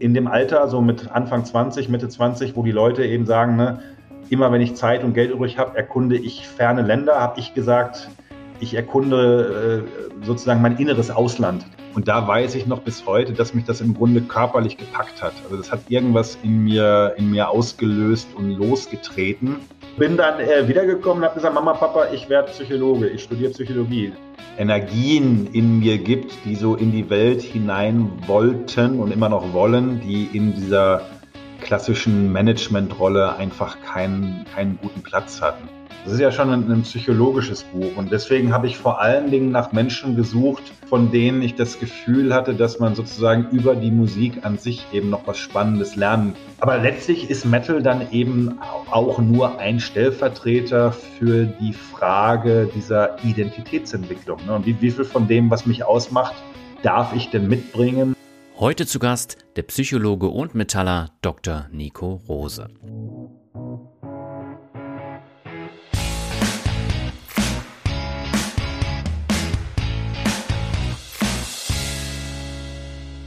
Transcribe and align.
in 0.00 0.14
dem 0.14 0.26
Alter, 0.26 0.66
so 0.68 0.80
mit 0.80 1.10
Anfang 1.12 1.44
20, 1.44 1.88
Mitte 1.88 2.08
20, 2.08 2.56
wo 2.56 2.62
die 2.64 2.72
Leute 2.72 3.04
eben 3.04 3.26
sagen, 3.26 3.56
ne, 3.56 3.80
immer 4.30 4.50
wenn 4.50 4.62
ich 4.62 4.74
Zeit 4.74 5.04
und 5.04 5.12
Geld 5.12 5.30
übrig 5.30 5.58
habe, 5.58 5.76
erkunde 5.76 6.16
ich 6.16 6.48
ferne 6.48 6.82
Länder, 6.82 7.20
habe 7.20 7.38
ich 7.38 7.54
gesagt, 7.54 8.08
ich 8.60 8.74
erkunde 8.74 9.84
äh, 9.84 10.26
sozusagen 10.26 10.62
mein 10.62 10.78
inneres 10.78 11.10
Ausland. 11.10 11.64
Und 11.94 12.08
da 12.08 12.26
weiß 12.26 12.54
ich 12.54 12.66
noch 12.66 12.80
bis 12.80 13.04
heute, 13.06 13.32
dass 13.32 13.52
mich 13.52 13.64
das 13.64 13.80
im 13.80 13.94
Grunde 13.94 14.20
körperlich 14.22 14.76
gepackt 14.76 15.22
hat. 15.22 15.32
Also 15.44 15.56
das 15.56 15.70
hat 15.70 15.80
irgendwas 15.88 16.38
in 16.42 16.64
mir, 16.64 17.14
in 17.16 17.30
mir 17.30 17.50
ausgelöst 17.50 18.28
und 18.36 18.50
losgetreten. 18.50 19.56
Bin 19.96 20.16
dann 20.16 20.40
äh, 20.40 20.66
wiedergekommen 20.66 21.18
und 21.18 21.24
habe 21.24 21.34
gesagt, 21.34 21.54
Mama, 21.54 21.74
Papa, 21.74 22.06
ich 22.12 22.28
werde 22.28 22.50
Psychologe, 22.50 23.08
ich 23.08 23.22
studiere 23.22 23.50
Psychologie. 23.50 24.12
Energien 24.58 25.48
in 25.52 25.80
mir 25.80 25.98
gibt, 25.98 26.32
die 26.44 26.54
so 26.54 26.74
in 26.76 26.92
die 26.92 27.08
Welt 27.10 27.42
hinein 27.42 28.10
wollten 28.26 28.98
und 28.98 29.12
immer 29.12 29.28
noch 29.28 29.52
wollen, 29.52 30.00
die 30.00 30.28
in 30.32 30.54
dieser 30.54 31.02
klassischen 31.60 32.32
Managementrolle 32.32 33.36
einfach 33.36 33.78
keinen, 33.82 34.44
keinen 34.54 34.78
guten 34.80 35.02
Platz 35.02 35.40
hatten. 35.40 35.68
Das 36.04 36.14
ist 36.14 36.20
ja 36.20 36.32
schon 36.32 36.50
ein, 36.50 36.72
ein, 36.72 36.82
psychologisches 36.82 37.62
Buch 37.64 37.94
und 37.96 38.10
deswegen 38.10 38.54
habe 38.54 38.66
ich 38.66 38.78
vor 38.78 39.02
allen 39.02 39.30
Dingen 39.30 39.50
nach 39.50 39.72
Menschen 39.72 40.16
gesucht, 40.16 40.62
von 40.88 41.10
denen 41.10 41.42
ich 41.42 41.56
das 41.56 41.78
Gefühl 41.78 42.34
hatte, 42.34 42.54
dass 42.54 42.78
man 42.78 42.94
sozusagen 42.94 43.48
über 43.50 43.76
die 43.76 43.90
Musik 43.90 44.42
an 44.42 44.56
sich 44.56 44.86
eben 44.92 45.10
noch 45.10 45.26
was 45.26 45.36
Spannendes 45.36 45.96
lernen. 45.96 46.34
Aber 46.58 46.78
letztlich 46.78 47.28
ist 47.28 47.44
Metal 47.44 47.82
dann 47.82 48.10
eben 48.12 48.58
auch 48.90 49.18
nur 49.18 49.58
ein 49.58 49.78
Stellvertreter 49.78 50.92
für 50.92 51.44
die 51.44 51.74
Frage 51.74 52.70
dieser 52.74 53.22
Identitätsentwicklung. 53.22 54.38
Ne? 54.46 54.54
Und 54.54 54.64
wie, 54.64 54.80
wie 54.80 54.90
viel 54.90 55.04
von 55.04 55.28
dem, 55.28 55.50
was 55.50 55.66
mich 55.66 55.84
ausmacht, 55.84 56.34
darf 56.82 57.14
ich 57.14 57.28
denn 57.28 57.46
mitbringen? 57.46 58.16
Heute 58.58 58.86
zu 58.86 58.98
Gast 58.98 59.36
der 59.56 59.62
Psychologe 59.62 60.28
und 60.28 60.54
Metaller 60.54 61.10
Dr. 61.20 61.66
Nico 61.70 62.20
Rose. 62.26 62.68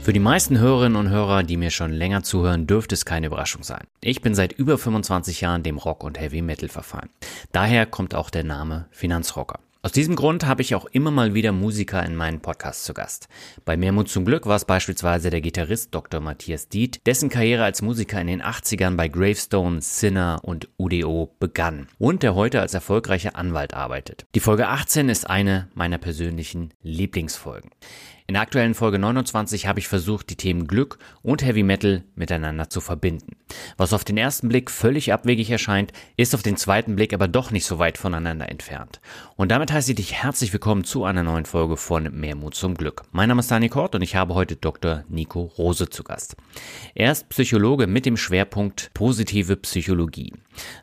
Für 0.04 0.12
die 0.12 0.20
meisten 0.20 0.58
Hörerinnen 0.58 0.98
und 0.98 1.08
Hörer, 1.08 1.44
die 1.44 1.56
mir 1.56 1.70
schon 1.70 1.90
länger 1.90 2.22
zuhören, 2.22 2.66
dürfte 2.66 2.94
es 2.94 3.06
keine 3.06 3.28
Überraschung 3.28 3.62
sein. 3.62 3.86
Ich 4.02 4.20
bin 4.20 4.34
seit 4.34 4.52
über 4.52 4.76
25 4.76 5.40
Jahren 5.40 5.62
dem 5.62 5.78
Rock 5.78 6.04
und 6.04 6.20
Heavy 6.20 6.42
Metal 6.42 6.68
verfallen. 6.68 7.08
Daher 7.52 7.86
kommt 7.86 8.14
auch 8.14 8.28
der 8.28 8.44
Name 8.44 8.84
Finanzrocker. 8.90 9.60
Aus 9.80 9.92
diesem 9.92 10.14
Grund 10.14 10.46
habe 10.46 10.60
ich 10.60 10.74
auch 10.74 10.84
immer 10.86 11.10
mal 11.10 11.32
wieder 11.32 11.52
Musiker 11.52 12.04
in 12.04 12.16
meinen 12.16 12.40
Podcasts 12.40 12.84
zu 12.84 12.92
Gast. 12.92 13.28
Bei 13.64 13.78
Mehrmut 13.78 14.10
zum 14.10 14.26
Glück 14.26 14.44
war 14.46 14.56
es 14.56 14.66
beispielsweise 14.66 15.30
der 15.30 15.40
Gitarrist 15.40 15.94
Dr. 15.94 16.20
Matthias 16.20 16.68
Diet, 16.68 17.00
dessen 17.06 17.30
Karriere 17.30 17.64
als 17.64 17.80
Musiker 17.80 18.20
in 18.20 18.26
den 18.26 18.42
80ern 18.42 18.96
bei 18.96 19.08
Gravestone, 19.08 19.80
Sinner 19.80 20.40
und 20.42 20.68
UDO 20.78 21.34
begann 21.38 21.88
und 21.98 22.22
der 22.22 22.34
heute 22.34 22.60
als 22.60 22.74
erfolgreicher 22.74 23.36
Anwalt 23.36 23.72
arbeitet. 23.72 24.26
Die 24.34 24.40
Folge 24.40 24.68
18 24.68 25.08
ist 25.08 25.28
eine 25.28 25.68
meiner 25.74 25.98
persönlichen 25.98 26.72
Lieblingsfolgen. 26.82 27.70
In 28.26 28.32
der 28.32 28.42
aktuellen 28.42 28.72
Folge 28.72 28.98
29 28.98 29.66
habe 29.66 29.80
ich 29.80 29.88
versucht, 29.88 30.30
die 30.30 30.36
Themen 30.36 30.66
Glück 30.66 30.98
und 31.20 31.44
Heavy 31.44 31.62
Metal 31.62 32.04
miteinander 32.14 32.70
zu 32.70 32.80
verbinden. 32.80 33.36
Was 33.76 33.92
auf 33.92 34.02
den 34.02 34.16
ersten 34.16 34.48
Blick 34.48 34.70
völlig 34.70 35.12
abwegig 35.12 35.50
erscheint, 35.50 35.92
ist 36.16 36.34
auf 36.34 36.42
den 36.42 36.56
zweiten 36.56 36.96
Blick 36.96 37.12
aber 37.12 37.28
doch 37.28 37.50
nicht 37.50 37.66
so 37.66 37.78
weit 37.78 37.98
voneinander 37.98 38.48
entfernt. 38.48 39.02
Und 39.36 39.50
damit 39.50 39.72
heiße 39.72 39.90
ich 39.90 39.96
dich 39.96 40.14
herzlich 40.14 40.52
willkommen 40.52 40.84
zu 40.84 41.02
einer 41.02 41.24
neuen 41.24 41.44
Folge 41.44 41.76
von 41.76 42.04
Mehr 42.12 42.36
Mut 42.36 42.54
zum 42.54 42.76
Glück. 42.76 43.02
Mein 43.10 43.28
Name 43.28 43.40
ist 43.40 43.50
Dani 43.50 43.68
Kort 43.68 43.96
und 43.96 44.02
ich 44.02 44.14
habe 44.14 44.34
heute 44.34 44.54
Dr. 44.54 45.02
Nico 45.08 45.50
Rose 45.58 45.90
zu 45.90 46.04
Gast. 46.04 46.36
Er 46.94 47.10
ist 47.10 47.28
Psychologe 47.30 47.88
mit 47.88 48.06
dem 48.06 48.16
Schwerpunkt 48.16 48.92
positive 48.94 49.56
Psychologie. 49.56 50.32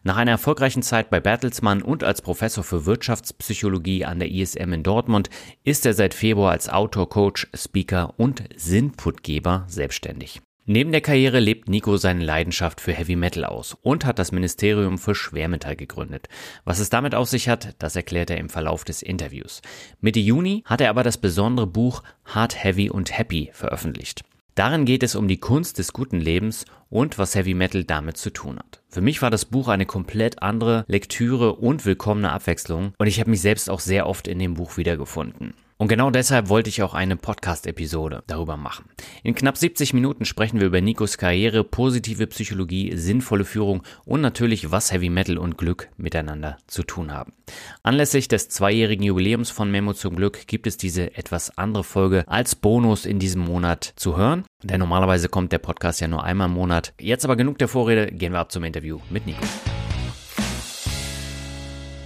Nach 0.03 0.17
einer 0.17 0.31
erfolgreichen 0.31 0.83
Zeit 0.83 1.09
bei 1.09 1.21
Bertelsmann 1.21 1.81
und 1.81 2.03
als 2.03 2.21
Professor 2.21 2.65
für 2.65 2.85
Wirtschaftspsychologie 2.85 4.03
an 4.03 4.19
der 4.19 4.29
ISM 4.29 4.73
in 4.73 4.83
Dortmund 4.83 5.29
ist 5.63 5.85
er 5.85 5.93
seit 5.93 6.13
Februar 6.13 6.51
als 6.51 6.67
Autor, 6.67 7.07
Coach, 7.07 7.47
Speaker 7.55 8.15
und 8.17 8.43
Sinnputgeber 8.57 9.63
selbstständig. 9.67 10.41
Neben 10.67 10.91
der 10.91 11.01
Karriere 11.01 11.39
lebt 11.39 11.69
Nico 11.69 11.97
seine 11.97 12.23
Leidenschaft 12.23 12.81
für 12.81 12.93
Heavy 12.93 13.15
Metal 13.15 13.45
aus 13.45 13.75
und 13.81 14.05
hat 14.05 14.19
das 14.19 14.31
Ministerium 14.31 14.99
für 14.99 15.15
Schwermetall 15.15 15.75
gegründet. 15.75 16.27
Was 16.65 16.77
es 16.77 16.91
damit 16.91 17.15
auf 17.15 17.27
sich 17.27 17.49
hat, 17.49 17.75
das 17.79 17.95
erklärt 17.95 18.29
er 18.29 18.37
im 18.37 18.47
Verlauf 18.47 18.83
des 18.83 19.01
Interviews. 19.01 19.63
Mitte 20.01 20.19
Juni 20.19 20.63
hat 20.65 20.79
er 20.79 20.91
aber 20.91 21.01
das 21.01 21.17
besondere 21.17 21.65
Buch 21.65 22.03
Hard, 22.25 22.63
Heavy 22.63 22.91
und 22.91 23.17
Happy 23.17 23.49
veröffentlicht. 23.53 24.21
Darin 24.53 24.85
geht 24.85 25.01
es 25.01 25.15
um 25.15 25.27
die 25.27 25.39
Kunst 25.39 25.79
des 25.79 25.93
guten 25.93 26.19
Lebens 26.19 26.65
und 26.89 27.17
was 27.17 27.33
Heavy 27.33 27.55
Metal 27.55 27.83
damit 27.83 28.17
zu 28.17 28.29
tun 28.29 28.59
hat. 28.59 28.83
Für 28.89 29.01
mich 29.01 29.23
war 29.23 29.31
das 29.31 29.45
Buch 29.45 29.67
eine 29.67 29.87
komplett 29.87 30.43
andere 30.43 30.85
Lektüre 30.87 31.55
und 31.55 31.85
willkommene 31.85 32.31
Abwechslung 32.31 32.93
und 32.99 33.07
ich 33.07 33.19
habe 33.19 33.31
mich 33.31 33.41
selbst 33.41 33.67
auch 33.67 33.79
sehr 33.79 34.05
oft 34.05 34.27
in 34.27 34.37
dem 34.37 34.53
Buch 34.53 34.77
wiedergefunden. 34.77 35.55
Und 35.81 35.87
genau 35.87 36.11
deshalb 36.11 36.47
wollte 36.49 36.69
ich 36.69 36.83
auch 36.83 36.93
eine 36.93 37.15
Podcast-Episode 37.15 38.21
darüber 38.27 38.55
machen. 38.55 38.85
In 39.23 39.33
knapp 39.33 39.57
70 39.57 39.95
Minuten 39.95 40.25
sprechen 40.25 40.59
wir 40.59 40.67
über 40.67 40.79
Nikos 40.79 41.17
Karriere, 41.17 41.63
positive 41.63 42.27
Psychologie, 42.27 42.95
sinnvolle 42.95 43.45
Führung 43.45 43.81
und 44.05 44.21
natürlich, 44.21 44.69
was 44.69 44.91
Heavy 44.91 45.09
Metal 45.09 45.39
und 45.39 45.57
Glück 45.57 45.89
miteinander 45.97 46.59
zu 46.67 46.83
tun 46.83 47.11
haben. 47.11 47.33
Anlässlich 47.81 48.27
des 48.27 48.49
zweijährigen 48.49 49.03
Jubiläums 49.03 49.49
von 49.49 49.71
Memo 49.71 49.93
zum 49.93 50.15
Glück 50.15 50.45
gibt 50.45 50.67
es 50.67 50.77
diese 50.77 51.17
etwas 51.17 51.57
andere 51.57 51.83
Folge 51.83 52.25
als 52.27 52.53
Bonus 52.53 53.07
in 53.07 53.17
diesem 53.17 53.41
Monat 53.41 53.93
zu 53.95 54.17
hören. 54.17 54.45
Denn 54.61 54.81
normalerweise 54.81 55.29
kommt 55.29 55.51
der 55.51 55.57
Podcast 55.57 55.99
ja 55.99 56.07
nur 56.07 56.23
einmal 56.23 56.47
im 56.47 56.53
Monat. 56.53 56.93
Jetzt 57.01 57.25
aber 57.25 57.35
genug 57.35 57.57
der 57.57 57.67
Vorrede, 57.67 58.11
gehen 58.11 58.33
wir 58.33 58.39
ab 58.39 58.51
zum 58.51 58.63
Interview 58.63 58.99
mit 59.09 59.25
Nico. 59.25 59.41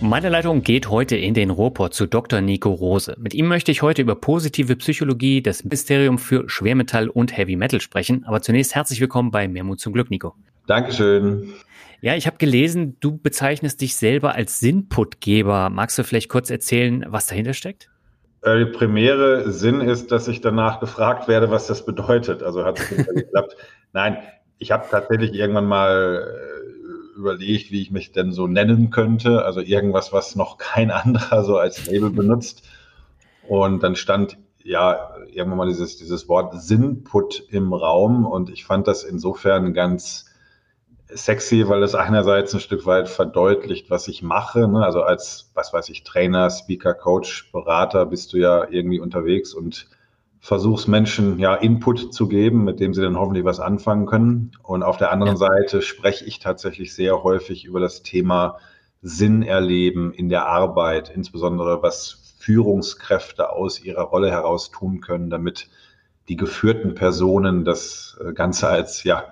Meine 0.01 0.29
Leitung 0.29 0.61
geht 0.61 0.89
heute 0.89 1.15
in 1.15 1.33
den 1.33 1.49
Ruhrpott 1.49 1.93
zu 1.93 2.05
Dr. 2.05 2.41
Nico 2.41 2.71
Rose. 2.71 3.15
Mit 3.17 3.33
ihm 3.33 3.47
möchte 3.47 3.71
ich 3.71 3.81
heute 3.81 4.01
über 4.01 4.15
positive 4.15 4.75
Psychologie, 4.75 5.41
das 5.41 5.63
Ministerium 5.63 6.17
für 6.17 6.49
Schwermetall 6.49 7.07
und 7.07 7.35
Heavy 7.35 7.55
Metal 7.55 7.79
sprechen. 7.79 8.25
Aber 8.25 8.41
zunächst 8.41 8.75
herzlich 8.75 8.99
willkommen 8.99 9.31
bei 9.31 9.47
Mehrmut 9.47 9.79
zum 9.79 9.93
Glück, 9.93 10.09
Nico. 10.11 10.35
Dankeschön. 10.67 11.53
Ja, 12.01 12.15
ich 12.15 12.27
habe 12.27 12.37
gelesen, 12.37 12.97
du 12.99 13.17
bezeichnest 13.17 13.79
dich 13.79 13.95
selber 13.95 14.35
als 14.35 14.59
Sinnputgeber. 14.59 15.69
Magst 15.69 15.97
du 15.97 16.03
vielleicht 16.03 16.29
kurz 16.29 16.49
erzählen, 16.49 17.05
was 17.07 17.27
dahinter 17.27 17.53
steckt? 17.53 17.89
Äh, 18.41 18.59
der 18.59 18.65
primäre 18.65 19.51
Sinn 19.51 19.79
ist, 19.79 20.11
dass 20.11 20.27
ich 20.27 20.41
danach 20.41 20.81
gefragt 20.81 21.29
werde, 21.29 21.49
was 21.51 21.67
das 21.67 21.85
bedeutet. 21.85 22.43
Also 22.43 22.65
hat 22.65 22.79
es 22.79 22.89
geklappt. 23.15 23.55
Nein, 23.93 24.17
ich 24.57 24.71
habe 24.71 24.85
tatsächlich 24.91 25.33
irgendwann 25.33 25.67
mal 25.67 26.27
äh, 26.27 26.64
überlegt, 27.15 27.71
wie 27.71 27.81
ich 27.81 27.91
mich 27.91 28.11
denn 28.11 28.31
so 28.31 28.47
nennen 28.47 28.89
könnte. 28.89 29.45
Also 29.45 29.61
irgendwas, 29.61 30.13
was 30.13 30.35
noch 30.35 30.57
kein 30.57 30.91
anderer 30.91 31.43
so 31.43 31.57
als 31.57 31.85
Label 31.87 32.09
benutzt. 32.09 32.63
Und 33.47 33.83
dann 33.83 33.95
stand 33.95 34.37
ja 34.63 35.15
irgendwann 35.31 35.57
mal 35.57 35.67
dieses, 35.67 35.97
dieses 35.97 36.27
Wort 36.27 36.59
Sinnput 36.61 37.43
im 37.49 37.73
Raum. 37.73 38.25
Und 38.25 38.49
ich 38.49 38.65
fand 38.65 38.87
das 38.87 39.03
insofern 39.03 39.73
ganz 39.73 40.25
sexy, 41.07 41.67
weil 41.67 41.83
es 41.83 41.95
einerseits 41.95 42.53
ein 42.53 42.59
Stück 42.59 42.85
weit 42.85 43.07
verdeutlicht, 43.07 43.89
was 43.89 44.07
ich 44.07 44.23
mache. 44.23 44.67
Ne? 44.67 44.83
Also 44.83 45.01
als, 45.01 45.51
was 45.53 45.71
weiß 45.71 45.89
ich, 45.89 46.03
Trainer, 46.03 46.49
Speaker, 46.49 46.93
Coach, 46.93 47.51
Berater 47.51 48.05
bist 48.05 48.33
du 48.33 48.37
ja 48.37 48.67
irgendwie 48.69 48.99
unterwegs 48.99 49.53
und 49.53 49.87
versuch's 50.45 50.85
Menschen 50.85 51.39
ja 51.39 51.55
Input 51.55 52.13
zu 52.13 52.27
geben, 52.27 52.65
mit 52.65 52.79
dem 52.79 52.93
sie 52.93 53.01
dann 53.01 53.17
hoffentlich 53.17 53.45
was 53.45 53.59
anfangen 53.59 54.05
können. 54.05 54.51
Und 54.61 54.83
auf 54.83 54.97
der 54.97 55.11
anderen 55.11 55.37
ja. 55.37 55.47
Seite 55.47 55.81
spreche 55.81 56.23
ich 56.23 56.37
tatsächlich 56.37 56.93
sehr 56.93 57.23
häufig 57.23 57.65
über 57.65 57.79
das 57.79 58.03
Thema 58.03 58.59
Sinn 59.01 59.41
erleben 59.41 60.13
in 60.13 60.29
der 60.29 60.45
Arbeit, 60.45 61.09
insbesondere 61.09 61.81
was 61.81 62.35
Führungskräfte 62.37 63.49
aus 63.49 63.83
ihrer 63.83 64.03
Rolle 64.03 64.29
heraus 64.29 64.69
tun 64.69 65.01
können, 65.01 65.31
damit 65.31 65.67
die 66.29 66.35
geführten 66.35 66.93
Personen 66.93 67.65
das 67.65 68.15
Ganze 68.35 68.67
als 68.67 69.03
ja 69.03 69.23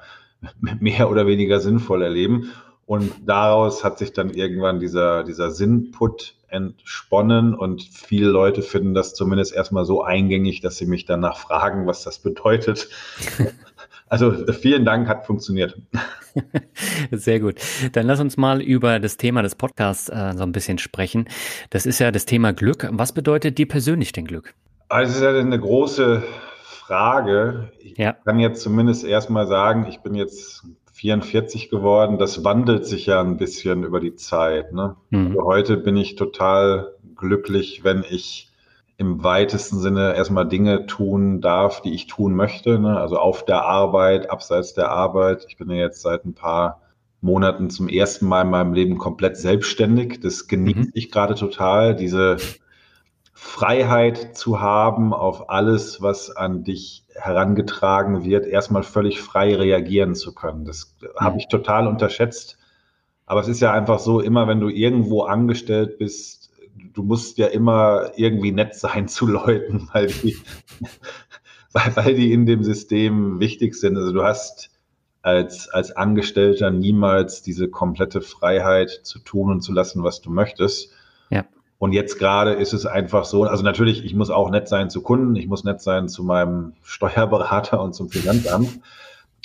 mehr 0.79 1.11
oder 1.11 1.27
weniger 1.27 1.59
sinnvoll 1.59 2.01
erleben. 2.01 2.49
Und 2.87 3.13
daraus 3.23 3.83
hat 3.83 3.99
sich 3.99 4.13
dann 4.13 4.31
irgendwann 4.31 4.79
dieser, 4.79 5.23
dieser 5.23 5.51
Sinnput 5.51 6.33
entsponnen 6.53 7.53
und 7.55 7.81
viele 7.81 8.29
Leute 8.29 8.61
finden 8.61 8.93
das 8.93 9.15
zumindest 9.15 9.53
erstmal 9.53 9.85
so 9.85 10.03
eingängig, 10.03 10.61
dass 10.61 10.77
sie 10.77 10.85
mich 10.85 11.05
danach 11.05 11.37
fragen, 11.37 11.87
was 11.87 12.03
das 12.03 12.19
bedeutet. 12.19 12.89
Also 14.09 14.31
vielen 14.53 14.85
Dank, 14.85 15.07
hat 15.07 15.25
funktioniert. 15.25 15.75
Sehr 17.11 17.39
gut. 17.39 17.55
Dann 17.93 18.05
lass 18.05 18.19
uns 18.19 18.37
mal 18.37 18.61
über 18.61 18.99
das 18.99 19.17
Thema 19.17 19.41
des 19.41 19.55
Podcasts 19.55 20.07
äh, 20.07 20.33
so 20.35 20.43
ein 20.43 20.51
bisschen 20.51 20.77
sprechen. 20.77 21.27
Das 21.71 21.87
ist 21.87 21.97
ja 21.97 22.11
das 22.11 22.25
Thema 22.25 22.53
Glück. 22.53 22.87
Was 22.91 23.11
bedeutet 23.13 23.57
dir 23.57 23.67
persönlich 23.67 24.11
denn 24.11 24.25
Glück? 24.25 24.53
Also 24.87 25.09
es 25.09 25.17
ist 25.17 25.23
ja 25.23 25.35
eine 25.35 25.59
große 25.59 26.21
Frage. 26.63 27.71
Ich 27.79 27.97
ja. 27.97 28.13
kann 28.13 28.37
jetzt 28.37 28.61
zumindest 28.61 29.03
erstmal 29.03 29.47
sagen, 29.47 29.87
ich 29.89 30.01
bin 30.01 30.13
jetzt 30.13 30.63
44 30.93 31.69
geworden. 31.69 32.17
Das 32.17 32.43
wandelt 32.43 32.85
sich 32.85 33.07
ja 33.07 33.19
ein 33.19 33.37
bisschen 33.37 33.83
über 33.83 33.99
die 33.99 34.15
Zeit. 34.15 34.73
Ne? 34.73 34.95
Mhm. 35.09 35.27
Also 35.27 35.43
heute 35.43 35.77
bin 35.77 35.97
ich 35.97 36.15
total 36.15 36.93
glücklich, 37.15 37.83
wenn 37.83 38.03
ich 38.07 38.51
im 38.97 39.23
weitesten 39.23 39.79
Sinne 39.79 40.15
erstmal 40.15 40.47
Dinge 40.47 40.85
tun 40.85 41.41
darf, 41.41 41.81
die 41.81 41.93
ich 41.93 42.07
tun 42.07 42.35
möchte. 42.35 42.77
Ne? 42.79 42.99
Also 42.99 43.17
auf 43.17 43.43
der 43.43 43.63
Arbeit, 43.63 44.29
abseits 44.29 44.75
der 44.75 44.91
Arbeit. 44.91 45.45
Ich 45.49 45.57
bin 45.57 45.69
ja 45.71 45.77
jetzt 45.77 46.01
seit 46.01 46.25
ein 46.25 46.35
paar 46.35 46.81
Monaten 47.21 47.71
zum 47.71 47.89
ersten 47.89 48.27
Mal 48.27 48.43
in 48.43 48.51
meinem 48.51 48.73
Leben 48.73 48.97
komplett 48.99 49.35
selbstständig. 49.35 50.19
Das 50.21 50.47
genieße 50.47 50.79
mhm. 50.79 50.91
ich 50.93 51.11
gerade 51.11 51.33
total, 51.33 51.95
diese 51.95 52.37
Freiheit 53.45 54.37
zu 54.37 54.61
haben 54.61 55.13
auf 55.13 55.49
alles, 55.49 56.01
was 56.01 56.31
an 56.31 56.63
dich 56.63 57.03
herangetragen 57.13 58.23
wird, 58.23 58.47
erstmal 58.47 58.83
völlig 58.83 59.21
frei 59.21 59.53
reagieren 59.53 60.15
zu 60.15 60.33
können. 60.33 60.63
Das 60.63 60.95
mhm. 61.01 61.07
habe 61.19 61.37
ich 61.37 61.49
total 61.49 61.85
unterschätzt. 61.87 62.57
Aber 63.25 63.41
es 63.41 63.49
ist 63.49 63.59
ja 63.59 63.73
einfach 63.73 63.99
so, 63.99 64.21
immer 64.21 64.47
wenn 64.47 64.61
du 64.61 64.69
irgendwo 64.69 65.23
angestellt 65.23 65.97
bist, 65.99 66.51
du 66.93 67.03
musst 67.03 67.37
ja 67.37 67.47
immer 67.47 68.11
irgendwie 68.15 68.53
nett 68.53 68.75
sein 68.75 69.09
zu 69.09 69.27
Leuten, 69.27 69.89
weil 69.93 70.07
die, 70.07 70.37
weil, 71.73 71.95
weil 71.95 72.15
die 72.15 72.31
in 72.31 72.45
dem 72.45 72.63
System 72.63 73.41
wichtig 73.41 73.75
sind. 73.75 73.97
Also 73.97 74.13
du 74.13 74.23
hast 74.23 74.71
als, 75.21 75.67
als 75.67 75.91
Angestellter 75.91 76.71
niemals 76.71 77.41
diese 77.41 77.67
komplette 77.67 78.21
Freiheit 78.21 79.01
zu 79.03 79.19
tun 79.19 79.51
und 79.51 79.61
zu 79.61 79.73
lassen, 79.73 80.01
was 80.01 80.21
du 80.21 80.31
möchtest. 80.31 80.92
Und 81.83 81.91
jetzt 81.91 82.17
gerade 82.17 82.53
ist 82.53 82.71
es 82.71 82.85
einfach 82.85 83.25
so, 83.25 83.43
also 83.43 83.61
natürlich, 83.61 84.05
ich 84.05 84.15
muss 84.15 84.29
auch 84.29 84.49
nett 84.49 84.69
sein 84.69 84.89
zu 84.89 85.01
Kunden, 85.01 85.35
ich 85.35 85.49
muss 85.49 85.65
nett 85.65 85.81
sein 85.81 86.07
zu 86.07 86.23
meinem 86.23 86.75
Steuerberater 86.81 87.81
und 87.81 87.93
zum 87.93 88.07
Finanzamt. 88.07 88.79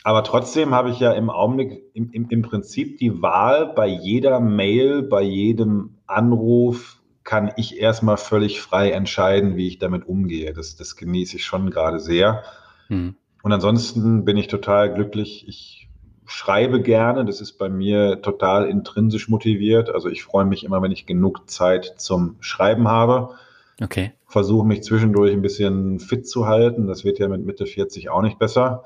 Aber 0.05 0.23
trotzdem 0.23 0.73
habe 0.73 0.91
ich 0.91 1.01
ja 1.01 1.11
im 1.15 1.31
Augenblick 1.31 1.83
im, 1.95 2.13
im, 2.13 2.29
im 2.29 2.43
Prinzip 2.43 2.99
die 2.99 3.23
Wahl 3.23 3.73
bei 3.75 3.89
jeder 3.89 4.39
Mail, 4.39 5.03
bei 5.03 5.23
jedem 5.23 5.97
Anruf, 6.07 7.01
kann 7.25 7.51
ich 7.57 7.81
erstmal 7.81 8.17
völlig 8.17 8.61
frei 8.61 8.93
entscheiden, 8.93 9.57
wie 9.57 9.67
ich 9.67 9.81
damit 9.81 10.07
umgehe. 10.07 10.53
Das, 10.53 10.77
das 10.77 10.95
genieße 10.95 11.39
ich 11.39 11.45
schon 11.45 11.71
gerade 11.71 11.99
sehr. 11.99 12.45
Mhm. 12.89 13.17
Und 13.43 13.53
ansonsten 13.53 14.25
bin 14.25 14.37
ich 14.37 14.47
total 14.47 14.95
glücklich. 14.95 15.45
Ich 15.49 15.88
schreibe 16.29 16.83
gerne. 16.83 17.25
Das 17.25 17.41
ist 17.41 17.53
bei 17.53 17.69
mir 17.69 18.23
total 18.23 18.69
intrinsisch 18.69 19.29
motiviert. 19.29 19.91
Also 19.91 20.09
ich 20.09 20.23
freue 20.23 20.45
mich 20.45 20.63
immer, 20.63 20.83
wenn 20.83 20.93
ich 20.93 21.07
genug 21.07 21.49
Zeit 21.51 21.95
zum 21.97 22.37
Schreiben 22.41 22.87
habe. 22.87 23.31
Okay. 23.83 24.13
Versuche 24.27 24.67
mich 24.67 24.83
zwischendurch 24.83 25.33
ein 25.33 25.43
bisschen 25.43 26.01
fit 26.01 26.29
zu 26.29 26.47
halten. 26.47 26.87
Das 26.87 27.05
wird 27.05 27.19
ja 27.19 27.29
mit 27.29 27.45
Mitte 27.45 27.67
40 27.67 28.11
auch 28.11 28.23
nicht 28.23 28.39
besser. 28.39 28.85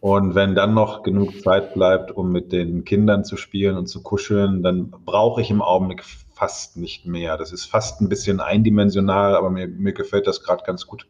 Und 0.00 0.34
wenn 0.34 0.54
dann 0.54 0.74
noch 0.74 1.02
genug 1.02 1.42
Zeit 1.42 1.74
bleibt, 1.74 2.10
um 2.12 2.30
mit 2.32 2.52
den 2.52 2.84
Kindern 2.84 3.24
zu 3.24 3.36
spielen 3.36 3.76
und 3.76 3.86
zu 3.86 4.02
kuscheln, 4.02 4.62
dann 4.62 4.90
brauche 4.90 5.40
ich 5.40 5.50
im 5.50 5.62
Augenblick 5.62 6.04
fast 6.34 6.76
nicht 6.76 7.06
mehr. 7.06 7.36
Das 7.36 7.52
ist 7.52 7.66
fast 7.66 8.00
ein 8.00 8.08
bisschen 8.08 8.40
eindimensional, 8.40 9.34
aber 9.34 9.50
mir, 9.50 9.68
mir 9.68 9.92
gefällt 9.92 10.26
das 10.26 10.42
gerade 10.42 10.64
ganz 10.64 10.86
gut. 10.86 11.06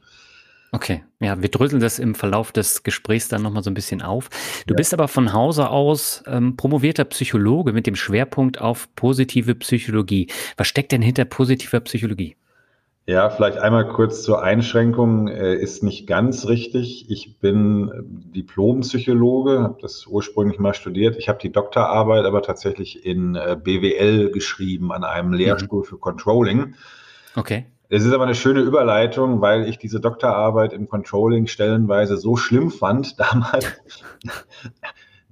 Okay, 0.72 1.02
ja, 1.19 1.43
wir 1.43 1.49
dröseln 1.49 1.82
das 1.82 1.99
im 1.99 2.14
Verlauf 2.14 2.52
des 2.52 2.84
Gesprächs 2.84 3.26
dann 3.26 3.43
nochmal 3.43 3.64
so 3.64 3.70
ein 3.70 3.75
bisschen 3.75 4.02
auf. 4.02 4.28
Du 4.67 4.75
ja. 4.75 4.76
bist 4.76 4.94
aber 4.94 5.08
von 5.08 5.32
Hause 5.32 5.69
aus 5.69 6.22
ähm, 6.26 6.56
promovierter 6.56 7.05
Psychologe 7.05 7.72
mit 7.72 7.88
dem 7.88 7.96
Schwerpunkt 7.96 8.61
auf 8.61 8.88
positive 8.94 9.56
Psychologie. 9.56 10.28
Was 10.56 10.69
steckt 10.69 10.93
denn 10.93 11.02
hinter 11.02 11.25
positiver 11.25 11.81
Psychologie? 11.81 12.37
Ja, 13.06 13.28
vielleicht 13.28 13.58
einmal 13.58 13.88
kurz 13.88 14.22
zur 14.22 14.40
Einschränkung, 14.40 15.26
äh, 15.26 15.56
ist 15.56 15.82
nicht 15.82 16.06
ganz 16.06 16.46
richtig. 16.46 17.11
Ich 17.11 17.40
bin 17.40 17.88
äh, 17.88 18.02
Diplompsychologe, 18.37 19.62
habe 19.62 19.78
das 19.82 20.06
ursprünglich 20.06 20.61
mal 20.61 20.75
studiert. 20.75 21.17
Ich 21.17 21.28
habe 21.28 21.40
die 21.40 21.50
Doktorarbeit 21.50 22.25
aber 22.25 22.43
tatsächlich 22.43 23.05
in 23.05 23.34
äh, 23.34 23.56
BWL 23.61 24.31
geschrieben 24.31 24.93
an 24.93 25.02
einem 25.02 25.32
Lehrstuhl 25.32 25.81
mhm. 25.81 25.87
für 25.87 25.99
Controlling. 25.99 26.75
Okay. 27.34 27.67
Es 27.92 28.04
ist 28.04 28.12
aber 28.12 28.22
eine 28.22 28.37
schöne 28.37 28.60
Überleitung, 28.60 29.40
weil 29.40 29.69
ich 29.69 29.76
diese 29.76 29.98
Doktorarbeit 29.98 30.72
im 30.72 30.88
Controlling 30.88 31.48
stellenweise 31.48 32.16
so 32.16 32.37
schlimm 32.37 32.70
fand 32.70 33.19
damals, 33.20 33.66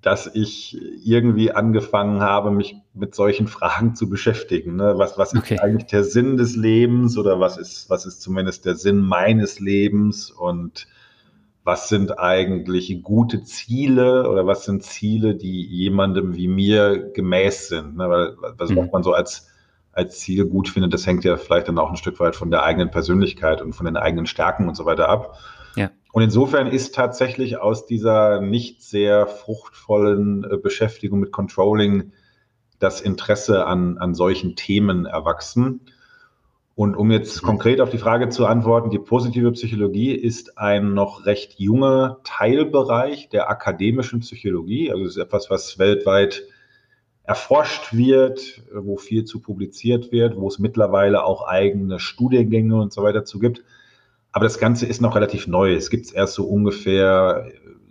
dass 0.02 0.28
ich 0.34 0.76
irgendwie 1.04 1.52
angefangen 1.52 2.20
habe, 2.20 2.50
mich 2.50 2.74
mit 2.94 3.14
solchen 3.14 3.46
Fragen 3.46 3.94
zu 3.94 4.08
beschäftigen. 4.10 4.74
Ne? 4.74 4.94
Was, 4.96 5.16
was 5.16 5.36
okay. 5.36 5.54
ist 5.54 5.60
eigentlich 5.60 5.86
der 5.86 6.02
Sinn 6.02 6.36
des 6.36 6.56
Lebens 6.56 7.16
oder 7.16 7.38
was 7.38 7.58
ist, 7.58 7.90
was 7.90 8.06
ist 8.06 8.20
zumindest 8.20 8.64
der 8.66 8.74
Sinn 8.74 9.02
meines 9.02 9.60
Lebens 9.60 10.32
und 10.32 10.88
was 11.62 11.88
sind 11.88 12.18
eigentlich 12.18 13.02
gute 13.04 13.44
Ziele 13.44 14.28
oder 14.28 14.46
was 14.46 14.64
sind 14.64 14.82
Ziele, 14.82 15.36
die 15.36 15.64
jemandem 15.64 16.34
wie 16.34 16.48
mir 16.48 17.12
gemäß 17.12 17.68
sind? 17.68 17.96
Ne? 17.98 18.08
Weil, 18.08 18.36
was 18.56 18.70
mhm. 18.70 18.88
man 18.90 19.04
so 19.04 19.12
als 19.12 19.46
als 19.98 20.20
Ziel 20.20 20.46
gut 20.46 20.68
findet, 20.68 20.94
das 20.94 21.06
hängt 21.06 21.24
ja 21.24 21.36
vielleicht 21.36 21.66
dann 21.66 21.78
auch 21.78 21.90
ein 21.90 21.96
Stück 21.96 22.20
weit 22.20 22.36
von 22.36 22.52
der 22.52 22.62
eigenen 22.62 22.90
Persönlichkeit 22.90 23.60
und 23.60 23.72
von 23.72 23.84
den 23.84 23.96
eigenen 23.96 24.26
Stärken 24.26 24.68
und 24.68 24.76
so 24.76 24.86
weiter 24.86 25.08
ab. 25.08 25.36
Ja. 25.74 25.90
Und 26.12 26.22
insofern 26.22 26.68
ist 26.68 26.94
tatsächlich 26.94 27.58
aus 27.58 27.84
dieser 27.84 28.40
nicht 28.40 28.80
sehr 28.82 29.26
fruchtvollen 29.26 30.44
äh, 30.44 30.56
Beschäftigung 30.56 31.18
mit 31.18 31.32
Controlling 31.32 32.12
das 32.78 33.00
Interesse 33.00 33.66
an, 33.66 33.98
an 33.98 34.14
solchen 34.14 34.54
Themen 34.54 35.04
erwachsen. 35.04 35.80
Und 36.76 36.94
um 36.94 37.10
jetzt 37.10 37.42
mhm. 37.42 37.46
konkret 37.46 37.80
auf 37.80 37.90
die 37.90 37.98
Frage 37.98 38.28
zu 38.28 38.46
antworten, 38.46 38.90
die 38.90 39.00
positive 39.00 39.50
Psychologie 39.50 40.12
ist 40.12 40.58
ein 40.58 40.94
noch 40.94 41.26
recht 41.26 41.58
junger 41.58 42.20
Teilbereich 42.22 43.30
der 43.30 43.50
akademischen 43.50 44.20
Psychologie. 44.20 44.92
Also 44.92 45.02
es 45.02 45.16
ist 45.16 45.22
etwas, 45.22 45.50
was 45.50 45.80
weltweit 45.80 46.44
erforscht 47.28 47.92
wird, 47.92 48.62
wo 48.72 48.96
viel 48.96 49.24
zu 49.24 49.40
publiziert 49.40 50.12
wird, 50.12 50.36
wo 50.36 50.48
es 50.48 50.58
mittlerweile 50.58 51.24
auch 51.24 51.46
eigene 51.46 52.00
Studiengänge 52.00 52.80
und 52.80 52.90
so 52.90 53.02
weiter 53.02 53.26
zu 53.26 53.38
gibt. 53.38 53.62
Aber 54.32 54.46
das 54.46 54.58
Ganze 54.58 54.86
ist 54.86 55.02
noch 55.02 55.14
relativ 55.14 55.46
neu. 55.46 55.74
Es 55.74 55.90
gibt 55.90 56.06
es 56.06 56.12
erst 56.12 56.32
so 56.32 56.46
ungefähr 56.46 57.46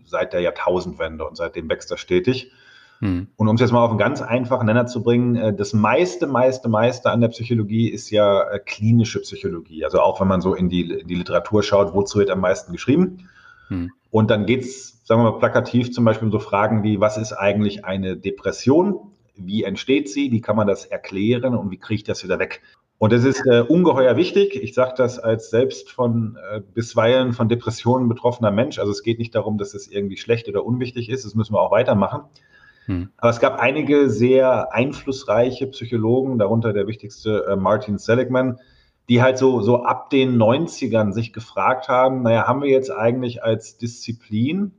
seit 0.05 0.33
der 0.33 0.41
Jahrtausendwende 0.41 1.23
und 1.23 1.37
seitdem 1.37 1.69
wächst 1.69 1.91
das 1.91 1.99
stetig. 1.99 2.51
Hm. 2.97 3.27
Und 3.35 3.47
um 3.47 3.53
es 3.53 3.61
jetzt 3.61 3.71
mal 3.71 3.83
auf 3.83 3.91
einen 3.91 3.99
ganz 3.99 4.23
einfachen 4.23 4.65
Nenner 4.65 4.87
zu 4.87 5.03
bringen, 5.03 5.35
äh, 5.35 5.53
das 5.53 5.71
meiste, 5.71 6.25
meiste, 6.25 6.67
meiste 6.67 7.11
an 7.11 7.21
der 7.21 7.27
Psychologie 7.27 7.89
ist 7.89 8.09
ja 8.09 8.41
äh, 8.41 8.57
klinische 8.57 9.21
Psychologie. 9.21 9.85
Also 9.85 9.99
auch 9.99 10.19
wenn 10.19 10.27
man 10.27 10.41
so 10.41 10.55
in 10.55 10.67
die, 10.67 10.89
in 10.89 11.07
die 11.07 11.13
Literatur 11.13 11.61
schaut, 11.61 11.93
wozu 11.93 12.17
wird 12.17 12.31
am 12.31 12.39
meisten 12.39 12.71
geschrieben. 12.71 13.29
Hm. 13.67 13.91
Und 14.09 14.31
dann 14.31 14.47
geht 14.47 14.61
es, 14.61 15.05
sagen 15.05 15.21
wir 15.21 15.31
mal, 15.31 15.37
plakativ 15.37 15.91
zum 15.91 16.05
Beispiel 16.05 16.25
um 16.25 16.31
so 16.31 16.39
Fragen 16.39 16.81
wie, 16.81 16.99
was 16.99 17.19
ist 17.19 17.33
eigentlich 17.33 17.85
eine 17.85 18.17
Depression? 18.17 19.11
Wie 19.45 19.63
entsteht 19.63 20.09
sie, 20.09 20.31
wie 20.31 20.41
kann 20.41 20.55
man 20.55 20.67
das 20.67 20.85
erklären 20.85 21.55
und 21.55 21.71
wie 21.71 21.77
kriege 21.77 21.95
ich 21.95 22.03
das 22.03 22.23
wieder 22.23 22.39
weg. 22.39 22.61
Und 22.99 23.13
das 23.13 23.23
ist 23.23 23.45
äh, 23.45 23.61
ungeheuer 23.61 24.17
wichtig. 24.17 24.55
Ich 24.55 24.73
sage 24.73 24.93
das 24.97 25.19
als 25.19 25.51
selbst 25.51 25.91
von 25.91 26.37
äh, 26.51 26.61
bisweilen 26.73 27.33
von 27.33 27.47
Depressionen 27.47 28.09
betroffener 28.09 28.49
Mensch. 28.49 28.79
Also 28.79 28.91
es 28.91 29.03
geht 29.03 29.19
nicht 29.19 29.35
darum, 29.35 29.59
dass 29.59 29.75
es 29.75 29.87
irgendwie 29.87 30.17
schlecht 30.17 30.49
oder 30.49 30.65
unwichtig 30.65 31.09
ist. 31.09 31.23
Das 31.23 31.35
müssen 31.35 31.53
wir 31.53 31.61
auch 31.61 31.71
weitermachen. 31.71 32.23
Hm. 32.85 33.09
Aber 33.17 33.29
es 33.29 33.39
gab 33.39 33.59
einige 33.59 34.09
sehr 34.09 34.73
einflussreiche 34.73 35.67
Psychologen, 35.67 36.39
darunter 36.39 36.73
der 36.73 36.87
wichtigste 36.87 37.45
äh, 37.45 37.55
Martin 37.55 37.99
Seligman, 37.99 38.59
die 39.09 39.21
halt 39.21 39.37
so, 39.37 39.61
so 39.61 39.83
ab 39.83 40.09
den 40.09 40.37
90ern 40.37 41.11
sich 41.11 41.33
gefragt 41.33 41.89
haben, 41.89 42.23
naja, 42.23 42.47
haben 42.47 42.63
wir 42.63 42.69
jetzt 42.69 42.89
eigentlich 42.89 43.43
als 43.43 43.77
Disziplin 43.77 44.71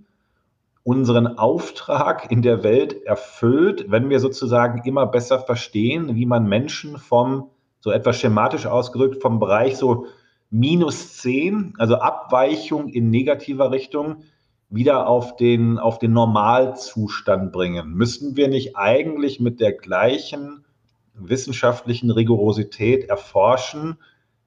unseren 0.89 1.37
Auftrag 1.37 2.33
in 2.33 2.41
der 2.41 2.63
Welt 2.63 3.05
erfüllt, 3.05 3.91
wenn 3.91 4.09
wir 4.09 4.21
sozusagen 4.21 4.81
immer 4.87 5.05
besser 5.05 5.39
verstehen, 5.39 6.17
wie 6.17 6.25
man 6.25 6.49
Menschen 6.49 6.97
vom, 6.97 7.51
so 7.79 7.91
etwas 7.91 8.19
schematisch 8.19 8.65
ausgedrückt, 8.65 9.21
vom 9.21 9.39
Bereich 9.39 9.77
so 9.77 10.07
minus 10.49 11.19
10, 11.19 11.75
also 11.77 11.97
Abweichung 11.97 12.89
in 12.89 13.11
negativer 13.11 13.71
Richtung, 13.71 14.23
wieder 14.71 15.09
auf 15.09 15.37
den, 15.37 15.79
auf 15.79 15.99
den 15.99 16.15
Normalzustand 16.15 17.53
bringen. 17.53 17.91
Müssten 17.91 18.39
wir 18.39 18.49
nicht 18.49 18.75
eigentlich 18.75 19.41
mit 19.41 19.61
der 19.61 19.75
gleichen 19.75 20.65
wissenschaftlichen 21.13 22.11
Rigorosität 22.11 23.11
erforschen, 23.11 23.99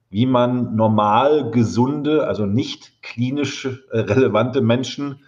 wie 0.10 0.26
man 0.26 0.76
normal 0.76 1.52
gesunde, 1.52 2.26
also 2.26 2.48
nicht 2.48 3.04
klinisch 3.04 3.66
äh, 3.92 4.00
relevante 4.00 4.62
Menschen 4.62 5.20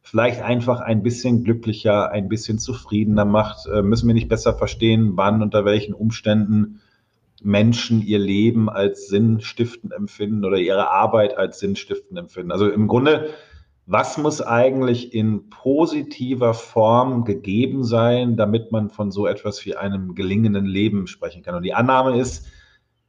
vielleicht 0.00 0.42
einfach 0.42 0.80
ein 0.80 1.02
bisschen 1.02 1.44
glücklicher, 1.44 2.10
ein 2.10 2.28
bisschen 2.28 2.58
zufriedener 2.58 3.24
macht? 3.24 3.66
Äh, 3.66 3.82
müssen 3.82 4.06
wir 4.06 4.14
nicht 4.14 4.28
besser 4.28 4.54
verstehen, 4.54 5.12
wann, 5.16 5.42
unter 5.42 5.64
welchen 5.64 5.94
Umständen 5.94 6.80
Menschen 7.42 8.02
ihr 8.02 8.18
Leben 8.18 8.68
als 8.68 9.08
sinnstiftend 9.08 9.92
empfinden 9.92 10.44
oder 10.44 10.58
ihre 10.58 10.90
Arbeit 10.90 11.36
als 11.36 11.58
sinnstiftend 11.60 12.18
empfinden? 12.18 12.52
Also 12.52 12.68
im 12.68 12.88
Grunde, 12.88 13.30
was 13.86 14.18
muss 14.18 14.42
eigentlich 14.42 15.14
in 15.14 15.48
positiver 15.48 16.52
Form 16.52 17.24
gegeben 17.24 17.84
sein, 17.84 18.36
damit 18.36 18.72
man 18.72 18.90
von 18.90 19.10
so 19.10 19.26
etwas 19.26 19.64
wie 19.64 19.76
einem 19.76 20.14
gelingenden 20.14 20.66
Leben 20.66 21.06
sprechen 21.06 21.42
kann? 21.42 21.54
Und 21.54 21.62
die 21.62 21.74
Annahme 21.74 22.18
ist, 22.18 22.46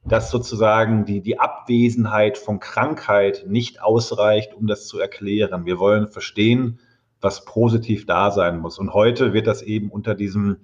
dass 0.09 0.31
sozusagen 0.31 1.05
die, 1.05 1.21
die 1.21 1.39
Abwesenheit 1.39 2.37
von 2.37 2.59
Krankheit 2.59 3.45
nicht 3.47 3.81
ausreicht, 3.81 4.53
um 4.53 4.67
das 4.67 4.87
zu 4.87 4.99
erklären. 4.99 5.65
Wir 5.65 5.79
wollen 5.79 6.07
verstehen, 6.07 6.79
was 7.21 7.45
positiv 7.45 8.05
da 8.05 8.31
sein 8.31 8.59
muss. 8.59 8.79
Und 8.79 8.93
heute 8.93 9.33
wird 9.33 9.47
das 9.47 9.61
eben 9.61 9.89
unter 9.89 10.15
diesem 10.15 10.57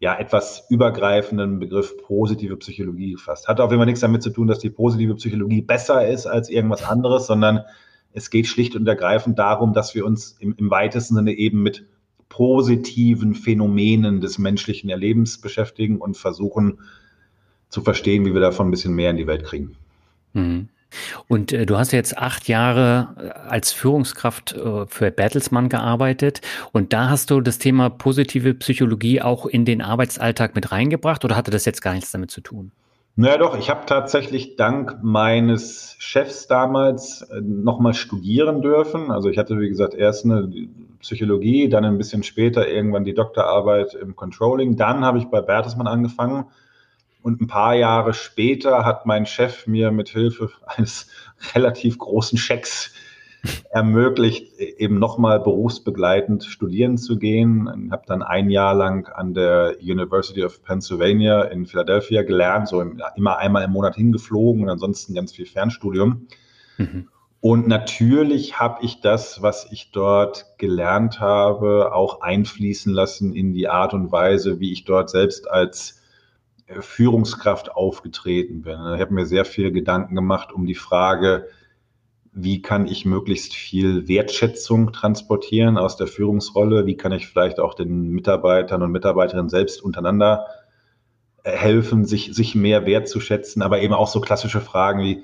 ja, 0.00 0.18
etwas 0.18 0.66
übergreifenden 0.68 1.60
Begriff 1.60 1.96
positive 2.02 2.56
Psychologie 2.56 3.12
gefasst. 3.12 3.48
Hat 3.48 3.60
auf 3.60 3.70
jeden 3.70 3.80
Fall 3.80 3.86
nichts 3.86 4.00
damit 4.00 4.22
zu 4.22 4.30
tun, 4.30 4.48
dass 4.48 4.58
die 4.58 4.70
positive 4.70 5.14
Psychologie 5.14 5.62
besser 5.62 6.06
ist 6.06 6.26
als 6.26 6.50
irgendwas 6.50 6.84
anderes, 6.84 7.26
sondern 7.26 7.60
es 8.12 8.30
geht 8.30 8.46
schlicht 8.46 8.76
und 8.76 8.86
ergreifend 8.86 9.38
darum, 9.38 9.72
dass 9.72 9.94
wir 9.94 10.04
uns 10.04 10.36
im, 10.40 10.54
im 10.58 10.70
weitesten 10.70 11.14
Sinne 11.14 11.32
eben 11.32 11.62
mit 11.62 11.86
positiven 12.28 13.34
Phänomenen 13.34 14.20
des 14.20 14.38
menschlichen 14.38 14.90
Erlebens 14.90 15.40
beschäftigen 15.40 15.98
und 15.98 16.16
versuchen 16.16 16.80
zu 17.74 17.82
verstehen, 17.82 18.24
wie 18.24 18.32
wir 18.32 18.40
davon 18.40 18.68
ein 18.68 18.70
bisschen 18.70 18.94
mehr 18.94 19.10
in 19.10 19.16
die 19.16 19.26
Welt 19.26 19.44
kriegen. 19.44 19.76
Mhm. 20.32 20.68
Und 21.26 21.52
äh, 21.52 21.66
du 21.66 21.76
hast 21.76 21.90
jetzt 21.90 22.16
acht 22.16 22.46
Jahre 22.46 23.08
äh, 23.18 23.48
als 23.48 23.72
Führungskraft 23.72 24.54
äh, 24.54 24.86
für 24.86 25.10
Bertelsmann 25.10 25.68
gearbeitet 25.68 26.40
und 26.70 26.92
da 26.92 27.10
hast 27.10 27.32
du 27.32 27.40
das 27.40 27.58
Thema 27.58 27.90
positive 27.90 28.54
Psychologie 28.54 29.20
auch 29.20 29.46
in 29.46 29.64
den 29.64 29.82
Arbeitsalltag 29.82 30.54
mit 30.54 30.70
reingebracht 30.70 31.24
oder 31.24 31.34
hatte 31.34 31.50
das 31.50 31.64
jetzt 31.64 31.82
gar 31.82 31.94
nichts 31.94 32.12
damit 32.12 32.30
zu 32.30 32.40
tun? 32.40 32.70
Naja 33.16 33.38
doch, 33.38 33.58
ich 33.58 33.70
habe 33.70 33.86
tatsächlich 33.86 34.54
dank 34.54 34.98
meines 35.02 35.96
Chefs 35.98 36.46
damals 36.46 37.22
äh, 37.22 37.40
nochmal 37.40 37.94
studieren 37.94 38.62
dürfen. 38.62 39.10
Also 39.10 39.28
ich 39.30 39.36
hatte, 39.38 39.58
wie 39.58 39.68
gesagt, 39.68 39.94
erst 39.94 40.24
eine 40.24 40.48
Psychologie, 41.00 41.68
dann 41.68 41.84
ein 41.84 41.98
bisschen 41.98 42.22
später 42.22 42.68
irgendwann 42.68 43.04
die 43.04 43.14
Doktorarbeit 43.14 43.94
im 43.94 44.14
Controlling. 44.14 44.76
Dann 44.76 45.04
habe 45.04 45.18
ich 45.18 45.24
bei 45.24 45.40
Bertelsmann 45.40 45.88
angefangen 45.88 46.44
und 47.24 47.40
ein 47.40 47.46
paar 47.46 47.74
Jahre 47.74 48.12
später 48.12 48.84
hat 48.84 49.06
mein 49.06 49.24
Chef 49.24 49.66
mir 49.66 49.90
mit 49.90 50.10
Hilfe 50.10 50.50
eines 50.66 51.08
relativ 51.54 51.98
großen 51.98 52.36
Schecks 52.36 52.92
ermöglicht, 53.70 54.58
eben 54.58 54.98
nochmal 54.98 55.40
berufsbegleitend 55.40 56.44
studieren 56.44 56.98
zu 56.98 57.18
gehen. 57.18 57.86
Ich 57.86 57.92
habe 57.92 58.04
dann 58.06 58.22
ein 58.22 58.50
Jahr 58.50 58.74
lang 58.74 59.08
an 59.08 59.32
der 59.32 59.76
University 59.80 60.44
of 60.44 60.62
Pennsylvania 60.62 61.42
in 61.44 61.64
Philadelphia 61.64 62.22
gelernt, 62.22 62.68
so 62.68 62.82
immer 63.16 63.38
einmal 63.38 63.64
im 63.64 63.72
Monat 63.72 63.96
hingeflogen 63.96 64.62
und 64.62 64.68
ansonsten 64.68 65.14
ganz 65.14 65.32
viel 65.32 65.46
Fernstudium. 65.46 66.26
Mhm. 66.76 67.08
Und 67.40 67.68
natürlich 67.68 68.60
habe 68.60 68.84
ich 68.84 69.00
das, 69.00 69.40
was 69.40 69.66
ich 69.70 69.92
dort 69.92 70.58
gelernt 70.58 71.20
habe, 71.20 71.94
auch 71.94 72.20
einfließen 72.20 72.92
lassen 72.92 73.34
in 73.34 73.54
die 73.54 73.68
Art 73.68 73.94
und 73.94 74.12
Weise, 74.12 74.60
wie 74.60 74.72
ich 74.72 74.84
dort 74.84 75.08
selbst 75.08 75.50
als 75.50 76.03
Führungskraft 76.82 77.72
aufgetreten 77.72 78.62
bin. 78.62 78.78
Ich 78.94 79.00
habe 79.00 79.14
mir 79.14 79.26
sehr 79.26 79.44
viele 79.44 79.72
Gedanken 79.72 80.14
gemacht 80.14 80.52
um 80.52 80.66
die 80.66 80.74
Frage, 80.74 81.46
wie 82.36 82.62
kann 82.62 82.88
ich 82.88 83.04
möglichst 83.04 83.54
viel 83.54 84.08
Wertschätzung 84.08 84.92
transportieren 84.92 85.78
aus 85.78 85.96
der 85.96 86.08
Führungsrolle? 86.08 86.84
Wie 86.84 86.96
kann 86.96 87.12
ich 87.12 87.28
vielleicht 87.28 87.60
auch 87.60 87.74
den 87.74 88.10
Mitarbeitern 88.10 88.82
und 88.82 88.90
Mitarbeiterinnen 88.90 89.48
selbst 89.48 89.80
untereinander 89.80 90.46
äh, 91.44 91.52
helfen, 91.52 92.04
sich, 92.04 92.34
sich 92.34 92.56
mehr 92.56 92.86
wertzuschätzen? 92.86 93.62
Aber 93.62 93.80
eben 93.80 93.94
auch 93.94 94.08
so 94.08 94.20
klassische 94.20 94.60
Fragen 94.60 95.00
wie, 95.00 95.22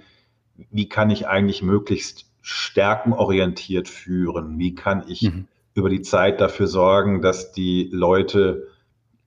wie 0.71 0.89
kann 0.89 1.11
ich 1.11 1.27
eigentlich 1.27 1.63
möglichst 1.63 2.27
stärkenorientiert 2.43 3.89
führen? 3.89 4.61
Wie 4.61 4.77
kann 4.77 5.05
ich 5.09 5.23
mhm. 5.23 5.49
über 5.75 5.91
die 5.91 6.03
Zeit 6.03 6.41
dafür 6.41 6.69
sorgen, 6.69 7.23
dass 7.23 7.51
die 7.51 7.91
Leute 7.93 8.69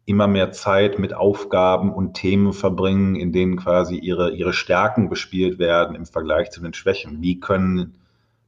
immer 0.06 0.28
mehr 0.28 0.52
Zeit 0.52 1.00
mit 1.00 1.14
Aufgaben 1.14 1.94
und 1.94 2.14
Themen 2.14 2.54
verbringen, 2.54 3.16
in 3.16 3.32
denen 3.32 3.56
quasi 3.56 3.96
ihre, 3.96 4.32
ihre 4.32 4.54
Stärken 4.54 5.10
bespielt 5.10 5.60
werden 5.60 5.96
im 5.96 6.06
Vergleich 6.06 6.52
zu 6.52 6.62
den 6.62 6.74
Schwächen. 6.74 7.22
Wie 7.22 7.40
können 7.40 7.96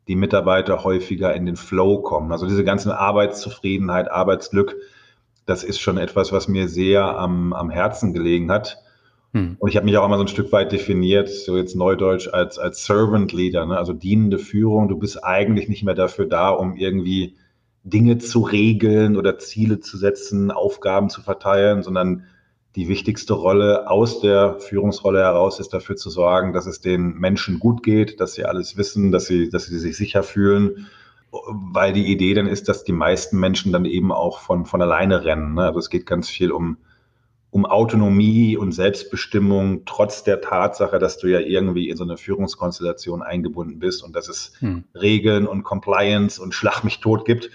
die 0.08 0.16
Mitarbeiter 0.16 0.84
häufiger 0.84 1.34
in 1.34 1.46
den 1.46 1.56
Flow 1.56 2.02
kommen? 2.02 2.32
Also 2.32 2.46
diese 2.46 2.66
ganze 2.66 2.98
Arbeitszufriedenheit, 2.98 4.12
Arbeitsglück, 4.12 4.76
das 5.46 5.64
ist 5.64 5.80
schon 5.80 5.98
etwas, 5.98 6.32
was 6.32 6.48
mir 6.48 6.68
sehr 6.68 7.04
am, 7.18 7.54
am 7.54 7.70
Herzen 7.70 8.14
gelegen 8.14 8.52
hat. 8.52 8.78
Hm. 9.32 9.56
Und 9.60 9.70
ich 9.70 9.78
habe 9.78 9.86
mich 9.86 9.98
auch 9.98 10.06
immer 10.06 10.18
so 10.18 10.24
ein 10.24 10.28
Stück 10.28 10.52
weit 10.52 10.74
definiert, 10.74 11.30
so 11.30 11.56
jetzt 11.56 11.76
neudeutsch, 11.76 12.28
als, 12.28 12.60
als 12.60 12.86
Servant 12.86 13.32
Leader, 13.32 13.66
ne? 13.66 13.78
also 13.78 13.94
dienende 13.94 14.40
Führung. 14.40 14.90
Du 14.90 14.98
bist 14.98 15.24
eigentlich 15.24 15.70
nicht 15.70 15.84
mehr 15.84 15.96
dafür 15.96 16.26
da, 16.26 16.50
um 16.50 16.76
irgendwie 16.76 17.36
Dinge 17.86 18.18
zu 18.18 18.42
regeln 18.42 19.16
oder 19.16 19.38
Ziele 19.38 19.80
zu 19.80 19.98
setzen, 19.98 20.50
Aufgaben 20.50 21.10
zu 21.10 21.22
verteilen, 21.22 21.84
sondern 21.84 22.24
die 22.76 22.90
wichtigste 22.90 23.34
Rolle 23.34 23.90
aus 23.90 24.20
der 24.20 24.60
Führungsrolle 24.60 25.20
heraus 25.20 25.60
ist 25.60 25.70
dafür 25.70 25.96
zu 25.96 26.10
sorgen, 26.10 26.52
dass 26.52 26.66
es 26.66 26.82
den 26.82 27.14
Menschen 27.14 27.60
gut 27.60 27.84
geht, 27.84 28.20
dass 28.20 28.34
sie 28.34 28.44
alles 28.44 28.76
wissen, 28.76 29.12
dass 29.12 29.28
sie, 29.28 29.50
dass 29.50 29.68
sie 29.68 29.78
sich 29.78 29.96
sicher 29.96 30.24
fühlen, 30.24 30.88
weil 31.32 31.94
die 31.94 32.12
Idee 32.12 32.34
dann 32.34 32.48
ist, 32.48 32.68
dass 32.68 32.84
die 32.84 32.92
meisten 32.92 33.40
Menschen 33.40 33.72
dann 33.72 33.86
eben 33.86 34.12
auch 34.12 34.40
von, 34.40 34.66
von 34.66 34.82
alleine 34.82 35.24
rennen. 35.24 35.54
Ne? 35.54 35.64
Also 35.64 35.80
es 35.80 35.90
geht 35.90 36.06
ganz 36.06 36.28
viel 36.28 36.52
um 36.52 36.78
um 37.56 37.66
Autonomie 37.66 38.58
und 38.58 38.74
Selbstbestimmung, 38.74 39.86
trotz 39.86 40.26
der 40.26 40.42
Tatsache, 40.42 41.00
dass 41.00 41.20
du 41.20 41.28
ja 41.28 41.40
irgendwie 41.40 41.90
in 41.90 41.96
so 41.96 42.04
eine 42.04 42.18
Führungskonstellation 42.18 43.24
eingebunden 43.24 43.80
bist 43.80 44.04
und 44.04 44.14
dass 44.14 44.28
es 44.28 44.52
hm. 44.60 44.84
Regeln 44.94 45.48
und 45.48 45.64
Compliance 45.64 46.42
und 46.42 46.54
Schlag 46.54 46.84
mich 46.84 47.00
tot 47.00 47.24
gibt. 47.24 47.50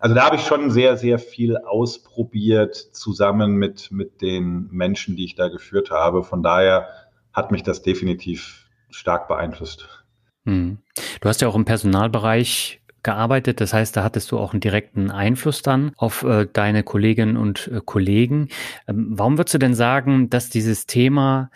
Also 0.00 0.16
da 0.16 0.24
habe 0.24 0.34
ich 0.34 0.42
schon 0.42 0.72
sehr, 0.72 0.96
sehr 0.96 1.20
viel 1.20 1.58
ausprobiert, 1.58 2.74
zusammen 2.74 3.52
mit, 3.52 3.92
mit 3.92 4.20
den 4.20 4.66
Menschen, 4.72 5.14
die 5.14 5.26
ich 5.26 5.36
da 5.36 5.46
geführt 5.46 5.92
habe. 5.92 6.24
Von 6.24 6.42
daher 6.42 6.88
hat 7.32 7.52
mich 7.52 7.62
das 7.62 7.82
definitiv 7.82 8.66
stark 8.90 9.28
beeinflusst. 9.28 10.04
Hm. 10.44 10.78
Du 11.20 11.28
hast 11.28 11.40
ja 11.40 11.46
auch 11.46 11.54
im 11.54 11.64
Personalbereich 11.64 12.79
gearbeitet. 13.02 13.60
Das 13.60 13.72
heißt, 13.72 13.96
da 13.96 14.04
hattest 14.04 14.30
du 14.30 14.38
auch 14.38 14.52
einen 14.52 14.60
direkten 14.60 15.10
Einfluss 15.10 15.62
dann 15.62 15.92
auf 15.96 16.22
äh, 16.22 16.46
deine 16.52 16.82
Kolleginnen 16.82 17.36
und 17.36 17.68
äh, 17.68 17.80
Kollegen. 17.84 18.48
Ähm, 18.86 19.08
warum 19.10 19.38
würdest 19.38 19.54
du 19.54 19.58
denn 19.58 19.74
sagen, 19.74 20.30
dass 20.30 20.50
dieses 20.50 20.86
Thema 20.86 21.50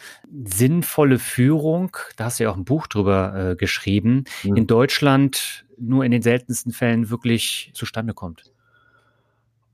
sinnvolle 0.44 1.18
Führung, 1.18 1.96
da 2.16 2.26
hast 2.26 2.40
du 2.40 2.44
ja 2.44 2.50
auch 2.50 2.56
ein 2.56 2.64
Buch 2.64 2.86
drüber 2.86 3.50
äh, 3.52 3.56
geschrieben, 3.56 4.24
mhm. 4.42 4.56
in 4.56 4.66
Deutschland 4.66 5.64
nur 5.78 6.04
in 6.04 6.12
den 6.12 6.22
seltensten 6.22 6.72
Fällen 6.72 7.10
wirklich 7.10 7.70
zustande 7.74 8.14
kommt? 8.14 8.44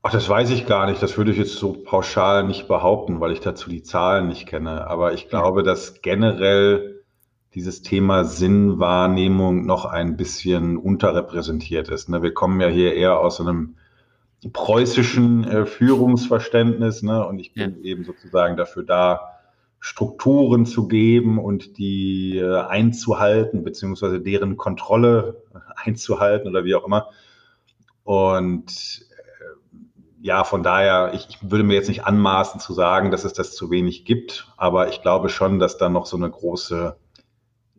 Ach, 0.03 0.11
das 0.11 0.27
weiß 0.27 0.49
ich 0.49 0.65
gar 0.65 0.87
nicht. 0.87 1.01
Das 1.03 1.17
würde 1.17 1.31
ich 1.31 1.37
jetzt 1.37 1.57
so 1.57 1.73
pauschal 1.73 2.43
nicht 2.43 2.67
behaupten, 2.67 3.19
weil 3.19 3.31
ich 3.31 3.39
dazu 3.39 3.69
die 3.69 3.83
Zahlen 3.83 4.27
nicht 4.29 4.47
kenne. 4.47 4.87
Aber 4.87 5.13
ich 5.13 5.29
glaube, 5.29 5.61
dass 5.61 6.01
generell 6.01 7.00
dieses 7.53 7.81
Thema 7.81 8.23
Sinnwahrnehmung 8.23 9.65
noch 9.65 9.85
ein 9.85 10.15
bisschen 10.15 10.77
unterrepräsentiert 10.77 11.89
ist. 11.89 12.09
Ne? 12.09 12.23
Wir 12.23 12.33
kommen 12.33 12.61
ja 12.61 12.67
hier 12.67 12.93
eher 12.93 13.19
aus 13.19 13.41
einem 13.41 13.75
preußischen 14.53 15.43
äh, 15.43 15.65
Führungsverständnis 15.65 17.03
ne? 17.03 17.25
und 17.25 17.39
ich 17.39 17.53
bin 17.53 17.77
ja. 17.77 17.83
eben 17.83 18.05
sozusagen 18.05 18.57
dafür 18.57 18.83
da, 18.83 19.31
Strukturen 19.83 20.67
zu 20.67 20.87
geben 20.87 21.39
und 21.39 21.79
die 21.79 22.37
äh, 22.37 22.61
einzuhalten, 22.61 23.63
beziehungsweise 23.63 24.21
deren 24.21 24.55
Kontrolle 24.55 25.41
einzuhalten 25.75 26.47
oder 26.47 26.63
wie 26.63 26.75
auch 26.75 26.85
immer. 26.85 27.09
Und 28.03 29.05
äh, 29.09 29.43
ja, 30.21 30.43
von 30.43 30.61
daher, 30.61 31.13
ich, 31.15 31.27
ich, 31.29 31.51
würde 31.51 31.63
mir 31.63 31.73
jetzt 31.73 31.89
nicht 31.89 32.05
anmaßen 32.05 32.59
zu 32.61 32.73
sagen, 32.73 33.09
dass 33.09 33.23
es 33.23 33.33
das 33.33 33.55
zu 33.55 33.71
wenig 33.71 34.05
gibt, 34.05 34.53
aber 34.55 34.89
ich 34.89 35.01
glaube 35.01 35.29
schon, 35.29 35.57
dass 35.57 35.79
da 35.79 35.89
noch 35.89 36.05
so 36.05 36.15
eine 36.15 36.29
große 36.29 36.95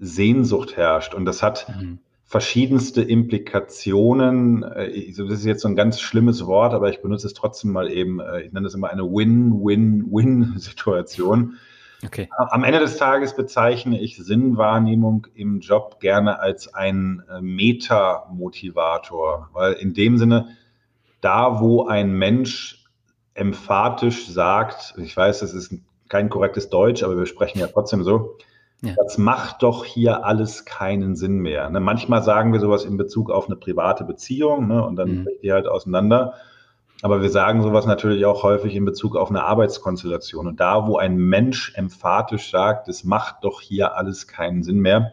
Sehnsucht 0.03 0.77
herrscht. 0.77 1.15
Und 1.15 1.25
das 1.25 1.43
hat 1.45 1.69
mhm. 1.69 2.01
verschiedenste 2.25 3.03
Implikationen. 3.03 4.65
Äh, 4.65 5.13
das 5.17 5.31
ist 5.31 5.45
jetzt 5.45 5.63
so 5.63 5.69
ein 5.69 5.77
ganz 5.77 6.01
schlimmes 6.01 6.45
Wort, 6.47 6.75
aber 6.75 6.91
ich 6.91 7.01
benutze 7.01 7.29
es 7.29 7.35
trotzdem 7.35 7.71
mal 7.71 7.89
eben. 7.91 8.19
Äh, 8.19 8.41
ich 8.43 8.53
nenne 8.53 8.67
es 8.67 8.75
immer 8.75 8.91
eine 8.91 9.05
Win-Win-Win-Situation. 9.05 11.55
Okay. 12.05 12.29
Am 12.37 12.65
Ende 12.65 12.81
des 12.81 12.97
Tages 12.97 13.37
bezeichne 13.37 14.01
ich 14.01 14.17
Sinnwahrnehmung 14.17 15.29
im 15.35 15.61
Job 15.61 16.01
gerne 16.01 16.41
als 16.41 16.75
ein 16.75 17.23
äh, 17.31 17.41
Meta-Motivator, 17.41 19.51
weil 19.53 19.75
in 19.75 19.95
dem 19.95 20.19
Sinne, 20.19 20.49
da 21.21 21.61
wo 21.61 21.87
ein 21.87 22.13
Mensch 22.13 22.85
emphatisch 23.35 24.27
sagt, 24.27 24.95
ich 24.99 25.17
weiß, 25.17 25.39
das 25.41 25.55
ist 25.55 25.77
kein 26.09 26.29
korrektes 26.29 26.71
Deutsch, 26.71 27.05
aber 27.05 27.17
wir 27.17 27.27
sprechen 27.27 27.61
ja 27.61 27.69
trotzdem 27.69 28.03
so, 28.03 28.37
ja. 28.83 28.95
Das 28.97 29.17
macht 29.17 29.63
doch 29.63 29.85
hier 29.85 30.25
alles 30.25 30.65
keinen 30.65 31.15
Sinn 31.15 31.39
mehr. 31.39 31.71
Ne? 31.71 31.79
Manchmal 31.79 32.23
sagen 32.23 32.53
wir 32.53 32.59
sowas 32.59 32.85
in 32.85 32.97
Bezug 32.97 33.31
auf 33.31 33.47
eine 33.47 33.57
private 33.57 34.05
Beziehung 34.05 34.67
ne? 34.67 34.85
und 34.85 34.97
dann 34.97 35.21
mhm. 35.21 35.25
bricht 35.25 35.43
die 35.43 35.53
halt 35.53 35.69
auseinander. 35.69 36.35
Aber 37.01 37.23
wir 37.23 37.31
sagen 37.31 37.63
sowas 37.63 37.87
natürlich 37.87 38.25
auch 38.27 38.43
häufig 38.43 38.75
in 38.75 38.85
Bezug 38.85 39.17
auf 39.17 39.31
eine 39.31 39.45
Arbeitskonstellation. 39.45 40.47
Und 40.47 40.61
da, 40.61 40.87
wo 40.87 40.99
ein 40.99 41.17
Mensch 41.17 41.73
emphatisch 41.77 42.51
sagt, 42.51 42.89
es 42.89 43.03
macht 43.05 43.43
doch 43.43 43.61
hier 43.61 43.97
alles 43.97 44.29
keinen 44.29 44.63
Sinn 44.63 44.81
mehr, 44.81 45.13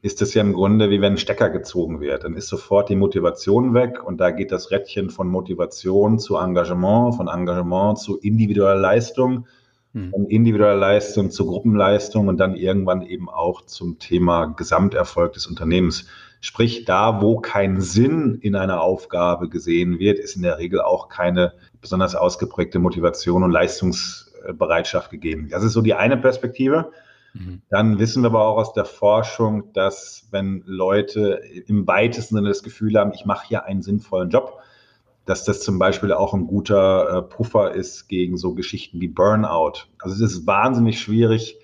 ist 0.00 0.20
es 0.20 0.34
ja 0.34 0.42
im 0.42 0.52
Grunde 0.52 0.90
wie 0.90 1.00
wenn 1.00 1.14
ein 1.14 1.18
Stecker 1.18 1.48
gezogen 1.48 2.00
wird. 2.00 2.24
Dann 2.24 2.34
ist 2.34 2.48
sofort 2.48 2.88
die 2.88 2.96
Motivation 2.96 3.72
weg 3.72 4.02
und 4.04 4.20
da 4.20 4.32
geht 4.32 4.50
das 4.50 4.72
Rädchen 4.72 5.10
von 5.10 5.28
Motivation 5.28 6.18
zu 6.18 6.36
Engagement, 6.36 7.14
von 7.14 7.28
Engagement 7.28 7.98
zu 7.98 8.18
individueller 8.18 8.80
Leistung. 8.80 9.46
Von 9.92 10.26
individueller 10.26 10.76
Leistung 10.76 11.30
zur 11.30 11.46
Gruppenleistung 11.46 12.28
und 12.28 12.38
dann 12.38 12.56
irgendwann 12.56 13.02
eben 13.02 13.28
auch 13.28 13.66
zum 13.66 13.98
Thema 13.98 14.46
Gesamterfolg 14.46 15.34
des 15.34 15.46
Unternehmens. 15.46 16.06
Sprich, 16.40 16.86
da, 16.86 17.20
wo 17.20 17.40
kein 17.40 17.80
Sinn 17.80 18.38
in 18.40 18.56
einer 18.56 18.80
Aufgabe 18.80 19.48
gesehen 19.48 19.98
wird, 19.98 20.18
ist 20.18 20.34
in 20.34 20.42
der 20.42 20.58
Regel 20.58 20.80
auch 20.80 21.08
keine 21.08 21.52
besonders 21.80 22.14
ausgeprägte 22.14 22.78
Motivation 22.78 23.44
und 23.44 23.50
Leistungsbereitschaft 23.50 25.10
gegeben. 25.10 25.48
Das 25.50 25.62
ist 25.62 25.74
so 25.74 25.82
die 25.82 25.94
eine 25.94 26.16
Perspektive. 26.16 26.90
Mhm. 27.34 27.60
Dann 27.68 27.98
wissen 27.98 28.22
wir 28.22 28.28
aber 28.28 28.46
auch 28.46 28.56
aus 28.56 28.72
der 28.72 28.86
Forschung, 28.86 29.72
dass 29.74 30.26
wenn 30.30 30.62
Leute 30.64 31.40
im 31.66 31.86
weitesten 31.86 32.36
Sinne 32.36 32.48
das 32.48 32.62
Gefühl 32.62 32.98
haben, 32.98 33.12
ich 33.14 33.26
mache 33.26 33.46
hier 33.46 33.64
einen 33.66 33.82
sinnvollen 33.82 34.30
Job, 34.30 34.58
dass 35.24 35.44
das 35.44 35.60
zum 35.60 35.78
Beispiel 35.78 36.12
auch 36.12 36.34
ein 36.34 36.46
guter 36.46 37.18
äh, 37.18 37.22
Puffer 37.22 37.72
ist 37.72 38.08
gegen 38.08 38.36
so 38.36 38.54
Geschichten 38.54 39.00
wie 39.00 39.08
Burnout. 39.08 39.86
Also 39.98 40.24
es 40.24 40.32
ist 40.32 40.46
wahnsinnig 40.46 41.00
schwierig, 41.00 41.58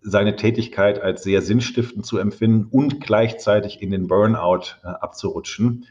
seine 0.00 0.36
Tätigkeit 0.36 1.00
als 1.00 1.22
sehr 1.22 1.42
sinnstiftend 1.42 2.06
zu 2.06 2.18
empfinden 2.18 2.66
und 2.70 3.00
gleichzeitig 3.00 3.82
in 3.82 3.90
den 3.90 4.08
Burnout 4.08 4.76
äh, 4.82 4.88
abzurutschen. 4.88 5.86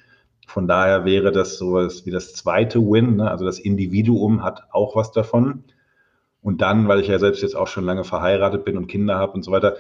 Von 0.48 0.68
daher 0.68 1.06
wäre 1.06 1.32
das 1.32 1.58
sowas 1.58 2.06
wie 2.06 2.12
das 2.12 2.34
zweite 2.34 2.80
Win. 2.80 3.18
Ne? 3.18 3.30
Also 3.30 3.46
das 3.46 3.60
Individuum 3.60 4.44
hat 4.44 4.64
auch 4.72 4.96
was 4.96 5.12
davon. 5.12 5.64
Und 6.42 6.62
dann, 6.62 6.88
weil 6.88 7.00
ich 7.00 7.08
ja 7.08 7.20
selbst 7.20 7.42
jetzt 7.44 7.56
auch 7.56 7.68
schon 7.68 7.86
lange 7.86 8.04
verheiratet 8.04 8.66
bin 8.66 8.76
und 8.76 8.88
Kinder 8.88 9.18
habe 9.18 9.34
und 9.34 9.44
so 9.44 9.52
weiter, 9.52 9.78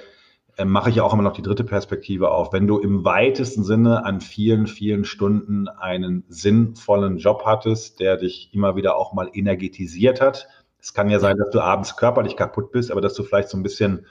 mache 0.65 0.89
ich 0.89 1.01
auch 1.01 1.13
immer 1.13 1.23
noch 1.23 1.33
die 1.33 1.41
dritte 1.41 1.63
Perspektive 1.63 2.31
auf. 2.31 2.53
Wenn 2.53 2.67
du 2.67 2.79
im 2.79 3.05
weitesten 3.05 3.63
Sinne 3.63 4.05
an 4.05 4.21
vielen, 4.21 4.67
vielen 4.67 5.05
Stunden 5.05 5.67
einen 5.67 6.23
sinnvollen 6.27 7.17
Job 7.17 7.43
hattest, 7.45 7.99
der 7.99 8.17
dich 8.17 8.49
immer 8.53 8.75
wieder 8.75 8.95
auch 8.95 9.13
mal 9.13 9.29
energetisiert 9.33 10.21
hat. 10.21 10.47
Es 10.79 10.93
kann 10.93 11.09
ja 11.09 11.19
sein, 11.19 11.37
dass 11.37 11.51
du 11.51 11.61
abends 11.61 11.95
körperlich 11.95 12.35
kaputt 12.35 12.71
bist, 12.71 12.91
aber 12.91 13.01
dass 13.01 13.13
du 13.13 13.23
vielleicht 13.23 13.49
so 13.49 13.57
ein 13.57 13.63
bisschen 13.63 14.05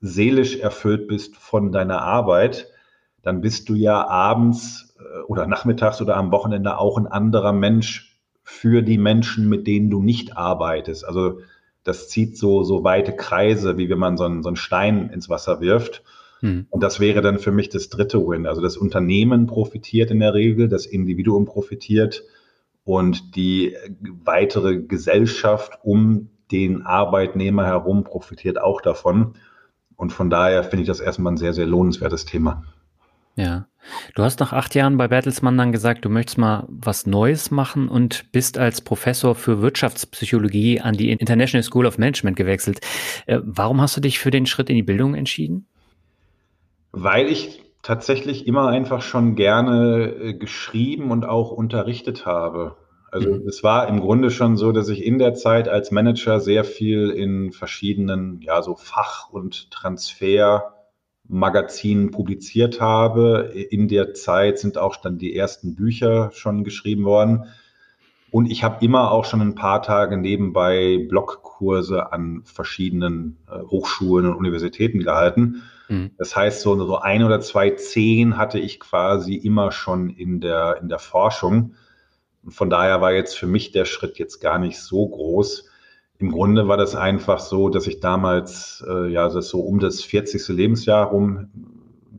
seelisch 0.00 0.58
erfüllt 0.58 1.08
bist 1.08 1.36
von 1.36 1.72
deiner 1.72 2.02
Arbeit, 2.02 2.68
dann 3.22 3.40
bist 3.40 3.68
du 3.68 3.74
ja 3.74 4.06
abends 4.06 4.96
äh, 4.98 5.22
oder 5.22 5.46
nachmittags 5.46 6.00
oder 6.00 6.16
am 6.16 6.30
Wochenende 6.32 6.78
auch 6.78 6.98
ein 6.98 7.06
anderer 7.06 7.52
Mensch 7.52 8.20
für 8.42 8.82
die 8.82 8.98
Menschen, 8.98 9.48
mit 9.48 9.66
denen 9.66 9.90
du 9.90 10.02
nicht 10.02 10.36
arbeitest. 10.36 11.04
Also 11.06 11.40
das 11.84 12.08
zieht 12.08 12.36
so, 12.36 12.62
so 12.62 12.84
weite 12.84 13.14
Kreise, 13.14 13.78
wie 13.78 13.88
wenn 13.88 13.98
man 13.98 14.16
so 14.16 14.24
einen, 14.24 14.42
so 14.42 14.48
einen 14.48 14.56
Stein 14.56 15.10
ins 15.10 15.28
Wasser 15.28 15.60
wirft. 15.60 16.02
Hm. 16.40 16.66
Und 16.70 16.82
das 16.82 17.00
wäre 17.00 17.22
dann 17.22 17.38
für 17.38 17.52
mich 17.52 17.68
das 17.68 17.88
dritte 17.88 18.18
Win. 18.18 18.46
Also 18.46 18.60
das 18.60 18.76
Unternehmen 18.76 19.46
profitiert 19.46 20.10
in 20.10 20.20
der 20.20 20.34
Regel, 20.34 20.68
das 20.68 20.86
Individuum 20.86 21.44
profitiert 21.44 22.24
und 22.84 23.36
die 23.36 23.76
weitere 24.24 24.78
Gesellschaft 24.78 25.78
um 25.82 26.30
den 26.50 26.82
Arbeitnehmer 26.82 27.66
herum 27.66 28.04
profitiert 28.04 28.60
auch 28.60 28.80
davon. 28.80 29.34
Und 29.96 30.12
von 30.12 30.30
daher 30.30 30.62
finde 30.64 30.82
ich 30.82 30.88
das 30.88 31.00
erstmal 31.00 31.32
ein 31.32 31.38
sehr, 31.38 31.52
sehr 31.52 31.66
lohnenswertes 31.66 32.24
Thema. 32.24 32.64
Ja. 33.38 33.68
Du 34.16 34.24
hast 34.24 34.40
nach 34.40 34.52
acht 34.52 34.74
Jahren 34.74 34.98
bei 34.98 35.06
Bertelsmann 35.06 35.56
dann 35.56 35.70
gesagt, 35.70 36.04
du 36.04 36.10
möchtest 36.10 36.38
mal 36.38 36.66
was 36.68 37.06
Neues 37.06 37.52
machen 37.52 37.88
und 37.88 38.32
bist 38.32 38.58
als 38.58 38.80
Professor 38.80 39.36
für 39.36 39.62
Wirtschaftspsychologie 39.62 40.80
an 40.80 40.96
die 40.96 41.12
International 41.12 41.62
School 41.62 41.86
of 41.86 41.98
Management 41.98 42.36
gewechselt. 42.36 42.80
Äh, 43.26 43.38
warum 43.44 43.80
hast 43.80 43.96
du 43.96 44.00
dich 44.00 44.18
für 44.18 44.32
den 44.32 44.44
Schritt 44.44 44.68
in 44.68 44.76
die 44.76 44.82
Bildung 44.82 45.14
entschieden? 45.14 45.68
Weil 46.90 47.28
ich 47.28 47.62
tatsächlich 47.82 48.46
immer 48.48 48.68
einfach 48.68 49.02
schon 49.02 49.36
gerne 49.36 50.08
äh, 50.08 50.34
geschrieben 50.34 51.12
und 51.12 51.24
auch 51.24 51.52
unterrichtet 51.52 52.26
habe. 52.26 52.76
Also 53.12 53.32
mhm. 53.32 53.46
es 53.46 53.62
war 53.62 53.88
im 53.88 54.00
Grunde 54.00 54.32
schon 54.32 54.56
so, 54.56 54.72
dass 54.72 54.88
ich 54.88 55.04
in 55.04 55.18
der 55.18 55.34
Zeit 55.34 55.68
als 55.68 55.92
Manager 55.92 56.40
sehr 56.40 56.64
viel 56.64 57.10
in 57.10 57.52
verschiedenen, 57.52 58.40
ja, 58.40 58.62
so 58.62 58.74
Fach- 58.74 59.30
und 59.30 59.70
Transfer- 59.70 60.74
Magazinen 61.28 62.10
publiziert 62.10 62.80
habe. 62.80 63.52
In 63.70 63.88
der 63.88 64.14
Zeit 64.14 64.58
sind 64.58 64.78
auch 64.78 64.96
dann 64.96 65.18
die 65.18 65.36
ersten 65.36 65.74
Bücher 65.74 66.30
schon 66.32 66.64
geschrieben 66.64 67.04
worden. 67.04 67.44
Und 68.30 68.50
ich 68.50 68.62
habe 68.62 68.84
immer 68.84 69.10
auch 69.10 69.24
schon 69.24 69.40
ein 69.40 69.54
paar 69.54 69.82
Tage 69.82 70.16
nebenbei 70.16 71.06
Blogkurse 71.08 72.12
an 72.12 72.42
verschiedenen 72.44 73.38
äh, 73.50 73.60
Hochschulen 73.60 74.26
und 74.26 74.34
Universitäten 74.34 75.00
gehalten. 75.00 75.62
Mhm. 75.88 76.10
Das 76.18 76.36
heißt, 76.36 76.60
so, 76.60 76.76
so 76.84 76.98
ein 76.98 77.22
oder 77.22 77.40
zwei 77.40 77.70
Zehn 77.70 78.36
hatte 78.36 78.58
ich 78.58 78.80
quasi 78.80 79.34
immer 79.34 79.72
schon 79.72 80.10
in 80.10 80.40
der, 80.40 80.78
in 80.80 80.88
der 80.88 80.98
Forschung. 80.98 81.74
Und 82.42 82.52
von 82.52 82.70
daher 82.70 83.00
war 83.00 83.12
jetzt 83.12 83.36
für 83.36 83.46
mich 83.46 83.72
der 83.72 83.86
Schritt 83.86 84.18
jetzt 84.18 84.40
gar 84.40 84.58
nicht 84.58 84.78
so 84.78 85.08
groß. 85.08 85.67
Im 86.18 86.32
Grunde 86.32 86.66
war 86.66 86.76
das 86.76 86.96
einfach 86.96 87.38
so, 87.38 87.68
dass 87.68 87.86
ich 87.86 88.00
damals, 88.00 88.84
äh, 88.88 89.08
ja, 89.08 89.28
das 89.28 89.48
so 89.48 89.60
um 89.60 89.78
das 89.78 90.02
40. 90.02 90.48
Lebensjahr 90.48 91.06
rum 91.06 91.48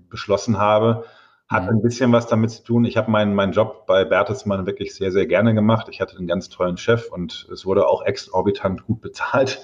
beschlossen 0.10 0.58
habe. 0.58 1.04
Hat 1.50 1.64
mhm. 1.64 1.70
ein 1.70 1.82
bisschen 1.82 2.12
was 2.14 2.28
damit 2.28 2.52
zu 2.52 2.64
tun. 2.64 2.86
Ich 2.86 2.96
habe 2.96 3.12
meinen, 3.12 3.36
meinen 3.36 3.52
Job 3.52 3.86
bei 3.88 4.06
Bertelsmann 4.06 4.66
wirklich 4.66 4.96
sehr, 4.96 5.12
sehr 5.12 5.26
gerne 5.26 5.54
gemacht. 5.54 5.88
Ich 5.90 6.00
hatte 6.00 6.18
einen 6.18 6.28
ganz 6.28 6.48
tollen 6.48 6.78
Chef 6.78 7.12
und 7.12 7.48
es 7.52 7.66
wurde 7.66 7.88
auch 7.88 8.06
exorbitant 8.06 8.86
gut 8.86 9.02
bezahlt. 9.02 9.62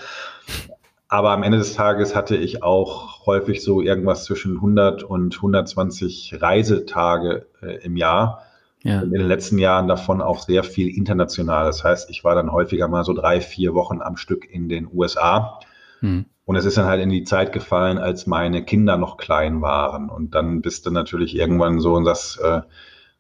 Aber 1.08 1.30
am 1.30 1.44
Ende 1.44 1.60
des 1.60 1.76
Tages 1.76 2.16
hatte 2.16 2.36
ich 2.36 2.62
auch 2.62 3.26
häufig 3.26 3.64
so 3.64 3.80
irgendwas 3.80 4.26
zwischen 4.26 4.56
100 4.56 5.04
und 5.04 5.36
120 5.36 6.42
Reisetage 6.42 7.46
äh, 7.62 7.86
im 7.86 7.96
Jahr. 7.96 8.45
Ja. 8.86 9.02
In 9.02 9.10
den 9.10 9.28
letzten 9.28 9.58
Jahren 9.58 9.88
davon 9.88 10.22
auch 10.22 10.38
sehr 10.38 10.64
viel 10.64 10.96
international. 10.96 11.66
Das 11.66 11.84
heißt, 11.84 12.08
ich 12.12 12.24
war 12.24 12.36
dann 12.36 12.52
häufiger 12.52 12.88
mal 12.88 13.04
so 13.04 13.14
drei, 13.14 13.42
vier 13.42 13.74
Wochen 13.74 14.00
am 14.00 14.16
Stück 14.16 14.48
in 14.48 14.70
den 14.70 14.88
USA. 14.94 15.60
Hm. 16.02 16.26
Und 16.46 16.56
es 16.56 16.66
ist 16.66 16.78
dann 16.78 16.86
halt 16.86 17.02
in 17.02 17.10
die 17.10 17.24
Zeit 17.24 17.52
gefallen, 17.52 17.98
als 17.98 18.28
meine 18.28 18.64
Kinder 18.64 18.98
noch 18.98 19.18
klein 19.18 19.64
waren. 19.64 20.08
Und 20.08 20.36
dann 20.36 20.62
bist 20.62 20.86
du 20.86 20.92
natürlich 20.92 21.36
irgendwann 21.36 21.80
so 21.80 21.96
und 21.96 22.06
sagst, 22.06 22.40
äh, 22.40 22.62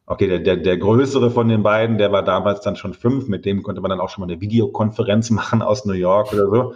okay, 0.06 0.28
der, 0.28 0.38
der, 0.38 0.58
der 0.58 0.78
größere 0.78 1.32
von 1.32 1.50
den 1.50 1.64
beiden, 1.64 1.98
der 1.98 2.12
war 2.12 2.22
damals 2.22 2.62
dann 2.62 2.76
schon 2.76 2.94
fünf, 2.94 3.28
mit 3.28 3.44
dem 3.44 3.64
konnte 3.64 3.82
man 3.82 3.90
dann 3.90 4.00
auch 4.00 4.10
schon 4.10 4.22
mal 4.22 4.32
eine 4.32 4.42
Videokonferenz 4.42 5.30
machen 5.32 5.64
aus 5.64 5.86
New 5.86 5.94
York 5.94 6.32
oder 6.32 6.46
so. 6.46 6.76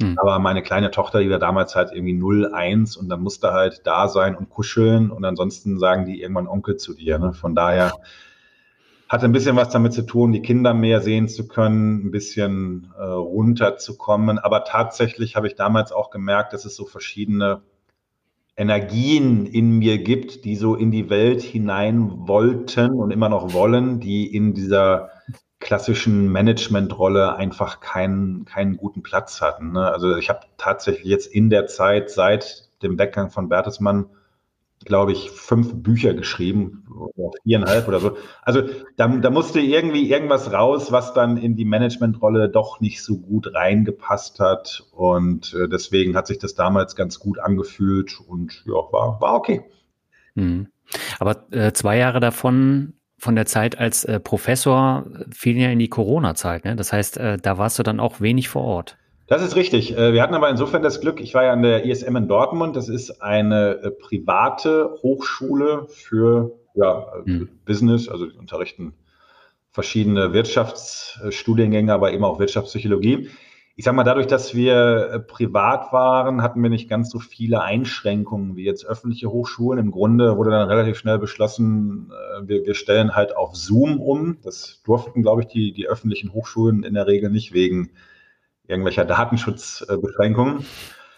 Hm. 0.00 0.16
Aber 0.16 0.38
meine 0.38 0.62
kleine 0.62 0.92
Tochter, 0.92 1.18
die 1.18 1.30
war 1.30 1.40
damals 1.40 1.74
halt 1.74 1.90
irgendwie 1.92 2.14
0, 2.14 2.52
1 2.54 2.96
und 2.96 3.08
dann 3.08 3.20
musste 3.20 3.52
halt 3.52 3.80
da 3.82 4.06
sein 4.06 4.36
und 4.36 4.48
kuscheln 4.48 5.10
und 5.10 5.24
ansonsten 5.24 5.80
sagen 5.80 6.06
die 6.06 6.22
irgendwann 6.22 6.46
Onkel 6.46 6.76
zu 6.76 6.94
dir. 6.94 7.18
Ne? 7.18 7.32
Von 7.32 7.56
daher 7.56 7.90
hat 9.08 9.24
ein 9.24 9.32
bisschen 9.32 9.56
was 9.56 9.70
damit 9.70 9.94
zu 9.94 10.02
tun, 10.02 10.32
die 10.32 10.42
Kinder 10.42 10.74
mehr 10.74 11.00
sehen 11.00 11.28
zu 11.28 11.48
können, 11.48 12.06
ein 12.06 12.10
bisschen 12.10 12.92
äh, 12.98 13.02
runterzukommen. 13.02 14.38
Aber 14.38 14.64
tatsächlich 14.64 15.34
habe 15.34 15.46
ich 15.46 15.54
damals 15.54 15.92
auch 15.92 16.10
gemerkt, 16.10 16.52
dass 16.52 16.66
es 16.66 16.76
so 16.76 16.84
verschiedene 16.84 17.62
Energien 18.56 19.46
in 19.46 19.78
mir 19.78 19.98
gibt, 19.98 20.44
die 20.44 20.56
so 20.56 20.74
in 20.74 20.90
die 20.90 21.08
Welt 21.08 21.40
hinein 21.42 22.28
wollten 22.28 22.90
und 22.90 23.10
immer 23.10 23.28
noch 23.28 23.54
wollen, 23.54 24.00
die 24.00 24.26
in 24.26 24.52
dieser 24.52 25.10
klassischen 25.60 26.28
Managementrolle 26.30 27.34
einfach 27.36 27.80
keinen, 27.80 28.44
keinen 28.44 28.76
guten 28.76 29.02
Platz 29.02 29.40
hatten. 29.40 29.72
Ne? 29.72 29.90
Also 29.90 30.16
ich 30.16 30.28
habe 30.28 30.40
tatsächlich 30.56 31.04
jetzt 31.04 31.26
in 31.26 31.50
der 31.50 31.66
Zeit 31.66 32.10
seit 32.10 32.68
dem 32.82 32.98
Weggang 32.98 33.30
von 33.30 33.48
Bertelsmann 33.48 34.06
glaube 34.84 35.12
ich, 35.12 35.30
fünf 35.30 35.82
Bücher 35.82 36.14
geschrieben, 36.14 36.84
oder 37.16 37.30
viereinhalb 37.42 37.88
oder 37.88 38.00
so. 38.00 38.16
Also 38.42 38.62
da, 38.96 39.08
da 39.08 39.30
musste 39.30 39.60
irgendwie 39.60 40.10
irgendwas 40.10 40.52
raus, 40.52 40.92
was 40.92 41.14
dann 41.14 41.36
in 41.36 41.56
die 41.56 41.64
Managementrolle 41.64 42.48
doch 42.48 42.80
nicht 42.80 43.02
so 43.02 43.18
gut 43.18 43.54
reingepasst 43.54 44.40
hat. 44.40 44.84
Und 44.92 45.54
äh, 45.54 45.68
deswegen 45.68 46.16
hat 46.16 46.26
sich 46.26 46.38
das 46.38 46.54
damals 46.54 46.96
ganz 46.96 47.18
gut 47.18 47.38
angefühlt 47.38 48.20
und 48.26 48.64
ja, 48.66 48.74
war, 48.74 49.20
war 49.20 49.34
okay. 49.34 49.62
Hm. 50.34 50.68
Aber 51.18 51.46
äh, 51.50 51.72
zwei 51.72 51.98
Jahre 51.98 52.20
davon, 52.20 52.94
von 53.18 53.34
der 53.34 53.46
Zeit 53.46 53.78
als 53.78 54.04
äh, 54.04 54.20
Professor, 54.20 55.06
fielen 55.30 55.58
ja 55.58 55.70
in 55.70 55.78
die 55.78 55.88
Corona-Zeit. 55.88 56.64
Ne? 56.64 56.76
Das 56.76 56.92
heißt, 56.92 57.18
äh, 57.18 57.36
da 57.36 57.58
warst 57.58 57.78
du 57.78 57.82
dann 57.82 58.00
auch 58.00 58.20
wenig 58.20 58.48
vor 58.48 58.62
Ort. 58.62 58.96
Das 59.28 59.42
ist 59.42 59.56
richtig. 59.56 59.96
Äh, 59.96 60.14
wir 60.14 60.22
hatten 60.22 60.34
aber 60.34 60.48
insofern 60.48 60.82
das 60.82 61.00
Glück, 61.00 61.20
ich 61.20 61.34
war 61.34 61.44
ja 61.44 61.52
an 61.52 61.62
der 61.62 61.84
ISM 61.84 62.16
in 62.16 62.28
Dortmund. 62.28 62.74
Das 62.74 62.88
ist 62.88 63.22
eine 63.22 63.78
äh, 63.82 63.90
private 63.90 64.96
Hochschule 65.02 65.86
für 65.88 66.52
ja, 66.74 67.12
mhm. 67.24 67.48
Business, 67.64 68.08
also 68.08 68.26
die 68.26 68.36
unterrichten 68.36 68.94
verschiedene 69.70 70.32
Wirtschaftsstudiengänge, 70.32 71.92
aber 71.92 72.12
eben 72.12 72.24
auch 72.24 72.40
Wirtschaftspsychologie. 72.40 73.28
Ich 73.76 73.84
sage 73.84 73.94
mal, 73.94 74.02
dadurch, 74.02 74.26
dass 74.26 74.54
wir 74.54 75.10
äh, 75.12 75.20
privat 75.20 75.92
waren, 75.92 76.42
hatten 76.42 76.62
wir 76.62 76.70
nicht 76.70 76.88
ganz 76.88 77.10
so 77.10 77.18
viele 77.18 77.60
Einschränkungen 77.60 78.56
wie 78.56 78.64
jetzt 78.64 78.86
öffentliche 78.86 79.30
Hochschulen. 79.30 79.78
Im 79.78 79.90
Grunde 79.90 80.38
wurde 80.38 80.50
dann 80.50 80.68
relativ 80.68 80.96
schnell 80.96 81.18
beschlossen, 81.18 82.10
wir, 82.42 82.64
wir 82.64 82.74
stellen 82.74 83.14
halt 83.14 83.36
auf 83.36 83.54
Zoom 83.54 84.00
um. 84.00 84.38
Das 84.42 84.82
durften, 84.84 85.22
glaube 85.22 85.42
ich, 85.42 85.48
die, 85.48 85.72
die 85.72 85.86
öffentlichen 85.86 86.32
Hochschulen 86.32 86.82
in 86.82 86.94
der 86.94 87.06
Regel 87.06 87.30
nicht 87.30 87.52
wegen 87.52 87.90
irgendwelcher 88.68 89.04
Datenschutzbeschränkungen. 89.04 90.64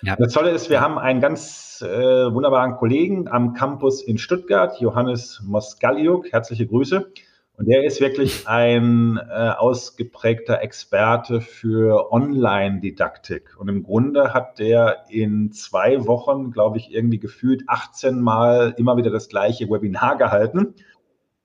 Ja. 0.02 0.16
Das 0.16 0.32
Tolle 0.32 0.50
ist, 0.50 0.70
wir 0.70 0.80
haben 0.80 0.98
einen 0.98 1.20
ganz 1.20 1.84
äh, 1.86 2.32
wunderbaren 2.32 2.76
Kollegen 2.76 3.28
am 3.28 3.52
Campus 3.52 4.02
in 4.02 4.16
Stuttgart, 4.16 4.80
Johannes 4.80 5.42
Moskaliuk. 5.44 6.32
Herzliche 6.32 6.66
Grüße. 6.66 7.12
Und 7.60 7.66
der 7.68 7.84
ist 7.84 8.00
wirklich 8.00 8.48
ein 8.48 9.18
äh, 9.18 9.50
ausgeprägter 9.50 10.62
Experte 10.62 11.42
für 11.42 12.10
Online-Didaktik. 12.10 13.54
Und 13.58 13.68
im 13.68 13.82
Grunde 13.82 14.32
hat 14.32 14.58
der 14.58 15.04
in 15.10 15.52
zwei 15.52 16.06
Wochen, 16.06 16.52
glaube 16.52 16.78
ich, 16.78 16.90
irgendwie 16.90 17.18
gefühlt 17.18 17.64
18 17.66 18.18
Mal 18.18 18.72
immer 18.78 18.96
wieder 18.96 19.10
das 19.10 19.28
gleiche 19.28 19.68
Webinar 19.68 20.16
gehalten. 20.16 20.74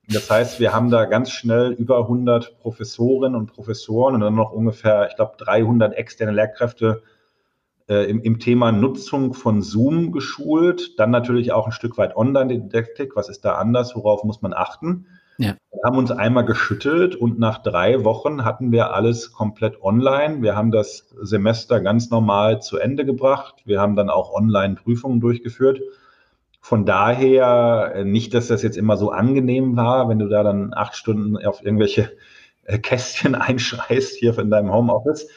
Das 0.08 0.30
heißt, 0.30 0.60
wir 0.60 0.74
haben 0.74 0.92
da 0.92 1.06
ganz 1.06 1.32
schnell 1.32 1.72
über 1.72 2.00
100 2.00 2.60
Professorinnen 2.60 3.36
und 3.36 3.48
Professoren 3.48 4.16
und 4.16 4.22
dann 4.22 4.36
noch 4.36 4.52
ungefähr, 4.52 5.08
ich 5.10 5.16
glaube, 5.16 5.34
300 5.38 5.96
externe 5.96 6.32
Lehrkräfte 6.32 7.02
äh, 7.88 8.10
im, 8.10 8.22
im 8.22 8.40
Thema 8.40 8.72
Nutzung 8.72 9.34
von 9.34 9.62
Zoom 9.62 10.12
geschult. 10.12 11.00
Dann 11.00 11.12
natürlich 11.12 11.52
auch 11.54 11.66
ein 11.66 11.72
Stück 11.72 11.98
weit 11.98 12.16
Online-Didaktik. 12.16 13.16
Was 13.16 13.30
ist 13.30 13.46
da 13.46 13.56
anders? 13.56 13.96
Worauf 13.96 14.24
muss 14.24 14.42
man 14.42 14.54
achten? 14.54 15.08
Ja. 15.38 15.56
Wir 15.72 15.82
haben 15.84 15.98
uns 15.98 16.12
einmal 16.12 16.46
geschüttelt 16.46 17.16
und 17.16 17.40
nach 17.40 17.62
drei 17.62 18.04
Wochen 18.04 18.46
hatten 18.46 18.72
wir 18.72 18.94
alles 18.94 19.34
komplett 19.34 19.82
online. 19.82 20.42
Wir 20.42 20.56
haben 20.56 20.72
das 20.72 21.14
Semester 21.22 21.82
ganz 21.82 22.10
normal 22.10 22.62
zu 22.62 22.78
Ende 22.78 23.06
gebracht. 23.06 23.56
Wir 23.66 23.82
haben 23.82 23.96
dann 23.96 24.10
auch 24.10 24.34
Online-Prüfungen 24.34 25.20
durchgeführt. 25.20 25.82
Von 26.66 26.84
daher 26.84 27.92
äh, 27.94 28.06
nicht, 28.06 28.34
dass 28.34 28.48
das 28.48 28.64
jetzt 28.64 28.76
immer 28.76 28.98
so 28.98 29.12
angenehm 29.12 29.78
war, 29.78 30.10
wenn 30.10 30.18
du 30.18 30.28
da 30.28 30.42
dann 30.42 30.74
acht 30.74 30.96
Stunden 30.96 31.38
auf 31.46 31.64
irgendwelche 31.64 32.18
äh, 32.64 32.80
Kästchen 32.80 33.36
einschreist 33.36 34.16
hier 34.16 34.36
in 34.40 34.50
deinem 34.50 34.74
Homeoffice. 34.74 35.28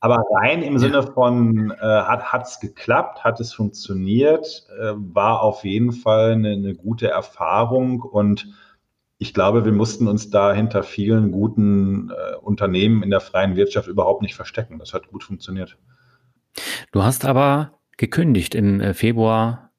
Aber 0.00 0.24
rein 0.38 0.62
im 0.62 0.78
Sinne 0.78 1.02
von, 1.02 1.70
äh, 1.70 1.84
hat 1.84 2.46
es 2.46 2.60
geklappt, 2.60 3.24
hat 3.24 3.40
es 3.40 3.52
funktioniert, 3.52 4.66
äh, 4.80 4.92
war 4.96 5.42
auf 5.42 5.64
jeden 5.64 5.92
Fall 5.92 6.32
eine, 6.32 6.52
eine 6.52 6.74
gute 6.74 7.08
Erfahrung 7.08 8.00
und 8.00 8.46
ich 9.18 9.34
glaube, 9.34 9.66
wir 9.66 9.72
mussten 9.72 10.08
uns 10.08 10.30
da 10.30 10.54
hinter 10.54 10.82
vielen 10.82 11.30
guten 11.30 12.08
äh, 12.08 12.36
Unternehmen 12.36 13.02
in 13.02 13.10
der 13.10 13.20
freien 13.20 13.54
Wirtschaft 13.54 13.86
überhaupt 13.86 14.22
nicht 14.22 14.34
verstecken. 14.34 14.78
Das 14.78 14.94
hat 14.94 15.08
gut 15.08 15.24
funktioniert. 15.24 15.76
Du 16.90 17.02
hast 17.02 17.26
aber 17.26 17.78
gekündigt 17.98 18.54
im 18.54 18.80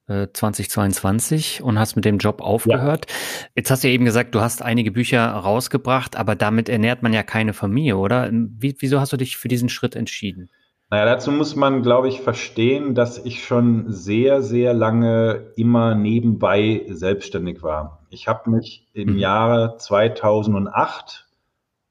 äh, 0.08 0.22
Februar 0.22 0.34
2022 0.34 1.60
äh, 1.60 1.64
und 1.64 1.80
hast 1.80 1.96
mit 1.96 2.06
dem 2.06 2.18
Job 2.18 2.42
aufgehört. 2.42 3.06
Ja. 3.10 3.48
Jetzt 3.56 3.72
hast 3.72 3.84
du 3.84 3.88
ja 3.88 3.94
eben 3.94 4.06
gesagt, 4.06 4.36
du 4.36 4.42
hast 4.42 4.62
einige 4.62 4.92
Bücher 4.92 5.26
rausgebracht, 5.28 6.16
aber 6.16 6.36
damit 6.36 6.70
ernährt 6.70 7.04
man 7.04 7.14
ja 7.14 7.24
keine 7.24 7.54
Familie, 7.54 7.98
oder? 7.98 8.30
Wie, 8.32 8.76
wieso 8.80 9.00
hast 9.00 9.14
du 9.14 9.18
dich 9.18 9.38
für 9.38 9.48
diesen 9.48 9.70
Schritt 9.70 9.96
entschieden? 9.96 10.50
Naja, 10.90 11.06
dazu 11.06 11.32
muss 11.32 11.56
man, 11.56 11.84
glaube 11.84 12.10
ich, 12.10 12.20
verstehen, 12.20 12.96
dass 12.96 13.18
ich 13.24 13.46
schon 13.46 13.86
sehr, 13.88 14.42
sehr 14.42 14.74
lange 14.74 15.54
immer 15.56 15.96
nebenbei 15.96 16.86
selbstständig 16.90 17.64
war. 17.64 18.06
Ich 18.10 18.28
habe 18.28 18.50
mich 18.50 18.90
im 18.94 19.14
mhm. 19.14 19.18
Jahre 19.18 19.78
2008 19.78 21.28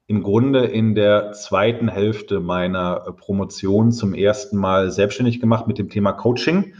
im 0.05 0.21
Grunde 0.23 0.65
in 0.65 0.93
der 0.93 1.31
zweiten 1.31 1.87
Hälfte 1.87 2.41
meiner 2.41 2.99
Promotion 3.17 3.91
zum 3.91 4.13
ersten 4.13 4.57
Mal 4.57 4.91
selbstständig 4.91 5.39
gemacht 5.39 5.67
mit 5.67 5.79
dem 5.79 5.89
Thema 5.89 6.11
Coaching. 6.11 6.73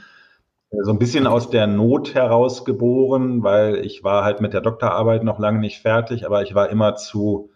So 0.71 0.91
ein 0.91 0.99
bisschen 0.99 1.27
aus 1.27 1.49
der 1.49 1.67
Not 1.67 2.15
heraus 2.15 2.63
geboren, 2.63 3.43
weil 3.43 3.85
ich 3.85 4.03
war 4.03 4.23
halt 4.23 4.39
mit 4.39 4.53
der 4.53 4.61
Doktorarbeit 4.61 5.23
noch 5.23 5.37
lange 5.37 5.59
nicht 5.59 5.81
fertig, 5.81 6.25
aber 6.25 6.43
ich 6.43 6.55
war 6.55 6.69
immer 6.69 6.95
zu 6.95 7.51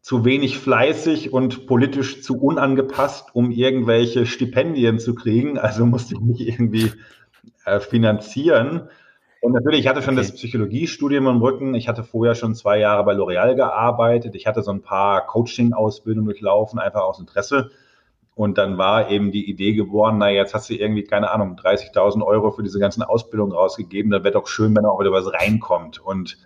zu 0.00 0.26
wenig 0.26 0.58
fleißig 0.58 1.32
und 1.32 1.66
politisch 1.66 2.22
zu 2.22 2.38
unangepasst, 2.38 3.34
um 3.34 3.50
irgendwelche 3.50 4.26
Stipendien 4.26 4.98
zu 4.98 5.14
kriegen. 5.14 5.56
Also 5.56 5.86
musste 5.86 6.14
ich 6.14 6.20
mich 6.20 6.46
irgendwie 6.46 6.92
äh, 7.64 7.80
finanzieren. 7.80 8.88
Und 9.40 9.52
natürlich, 9.52 9.80
ich 9.80 9.88
hatte 9.88 10.02
schon 10.02 10.18
okay. 10.18 10.26
das 10.26 10.34
Psychologiestudium 10.34 11.26
im 11.26 11.40
Rücken. 11.40 11.74
Ich 11.74 11.88
hatte 11.88 12.04
vorher 12.04 12.34
schon 12.34 12.54
zwei 12.54 12.78
Jahre 12.78 13.04
bei 13.04 13.14
L'Oreal 13.14 13.54
gearbeitet. 13.54 14.34
Ich 14.34 14.46
hatte 14.46 14.62
so 14.62 14.72
ein 14.72 14.82
paar 14.82 15.26
Coaching-Ausbildungen 15.26 16.26
durchlaufen, 16.26 16.78
einfach 16.78 17.02
aus 17.02 17.18
Interesse. 17.18 17.70
Und 18.34 18.58
dann 18.58 18.78
war 18.78 19.10
eben 19.10 19.30
die 19.30 19.48
Idee 19.48 19.74
geboren, 19.74 20.18
na, 20.18 20.28
jetzt 20.28 20.54
hast 20.54 20.68
du 20.68 20.74
irgendwie, 20.74 21.04
keine 21.04 21.30
Ahnung, 21.30 21.56
30.000 21.56 22.24
Euro 22.24 22.50
für 22.50 22.64
diese 22.64 22.80
ganzen 22.80 23.02
Ausbildungen 23.02 23.52
rausgegeben. 23.52 24.10
Da 24.10 24.24
wäre 24.24 24.34
doch 24.34 24.48
schön, 24.48 24.74
wenn 24.74 24.84
auch 24.86 24.98
wieder 24.98 25.12
was 25.12 25.32
reinkommt. 25.32 26.00
Und 26.00 26.38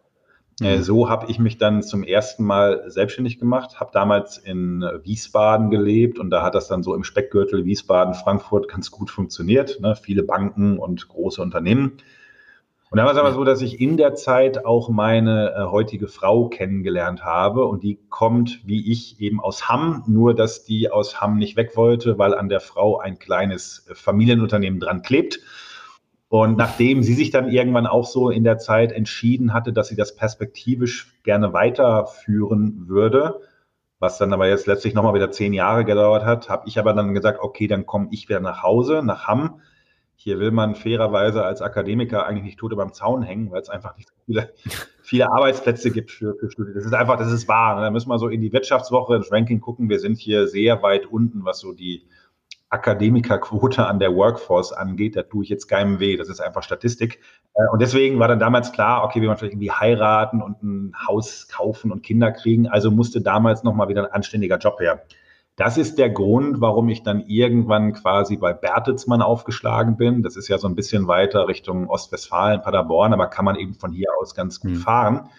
äh, 0.61 0.79
mhm. 0.79 0.83
So 0.83 1.09
habe 1.09 1.31
ich 1.31 1.39
mich 1.39 1.59
dann 1.59 1.83
zum 1.83 2.03
ersten 2.03 2.45
Mal 2.45 2.91
selbstständig 2.91 3.39
gemacht, 3.39 3.81
habe 3.81 3.91
damals 3.93 4.39
in 4.39 4.83
Wiesbaden 5.05 5.71
gelebt 5.71 6.19
und 6.19 6.31
da 6.31 6.43
hat 6.43 6.55
das 6.55 6.69
dann 6.69 6.83
so 6.83 6.95
im 6.95 7.05
Speckgürtel 7.05 7.65
Wiesbaden, 7.65 8.15
Frankfurt 8.15 8.69
ganz 8.69 8.91
gut 8.91 9.11
funktioniert. 9.11 9.81
Ne? 9.81 9.95
Viele 9.95 10.23
Banken 10.25 10.79
und 10.79 11.09
große 11.09 11.41
Unternehmen. 11.41 11.99
Und 12.91 12.97
dann 12.97 13.05
war 13.05 13.13
es 13.13 13.19
aber 13.19 13.33
so, 13.33 13.45
dass 13.45 13.61
ich 13.61 13.81
in 13.81 13.99
der 13.99 14.15
Zeit 14.15 14.65
auch 14.65 14.89
meine 14.89 15.53
äh, 15.55 15.65
heutige 15.65 16.09
Frau 16.09 16.49
kennengelernt 16.49 17.23
habe 17.23 17.67
und 17.67 17.83
die 17.83 17.99
kommt 18.09 18.61
wie 18.65 18.91
ich 18.91 19.21
eben 19.21 19.41
aus 19.41 19.69
Hamm, 19.69 20.05
nur 20.07 20.35
dass 20.35 20.65
die 20.65 20.91
aus 20.91 21.21
Hamm 21.21 21.37
nicht 21.37 21.57
weg 21.57 21.77
wollte, 21.77 22.19
weil 22.19 22.35
an 22.35 22.49
der 22.49 22.61
Frau 22.61 22.99
ein 22.99 23.19
kleines 23.19 23.87
äh, 23.91 23.95
Familienunternehmen 23.95 24.81
dran 24.81 25.03
klebt. 25.03 25.41
Und 26.31 26.57
nachdem 26.57 27.03
sie 27.03 27.15
sich 27.15 27.31
dann 27.31 27.49
irgendwann 27.49 27.87
auch 27.87 28.07
so 28.07 28.31
in 28.31 28.45
der 28.45 28.59
Zeit 28.59 28.93
entschieden 28.93 29.53
hatte, 29.53 29.73
dass 29.73 29.89
sie 29.89 29.97
das 29.97 30.15
perspektivisch 30.15 31.15
gerne 31.25 31.53
weiterführen 31.53 32.89
würde, 32.89 33.41
was 33.99 34.19
dann 34.19 34.33
aber 34.33 34.49
jetzt 34.49 34.67
letztlich 34.67 34.95
nochmal 34.95 35.15
wieder 35.15 35.31
zehn 35.31 35.53
Jahre 35.53 35.85
gedauert 35.85 36.25
hat, 36.25 36.49
habe 36.49 36.69
ich 36.69 36.79
aber 36.79 36.93
dann 36.93 37.15
gesagt, 37.15 37.41
okay, 37.41 37.67
dann 37.67 37.87
komme 37.87 38.09
ich 38.13 38.29
wieder 38.29 38.41
nach 38.41 38.63
Hause, 38.63 39.03
nach 39.03 39.27
Hamm. 39.27 39.61
Hier 40.21 40.41
will 40.41 40.51
man 40.51 40.75
fairerweise 40.75 41.45
als 41.45 41.63
Akademiker 41.63 42.27
eigentlich 42.27 42.45
nicht 42.45 42.59
tot 42.59 42.77
beim 42.77 42.93
Zaun 42.93 43.23
hängen, 43.23 43.51
weil 43.51 43.63
es 43.63 43.69
einfach 43.69 43.97
nicht 43.97 44.11
viele, 44.27 44.53
viele 45.01 45.31
Arbeitsplätze 45.31 45.91
gibt 45.91 46.11
für, 46.11 46.35
für 46.35 46.51
Studien. 46.51 46.75
Das 46.75 46.85
ist 46.85 46.93
einfach, 46.93 47.19
das 47.19 47.31
ist 47.31 47.47
wahr. 47.47 47.77
Ne? 47.77 47.83
Da 47.83 47.91
müssen 47.91 48.09
wir 48.09 48.19
so 48.19 48.29
in 48.29 48.41
die 48.41 48.53
Wirtschaftswoche, 48.53 49.15
ins 49.15 49.31
Ranking 49.31 49.61
gucken. 49.61 49.89
Wir 49.89 50.01
sind 50.01 50.19
hier 50.19 50.49
sehr 50.49 50.83
weit 50.83 51.07
unten, 51.07 51.45
was 51.45 51.61
so 51.61 51.73
die, 51.73 52.09
Akademikerquote 52.71 53.87
an 53.87 53.99
der 53.99 54.15
Workforce 54.15 54.73
angeht, 54.73 55.17
da 55.17 55.23
tue 55.23 55.43
ich 55.43 55.49
jetzt 55.49 55.69
keinem 55.69 56.01
weh. 56.01 56.17
Das 56.17 56.29
ist 56.29 56.41
einfach 56.41 56.63
Statistik. 56.63 57.21
Äh, 57.55 57.63
und 57.73 57.81
deswegen 57.81 58.19
war 58.19 58.29
dann 58.29 58.39
damals 58.39 58.73
klar, 58.73 59.05
okay, 59.05 59.21
wir 59.21 59.29
wollen 59.29 59.39
vielleicht 59.39 59.55
irgendwie 59.55 59.73
heiraten 59.73 60.43
und 60.43 60.63
ein 60.63 60.93
Haus 61.07 61.49
kaufen 61.49 61.91
und 61.91 62.03
Kinder 62.03 62.31
kriegen. 62.31 62.69
Also 62.69 62.91
musste 62.91 63.23
damals 63.23 63.63
nochmal 63.63 63.89
wieder 63.89 64.05
ein 64.05 64.13
anständiger 64.13 64.59
Job 64.59 64.81
her. 64.81 65.03
Das 65.59 65.77
ist 65.77 65.99
der 65.99 66.09
Grund, 66.09 66.61
warum 66.61 66.89
ich 66.89 67.03
dann 67.03 67.27
irgendwann 67.27 67.93
quasi 67.93 68.37
bei 68.37 68.53
Bertelsmann 68.53 69.23
aufgeschlagen 69.23 69.97
bin. 69.97 70.23
Das 70.23 70.37
ist 70.37 70.47
ja 70.47 70.57
so 70.57 70.69
ein 70.69 70.77
bisschen 70.77 71.09
weiter 71.09 71.49
Richtung 71.49 71.91
Ostwestfalen, 71.91 72.63
Paderborn, 72.63 73.13
aber 73.13 73.27
kann 73.27 73.45
man 73.45 73.57
eben 73.57 73.75
von 73.75 73.91
hier 73.91 74.07
aus 74.21 74.37
ganz 74.37 74.61
gut 74.61 74.71
mhm. 74.71 74.77
fahren. 74.77 75.31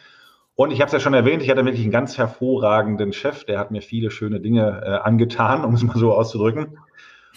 Und 0.56 0.72
ich 0.72 0.82
habe 0.82 0.88
es 0.88 0.92
ja 0.92 1.00
schon 1.00 1.14
erwähnt, 1.14 1.42
ich 1.42 1.50
hatte 1.50 1.64
wirklich 1.64 1.84
einen 1.84 1.94
ganz 1.94 2.18
hervorragenden 2.18 3.14
Chef, 3.14 3.46
der 3.46 3.58
hat 3.60 3.72
mir 3.72 3.82
viele 3.82 4.12
schöne 4.12 4.42
Dinge 4.42 4.82
äh, 4.84 4.90
angetan, 5.08 5.64
um 5.66 5.74
es 5.74 5.84
mal 5.84 5.98
so 5.98 6.14
auszudrücken. 6.14 6.78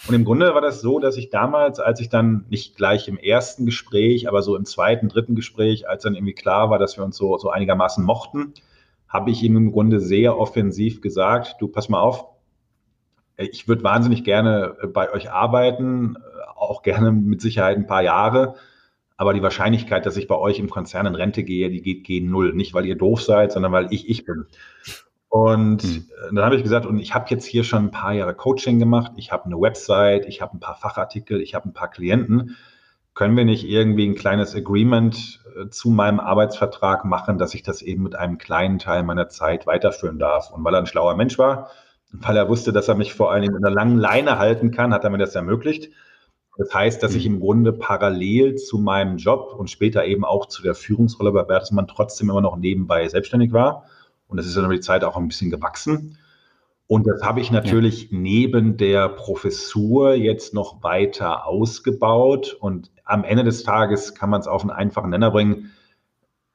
Und 0.09 0.13
im 0.13 0.25
Grunde 0.25 0.53
war 0.53 0.59
das 0.59 0.81
so, 0.81 0.99
dass 0.99 1.15
ich 1.15 1.29
damals, 1.29 1.79
als 1.79 2.01
ich 2.01 2.09
dann 2.09 2.43
nicht 2.49 2.75
gleich 2.75 3.07
im 3.07 3.17
ersten 3.17 3.65
Gespräch, 3.65 4.27
aber 4.27 4.41
so 4.41 4.57
im 4.57 4.65
zweiten, 4.65 5.07
dritten 5.07 5.35
Gespräch, 5.35 5.87
als 5.87 6.03
dann 6.03 6.15
irgendwie 6.15 6.33
klar 6.33 6.69
war, 6.69 6.79
dass 6.79 6.97
wir 6.97 7.05
uns 7.05 7.15
so, 7.15 7.37
so 7.37 7.49
einigermaßen 7.49 8.03
mochten, 8.03 8.53
habe 9.07 9.31
ich 9.31 9.41
ihm 9.41 9.55
im 9.55 9.71
Grunde 9.71 10.01
sehr 10.01 10.37
offensiv 10.37 10.99
gesagt, 10.99 11.55
du 11.61 11.69
pass 11.69 11.87
mal 11.87 12.01
auf, 12.01 12.32
ich 13.37 13.67
würde 13.67 13.83
wahnsinnig 13.83 14.23
gerne 14.23 14.75
bei 14.93 15.11
euch 15.11 15.31
arbeiten, 15.31 16.17
auch 16.55 16.81
gerne 16.81 17.11
mit 17.11 17.41
Sicherheit 17.41 17.77
ein 17.77 17.87
paar 17.87 18.03
Jahre. 18.03 18.55
Aber 19.15 19.33
die 19.33 19.43
Wahrscheinlichkeit, 19.43 20.05
dass 20.05 20.17
ich 20.17 20.27
bei 20.27 20.35
euch 20.35 20.59
im 20.59 20.69
Konzern 20.69 21.05
in 21.05 21.15
Rente 21.15 21.43
gehe, 21.43 21.69
die 21.69 21.81
geht 21.81 22.03
gegen 22.03 22.29
null. 22.29 22.53
Nicht, 22.53 22.73
weil 22.73 22.85
ihr 22.85 22.97
doof 22.97 23.21
seid, 23.21 23.51
sondern 23.51 23.71
weil 23.71 23.87
ich 23.91 24.09
ich 24.09 24.25
bin. 24.25 24.47
Und 25.29 25.81
hm. 25.81 26.09
dann 26.31 26.45
habe 26.45 26.55
ich 26.55 26.63
gesagt, 26.63 26.85
und 26.85 26.99
ich 26.99 27.13
habe 27.13 27.25
jetzt 27.29 27.45
hier 27.45 27.63
schon 27.63 27.85
ein 27.85 27.91
paar 27.91 28.13
Jahre 28.13 28.35
Coaching 28.35 28.79
gemacht, 28.79 29.13
ich 29.15 29.31
habe 29.31 29.45
eine 29.45 29.59
Website, 29.59 30.25
ich 30.27 30.41
habe 30.41 30.57
ein 30.57 30.59
paar 30.59 30.75
Fachartikel, 30.75 31.41
ich 31.41 31.55
habe 31.55 31.69
ein 31.69 31.73
paar 31.73 31.89
Klienten. 31.89 32.55
Können 33.13 33.37
wir 33.37 33.45
nicht 33.45 33.63
irgendwie 33.63 34.07
ein 34.07 34.15
kleines 34.15 34.55
Agreement 34.55 35.43
äh, 35.55 35.69
zu 35.69 35.89
meinem 35.89 36.19
Arbeitsvertrag 36.19 37.05
machen, 37.05 37.37
dass 37.37 37.53
ich 37.53 37.61
das 37.61 37.81
eben 37.81 38.03
mit 38.03 38.15
einem 38.15 38.37
kleinen 38.37 38.79
Teil 38.79 39.03
meiner 39.03 39.29
Zeit 39.29 39.67
weiterführen 39.67 40.19
darf? 40.19 40.51
Und 40.51 40.63
weil 40.63 40.73
er 40.73 40.79
ein 40.79 40.87
schlauer 40.87 41.15
Mensch 41.15 41.37
war, 41.37 41.69
weil 42.13 42.37
er 42.37 42.47
wusste, 42.47 42.71
dass 42.71 42.87
er 42.87 42.95
mich 42.95 43.13
vor 43.13 43.31
allen 43.31 43.41
Dingen 43.41 43.57
in 43.57 43.65
einer 43.65 43.73
langen 43.73 43.97
Leine 43.97 44.39
halten 44.39 44.71
kann, 44.71 44.93
hat 44.93 45.03
er 45.03 45.09
mir 45.09 45.17
das 45.17 45.35
ermöglicht. 45.35 45.91
Das 46.57 46.73
heißt, 46.73 47.01
dass 47.01 47.15
ich 47.15 47.25
hm. 47.25 47.35
im 47.35 47.39
Grunde 47.39 47.73
parallel 47.73 48.55
zu 48.55 48.77
meinem 48.77 49.17
Job 49.17 49.55
und 49.57 49.69
später 49.69 50.05
eben 50.05 50.23
auch 50.23 50.45
zu 50.45 50.61
der 50.61 50.75
Führungsrolle 50.75 51.31
bei 51.31 51.43
Bertelsmann 51.43 51.87
trotzdem 51.87 52.29
immer 52.29 52.41
noch 52.41 52.57
nebenbei 52.57 53.07
selbstständig 53.07 53.51
war 53.51 53.85
und 54.33 54.37
das 54.37 54.47
ist 54.47 54.57
dann 54.57 54.65
über 54.65 54.73
die 54.73 54.79
Zeit 54.79 55.03
auch 55.03 55.15
ein 55.15 55.27
bisschen 55.27 55.51
gewachsen. 55.51 56.17
Und 56.87 57.05
das 57.05 57.21
habe 57.21 57.39
ich 57.39 57.51
natürlich 57.51 58.09
ja. 58.09 58.17
neben 58.17 58.77
der 58.77 59.07
Professur 59.09 60.15
jetzt 60.15 60.55
noch 60.55 60.81
weiter 60.81 61.45
ausgebaut. 61.45 62.57
Und 62.59 62.91
am 63.05 63.23
Ende 63.23 63.43
des 63.43 63.61
Tages 63.61 64.15
kann 64.15 64.31
man 64.31 64.41
es 64.41 64.47
auf 64.47 64.61
einen 64.61 64.71
einfachen 64.71 65.11
Nenner 65.11 65.29
bringen. 65.29 65.71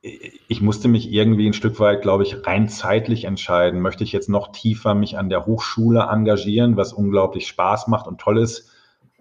Ich 0.00 0.60
musste 0.60 0.86
mich 0.86 1.10
irgendwie 1.10 1.46
ein 1.46 1.54
Stück 1.54 1.80
weit, 1.80 2.02
glaube 2.02 2.22
ich, 2.22 2.46
rein 2.46 2.68
zeitlich 2.68 3.24
entscheiden. 3.24 3.80
Möchte 3.80 4.04
ich 4.04 4.12
jetzt 4.12 4.28
noch 4.28 4.52
tiefer 4.52 4.94
mich 4.94 5.18
an 5.18 5.28
der 5.28 5.44
Hochschule 5.44 6.08
engagieren, 6.10 6.76
was 6.76 6.92
unglaublich 6.92 7.48
Spaß 7.48 7.88
macht 7.88 8.06
und 8.06 8.20
toll 8.20 8.38
ist, 8.38 8.70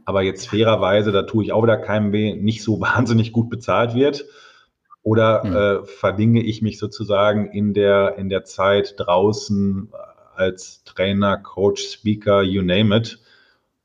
aber 0.06 0.22
jetzt 0.22 0.48
fairerweise, 0.48 1.12
da 1.12 1.24
tue 1.24 1.44
ich 1.44 1.52
auch 1.52 1.64
wieder 1.64 1.78
keinem 1.78 2.14
weh, 2.14 2.36
nicht 2.36 2.64
so 2.64 2.80
wahnsinnig 2.82 3.34
gut 3.34 3.50
bezahlt 3.50 3.94
wird. 3.96 4.26
Oder 5.04 5.44
mhm. 5.44 5.56
äh, 5.56 5.86
verdinge 5.86 6.44
ich 6.44 6.62
mich 6.62 6.80
sozusagen 6.80 7.48
in 7.48 7.74
der, 7.74 8.16
in 8.18 8.30
der 8.30 8.44
Zeit 8.44 8.96
draußen 8.98 9.92
als 10.36 10.84
Trainer, 10.84 11.38
Coach, 11.38 11.82
Speaker, 11.82 12.42
you 12.42 12.62
name 12.62 12.96
it? 12.96 13.20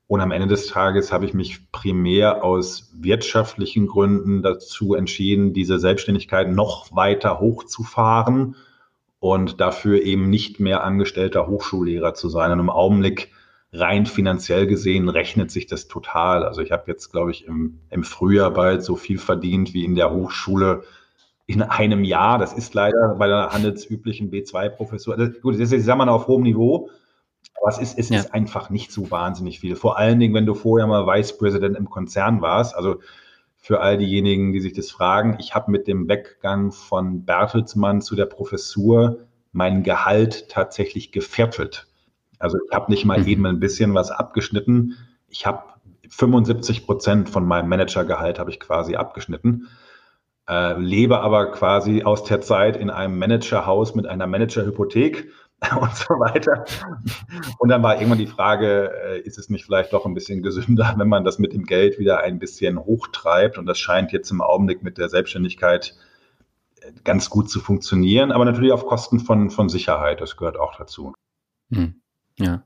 Und 0.06 0.20
am 0.20 0.30
Ende 0.30 0.48
des 0.48 0.66
Tages 0.66 1.12
habe 1.12 1.24
ich 1.24 1.32
mich 1.32 1.70
primär 1.72 2.44
aus 2.44 2.90
wirtschaftlichen 2.94 3.86
Gründen 3.86 4.42
dazu 4.42 4.94
entschieden, 4.94 5.54
diese 5.54 5.78
Selbstständigkeit 5.78 6.50
noch 6.50 6.94
weiter 6.94 7.40
hochzufahren 7.40 8.56
und 9.20 9.60
dafür 9.60 10.02
eben 10.02 10.28
nicht 10.28 10.60
mehr 10.60 10.84
angestellter 10.84 11.46
Hochschullehrer 11.46 12.14
zu 12.14 12.28
sein. 12.28 12.52
Und 12.52 12.60
im 12.60 12.70
Augenblick 12.70 13.30
rein 13.72 14.04
finanziell 14.04 14.66
gesehen 14.66 15.08
rechnet 15.08 15.50
sich 15.50 15.66
das 15.66 15.88
total. 15.88 16.44
Also 16.44 16.60
ich 16.60 16.72
habe 16.72 16.84
jetzt, 16.86 17.10
glaube 17.10 17.30
ich, 17.30 17.46
im, 17.46 17.78
im 17.90 18.04
Frühjahr 18.04 18.50
bald 18.50 18.82
so 18.82 18.96
viel 18.96 19.18
verdient 19.18 19.72
wie 19.72 19.84
in 19.84 19.94
der 19.94 20.12
Hochschule 20.12 20.82
in 21.46 21.62
einem 21.62 22.04
Jahr. 22.04 22.38
Das 22.38 22.52
ist 22.52 22.74
leider 22.74 23.14
bei 23.18 23.28
der 23.28 23.50
handelsüblichen 23.50 24.30
B2-Professur. 24.30 25.16
Also 25.16 25.32
gut, 25.40 25.54
das 25.54 25.60
ist, 25.60 25.72
ich 25.72 25.84
sag 25.84 25.96
mal, 25.96 26.08
auf 26.08 26.26
hohem 26.26 26.42
Niveau. 26.42 26.90
Aber 27.60 27.70
es 27.70 27.78
ist, 27.78 27.98
es 27.98 28.08
ja. 28.08 28.18
ist 28.18 28.34
einfach 28.34 28.70
nicht 28.70 28.92
so 28.92 29.10
wahnsinnig 29.10 29.60
viel. 29.60 29.76
Vor 29.76 29.98
allen 29.98 30.18
Dingen, 30.18 30.34
wenn 30.34 30.46
du 30.46 30.54
vorher 30.54 30.86
mal 30.86 31.06
Vice 31.06 31.38
President 31.38 31.76
im 31.76 31.90
Konzern 31.90 32.40
warst. 32.42 32.74
Also 32.74 33.00
für 33.56 33.80
all 33.80 33.98
diejenigen, 33.98 34.52
die 34.52 34.60
sich 34.60 34.72
das 34.72 34.90
fragen, 34.90 35.36
ich 35.38 35.54
habe 35.54 35.70
mit 35.70 35.86
dem 35.86 36.08
Weggang 36.08 36.72
von 36.72 37.24
Bertelsmann 37.24 38.02
zu 38.02 38.16
der 38.16 38.26
Professur 38.26 39.18
mein 39.52 39.82
Gehalt 39.84 40.48
tatsächlich 40.48 41.12
geviertelt. 41.12 41.86
Also 42.38 42.58
ich 42.66 42.74
habe 42.74 42.90
nicht 42.90 43.04
mal 43.04 43.20
mhm. 43.20 43.28
eben 43.28 43.46
ein 43.46 43.60
bisschen 43.60 43.94
was 43.94 44.10
abgeschnitten. 44.10 44.96
Ich 45.28 45.46
habe 45.46 45.62
75 46.08 46.84
Prozent 46.86 47.30
von 47.30 47.46
meinem 47.46 47.68
Managergehalt 47.68 48.38
habe 48.38 48.50
ich 48.50 48.58
quasi 48.58 48.96
abgeschnitten 48.96 49.68
äh, 50.48 50.78
lebe 50.78 51.20
aber 51.20 51.52
quasi 51.52 52.02
aus 52.02 52.24
der 52.24 52.40
Zeit 52.40 52.76
in 52.76 52.90
einem 52.90 53.18
Managerhaus 53.18 53.94
mit 53.94 54.06
einer 54.06 54.26
Managerhypothek 54.26 55.30
und 55.80 55.94
so 55.94 56.14
weiter. 56.14 56.64
Und 57.58 57.68
dann 57.68 57.82
war 57.82 57.96
irgendwann 57.96 58.18
die 58.18 58.26
Frage, 58.26 58.92
äh, 59.04 59.20
ist 59.20 59.38
es 59.38 59.48
nicht 59.48 59.64
vielleicht 59.64 59.92
doch 59.92 60.06
ein 60.06 60.14
bisschen 60.14 60.42
gesünder, 60.42 60.94
wenn 60.96 61.08
man 61.08 61.24
das 61.24 61.38
mit 61.38 61.52
dem 61.52 61.64
Geld 61.64 61.98
wieder 61.98 62.20
ein 62.20 62.38
bisschen 62.38 62.78
hochtreibt? 62.78 63.58
Und 63.58 63.66
das 63.66 63.78
scheint 63.78 64.12
jetzt 64.12 64.30
im 64.30 64.40
Augenblick 64.40 64.82
mit 64.82 64.98
der 64.98 65.08
Selbstständigkeit 65.08 65.94
äh, 66.80 66.92
ganz 67.04 67.30
gut 67.30 67.50
zu 67.50 67.60
funktionieren, 67.60 68.32
aber 68.32 68.44
natürlich 68.44 68.72
auf 68.72 68.86
Kosten 68.86 69.20
von, 69.20 69.50
von 69.50 69.68
Sicherheit. 69.68 70.20
Das 70.20 70.36
gehört 70.36 70.58
auch 70.58 70.76
dazu. 70.76 71.14
Hm. 71.72 72.01
Ja. 72.38 72.64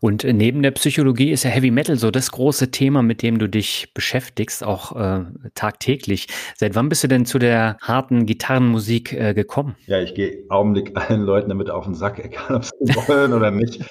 Und 0.00 0.24
äh, 0.24 0.32
neben 0.32 0.62
der 0.62 0.70
Psychologie 0.70 1.30
ist 1.30 1.42
ja 1.42 1.50
Heavy 1.50 1.70
Metal 1.70 1.96
so 1.96 2.10
das 2.10 2.30
große 2.30 2.70
Thema, 2.70 3.02
mit 3.02 3.22
dem 3.22 3.38
du 3.38 3.48
dich 3.48 3.92
beschäftigst, 3.92 4.62
auch 4.62 4.94
äh, 4.96 5.24
tagtäglich. 5.54 6.28
Seit 6.56 6.74
wann 6.74 6.88
bist 6.88 7.02
du 7.02 7.08
denn 7.08 7.26
zu 7.26 7.38
der 7.38 7.76
harten 7.80 8.26
Gitarrenmusik 8.26 9.12
äh, 9.12 9.34
gekommen? 9.34 9.76
Ja, 9.86 10.00
ich 10.00 10.14
gehe 10.14 10.44
Augenblick 10.48 10.92
allen 10.94 11.22
Leuten 11.22 11.48
damit 11.48 11.70
auf 11.70 11.84
den 11.84 11.94
Sack, 11.94 12.24
egal 12.24 12.56
ob 12.56 12.64
sie 12.64 12.70
wollen 13.08 13.32
oder 13.32 13.50
nicht. 13.50 13.82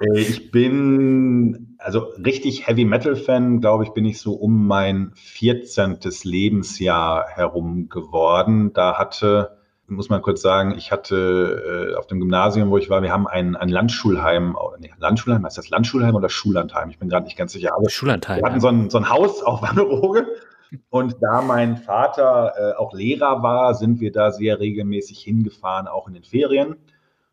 Äh, 0.00 0.18
ich 0.18 0.50
bin 0.50 1.76
also 1.78 2.00
richtig 2.24 2.66
Heavy 2.66 2.84
Metal 2.84 3.16
Fan, 3.16 3.60
glaube 3.60 3.84
ich, 3.84 3.90
bin 3.90 4.04
ich 4.04 4.18
so 4.18 4.34
um 4.34 4.66
mein 4.66 5.12
14. 5.14 5.98
Lebensjahr 6.22 7.26
herum 7.28 7.88
geworden. 7.88 8.72
Da 8.72 8.98
hatte 8.98 9.63
muss 9.86 10.08
man 10.08 10.22
kurz 10.22 10.40
sagen, 10.40 10.74
ich 10.76 10.92
hatte 10.92 11.92
äh, 11.92 11.96
auf 11.96 12.06
dem 12.06 12.20
Gymnasium, 12.20 12.70
wo 12.70 12.78
ich 12.78 12.88
war, 12.88 13.02
wir 13.02 13.12
haben 13.12 13.26
ein, 13.26 13.54
ein 13.56 13.68
Landschulheim, 13.68 14.56
nee, 14.78 14.90
Landschulheim, 14.98 15.44
heißt 15.44 15.58
das 15.58 15.70
Landschulheim 15.70 16.14
oder 16.14 16.28
Schullandheim? 16.28 16.90
Ich 16.90 16.98
bin 16.98 17.08
gerade 17.08 17.24
nicht 17.24 17.36
ganz 17.36 17.52
sicher. 17.52 17.74
Aber 17.74 17.90
Schullandheim. 17.90 18.40
Wir 18.40 18.46
hatten 18.46 18.60
so 18.60 18.68
ein, 18.68 18.90
so 18.90 18.98
ein 18.98 19.10
Haus 19.10 19.42
auf 19.42 19.62
Wannerooge 19.62 20.26
und 20.90 21.16
da 21.20 21.42
mein 21.42 21.76
Vater 21.76 22.54
äh, 22.56 22.76
auch 22.76 22.94
Lehrer 22.94 23.42
war, 23.42 23.74
sind 23.74 24.00
wir 24.00 24.12
da 24.12 24.30
sehr 24.30 24.58
regelmäßig 24.58 25.18
hingefahren, 25.20 25.86
auch 25.86 26.08
in 26.08 26.14
den 26.14 26.24
Ferien. 26.24 26.76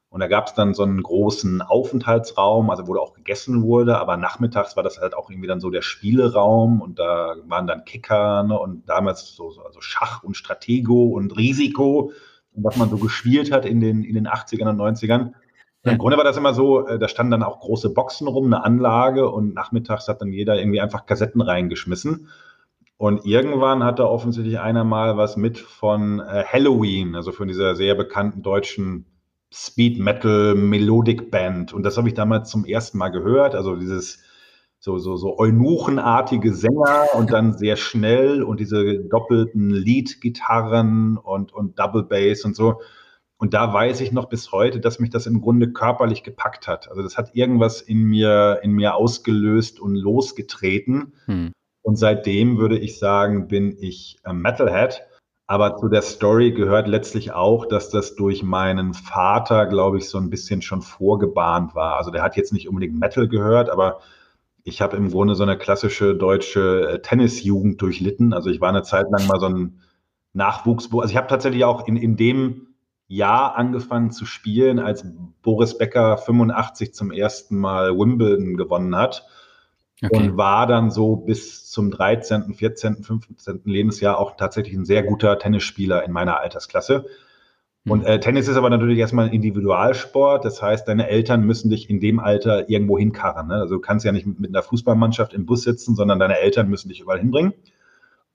Und 0.10 0.20
da 0.20 0.28
gab 0.28 0.48
es 0.48 0.54
dann 0.54 0.74
so 0.74 0.84
einen 0.84 1.02
großen 1.02 1.62
Aufenthaltsraum, 1.62 2.70
also 2.70 2.86
wo 2.86 2.98
auch 2.98 3.14
gegessen 3.14 3.64
wurde, 3.64 3.98
aber 3.98 4.18
nachmittags 4.18 4.76
war 4.76 4.84
das 4.84 5.00
halt 5.00 5.14
auch 5.14 5.30
irgendwie 5.30 5.48
dann 5.48 5.62
so 5.62 5.70
der 5.70 5.82
Spieleraum 5.82 6.82
und 6.82 7.00
da 7.00 7.36
waren 7.46 7.66
dann 7.66 7.86
Kicker 7.86 8.44
ne, 8.44 8.60
und 8.60 8.90
damals 8.90 9.34
so, 9.34 9.52
so 9.52 9.62
also 9.62 9.80
Schach 9.80 10.22
und 10.24 10.36
Stratego 10.36 11.06
und 11.06 11.38
Risiko 11.38 12.12
was 12.54 12.78
man 12.78 12.90
so 12.90 12.98
gespielt 12.98 13.52
hat 13.52 13.66
in 13.66 13.80
den, 13.80 14.04
in 14.04 14.16
den 14.16 14.28
80ern 14.28 14.70
und 14.70 14.80
90ern. 14.80 15.32
Ja. 15.84 15.92
Im 15.94 15.98
Grunde 15.98 16.18
war 16.18 16.24
das 16.24 16.38
immer 16.38 16.54
so, 16.54 16.86
äh, 16.88 17.00
da 17.00 17.08
standen 17.08 17.32
dann 17.32 17.44
auch 17.44 17.60
große 17.60 17.92
Boxen 17.92 18.28
rum, 18.28 18.46
eine 18.46 18.64
Anlage 18.64 19.30
und 19.30 19.54
nachmittags 19.54 20.08
hat 20.08 20.22
dann 20.22 20.32
jeder 20.32 20.60
irgendwie 20.60 20.82
einfach 20.82 21.06
Kassetten 21.06 21.42
reingeschmissen. 21.42 22.28
Und 22.98 23.26
irgendwann 23.26 23.84
hatte 23.84 24.08
offensichtlich 24.08 24.60
einer 24.60 24.84
mal 24.84 25.18
was 25.18 25.36
mit 25.38 25.58
von 25.58 26.20
äh, 26.20 26.44
Halloween, 26.46 27.16
also 27.16 27.32
von 27.32 27.48
dieser 27.48 27.76
sehr 27.76 27.96
bekannten 27.96 28.44
deutschen 28.44 29.06
Speed 29.52 30.00
Metal 30.00 30.54
Melodic 30.54 31.32
Band. 31.32 31.74
Und 31.74 31.84
das 31.84 31.98
habe 31.98 32.08
ich 32.08 32.14
damals 32.14 32.52
zum 32.52 32.64
ersten 32.64 33.00
Mal 33.00 33.10
gehört. 33.10 33.56
Also 33.56 33.76
dieses 33.76 34.20
so, 34.84 34.98
so, 34.98 35.16
so 35.16 35.38
eunuchenartige 35.38 36.54
Sänger 36.54 37.06
und 37.14 37.32
dann 37.32 37.54
sehr 37.54 37.76
schnell 37.76 38.42
und 38.42 38.60
diese 38.60 39.00
doppelten 39.00 39.70
Lead-Gitarren 39.70 41.18
und, 41.18 41.54
und 41.54 41.78
Double 41.78 42.04
Bass 42.04 42.44
und 42.44 42.56
so. 42.56 42.82
Und 43.38 43.54
da 43.54 43.72
weiß 43.72 44.02
ich 44.02 44.12
noch 44.12 44.26
bis 44.26 44.52
heute, 44.52 44.80
dass 44.80 45.00
mich 45.00 45.12
das 45.12 45.28
im 45.28 45.40
Grunde 45.40 45.72
körperlich 45.72 46.24
gepackt 46.24 46.68
hat. 46.68 46.90
Also 46.90 47.04
das 47.04 47.16
hat 47.16 47.36
irgendwas 47.36 47.82
in 47.82 48.04
mir, 48.04 48.60
in 48.64 48.72
mir 48.72 48.96
ausgelöst 48.96 49.80
und 49.80 49.96
losgetreten. 49.96 51.14
Hm. 51.26 51.52
Und 51.84 51.96
seitdem 51.98 52.58
würde 52.58 52.80
ich 52.80 52.98
sagen, 52.98 53.48
bin 53.48 53.78
ich 53.80 54.18
Metalhead. 54.32 55.02
Aber 55.46 55.76
zu 55.76 55.90
der 55.90 56.02
Story 56.02 56.54
gehört 56.54 56.88
letztlich 56.88 57.34
auch, 57.34 57.68
dass 57.68 57.90
das 57.90 58.16
durch 58.16 58.42
meinen 58.42 58.96
Vater, 58.96 59.68
glaube 59.68 60.00
ich, 60.00 60.10
so 60.10 60.18
ein 60.18 60.30
bisschen 60.32 60.64
schon 60.64 60.82
vorgebahnt 60.82 61.76
war. 61.76 61.98
Also 61.98 62.10
der 62.10 62.24
hat 62.24 62.36
jetzt 62.36 62.54
nicht 62.54 62.68
unbedingt 62.68 63.00
Metal 63.00 63.28
gehört, 63.28 63.70
aber 63.70 64.00
ich 64.64 64.82
habe 64.82 64.98
im 64.98 65.10
Grunde 65.10 65.36
so 65.36 65.44
eine 65.44 65.58
klassische 65.58 66.16
deutsche 66.16 66.90
äh, 66.90 67.02
Tennisjugend 67.02 67.82
durchlitten. 67.82 68.34
Also 68.34 68.50
ich 68.50 68.62
war 68.62 68.70
eine 68.70 68.84
Zeit 68.84 69.08
lang 69.12 69.28
mal 69.28 69.40
so 69.40 69.48
ein 69.48 69.82
Nachwuchs. 70.34 70.90
Also 70.94 71.10
ich 71.10 71.18
habe 71.18 71.28
tatsächlich 71.28 71.66
auch 71.66 71.88
in, 71.88 71.98
in 71.98 72.16
dem 72.16 72.68
Jahr 73.08 73.56
angefangen 73.58 74.12
zu 74.12 74.26
spielen, 74.26 74.80
als 74.80 75.06
Boris 75.42 75.78
Becker 75.78 76.18
85 76.18 76.94
zum 76.94 77.12
ersten 77.12 77.58
Mal 77.58 77.98
Wimbledon 77.98 78.56
gewonnen 78.56 78.96
hat. 78.96 79.28
Okay. 80.04 80.16
Und 80.16 80.38
war 80.38 80.66
dann 80.66 80.90
so 80.90 81.16
bis 81.16 81.70
zum 81.70 81.92
13., 81.92 82.54
14., 82.54 83.04
15. 83.04 83.62
Lebensjahr 83.66 84.18
auch 84.18 84.36
tatsächlich 84.36 84.76
ein 84.76 84.86
sehr 84.86 85.04
guter 85.04 85.38
Tennisspieler 85.38 86.04
in 86.04 86.12
meiner 86.12 86.40
Altersklasse. 86.40 87.06
Und 87.88 88.02
hm. 88.02 88.08
äh, 88.08 88.20
Tennis 88.20 88.48
ist 88.48 88.58
aber 88.58 88.70
natürlich 88.70 89.00
erstmal 89.00 89.26
ein 89.26 89.34
Individualsport. 89.34 90.46
Das 90.46 90.62
heißt, 90.62 90.88
deine 90.88 91.08
Eltern 91.10 91.44
müssen 91.44 91.70
dich 91.70 91.90
in 91.90 92.00
dem 92.00 92.20
Alter 92.20 92.70
irgendwo 92.70 92.98
hinkarren. 92.98 93.48
Ne? 93.48 93.56
Also 93.56 93.76
du 93.76 93.82
kannst 93.82 94.06
ja 94.06 94.12
nicht 94.12 94.28
mit, 94.28 94.40
mit 94.40 94.50
einer 94.52 94.62
Fußballmannschaft 94.62 95.34
im 95.34 95.46
Bus 95.46 95.64
sitzen, 95.64 95.96
sondern 95.96 96.20
deine 96.20 96.40
Eltern 96.40 96.70
müssen 96.70 96.90
dich 96.90 97.02
überall 97.02 97.20
hinbringen. 97.20 97.54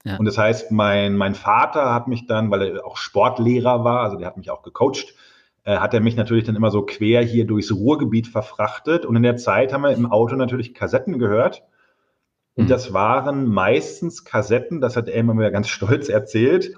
Ja. 0.05 0.17
Und 0.17 0.25
das 0.25 0.39
heißt, 0.39 0.73
mein, 0.73 1.17
mein 1.17 1.35
Vater 1.35 1.95
hat 1.95 2.09
mich 2.09 2.27
dann, 2.27 2.51
weil 2.51 2.63
er 2.63 2.87
auch 2.87 2.97
Sportlehrer 2.97 3.85
war, 3.85 4.03
also 4.03 4.17
der 4.17 4.27
hat 4.27 4.37
mich 4.37 4.51
auch 4.51 4.63
gecoacht, 4.63 5.15
äh, 5.65 5.77
hat 5.77 5.95
er 5.95 6.01
mich 6.01 6.17
natürlich 6.17 6.45
dann 6.45 6.57
immer 6.57 6.71
so 6.71 6.83
quer 6.83 7.23
hier 7.23 7.45
durchs 7.45 7.73
Ruhrgebiet 7.73 8.27
verfrachtet. 8.27 9.07
Und 9.07 9.17
in 9.17 9.23
der 9.23 9.37
Zeit 9.37 9.73
haben 9.73 9.83
wir 9.83 9.93
im 9.93 10.11
Auto 10.11 10.35
natürlich 10.37 10.75
Kassetten 10.75 11.19
gehört. 11.19 11.63
Und 12.57 12.65
mhm. 12.65 12.69
das 12.69 12.95
waren 12.95 13.47
meistens 13.47 14.25
Kassetten, 14.25 14.81
das 14.81 14.97
hat 14.97 15.09
er 15.09 15.15
immer 15.15 15.35
wieder 15.35 15.51
ganz 15.51 15.69
stolz 15.69 16.09
erzählt, 16.09 16.75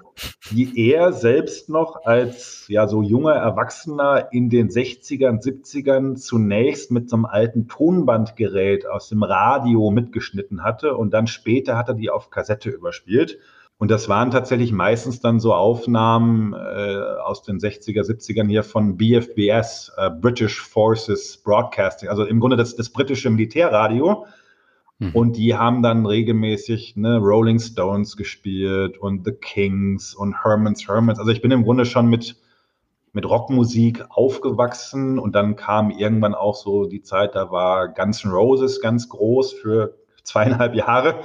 die 0.51 0.89
er 0.91 1.13
selbst 1.13 1.69
noch 1.69 2.03
als 2.03 2.65
ja 2.67 2.87
so 2.87 3.01
junger 3.01 3.33
Erwachsener 3.33 4.27
in 4.31 4.49
den 4.49 4.69
60ern, 4.69 5.41
70ern 5.41 6.15
zunächst 6.15 6.91
mit 6.91 7.09
so 7.09 7.15
einem 7.15 7.25
alten 7.25 7.67
Tonbandgerät 7.69 8.85
aus 8.87 9.07
dem 9.07 9.23
Radio 9.23 9.89
mitgeschnitten 9.89 10.63
hatte 10.63 10.95
und 10.95 11.13
dann 11.13 11.27
später 11.27 11.77
hat 11.77 11.87
er 11.87 11.95
die 11.95 12.09
auf 12.09 12.29
Kassette 12.29 12.69
überspielt. 12.69 13.39
Und 13.77 13.89
das 13.89 14.09
waren 14.09 14.29
tatsächlich 14.29 14.73
meistens 14.73 15.21
dann 15.21 15.39
so 15.39 15.53
Aufnahmen 15.53 16.51
äh, 16.51 16.97
aus 17.23 17.43
den 17.43 17.59
60er, 17.59 18.01
70ern 18.01 18.49
hier 18.49 18.63
von 18.63 18.97
BFBS, 18.97 19.93
äh, 19.95 20.09
British 20.09 20.61
Forces 20.61 21.37
Broadcasting, 21.37 22.09
also 22.09 22.25
im 22.25 22.41
Grunde 22.41 22.57
das, 22.57 22.75
das 22.75 22.89
britische 22.89 23.29
Militärradio 23.29 24.25
Mhm. 24.99 25.11
Und 25.13 25.37
die 25.37 25.55
haben 25.55 25.81
dann 25.81 26.05
regelmäßig 26.05 26.97
ne, 26.97 27.17
Rolling 27.17 27.59
Stones 27.59 28.17
gespielt 28.17 28.97
und 28.97 29.25
The 29.25 29.31
Kings 29.31 30.13
und 30.13 30.43
Herman's 30.43 30.87
Hermits. 30.87 31.19
Also 31.19 31.31
ich 31.31 31.41
bin 31.41 31.51
im 31.51 31.63
Grunde 31.63 31.85
schon 31.85 32.07
mit, 32.07 32.35
mit 33.13 33.25
Rockmusik 33.25 34.03
aufgewachsen 34.09 35.17
und 35.17 35.35
dann 35.35 35.55
kam 35.55 35.89
irgendwann 35.89 36.35
auch 36.35 36.55
so 36.55 36.85
die 36.85 37.01
Zeit, 37.01 37.33
da 37.33 37.49
war 37.49 37.87
Guns 37.87 38.25
N' 38.25 38.31
Roses 38.31 38.81
ganz 38.81 39.07
groß 39.07 39.53
für 39.53 39.95
zweieinhalb 40.23 40.75
Jahre. 40.75 41.21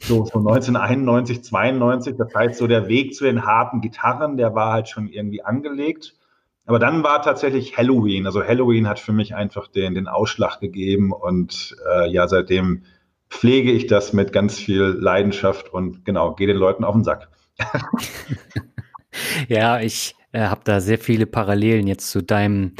So, 0.00 0.26
so 0.26 0.38
1991, 0.38 1.42
92. 1.42 2.16
Das 2.16 2.32
heißt, 2.32 2.58
so 2.58 2.66
der 2.66 2.88
Weg 2.88 3.14
zu 3.14 3.24
den 3.24 3.44
harten 3.44 3.80
Gitarren, 3.80 4.36
der 4.36 4.54
war 4.54 4.72
halt 4.72 4.88
schon 4.88 5.08
irgendwie 5.08 5.42
angelegt. 5.42 6.14
Aber 6.66 6.78
dann 6.78 7.02
war 7.02 7.22
tatsächlich 7.22 7.78
Halloween. 7.78 8.26
Also 8.26 8.44
Halloween 8.44 8.86
hat 8.86 8.98
für 9.00 9.14
mich 9.14 9.34
einfach 9.34 9.66
den, 9.66 9.94
den 9.94 10.06
Ausschlag 10.06 10.60
gegeben 10.60 11.12
und 11.12 11.74
äh, 11.90 12.10
ja, 12.10 12.28
seitdem 12.28 12.84
pflege 13.30 13.72
ich 13.72 13.86
das 13.86 14.12
mit 14.12 14.32
ganz 14.32 14.58
viel 14.58 14.82
Leidenschaft 14.82 15.72
und 15.72 16.04
genau, 16.04 16.34
gehe 16.34 16.46
den 16.46 16.56
Leuten 16.56 16.84
auf 16.84 16.94
den 16.94 17.04
Sack. 17.04 17.28
Ja, 19.48 19.80
ich 19.80 20.14
äh, 20.32 20.40
habe 20.40 20.60
da 20.64 20.80
sehr 20.80 20.98
viele 20.98 21.26
Parallelen 21.26 21.86
jetzt 21.86 22.10
zu 22.10 22.22
deinem 22.22 22.74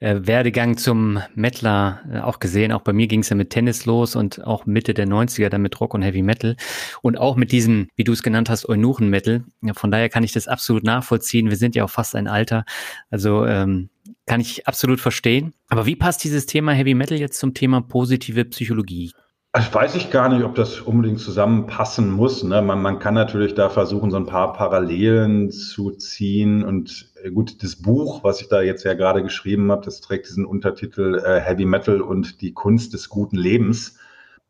äh, 0.00 0.20
Werdegang 0.22 0.76
zum 0.76 1.20
Mettler 1.34 2.02
äh, 2.10 2.18
auch 2.20 2.40
gesehen. 2.40 2.72
Auch 2.72 2.80
bei 2.80 2.92
mir 2.92 3.06
ging 3.06 3.20
es 3.20 3.28
ja 3.28 3.36
mit 3.36 3.50
Tennis 3.50 3.86
los 3.86 4.16
und 4.16 4.44
auch 4.44 4.66
Mitte 4.66 4.94
der 4.94 5.06
90er 5.06 5.48
dann 5.48 5.62
mit 5.62 5.80
Rock 5.80 5.94
und 5.94 6.02
Heavy 6.02 6.22
Metal 6.22 6.56
und 7.02 7.18
auch 7.18 7.36
mit 7.36 7.52
diesem, 7.52 7.88
wie 7.96 8.04
du 8.04 8.12
es 8.12 8.22
genannt 8.22 8.50
hast, 8.50 8.68
Eunuchen 8.68 9.10
Metal. 9.10 9.44
Ja, 9.62 9.74
von 9.74 9.90
daher 9.90 10.08
kann 10.08 10.24
ich 10.24 10.32
das 10.32 10.48
absolut 10.48 10.84
nachvollziehen. 10.84 11.50
Wir 11.50 11.56
sind 11.56 11.74
ja 11.74 11.84
auch 11.84 11.90
fast 11.90 12.14
ein 12.14 12.28
Alter. 12.28 12.64
Also 13.10 13.44
ähm, 13.46 13.90
kann 14.26 14.40
ich 14.40 14.66
absolut 14.66 15.00
verstehen. 15.00 15.52
Aber 15.68 15.86
wie 15.86 15.96
passt 15.96 16.24
dieses 16.24 16.46
Thema 16.46 16.72
Heavy 16.72 16.94
Metal 16.94 17.18
jetzt 17.18 17.38
zum 17.38 17.54
Thema 17.54 17.82
positive 17.82 18.44
Psychologie? 18.46 19.12
Ich 19.56 19.72
weiß 19.72 19.94
ich 19.94 20.10
gar 20.10 20.28
nicht, 20.28 20.42
ob 20.42 20.56
das 20.56 20.80
unbedingt 20.80 21.20
zusammenpassen 21.20 22.10
muss. 22.10 22.42
Ne? 22.42 22.60
Man, 22.60 22.82
man 22.82 22.98
kann 22.98 23.14
natürlich 23.14 23.54
da 23.54 23.68
versuchen, 23.68 24.10
so 24.10 24.16
ein 24.16 24.26
paar 24.26 24.52
Parallelen 24.52 25.52
zu 25.52 25.92
ziehen. 25.92 26.64
Und 26.64 27.12
äh, 27.22 27.30
gut, 27.30 27.62
das 27.62 27.76
Buch, 27.76 28.24
was 28.24 28.40
ich 28.40 28.48
da 28.48 28.62
jetzt 28.62 28.82
ja 28.82 28.94
gerade 28.94 29.22
geschrieben 29.22 29.70
habe, 29.70 29.84
das 29.84 30.00
trägt 30.00 30.26
diesen 30.26 30.44
Untertitel 30.44 31.22
äh, 31.24 31.40
Heavy 31.40 31.66
Metal 31.66 32.00
und 32.00 32.40
die 32.40 32.52
Kunst 32.52 32.94
des 32.94 33.08
guten 33.08 33.36
Lebens. 33.36 33.96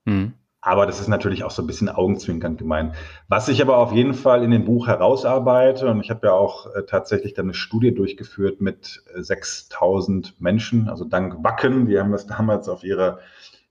Mhm. 0.07 0.33
Aber 0.63 0.87
das 0.87 0.99
ist 1.01 1.09
natürlich 1.09 1.45
auch 1.45 1.51
so 1.51 1.63
ein 1.63 1.67
bisschen 1.67 1.91
augenzwinkernd 1.91 2.57
gemeint. 2.57 2.95
Was 3.29 3.49
ich 3.49 3.61
aber 3.61 3.77
auf 3.77 3.93
jeden 3.93 4.15
Fall 4.15 4.43
in 4.43 4.51
dem 4.51 4.65
Buch 4.65 4.87
herausarbeite, 4.87 5.89
und 5.91 6.01
ich 6.01 6.09
habe 6.09 6.29
ja 6.29 6.33
auch 6.33 6.75
äh, 6.75 6.85
tatsächlich 6.87 7.35
dann 7.35 7.45
eine 7.45 7.55
Studie 7.55 7.95
durchgeführt 7.95 8.63
mit 8.63 9.03
äh, 9.15 9.23
6000 9.23 10.41
Menschen, 10.41 10.89
also 10.89 11.05
dank 11.05 11.45
Wacken, 11.45 11.89
die 11.89 11.99
haben 11.99 12.13
das 12.13 12.27
damals 12.27 12.71
auf 12.71 12.85
ihrer 12.85 13.19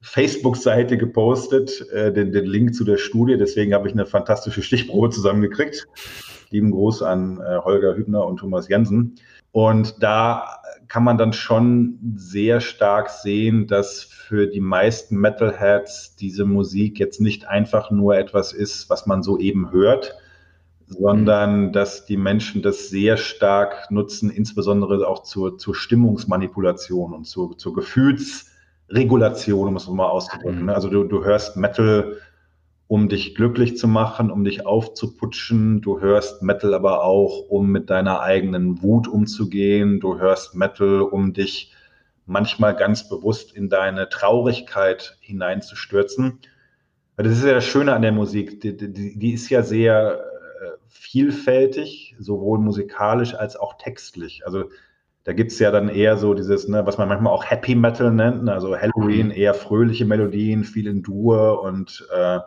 Facebook-Seite 0.03 0.97
gepostet, 0.97 1.89
äh, 1.91 2.11
den, 2.11 2.31
den 2.31 2.45
Link 2.45 2.75
zu 2.75 2.83
der 2.83 2.97
Studie. 2.97 3.37
Deswegen 3.37 3.73
habe 3.73 3.87
ich 3.87 3.93
eine 3.93 4.05
fantastische 4.05 4.61
Stichprobe 4.61 5.09
zusammengekriegt. 5.09 5.87
Lieben 6.49 6.71
Gruß 6.71 7.01
an 7.01 7.39
äh, 7.39 7.57
Holger 7.63 7.95
Hübner 7.95 8.25
und 8.25 8.37
Thomas 8.37 8.67
Jensen. 8.67 9.15
Und 9.53 10.03
da 10.03 10.59
kann 10.89 11.05
man 11.05 11.17
dann 11.17 11.31
schon 11.31 11.97
sehr 12.15 12.59
stark 12.59 13.09
sehen, 13.09 13.65
dass 13.65 14.03
für 14.03 14.45
die 14.47 14.59
meisten 14.59 15.15
Metalheads 15.17 16.15
diese 16.17 16.43
Musik 16.45 16.99
jetzt 16.99 17.21
nicht 17.21 17.47
einfach 17.47 17.89
nur 17.89 18.17
etwas 18.17 18.51
ist, 18.51 18.89
was 18.89 19.05
man 19.05 19.23
so 19.23 19.39
eben 19.39 19.71
hört, 19.71 20.15
sondern 20.87 21.71
dass 21.71 22.05
die 22.05 22.17
Menschen 22.17 22.61
das 22.61 22.89
sehr 22.89 23.15
stark 23.17 23.89
nutzen, 23.89 24.29
insbesondere 24.29 25.07
auch 25.07 25.23
zur, 25.23 25.57
zur 25.57 25.75
Stimmungsmanipulation 25.75 27.13
und 27.13 27.23
zur, 27.25 27.57
zur 27.57 27.73
Gefühls- 27.73 28.52
Regulation, 28.93 29.67
um 29.67 29.75
es 29.75 29.87
mal 29.87 30.07
auszudrücken. 30.07 30.61
Mhm. 30.61 30.65
Ne? 30.67 30.75
Also 30.75 30.89
du, 30.89 31.03
du 31.03 31.23
hörst 31.23 31.57
Metal, 31.57 32.17
um 32.87 33.09
dich 33.09 33.35
glücklich 33.35 33.77
zu 33.77 33.87
machen, 33.87 34.29
um 34.29 34.43
dich 34.43 34.65
aufzuputschen. 34.65 35.81
Du 35.81 35.99
hörst 35.99 36.43
Metal 36.43 36.73
aber 36.73 37.03
auch, 37.03 37.49
um 37.49 37.71
mit 37.71 37.89
deiner 37.89 38.21
eigenen 38.21 38.81
Wut 38.81 39.07
umzugehen. 39.07 39.99
Du 39.99 40.19
hörst 40.19 40.55
Metal, 40.55 41.01
um 41.01 41.33
dich 41.33 41.73
manchmal 42.25 42.75
ganz 42.75 43.09
bewusst 43.09 43.53
in 43.53 43.69
deine 43.69 44.09
Traurigkeit 44.09 45.17
hineinzustürzen. 45.21 46.39
Das 47.17 47.27
ist 47.27 47.45
ja 47.45 47.53
das 47.53 47.65
Schöne 47.65 47.93
an 47.93 48.01
der 48.01 48.11
Musik. 48.11 48.61
Die, 48.61 48.75
die, 48.75 49.17
die 49.17 49.33
ist 49.33 49.49
ja 49.49 49.61
sehr 49.61 50.19
äh, 50.61 50.67
vielfältig, 50.87 52.15
sowohl 52.19 52.59
musikalisch 52.59 53.35
als 53.35 53.55
auch 53.55 53.77
textlich. 53.77 54.45
Also 54.45 54.69
da 55.23 55.33
gibt 55.33 55.51
es 55.51 55.59
ja 55.59 55.71
dann 55.71 55.89
eher 55.89 56.17
so 56.17 56.33
dieses, 56.33 56.67
ne, 56.67 56.85
was 56.85 56.97
man 56.97 57.07
manchmal 57.07 57.33
auch 57.33 57.45
Happy 57.45 57.75
Metal 57.75 58.11
nennt, 58.11 58.43
ne, 58.43 58.53
also 58.53 58.75
Halloween, 58.75 59.27
mhm. 59.27 59.33
eher 59.33 59.53
fröhliche 59.53 60.05
Melodien, 60.05 60.63
viel 60.63 60.87
in 60.87 61.01
Dur 61.01 61.61
und 61.61 62.05
äh, 62.13 62.39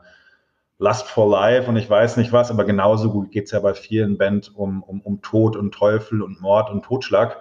Lust 0.79 1.07
for 1.07 1.31
Life 1.31 1.69
und 1.69 1.77
ich 1.77 1.89
weiß 1.89 2.19
nicht 2.19 2.33
was, 2.33 2.51
aber 2.51 2.65
genauso 2.65 3.11
gut 3.11 3.31
geht 3.31 3.47
es 3.47 3.53
ja 3.53 3.61
bei 3.61 3.73
vielen 3.73 4.19
Bands 4.19 4.51
um, 4.51 4.83
um, 4.83 5.01
um 5.01 5.23
Tod 5.23 5.57
und 5.57 5.73
Teufel 5.73 6.21
und 6.21 6.41
Mord 6.43 6.71
und 6.71 6.85
Totschlag. 6.85 7.39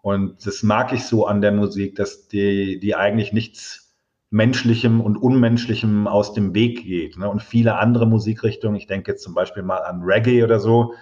Und 0.00 0.46
das 0.46 0.62
mag 0.62 0.92
ich 0.92 1.04
so 1.04 1.26
an 1.26 1.40
der 1.40 1.50
Musik, 1.50 1.96
dass 1.96 2.28
die, 2.28 2.78
die 2.78 2.94
eigentlich 2.94 3.32
nichts 3.32 3.96
Menschlichem 4.30 5.00
und 5.00 5.16
Unmenschlichem 5.16 6.06
aus 6.06 6.34
dem 6.34 6.54
Weg 6.54 6.84
geht. 6.84 7.18
Ne? 7.18 7.28
Und 7.28 7.42
viele 7.42 7.78
andere 7.78 8.06
Musikrichtungen, 8.06 8.76
ich 8.76 8.86
denke 8.86 9.10
jetzt 9.10 9.24
zum 9.24 9.34
Beispiel 9.34 9.64
mal 9.64 9.78
an 9.78 10.02
Reggae 10.02 10.44
oder 10.44 10.60
so, 10.60 10.94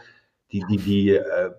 die, 0.52 0.64
die, 0.70 0.78
die 0.78 1.10
äh, 1.10 1.50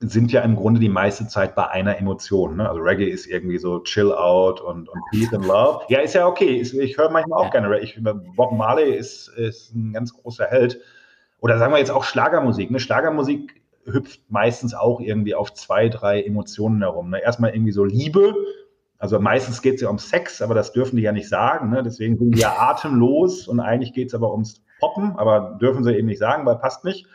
sind 0.00 0.32
ja 0.32 0.40
im 0.40 0.56
Grunde 0.56 0.80
die 0.80 0.88
meiste 0.88 1.28
Zeit 1.28 1.54
bei 1.54 1.68
einer 1.68 1.98
Emotion. 1.98 2.56
Ne? 2.56 2.68
Also 2.68 2.80
Reggae 2.80 3.08
ist 3.08 3.26
irgendwie 3.26 3.58
so 3.58 3.80
Chill 3.80 4.12
Out 4.12 4.60
und, 4.62 4.88
und 4.88 5.02
Peace 5.10 5.32
and 5.34 5.46
Love. 5.46 5.84
Ja, 5.88 6.00
ist 6.00 6.14
ja 6.14 6.26
okay. 6.26 6.60
Ich 6.60 6.96
höre 6.96 7.10
manchmal 7.10 7.38
auch 7.38 7.50
gerne 7.50 7.68
Reggae. 7.68 7.84
Ich, 7.84 8.00
Bob 8.34 8.52
Marley 8.52 8.94
ist, 8.94 9.28
ist 9.28 9.74
ein 9.74 9.92
ganz 9.92 10.14
großer 10.14 10.46
Held. 10.46 10.80
Oder 11.40 11.58
sagen 11.58 11.72
wir 11.72 11.78
jetzt 11.78 11.90
auch 11.90 12.04
Schlagermusik. 12.04 12.70
Ne? 12.70 12.80
Schlagermusik 12.80 13.60
hüpft 13.84 14.20
meistens 14.30 14.74
auch 14.74 15.00
irgendwie 15.00 15.34
auf 15.34 15.52
zwei, 15.52 15.90
drei 15.90 16.22
Emotionen 16.22 16.80
herum. 16.80 17.10
Ne? 17.10 17.22
Erstmal 17.22 17.54
irgendwie 17.54 17.72
so 17.72 17.84
Liebe. 17.84 18.34
Also 18.98 19.20
meistens 19.20 19.60
geht 19.60 19.76
es 19.76 19.80
ja 19.82 19.90
um 19.90 19.98
Sex, 19.98 20.40
aber 20.40 20.54
das 20.54 20.72
dürfen 20.72 20.96
die 20.96 21.02
ja 21.02 21.12
nicht 21.12 21.28
sagen. 21.28 21.70
Ne? 21.70 21.82
Deswegen 21.82 22.16
sind 22.16 22.36
die 22.36 22.40
ja 22.40 22.56
atemlos 22.58 23.48
und 23.48 23.60
eigentlich 23.60 23.92
geht 23.92 24.08
es 24.08 24.14
aber 24.14 24.32
ums 24.32 24.62
Poppen, 24.78 25.14
aber 25.16 25.58
dürfen 25.60 25.84
sie 25.84 25.94
eben 25.94 26.06
nicht 26.06 26.18
sagen, 26.18 26.46
weil 26.46 26.56
passt 26.56 26.84
nicht. 26.84 27.06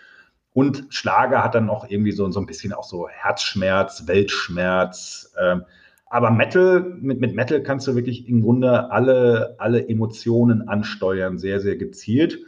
Und 0.56 0.86
Schlager 0.88 1.44
hat 1.44 1.54
dann 1.54 1.70
auch 1.70 1.90
irgendwie 1.90 2.14
so, 2.14 2.32
so 2.32 2.40
ein 2.40 2.46
bisschen 2.46 2.72
auch 2.72 2.86
so 2.86 3.10
Herzschmerz, 3.10 4.08
Weltschmerz. 4.08 5.34
Ähm, 5.38 5.66
aber 6.06 6.32
Metal, 6.32 6.96
mit, 7.02 7.20
mit 7.20 7.36
Metal 7.36 7.62
kannst 7.62 7.88
du 7.88 7.96
wirklich 7.96 8.30
im 8.30 8.42
Grunde 8.42 8.90
alle, 8.90 9.56
alle 9.58 9.86
Emotionen 9.90 10.70
ansteuern, 10.70 11.38
sehr, 11.38 11.60
sehr 11.60 11.76
gezielt. 11.76 12.40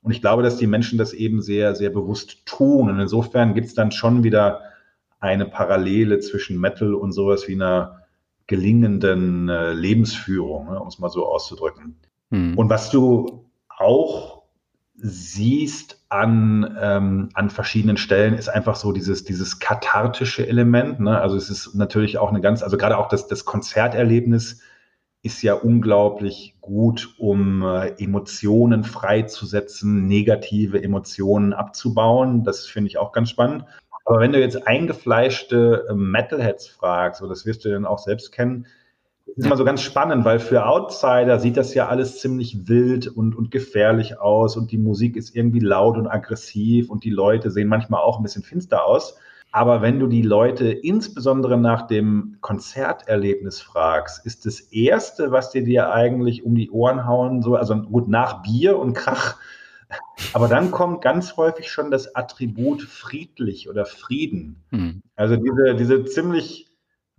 Und 0.00 0.12
ich 0.12 0.20
glaube, 0.20 0.44
dass 0.44 0.58
die 0.58 0.68
Menschen 0.68 0.96
das 0.96 1.12
eben 1.12 1.42
sehr, 1.42 1.74
sehr 1.74 1.90
bewusst 1.90 2.46
tun. 2.46 2.88
Und 2.88 3.00
insofern 3.00 3.52
gibt 3.54 3.66
es 3.66 3.74
dann 3.74 3.90
schon 3.90 4.22
wieder 4.22 4.60
eine 5.18 5.44
Parallele 5.44 6.20
zwischen 6.20 6.60
Metal 6.60 6.94
und 6.94 7.10
sowas 7.10 7.48
wie 7.48 7.54
einer 7.54 8.02
gelingenden 8.46 9.48
äh, 9.48 9.72
Lebensführung, 9.72 10.66
ne, 10.66 10.78
um 10.78 10.86
es 10.86 11.00
mal 11.00 11.08
so 11.08 11.26
auszudrücken. 11.26 11.96
Hm. 12.30 12.56
Und 12.56 12.70
was 12.70 12.92
du 12.92 13.44
auch 13.68 14.44
siehst 14.94 15.95
an, 16.08 16.76
ähm, 16.80 17.28
an 17.34 17.50
verschiedenen 17.50 17.96
Stellen, 17.96 18.34
ist 18.34 18.48
einfach 18.48 18.76
so 18.76 18.92
dieses, 18.92 19.24
dieses 19.24 19.58
kathartische 19.58 20.46
Element. 20.46 21.00
Ne? 21.00 21.20
Also 21.20 21.36
es 21.36 21.50
ist 21.50 21.74
natürlich 21.74 22.18
auch 22.18 22.30
eine 22.30 22.40
ganz, 22.40 22.62
also 22.62 22.76
gerade 22.76 22.96
auch 22.98 23.08
das, 23.08 23.26
das 23.26 23.44
Konzerterlebnis 23.44 24.60
ist 25.22 25.42
ja 25.42 25.54
unglaublich 25.54 26.56
gut, 26.60 27.14
um 27.18 27.62
äh, 27.62 27.88
Emotionen 27.98 28.84
freizusetzen, 28.84 30.06
negative 30.06 30.80
Emotionen 30.80 31.52
abzubauen. 31.52 32.44
Das 32.44 32.66
finde 32.66 32.88
ich 32.88 32.98
auch 32.98 33.10
ganz 33.10 33.30
spannend. 33.30 33.64
Aber 34.04 34.20
wenn 34.20 34.30
du 34.30 34.38
jetzt 34.38 34.68
eingefleischte 34.68 35.86
äh, 35.90 35.94
Metalheads 35.94 36.68
fragst, 36.68 37.20
so 37.20 37.28
das 37.28 37.44
wirst 37.44 37.64
du 37.64 37.70
dann 37.70 37.86
auch 37.86 37.98
selbst 37.98 38.30
kennen, 38.30 38.66
ist 39.36 39.44
immer 39.44 39.56
so 39.56 39.64
ganz 39.64 39.82
spannend, 39.82 40.24
weil 40.24 40.38
für 40.38 40.66
Outsider 40.66 41.38
sieht 41.38 41.56
das 41.56 41.74
ja 41.74 41.88
alles 41.88 42.20
ziemlich 42.20 42.68
wild 42.68 43.06
und, 43.06 43.36
und 43.36 43.50
gefährlich 43.50 44.18
aus 44.18 44.56
und 44.56 44.72
die 44.72 44.78
Musik 44.78 45.16
ist 45.16 45.36
irgendwie 45.36 45.60
laut 45.60 45.98
und 45.98 46.06
aggressiv 46.06 46.88
und 46.88 47.04
die 47.04 47.10
Leute 47.10 47.50
sehen 47.50 47.68
manchmal 47.68 48.00
auch 48.00 48.18
ein 48.18 48.22
bisschen 48.22 48.42
finster 48.42 48.86
aus. 48.86 49.18
Aber 49.52 49.80
wenn 49.80 50.00
du 50.00 50.06
die 50.06 50.22
Leute 50.22 50.70
insbesondere 50.70 51.56
nach 51.58 51.86
dem 51.86 52.36
Konzerterlebnis 52.40 53.60
fragst, 53.60 54.24
ist 54.26 54.44
das 54.44 54.60
Erste, 54.60 55.32
was 55.32 55.50
dir 55.50 55.64
dir 55.64 55.92
eigentlich 55.92 56.44
um 56.44 56.54
die 56.54 56.70
Ohren 56.70 57.06
hauen, 57.06 57.42
so, 57.42 57.56
also 57.56 57.76
gut, 57.76 58.08
nach 58.08 58.42
Bier 58.42 58.78
und 58.78 58.94
Krach, 58.94 59.36
aber 60.32 60.48
dann 60.48 60.70
kommt 60.70 61.02
ganz 61.02 61.36
häufig 61.36 61.70
schon 61.70 61.90
das 61.90 62.14
Attribut 62.14 62.82
friedlich 62.82 63.68
oder 63.68 63.86
Frieden. 63.86 64.56
Mhm. 64.70 65.02
Also 65.14 65.36
diese, 65.36 65.74
diese 65.76 66.04
ziemlich 66.04 66.65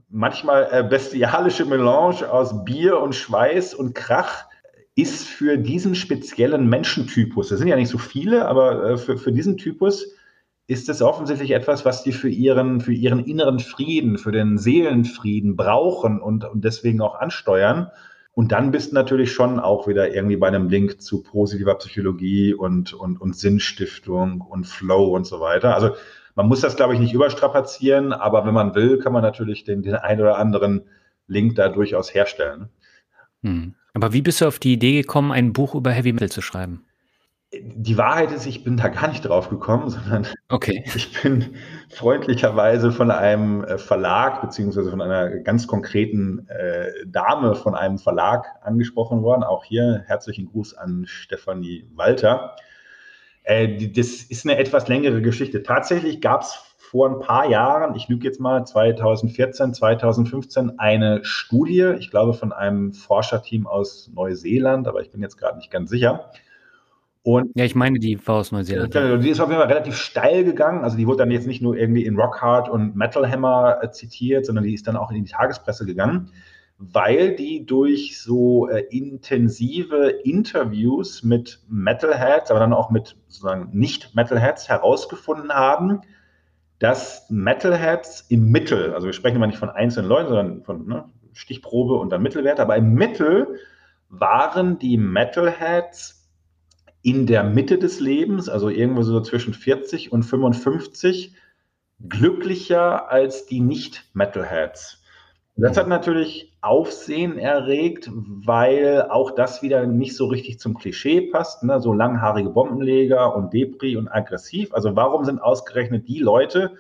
manchmal 0.10 0.67
äh, 0.72 0.84
bestialische 0.84 1.65
Melange 1.65 2.30
aus 2.32 2.63
Bier 2.63 3.00
und 3.00 3.15
Schweiß 3.15 3.74
und 3.74 3.93
Krach 3.93 4.46
ist 4.96 5.28
für 5.28 5.58
diesen 5.58 5.96
speziellen 5.96 6.67
Menschentypus, 6.67 7.50
das 7.50 7.60
sind 7.60 7.67
ja 7.67 7.76
nicht 7.76 7.89
so 7.89 7.98
viele, 7.98 8.48
aber 8.48 8.84
äh, 8.84 8.98
für, 8.98 9.17
für 9.17 9.32
diesen 9.32 9.58
Typus 9.58 10.13
ist 10.65 10.89
es 10.89 11.02
offensichtlich 11.02 11.52
etwas, 11.52 11.86
was 11.86 12.04
die 12.04 12.12
für 12.12 12.30
ihren, 12.30 12.82
für 12.82 12.93
ihren 12.93 13.24
inneren 13.24 13.60
Frieden, 13.60 14.17
für 14.17 14.32
den 14.32 14.58
Seelenfrieden 14.58 15.56
brauchen 15.56 16.20
und, 16.20 16.43
und 16.43 16.65
deswegen 16.65 17.00
auch 17.00 17.15
ansteuern. 17.15 17.89
Und 18.34 18.52
dann 18.52 18.72
bist 18.72 18.91
du 18.91 18.96
natürlich 18.96 19.32
schon 19.32 19.60
auch 19.60 19.88
wieder 19.88 20.13
irgendwie 20.13 20.36
bei 20.36 20.48
einem 20.48 20.67
Link 20.67 21.02
zu 21.02 21.24
positiver 21.24 21.76
Psychologie 21.76 22.54
und, 22.54 22.93
und, 22.93 23.20
und 23.20 23.36
Sinnstiftung 23.36 24.41
und 24.41 24.67
Flow 24.67 25.15
und 25.15 25.26
so 25.26 25.39
weiter. 25.39 25.74
Also 25.74 25.91
man 26.38 26.47
muss 26.47 26.62
das, 26.62 26.76
glaube 26.76 26.93
ich, 26.93 27.00
nicht 27.00 27.13
überstrapazieren, 27.13 28.13
aber 28.13 28.45
wenn 28.45 28.54
man 28.54 28.76
will, 28.76 29.00
kann 29.00 29.12
man 29.12 29.23
natürlich 29.23 29.63
den, 29.63 29.82
den 29.82 29.95
einen 29.95 30.21
oder 30.21 30.38
anderen 30.38 30.84
Link 31.26 31.56
da 31.56 31.67
durchaus 31.67 32.13
herstellen. 32.13 32.69
Hm. 33.41 33.73
Aber 33.95 34.13
wie 34.13 34.21
bist 34.21 34.39
du 34.39 34.47
auf 34.47 34.60
die 34.60 34.73
Idee 34.73 35.02
gekommen, 35.02 35.32
ein 35.32 35.52
Buch 35.52 35.73
über 35.73 35.89
Heavy 35.89 36.13
Metal 36.13 36.30
zu 36.30 36.41
schreiben? 36.41 36.86
Die 37.52 37.97
Wahrheit 37.97 38.32
ist, 38.32 38.45
ich 38.45 38.63
bin 38.63 38.78
da 38.78 38.89
gar 38.89 39.08
nicht 39.08 39.21
drauf 39.21 39.50
gekommen, 39.50 39.89
sondern 39.89 40.28
okay. 40.49 40.84
ich 40.95 41.20
bin 41.24 41.55
freundlicherweise 41.89 42.91
von 42.91 43.09
einem 43.09 43.64
äh, 43.64 43.80
Verlag 43.80 44.41
beziehungsweise 44.41 44.91
von 44.91 45.01
einer 45.01 45.39
ganz 45.39 45.66
konkreten 45.66 46.47
äh, 46.49 46.91
Dame 47.07 47.55
von 47.55 47.74
einem 47.74 47.97
Verlag 47.97 48.45
angesprochen 48.62 49.24
worden. 49.24 49.43
Auch 49.43 49.64
hier 49.64 50.03
herzlichen 50.05 50.45
Gruß 50.45 50.76
an 50.76 51.05
Stefanie 51.07 51.89
Walter. 51.95 52.55
Äh, 53.48 53.88
das 53.88 54.24
ist 54.24 54.45
eine 54.45 54.58
etwas 54.58 54.89
längere 54.89 55.22
Geschichte. 55.22 55.64
Tatsächlich 55.64 56.20
gab 56.20 56.41
es 56.41 56.60
vor 56.78 57.10
ein 57.10 57.20
paar 57.20 57.50
Jahren, 57.50 57.95
ich 57.95 58.10
lüge 58.10 58.26
jetzt 58.26 58.41
mal 58.41 58.66
2014, 58.66 59.74
2015, 59.74 60.80
eine 60.80 61.24
Studie, 61.24 61.93
ich 61.98 62.12
glaube 62.12 62.34
von 62.34 62.52
einem 62.52 62.91
Forscherteam 62.91 63.66
aus 63.66 64.12
Neuseeland, 64.14 64.88
aber 64.88 65.02
ich 65.02 65.12
bin 65.12 65.22
jetzt 65.22 65.38
gerade 65.38 65.58
nicht 65.58 65.72
ganz 65.72 65.89
sicher. 65.89 66.30
Und 67.24 67.52
ja, 67.56 67.64
ich 67.64 67.76
meine, 67.76 68.00
die 68.00 68.20
war 68.28 68.36
aus 68.36 68.52
Neuseeland. 68.52 68.93
Die 68.93 69.30
ist 69.30 69.39
auf 69.39 69.50
jeden 69.50 69.62
Fall 69.62 69.72
relativ 69.72 69.95
steil 69.95 70.43
gegangen. 70.43 70.84
Also 70.84 70.98
die 70.98 71.08
wurde 71.08 71.20
dann 71.20 71.32
jetzt 71.32 71.48
nicht 71.48 71.62
nur 71.62 71.78
irgendwie 71.78 72.06
in 72.06 72.18
Rockhard 72.18 72.68
und 72.68 72.98
Metal 72.98 73.30
Hammer 73.30 73.80
äh, 73.82 73.91
zitiert, 73.91 74.45
sondern 74.45 74.66
die 74.66 74.74
ist 74.74 74.88
dann 74.88 74.98
auch 74.98 75.10
in 75.10 75.24
die 75.24 75.32
Tagespresse 75.32 75.86
gegangen, 75.86 76.32
weil 76.78 77.36
die 77.36 77.65
durch 77.65 78.21
so 78.21 78.67
äh, 78.69 78.82
intensive 78.89 80.09
Interviews 80.23 81.23
mit 81.23 81.59
Metalheads, 81.67 82.51
aber 82.51 82.59
dann 82.59 82.73
auch 82.73 82.91
mit 82.91 83.17
sozusagen 83.28 83.69
Nicht-Metalheads 83.71 84.69
herausgefunden 84.69 85.51
haben, 85.51 86.01
dass 86.80 87.28
Metalheads 87.30 88.25
im 88.30 88.51
Mittel, 88.51 88.93
also 88.93 89.07
wir 89.07 89.13
sprechen 89.13 89.38
immer 89.38 89.47
nicht 89.47 89.57
von 89.57 89.71
einzelnen 89.71 90.07
Leuten, 90.07 90.30
sondern 90.30 90.63
von 90.63 90.88
ne, 90.88 91.05
Stichprobe 91.34 91.95
und 91.95 92.11
dann 92.11 92.21
Mittelwert, 92.21 92.59
aber 92.59 92.75
im 92.78 92.93
Mittel 92.93 93.59
waren 94.09 94.78
die 94.78 94.97
Metalheads 94.97 96.30
in 97.01 97.25
der 97.25 97.43
Mitte 97.43 97.80
des 97.80 97.99
Lebens, 97.99 98.49
also 98.49 98.69
irgendwo 98.69 99.01
so 99.01 99.19
zwischen 99.21 99.53
40 99.53 100.11
und 100.11 100.23
55, 100.23 101.36
glücklicher 102.07 103.09
als 103.11 103.47
die 103.47 103.61
Nicht-Metalheads. 103.61 105.01
Das 105.55 105.78
hat 105.78 105.88
natürlich 105.88 106.47
Aufsehen 106.62 107.38
erregt, 107.38 108.10
weil 108.14 109.08
auch 109.10 109.32
das 109.32 109.62
wieder 109.62 109.86
nicht 109.86 110.16
so 110.16 110.26
richtig 110.26 110.60
zum 110.60 110.74
Klischee 110.74 111.22
passt. 111.22 111.64
Ne? 111.64 111.80
So 111.80 111.93
langhaarige 111.93 112.49
Bombenleger 112.49 113.36
und 113.36 113.53
Depri 113.53 113.95
und 113.95 114.08
aggressiv. 114.08 114.74
Also 114.74 114.95
warum 114.95 115.24
sind 115.24 115.39
ausgerechnet 115.39 116.08
die 116.08 116.20
Leute, 116.20 116.76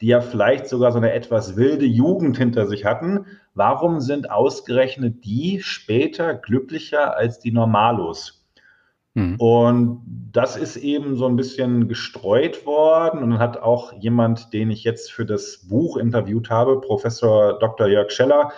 die 0.00 0.08
ja 0.08 0.20
vielleicht 0.20 0.68
sogar 0.68 0.92
so 0.92 0.98
eine 0.98 1.12
etwas 1.12 1.56
wilde 1.56 1.86
Jugend 1.86 2.36
hinter 2.36 2.66
sich 2.66 2.84
hatten, 2.84 3.26
warum 3.54 4.00
sind 4.00 4.30
ausgerechnet 4.30 5.24
die 5.24 5.60
später 5.62 6.34
glücklicher 6.34 7.16
als 7.16 7.38
die 7.38 7.52
Normalos? 7.52 8.44
Mhm. 9.14 9.36
Und 9.36 10.02
das 10.32 10.56
ist 10.56 10.76
eben 10.76 11.16
so 11.16 11.26
ein 11.26 11.36
bisschen 11.36 11.88
gestreut 11.88 12.66
worden. 12.66 13.22
Und 13.22 13.30
dann 13.30 13.38
hat 13.38 13.62
auch 13.62 13.92
jemand, 13.94 14.52
den 14.52 14.70
ich 14.70 14.84
jetzt 14.84 15.12
für 15.12 15.24
das 15.24 15.66
Buch 15.68 15.96
interviewt 15.96 16.50
habe, 16.50 16.80
Professor 16.80 17.58
Dr. 17.58 17.86
Jörg 17.86 18.10
Scheller, 18.10 18.52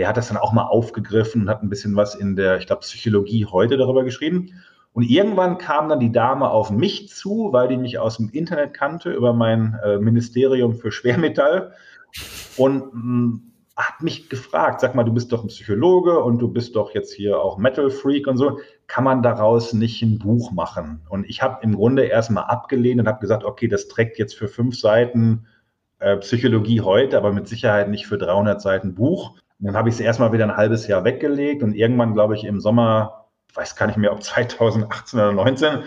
der 0.00 0.08
hat 0.08 0.16
das 0.16 0.28
dann 0.28 0.38
auch 0.38 0.52
mal 0.52 0.64
aufgegriffen 0.64 1.42
und 1.42 1.50
hat 1.50 1.62
ein 1.62 1.68
bisschen 1.68 1.94
was 1.94 2.14
in 2.14 2.34
der, 2.34 2.56
ich 2.56 2.66
glaube, 2.66 2.80
Psychologie 2.80 3.44
heute 3.44 3.76
darüber 3.76 4.02
geschrieben. 4.02 4.54
Und 4.94 5.02
irgendwann 5.02 5.58
kam 5.58 5.90
dann 5.90 6.00
die 6.00 6.10
Dame 6.10 6.48
auf 6.48 6.70
mich 6.70 7.10
zu, 7.10 7.50
weil 7.52 7.68
die 7.68 7.76
mich 7.76 7.98
aus 7.98 8.16
dem 8.16 8.30
Internet 8.30 8.72
kannte 8.72 9.12
über 9.12 9.34
mein 9.34 9.78
äh, 9.84 9.98
Ministerium 9.98 10.74
für 10.74 10.90
Schwermetall 10.90 11.74
und 12.56 12.94
mh, 12.94 13.02
mm, 13.02 13.42
hat 13.76 14.00
mich 14.00 14.30
gefragt, 14.30 14.80
sag 14.80 14.94
mal, 14.94 15.04
du 15.04 15.12
bist 15.12 15.32
doch 15.32 15.44
ein 15.44 15.48
Psychologe 15.48 16.18
und 16.18 16.38
du 16.38 16.48
bist 16.48 16.76
doch 16.76 16.94
jetzt 16.94 17.12
hier 17.12 17.38
auch 17.38 17.58
Metal 17.58 17.90
Freak 17.90 18.26
und 18.26 18.38
so 18.38 18.58
kann 18.86 19.04
man 19.04 19.22
daraus 19.22 19.74
nicht 19.74 20.00
ein 20.00 20.18
Buch 20.18 20.50
machen? 20.50 21.02
Und 21.10 21.28
ich 21.28 21.42
habe 21.42 21.58
im 21.62 21.76
Grunde 21.76 22.04
erstmal 22.04 22.44
abgelehnt 22.44 23.02
und 23.02 23.06
habe 23.06 23.20
gesagt, 23.20 23.44
okay, 23.44 23.68
das 23.68 23.88
trägt 23.88 24.18
jetzt 24.18 24.34
für 24.34 24.48
fünf 24.48 24.80
Seiten 24.80 25.46
äh, 25.98 26.16
Psychologie 26.16 26.80
heute, 26.80 27.18
aber 27.18 27.32
mit 27.32 27.48
Sicherheit 27.48 27.90
nicht 27.90 28.06
für 28.06 28.16
300 28.16 28.62
Seiten 28.62 28.94
Buch. 28.94 29.34
Dann 29.60 29.76
habe 29.76 29.88
ich 29.88 29.96
es 29.96 30.00
erstmal 30.00 30.32
wieder 30.32 30.44
ein 30.44 30.56
halbes 30.56 30.86
Jahr 30.86 31.04
weggelegt 31.04 31.62
und 31.62 31.74
irgendwann, 31.74 32.14
glaube 32.14 32.34
ich, 32.34 32.44
im 32.44 32.60
Sommer, 32.60 33.26
weiß 33.54 33.76
gar 33.76 33.86
nicht 33.86 33.98
mehr, 33.98 34.12
ob 34.12 34.22
2018 34.22 35.18
oder 35.18 35.30
2019, 35.30 35.82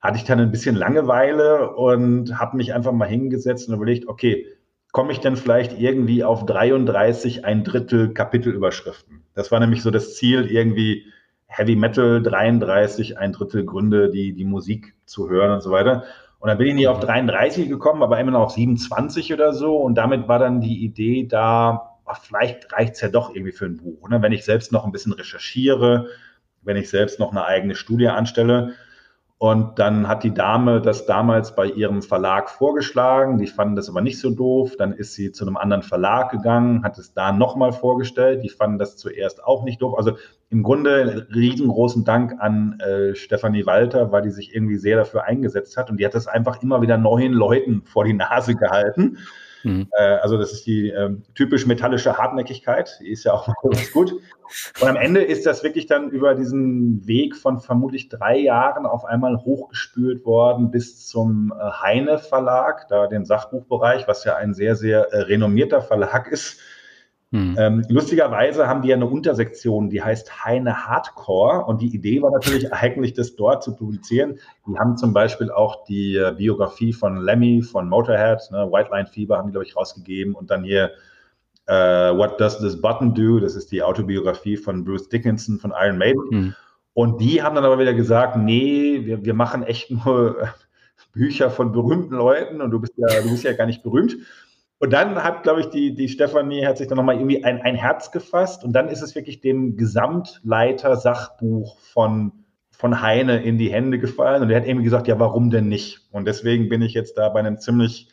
hatte 0.00 0.16
ich 0.16 0.24
dann 0.24 0.38
ein 0.38 0.52
bisschen 0.52 0.76
Langeweile 0.76 1.74
und 1.74 2.38
habe 2.38 2.56
mich 2.56 2.72
einfach 2.72 2.92
mal 2.92 3.08
hingesetzt 3.08 3.68
und 3.68 3.74
überlegt, 3.74 4.08
okay, 4.08 4.46
komme 4.92 5.12
ich 5.12 5.20
denn 5.20 5.36
vielleicht 5.36 5.78
irgendwie 5.78 6.22
auf 6.24 6.46
33 6.46 7.44
ein 7.44 7.64
Drittel 7.64 8.14
Kapitelüberschriften? 8.14 9.24
Das 9.34 9.50
war 9.50 9.60
nämlich 9.60 9.82
so 9.82 9.90
das 9.90 10.14
Ziel, 10.14 10.46
irgendwie 10.46 11.06
Heavy 11.46 11.76
Metal 11.76 12.22
33, 12.22 13.18
ein 13.18 13.32
Drittel 13.32 13.64
Gründe, 13.64 14.10
die, 14.10 14.34
die 14.34 14.44
Musik 14.44 14.94
zu 15.04 15.28
hören 15.28 15.52
und 15.52 15.62
so 15.62 15.70
weiter. 15.70 16.04
Und 16.38 16.48
dann 16.48 16.58
bin 16.58 16.68
ich 16.68 16.74
nicht 16.74 16.88
auf 16.88 17.00
33 17.00 17.68
gekommen, 17.68 18.02
aber 18.02 18.20
immer 18.20 18.30
noch 18.30 18.42
auf 18.42 18.50
27 18.52 19.32
oder 19.32 19.52
so. 19.52 19.76
Und 19.76 19.96
damit 19.96 20.28
war 20.28 20.38
dann 20.38 20.60
die 20.60 20.84
Idee 20.84 21.26
da, 21.26 21.97
ach, 22.08 22.22
vielleicht 22.22 22.72
reicht 22.72 22.94
es 22.94 23.00
ja 23.00 23.08
doch 23.08 23.34
irgendwie 23.34 23.52
für 23.52 23.66
ein 23.66 23.76
Buch. 23.76 24.08
Ne? 24.08 24.22
Wenn 24.22 24.32
ich 24.32 24.44
selbst 24.44 24.72
noch 24.72 24.84
ein 24.84 24.92
bisschen 24.92 25.12
recherchiere, 25.12 26.08
wenn 26.62 26.76
ich 26.76 26.90
selbst 26.90 27.18
noch 27.20 27.30
eine 27.30 27.44
eigene 27.44 27.74
Studie 27.74 28.08
anstelle, 28.08 28.74
und 29.40 29.78
dann 29.78 30.08
hat 30.08 30.24
die 30.24 30.34
Dame 30.34 30.80
das 30.80 31.06
damals 31.06 31.54
bei 31.54 31.66
ihrem 31.66 32.02
Verlag 32.02 32.50
vorgeschlagen. 32.50 33.38
Die 33.38 33.46
fanden 33.46 33.76
das 33.76 33.88
aber 33.88 34.00
nicht 34.00 34.18
so 34.18 34.30
doof. 34.30 34.74
Dann 34.76 34.92
ist 34.92 35.14
sie 35.14 35.30
zu 35.30 35.46
einem 35.46 35.56
anderen 35.56 35.84
Verlag 35.84 36.32
gegangen, 36.32 36.82
hat 36.82 36.98
es 36.98 37.14
da 37.14 37.30
nochmal 37.30 37.70
vorgestellt. 37.70 38.42
Die 38.42 38.48
fanden 38.48 38.78
das 38.78 38.96
zuerst 38.96 39.44
auch 39.44 39.62
nicht 39.62 39.80
doof. 39.80 39.94
Also 39.96 40.16
im 40.50 40.64
Grunde 40.64 41.28
riesengroßen 41.32 42.04
Dank 42.04 42.34
an 42.40 42.80
äh, 42.80 43.14
Stefanie 43.14 43.64
Walter, 43.64 44.10
weil 44.10 44.22
die 44.22 44.30
sich 44.30 44.56
irgendwie 44.56 44.76
sehr 44.76 44.96
dafür 44.96 45.22
eingesetzt 45.22 45.76
hat. 45.76 45.88
Und 45.88 46.00
die 46.00 46.04
hat 46.04 46.14
das 46.14 46.26
einfach 46.26 46.60
immer 46.60 46.82
wieder 46.82 46.98
neuen 46.98 47.32
Leuten 47.32 47.82
vor 47.84 48.04
die 48.04 48.14
Nase 48.14 48.56
gehalten. 48.56 49.18
Mhm. 49.62 49.88
Äh, 49.92 50.02
also 50.02 50.36
das 50.38 50.52
ist 50.52 50.66
die 50.66 50.90
äh, 50.90 51.10
typisch 51.34 51.66
metallische 51.66 52.16
Hartnäckigkeit, 52.16 52.98
die 53.00 53.10
ist 53.10 53.24
ja 53.24 53.32
auch 53.32 53.48
gut. 53.92 54.14
Und 54.80 54.88
am 54.88 54.96
Ende 54.96 55.22
ist 55.22 55.46
das 55.46 55.62
wirklich 55.62 55.86
dann 55.86 56.10
über 56.10 56.34
diesen 56.34 57.06
Weg 57.06 57.36
von 57.36 57.60
vermutlich 57.60 58.08
drei 58.08 58.38
Jahren 58.38 58.86
auf 58.86 59.04
einmal 59.04 59.36
hochgespült 59.38 60.24
worden 60.24 60.70
bis 60.70 61.06
zum 61.06 61.52
äh, 61.52 61.70
Heine 61.82 62.18
Verlag, 62.18 62.88
da 62.88 63.06
den 63.06 63.24
Sachbuchbereich, 63.24 64.08
was 64.08 64.24
ja 64.24 64.36
ein 64.36 64.54
sehr, 64.54 64.76
sehr 64.76 65.12
äh, 65.12 65.22
renommierter 65.22 65.82
Verlag 65.82 66.28
ist 66.28 66.60
hm. 67.30 67.56
Ähm, 67.58 67.84
lustigerweise 67.90 68.68
haben 68.68 68.80
die 68.80 68.88
ja 68.88 68.96
eine 68.96 69.04
Untersektion, 69.04 69.90
die 69.90 70.02
heißt 70.02 70.46
Heine 70.46 70.86
Hardcore. 70.86 71.66
Und 71.66 71.82
die 71.82 71.94
Idee 71.94 72.22
war 72.22 72.30
natürlich 72.30 72.72
eigentlich, 72.72 73.12
das 73.12 73.36
dort 73.36 73.62
zu 73.62 73.76
publizieren. 73.76 74.38
Die 74.66 74.78
haben 74.78 74.96
zum 74.96 75.12
Beispiel 75.12 75.50
auch 75.50 75.84
die 75.84 76.16
äh, 76.16 76.32
Biografie 76.36 76.92
von 76.92 77.18
Lemmy 77.18 77.60
von 77.62 77.88
Motorhead, 77.88 78.50
ne, 78.50 78.70
White 78.72 78.90
Line 78.90 79.06
Fever 79.06 79.36
haben 79.36 79.48
die, 79.48 79.52
glaube 79.52 79.66
ich, 79.66 79.76
rausgegeben. 79.76 80.34
Und 80.34 80.50
dann 80.50 80.64
hier 80.64 80.92
äh, 81.66 81.74
What 81.74 82.40
Does 82.40 82.58
This 82.58 82.80
Button 82.80 83.14
Do? 83.14 83.40
Das 83.40 83.54
ist 83.54 83.70
die 83.72 83.82
Autobiografie 83.82 84.56
von 84.56 84.84
Bruce 84.84 85.10
Dickinson 85.10 85.58
von 85.58 85.74
Iron 85.78 85.98
Maiden. 85.98 86.30
Hm. 86.30 86.54
Und 86.94 87.20
die 87.20 87.42
haben 87.42 87.54
dann 87.54 87.64
aber 87.64 87.78
wieder 87.78 87.94
gesagt, 87.94 88.36
nee, 88.36 89.02
wir, 89.04 89.24
wir 89.24 89.34
machen 89.34 89.62
echt 89.62 89.90
nur 89.90 90.48
Bücher 91.12 91.50
von 91.50 91.72
berühmten 91.72 92.14
Leuten 92.14 92.60
und 92.60 92.70
du 92.70 92.80
bist 92.80 92.94
ja, 92.96 93.20
du 93.20 93.30
bist 93.30 93.44
ja 93.44 93.52
gar 93.52 93.66
nicht 93.66 93.82
berühmt. 93.82 94.16
Und 94.80 94.92
dann 94.92 95.22
hat, 95.22 95.42
glaube 95.42 95.60
ich, 95.60 95.66
die, 95.70 95.94
die 95.94 96.08
Stefanie 96.08 96.64
hat 96.64 96.78
sich 96.78 96.86
dann 96.86 96.96
nochmal 96.96 97.16
irgendwie 97.16 97.42
ein, 97.44 97.60
ein 97.62 97.74
Herz 97.74 98.12
gefasst 98.12 98.64
und 98.64 98.72
dann 98.72 98.88
ist 98.88 99.02
es 99.02 99.14
wirklich 99.14 99.40
dem 99.40 99.76
Gesamtleiter 99.76 100.96
Sachbuch 100.96 101.78
von, 101.80 102.44
von 102.70 103.02
Heine 103.02 103.42
in 103.42 103.58
die 103.58 103.72
Hände 103.72 103.98
gefallen 103.98 104.42
und 104.42 104.50
er 104.50 104.60
hat 104.60 104.66
irgendwie 104.66 104.84
gesagt, 104.84 105.08
ja, 105.08 105.18
warum 105.18 105.50
denn 105.50 105.68
nicht? 105.68 106.08
Und 106.12 106.26
deswegen 106.28 106.68
bin 106.68 106.82
ich 106.82 106.94
jetzt 106.94 107.18
da 107.18 107.28
bei 107.28 107.40
einem 107.40 107.58
ziemlich 107.58 108.08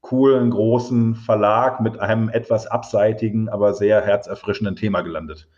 coolen, 0.00 0.50
großen 0.50 1.16
Verlag 1.16 1.80
mit 1.80 1.98
einem 2.00 2.30
etwas 2.30 2.66
abseitigen, 2.66 3.48
aber 3.50 3.74
sehr 3.74 4.00
herzerfrischenden 4.00 4.76
Thema 4.76 5.02
gelandet. 5.02 5.48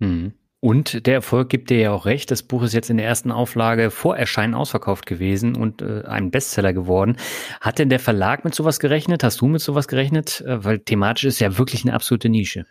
Mhm. 0.00 0.32
Und 0.64 1.06
der 1.06 1.12
Erfolg 1.12 1.50
gibt 1.50 1.68
dir 1.68 1.78
ja 1.78 1.90
auch 1.92 2.06
recht. 2.06 2.30
Das 2.30 2.42
Buch 2.42 2.62
ist 2.62 2.72
jetzt 2.72 2.88
in 2.88 2.96
der 2.96 3.04
ersten 3.04 3.30
Auflage 3.30 3.90
vor 3.90 4.16
Erscheinen 4.16 4.54
ausverkauft 4.54 5.04
gewesen 5.04 5.56
und 5.56 5.82
äh, 5.82 6.04
ein 6.06 6.30
Bestseller 6.30 6.72
geworden. 6.72 7.18
Hat 7.60 7.78
denn 7.78 7.90
der 7.90 8.00
Verlag 8.00 8.46
mit 8.46 8.54
sowas 8.54 8.80
gerechnet? 8.80 9.22
Hast 9.22 9.42
du 9.42 9.46
mit 9.46 9.60
sowas 9.60 9.88
gerechnet? 9.88 10.40
Äh, 10.40 10.64
weil 10.64 10.78
thematisch 10.78 11.24
ist 11.24 11.38
ja 11.38 11.58
wirklich 11.58 11.84
eine 11.84 11.92
absolute 11.92 12.30
Nische. 12.30 12.64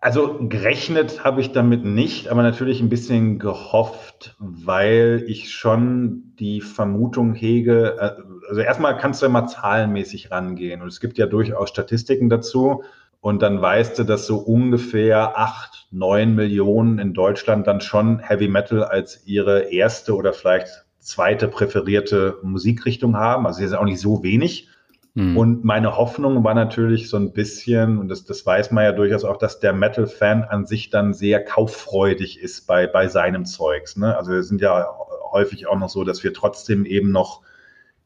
Also 0.00 0.38
gerechnet 0.48 1.24
habe 1.24 1.40
ich 1.40 1.50
damit 1.50 1.84
nicht, 1.84 2.28
aber 2.28 2.44
natürlich 2.44 2.80
ein 2.80 2.88
bisschen 2.88 3.40
gehofft, 3.40 4.36
weil 4.38 5.24
ich 5.26 5.50
schon 5.52 6.34
die 6.38 6.60
Vermutung 6.60 7.34
hege, 7.34 7.96
äh, 7.98 8.22
also 8.48 8.60
erstmal 8.60 8.96
kannst 8.96 9.22
du 9.22 9.26
ja 9.26 9.32
mal 9.32 9.48
zahlenmäßig 9.48 10.30
rangehen 10.30 10.82
und 10.82 10.86
es 10.86 11.00
gibt 11.00 11.18
ja 11.18 11.26
durchaus 11.26 11.68
Statistiken 11.68 12.28
dazu. 12.28 12.84
Und 13.20 13.42
dann 13.42 13.60
weißt 13.60 13.98
du, 13.98 14.04
dass 14.04 14.26
so 14.26 14.38
ungefähr 14.38 15.38
acht, 15.38 15.88
neun 15.90 16.34
Millionen 16.34 16.98
in 16.98 17.14
Deutschland 17.14 17.66
dann 17.66 17.80
schon 17.80 18.20
Heavy 18.20 18.48
Metal 18.48 18.84
als 18.84 19.26
ihre 19.26 19.72
erste 19.72 20.14
oder 20.14 20.32
vielleicht 20.32 20.84
zweite 21.00 21.48
präferierte 21.48 22.38
Musikrichtung 22.42 23.16
haben. 23.16 23.46
Also 23.46 23.62
ist 23.62 23.72
auch 23.72 23.84
nicht 23.84 24.00
so 24.00 24.22
wenig. 24.22 24.68
Hm. 25.14 25.36
Und 25.36 25.64
meine 25.64 25.96
Hoffnung 25.96 26.44
war 26.44 26.54
natürlich 26.54 27.08
so 27.08 27.16
ein 27.16 27.32
bisschen, 27.32 27.98
und 27.98 28.08
das, 28.08 28.24
das 28.24 28.46
weiß 28.46 28.70
man 28.70 28.84
ja 28.84 28.92
durchaus 28.92 29.24
auch, 29.24 29.36
dass 29.36 29.58
der 29.58 29.72
Metal-Fan 29.72 30.44
an 30.44 30.66
sich 30.66 30.90
dann 30.90 31.12
sehr 31.12 31.44
kauffreudig 31.44 32.40
ist 32.40 32.66
bei, 32.66 32.86
bei 32.86 33.08
seinem 33.08 33.44
Zeugs. 33.44 33.96
Ne? 33.96 34.16
Also 34.16 34.32
wir 34.32 34.42
sind 34.44 34.60
ja 34.60 34.86
häufig 35.32 35.66
auch 35.66 35.78
noch 35.78 35.88
so, 35.88 36.04
dass 36.04 36.22
wir 36.22 36.32
trotzdem 36.32 36.84
eben 36.84 37.10
noch 37.10 37.42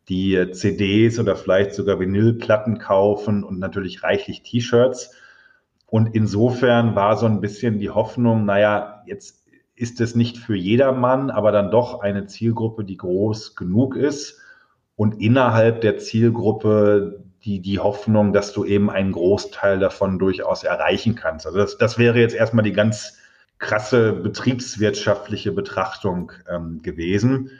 die 0.08 0.50
CDs 0.52 1.18
oder 1.18 1.36
vielleicht 1.36 1.74
sogar 1.74 2.00
Vinylplatten 2.00 2.78
kaufen 2.78 3.44
und 3.44 3.58
natürlich 3.58 4.02
reichlich 4.02 4.42
T-Shirts. 4.42 5.14
Und 5.86 6.14
insofern 6.14 6.94
war 6.94 7.16
so 7.16 7.26
ein 7.26 7.40
bisschen 7.40 7.78
die 7.78 7.90
Hoffnung, 7.90 8.44
naja, 8.44 9.02
jetzt 9.06 9.44
ist 9.74 10.00
es 10.00 10.14
nicht 10.14 10.38
für 10.38 10.56
jedermann, 10.56 11.30
aber 11.30 11.52
dann 11.52 11.70
doch 11.70 12.00
eine 12.00 12.26
Zielgruppe, 12.26 12.84
die 12.84 12.96
groß 12.96 13.56
genug 13.56 13.96
ist 13.96 14.40
und 14.96 15.20
innerhalb 15.20 15.80
der 15.80 15.98
Zielgruppe 15.98 17.24
die, 17.44 17.60
die 17.60 17.78
Hoffnung, 17.78 18.32
dass 18.32 18.52
du 18.52 18.64
eben 18.64 18.90
einen 18.90 19.12
Großteil 19.12 19.78
davon 19.78 20.18
durchaus 20.18 20.62
erreichen 20.62 21.14
kannst. 21.14 21.46
Also 21.46 21.58
das, 21.58 21.76
das 21.76 21.98
wäre 21.98 22.20
jetzt 22.20 22.34
erstmal 22.34 22.64
die 22.64 22.72
ganz 22.72 23.18
krasse 23.58 24.12
betriebswirtschaftliche 24.12 25.52
Betrachtung 25.52 26.32
ähm, 26.48 26.82
gewesen. 26.82 27.50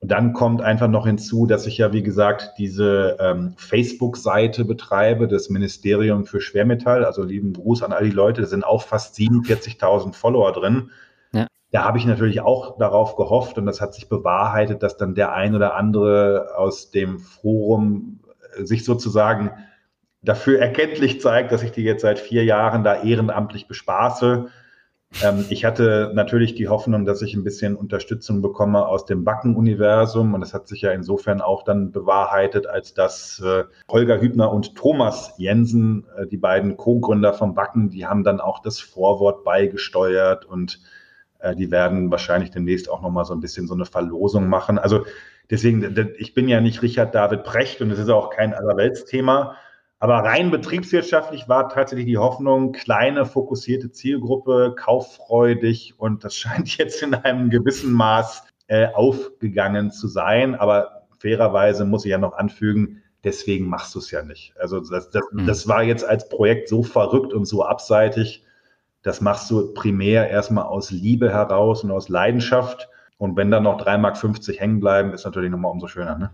Und 0.00 0.12
dann 0.12 0.32
kommt 0.32 0.62
einfach 0.62 0.86
noch 0.86 1.06
hinzu, 1.06 1.46
dass 1.46 1.66
ich 1.66 1.78
ja, 1.78 1.92
wie 1.92 2.04
gesagt, 2.04 2.52
diese 2.58 3.16
ähm, 3.18 3.54
Facebook-Seite 3.56 4.64
betreibe, 4.64 5.26
das 5.26 5.50
Ministerium 5.50 6.24
für 6.24 6.40
Schwermetall. 6.40 7.04
Also 7.04 7.24
lieben 7.24 7.52
Gruß 7.52 7.82
an 7.82 7.92
all 7.92 8.04
die 8.04 8.14
Leute, 8.14 8.42
da 8.42 8.46
sind 8.46 8.64
auch 8.64 8.82
fast 8.82 9.16
47.000 9.16 10.14
Follower 10.14 10.52
drin. 10.52 10.90
Ja. 11.32 11.48
Da 11.72 11.84
habe 11.84 11.98
ich 11.98 12.06
natürlich 12.06 12.40
auch 12.40 12.78
darauf 12.78 13.16
gehofft 13.16 13.58
und 13.58 13.66
das 13.66 13.80
hat 13.80 13.92
sich 13.92 14.08
bewahrheitet, 14.08 14.84
dass 14.84 14.96
dann 14.96 15.16
der 15.16 15.32
ein 15.32 15.56
oder 15.56 15.74
andere 15.74 16.52
aus 16.56 16.92
dem 16.92 17.18
Forum 17.18 18.20
äh, 18.56 18.64
sich 18.64 18.84
sozusagen 18.84 19.50
dafür 20.22 20.60
erkenntlich 20.60 21.20
zeigt, 21.20 21.50
dass 21.50 21.64
ich 21.64 21.72
die 21.72 21.82
jetzt 21.82 22.02
seit 22.02 22.20
vier 22.20 22.44
Jahren 22.44 22.84
da 22.84 23.02
ehrenamtlich 23.02 23.66
bespaße 23.66 24.48
ähm, 25.22 25.46
ich 25.48 25.64
hatte 25.64 26.12
natürlich 26.14 26.54
die 26.54 26.68
Hoffnung, 26.68 27.04
dass 27.04 27.22
ich 27.22 27.34
ein 27.34 27.44
bisschen 27.44 27.76
Unterstützung 27.76 28.42
bekomme 28.42 28.86
aus 28.86 29.06
dem 29.06 29.24
Backen-Universum. 29.24 30.34
Und 30.34 30.40
das 30.40 30.54
hat 30.54 30.68
sich 30.68 30.82
ja 30.82 30.90
insofern 30.90 31.40
auch 31.40 31.64
dann 31.64 31.92
bewahrheitet, 31.92 32.66
als 32.66 32.94
dass 32.94 33.40
äh, 33.40 33.64
Holger 33.90 34.20
Hübner 34.20 34.52
und 34.52 34.74
Thomas 34.74 35.34
Jensen, 35.38 36.06
äh, 36.16 36.26
die 36.26 36.36
beiden 36.36 36.76
Co-Gründer 36.76 37.32
vom 37.32 37.54
Backen, 37.54 37.90
die 37.90 38.06
haben 38.06 38.22
dann 38.22 38.40
auch 38.40 38.60
das 38.60 38.80
Vorwort 38.80 39.44
beigesteuert 39.44 40.44
und 40.44 40.80
äh, 41.38 41.56
die 41.56 41.70
werden 41.70 42.10
wahrscheinlich 42.10 42.50
demnächst 42.50 42.90
auch 42.90 43.00
nochmal 43.00 43.24
so 43.24 43.34
ein 43.34 43.40
bisschen 43.40 43.66
so 43.66 43.74
eine 43.74 43.86
Verlosung 43.86 44.48
machen. 44.48 44.78
Also 44.78 45.06
deswegen, 45.50 46.14
ich 46.18 46.34
bin 46.34 46.48
ja 46.48 46.60
nicht 46.60 46.82
Richard 46.82 47.14
David 47.14 47.44
Precht 47.44 47.80
und 47.80 47.90
es 47.90 47.98
ist 47.98 48.10
auch 48.10 48.30
kein 48.30 48.52
Allerweltsthema. 48.52 49.56
Aber 50.00 50.18
rein 50.18 50.50
betriebswirtschaftlich 50.50 51.48
war 51.48 51.68
tatsächlich 51.68 52.06
die 52.06 52.18
Hoffnung, 52.18 52.72
kleine, 52.72 53.26
fokussierte 53.26 53.90
Zielgruppe, 53.90 54.74
kauffreudig 54.76 55.94
und 55.98 56.24
das 56.24 56.36
scheint 56.36 56.76
jetzt 56.76 57.02
in 57.02 57.14
einem 57.14 57.50
gewissen 57.50 57.92
Maß 57.92 58.44
äh, 58.68 58.88
aufgegangen 58.94 59.90
zu 59.90 60.06
sein. 60.06 60.54
Aber 60.54 61.06
fairerweise 61.18 61.84
muss 61.84 62.04
ich 62.04 62.12
ja 62.12 62.18
noch 62.18 62.34
anfügen, 62.34 63.02
deswegen 63.24 63.68
machst 63.68 63.94
du 63.94 63.98
es 63.98 64.10
ja 64.10 64.22
nicht. 64.22 64.54
Also 64.58 64.80
das, 64.80 65.10
das, 65.10 65.22
mhm. 65.32 65.46
das 65.46 65.66
war 65.66 65.82
jetzt 65.82 66.04
als 66.04 66.28
Projekt 66.28 66.68
so 66.68 66.82
verrückt 66.84 67.32
und 67.32 67.46
so 67.46 67.64
abseitig. 67.64 68.44
Das 69.02 69.20
machst 69.20 69.50
du 69.50 69.72
primär 69.74 70.30
erstmal 70.30 70.64
aus 70.64 70.90
Liebe 70.90 71.30
heraus 71.32 71.82
und 71.82 71.90
aus 71.90 72.08
Leidenschaft. 72.08 72.88
Und 73.16 73.36
wenn 73.36 73.50
dann 73.50 73.64
noch 73.64 73.80
3,50 73.80 73.98
Mark 73.98 74.60
hängen 74.60 74.80
bleiben, 74.80 75.12
ist 75.12 75.24
natürlich 75.24 75.50
nochmal 75.50 75.72
umso 75.72 75.88
schöner. 75.88 76.18
Ne? 76.18 76.30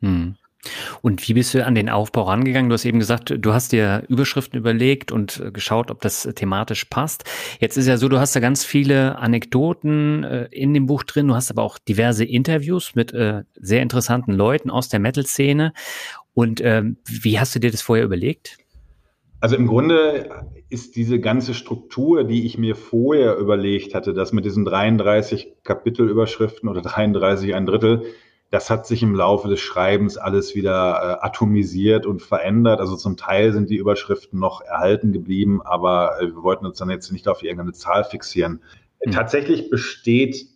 Mhm. 0.00 0.36
Und 1.02 1.26
wie 1.28 1.34
bist 1.34 1.54
du 1.54 1.64
an 1.64 1.74
den 1.74 1.88
Aufbau 1.88 2.22
rangegangen? 2.22 2.68
Du 2.68 2.74
hast 2.74 2.84
eben 2.84 2.98
gesagt, 2.98 3.34
du 3.36 3.52
hast 3.52 3.72
dir 3.72 4.04
Überschriften 4.08 4.58
überlegt 4.58 5.12
und 5.12 5.40
äh, 5.40 5.50
geschaut, 5.50 5.90
ob 5.90 6.00
das 6.00 6.28
thematisch 6.34 6.84
passt. 6.86 7.24
Jetzt 7.60 7.76
ist 7.76 7.86
ja 7.86 7.96
so, 7.96 8.08
du 8.08 8.18
hast 8.18 8.34
da 8.34 8.40
ganz 8.40 8.64
viele 8.64 9.18
Anekdoten 9.18 10.24
äh, 10.24 10.48
in 10.50 10.74
dem 10.74 10.86
Buch 10.86 11.02
drin. 11.02 11.28
Du 11.28 11.34
hast 11.34 11.50
aber 11.50 11.62
auch 11.62 11.78
diverse 11.78 12.24
Interviews 12.24 12.94
mit 12.94 13.12
äh, 13.12 13.42
sehr 13.54 13.82
interessanten 13.82 14.32
Leuten 14.32 14.70
aus 14.70 14.88
der 14.88 15.00
Metal-Szene. 15.00 15.72
Und 16.34 16.60
ähm, 16.62 16.98
wie 17.06 17.38
hast 17.38 17.54
du 17.54 17.60
dir 17.60 17.70
das 17.70 17.82
vorher 17.82 18.04
überlegt? 18.04 18.58
Also 19.40 19.56
im 19.56 19.66
Grunde 19.66 20.30
ist 20.70 20.96
diese 20.96 21.20
ganze 21.20 21.52
Struktur, 21.52 22.24
die 22.24 22.46
ich 22.46 22.56
mir 22.56 22.74
vorher 22.74 23.36
überlegt 23.36 23.94
hatte, 23.94 24.14
das 24.14 24.32
mit 24.32 24.46
diesen 24.46 24.64
33 24.64 25.52
Kapitelüberschriften 25.64 26.66
oder 26.68 26.80
33 26.80 27.54
ein 27.54 27.66
Drittel, 27.66 28.04
das 28.54 28.70
hat 28.70 28.86
sich 28.86 29.02
im 29.02 29.16
Laufe 29.16 29.48
des 29.48 29.58
Schreibens 29.58 30.16
alles 30.16 30.54
wieder 30.54 31.18
äh, 31.20 31.26
atomisiert 31.26 32.06
und 32.06 32.22
verändert. 32.22 32.78
Also 32.78 32.94
zum 32.94 33.16
Teil 33.16 33.52
sind 33.52 33.68
die 33.68 33.76
Überschriften 33.76 34.38
noch 34.38 34.60
erhalten 34.60 35.12
geblieben, 35.12 35.60
aber 35.60 36.20
äh, 36.20 36.26
wir 36.26 36.42
wollten 36.44 36.64
uns 36.64 36.78
dann 36.78 36.88
jetzt 36.88 37.10
nicht 37.10 37.26
auf 37.26 37.42
irgendeine 37.42 37.72
Zahl 37.72 38.04
fixieren. 38.04 38.62
Mhm. 39.04 39.10
Tatsächlich 39.10 39.70
besteht 39.70 40.46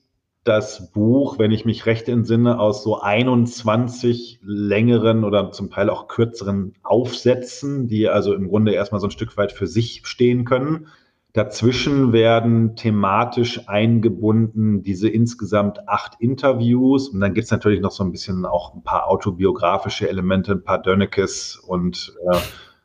das 0.45 0.93
Buch, 0.93 1.41
wenn 1.41 1.51
ich 1.51 1.65
mich 1.65 1.87
recht 1.87 2.09
entsinne, 2.09 2.61
aus 2.61 2.85
so 2.85 3.01
21 3.01 4.39
längeren 4.45 5.25
oder 5.25 5.51
zum 5.51 5.69
Teil 5.69 5.91
auch 5.91 6.07
kürzeren 6.07 6.75
Aufsätzen, 6.85 7.89
die 7.89 8.09
also 8.09 8.33
im 8.33 8.47
Grunde 8.47 8.75
erstmal 8.75 9.01
so 9.01 9.09
ein 9.09 9.11
Stück 9.11 9.37
weit 9.37 9.51
für 9.51 9.67
sich 9.67 10.03
stehen 10.05 10.45
können. 10.45 10.87
Dazwischen 11.35 12.13
werden 12.13 12.75
thematisch 12.75 13.69
eingebunden 13.69 14.83
diese 14.83 15.09
insgesamt 15.09 15.87
acht 15.87 16.15
Interviews. 16.21 17.09
Und 17.09 17.21
dann 17.21 17.35
gibt 17.35 17.45
es 17.45 17.51
natürlich 17.51 17.81
noch 17.81 17.91
so 17.91 18.03
ein 18.03 18.13
bisschen 18.13 18.47
auch 18.47 18.75
ein 18.75 18.83
paar 18.83 19.07
autobiografische 19.07 20.09
Elemente, 20.09 20.53
ein 20.53 20.65
paar 20.65 20.81
Dönnekes 20.81 21.57
und 21.57 22.15
äh, 22.33 22.39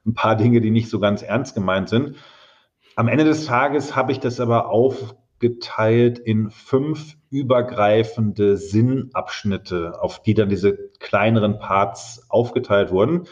ein 0.06 0.14
paar 0.14 0.36
Dinge, 0.36 0.60
die 0.60 0.72
nicht 0.72 0.90
so 0.90 1.00
ganz 1.00 1.22
ernst 1.22 1.56
gemeint 1.56 1.88
sind. 1.88 2.18
Am 2.96 3.08
Ende 3.08 3.24
des 3.24 3.46
Tages 3.46 3.96
habe 3.96 4.12
ich 4.12 4.20
das 4.20 4.42
aber 4.42 4.70
aufgeteilt 4.70 6.20
in 6.20 6.52
fünf 6.52 7.16
übergreifende 7.30 8.58
Sinnabschnitte, 8.58 10.02
auf 10.02 10.22
die 10.22 10.34
dann 10.34 10.50
diese 10.50 10.78
kleineren 11.00 11.60
Parts 11.60 12.28
aufgeteilt 12.30 12.92
wurden. 12.92 13.24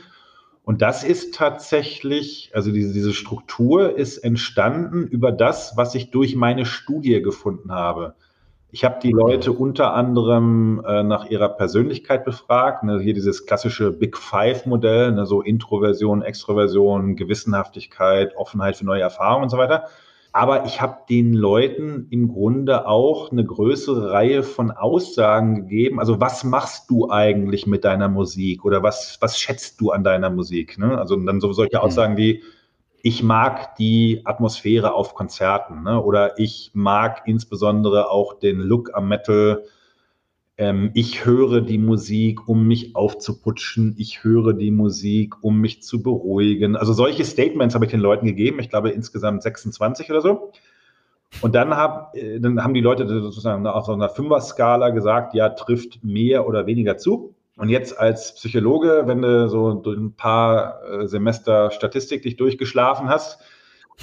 Und 0.71 0.81
das 0.81 1.03
ist 1.03 1.35
tatsächlich, 1.35 2.49
also 2.53 2.71
diese, 2.71 2.93
diese 2.93 3.11
Struktur 3.11 3.97
ist 3.97 4.19
entstanden 4.19 5.05
über 5.05 5.33
das, 5.33 5.75
was 5.75 5.95
ich 5.95 6.11
durch 6.11 6.37
meine 6.37 6.65
Studie 6.65 7.21
gefunden 7.21 7.73
habe. 7.73 8.15
Ich 8.71 8.85
habe 8.85 9.01
die 9.03 9.11
Leute 9.11 9.51
unter 9.51 9.93
anderem 9.93 10.81
äh, 10.87 11.03
nach 11.03 11.25
ihrer 11.25 11.49
Persönlichkeit 11.49 12.23
befragt. 12.23 12.85
Ne, 12.85 13.01
hier 13.01 13.13
dieses 13.13 13.45
klassische 13.45 13.91
Big 13.91 14.15
Five-Modell, 14.17 15.11
ne, 15.11 15.25
so 15.25 15.41
Introversion, 15.41 16.21
Extroversion, 16.21 17.17
Gewissenhaftigkeit, 17.17 18.37
Offenheit 18.37 18.77
für 18.77 18.85
neue 18.85 19.01
Erfahrungen 19.01 19.43
und 19.43 19.49
so 19.49 19.57
weiter. 19.57 19.89
Aber 20.33 20.65
ich 20.65 20.79
habe 20.81 20.99
den 21.09 21.33
Leuten 21.33 22.07
im 22.09 22.29
Grunde 22.29 22.87
auch 22.87 23.31
eine 23.31 23.43
größere 23.43 24.11
Reihe 24.11 24.43
von 24.43 24.71
Aussagen 24.71 25.55
gegeben. 25.55 25.99
Also 25.99 26.21
was 26.21 26.45
machst 26.45 26.89
du 26.89 27.09
eigentlich 27.09 27.67
mit 27.67 27.83
deiner 27.83 28.07
Musik 28.07 28.63
oder 28.63 28.81
was, 28.81 29.17
was 29.19 29.37
schätzt 29.37 29.81
du 29.81 29.91
an 29.91 30.05
deiner 30.05 30.29
Musik? 30.29 30.77
Ne? 30.77 30.97
Also 30.97 31.17
dann 31.17 31.41
so 31.41 31.51
solche 31.51 31.77
mhm. 31.77 31.83
Aussagen 31.83 32.17
wie, 32.17 32.43
ich 33.03 33.23
mag 33.23 33.75
die 33.75 34.21
Atmosphäre 34.23 34.93
auf 34.93 35.15
Konzerten 35.15 35.83
ne? 35.83 36.01
oder 36.01 36.39
ich 36.39 36.71
mag 36.73 37.23
insbesondere 37.25 38.09
auch 38.09 38.35
den 38.35 38.59
Look 38.59 38.91
am 38.93 39.09
Metal 39.09 39.63
ähm, 40.61 40.91
ich 40.93 41.25
höre 41.25 41.61
die 41.61 41.79
Musik, 41.79 42.47
um 42.47 42.67
mich 42.67 42.95
aufzuputschen. 42.95 43.95
Ich 43.97 44.23
höre 44.23 44.53
die 44.53 44.69
Musik, 44.69 45.43
um 45.43 45.59
mich 45.59 45.81
zu 45.81 46.03
beruhigen. 46.03 46.75
Also 46.75 46.93
solche 46.93 47.25
Statements 47.25 47.73
habe 47.73 47.85
ich 47.85 47.91
den 47.91 47.99
Leuten 47.99 48.27
gegeben. 48.27 48.59
Ich 48.59 48.69
glaube 48.69 48.91
insgesamt 48.91 49.41
26 49.41 50.11
oder 50.11 50.21
so. 50.21 50.51
Und 51.41 51.55
dann, 51.55 51.75
hab, 51.75 52.15
äh, 52.15 52.39
dann 52.39 52.63
haben 52.63 52.75
die 52.75 52.81
Leute 52.81 53.07
sozusagen 53.07 53.65
auf 53.65 53.87
so 53.87 53.93
einer 53.93 54.09
Fünfer-Skala 54.09 54.91
gesagt, 54.91 55.33
ja, 55.33 55.49
trifft 55.49 56.03
mehr 56.03 56.47
oder 56.47 56.67
weniger 56.67 56.95
zu. 56.95 57.33
Und 57.57 57.69
jetzt 57.69 57.97
als 57.97 58.35
Psychologe, 58.35 59.03
wenn 59.07 59.23
du 59.23 59.49
so 59.49 59.81
ein 59.83 60.13
paar 60.13 60.83
äh, 60.83 61.07
Semester 61.07 61.71
Statistik 61.71 62.21
dich 62.21 62.35
durchgeschlafen 62.35 63.09
hast, 63.09 63.39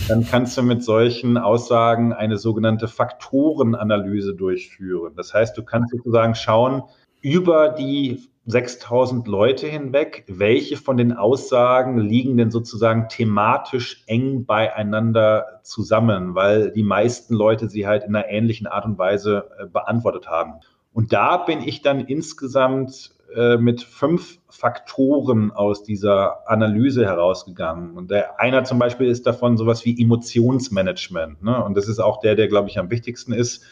dann 0.08 0.24
kannst 0.24 0.56
du 0.56 0.62
mit 0.62 0.84
solchen 0.84 1.36
Aussagen 1.36 2.12
eine 2.12 2.38
sogenannte 2.38 2.88
Faktorenanalyse 2.88 4.34
durchführen. 4.34 5.14
Das 5.16 5.34
heißt, 5.34 5.56
du 5.56 5.64
kannst 5.64 5.90
sozusagen 5.90 6.34
schauen, 6.34 6.82
über 7.20 7.70
die 7.70 8.28
6000 8.46 9.28
Leute 9.28 9.66
hinweg, 9.66 10.24
welche 10.26 10.78
von 10.78 10.96
den 10.96 11.12
Aussagen 11.12 11.98
liegen 11.98 12.38
denn 12.38 12.50
sozusagen 12.50 13.08
thematisch 13.08 14.04
eng 14.06 14.46
beieinander 14.46 15.60
zusammen, 15.64 16.34
weil 16.34 16.72
die 16.72 16.82
meisten 16.82 17.34
Leute 17.34 17.68
sie 17.68 17.86
halt 17.86 18.04
in 18.04 18.16
einer 18.16 18.28
ähnlichen 18.28 18.66
Art 18.66 18.86
und 18.86 18.96
Weise 18.96 19.50
äh, 19.58 19.66
beantwortet 19.66 20.28
haben. 20.28 20.60
Und 20.94 21.12
da 21.12 21.36
bin 21.36 21.60
ich 21.60 21.82
dann 21.82 22.00
insgesamt 22.00 23.12
mit 23.58 23.82
fünf 23.82 24.38
Faktoren 24.48 25.50
aus 25.50 25.82
dieser 25.82 26.48
Analyse 26.48 27.04
herausgegangen. 27.04 27.96
Und 27.96 28.10
der, 28.10 28.40
einer 28.40 28.64
zum 28.64 28.78
Beispiel 28.78 29.08
ist 29.08 29.26
davon 29.26 29.56
sowas 29.56 29.84
wie 29.84 30.00
Emotionsmanagement. 30.00 31.42
Ne? 31.42 31.62
Und 31.62 31.76
das 31.76 31.88
ist 31.88 31.98
auch 31.98 32.20
der, 32.20 32.36
der, 32.36 32.48
glaube 32.48 32.70
ich, 32.70 32.78
am 32.78 32.90
wichtigsten 32.90 33.32
ist. 33.32 33.64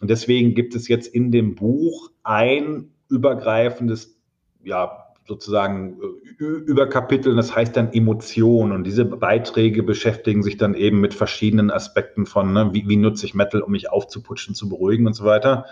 Und 0.00 0.08
deswegen 0.08 0.54
gibt 0.54 0.74
es 0.74 0.88
jetzt 0.88 1.06
in 1.06 1.30
dem 1.30 1.54
Buch 1.54 2.10
ein 2.22 2.90
übergreifendes, 3.08 4.18
ja, 4.64 5.04
sozusagen 5.26 5.98
äh, 6.40 6.42
Überkapitel, 6.42 7.36
das 7.36 7.54
heißt 7.54 7.76
dann 7.76 7.92
Emotion. 7.92 8.72
Und 8.72 8.84
diese 8.84 9.04
Beiträge 9.04 9.82
beschäftigen 9.82 10.42
sich 10.42 10.56
dann 10.56 10.74
eben 10.74 11.00
mit 11.00 11.12
verschiedenen 11.12 11.70
Aspekten 11.70 12.24
von, 12.24 12.52
ne, 12.54 12.70
wie, 12.72 12.88
wie 12.88 12.96
nutze 12.96 13.26
ich 13.26 13.34
Metal, 13.34 13.60
um 13.60 13.72
mich 13.72 13.90
aufzuputschen, 13.90 14.54
zu 14.54 14.68
beruhigen 14.68 15.06
und 15.06 15.14
so 15.14 15.24
weiter. 15.24 15.66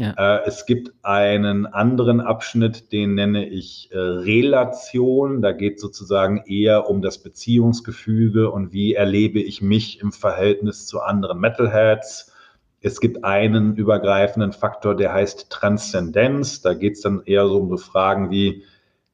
Ja. 0.00 0.14
Äh, 0.16 0.46
es 0.46 0.64
gibt 0.64 0.94
einen 1.02 1.66
anderen 1.66 2.22
Abschnitt, 2.22 2.90
den 2.90 3.14
nenne 3.14 3.46
ich 3.46 3.90
äh, 3.92 3.98
Relation. 3.98 5.42
Da 5.42 5.52
geht 5.52 5.76
es 5.76 5.82
sozusagen 5.82 6.42
eher 6.46 6.88
um 6.88 7.02
das 7.02 7.18
Beziehungsgefüge 7.18 8.50
und 8.50 8.72
wie 8.72 8.94
erlebe 8.94 9.40
ich 9.40 9.60
mich 9.60 10.00
im 10.00 10.10
Verhältnis 10.10 10.86
zu 10.86 11.00
anderen 11.00 11.38
Metalheads. 11.38 12.32
Es 12.80 12.98
gibt 13.00 13.24
einen 13.24 13.76
übergreifenden 13.76 14.52
Faktor, 14.52 14.96
der 14.96 15.12
heißt 15.12 15.50
Transzendenz. 15.50 16.62
Da 16.62 16.72
geht 16.72 16.94
es 16.94 17.02
dann 17.02 17.22
eher 17.26 17.46
so 17.46 17.58
um 17.58 17.68
so 17.68 17.76
Fragen 17.76 18.30
wie, 18.30 18.64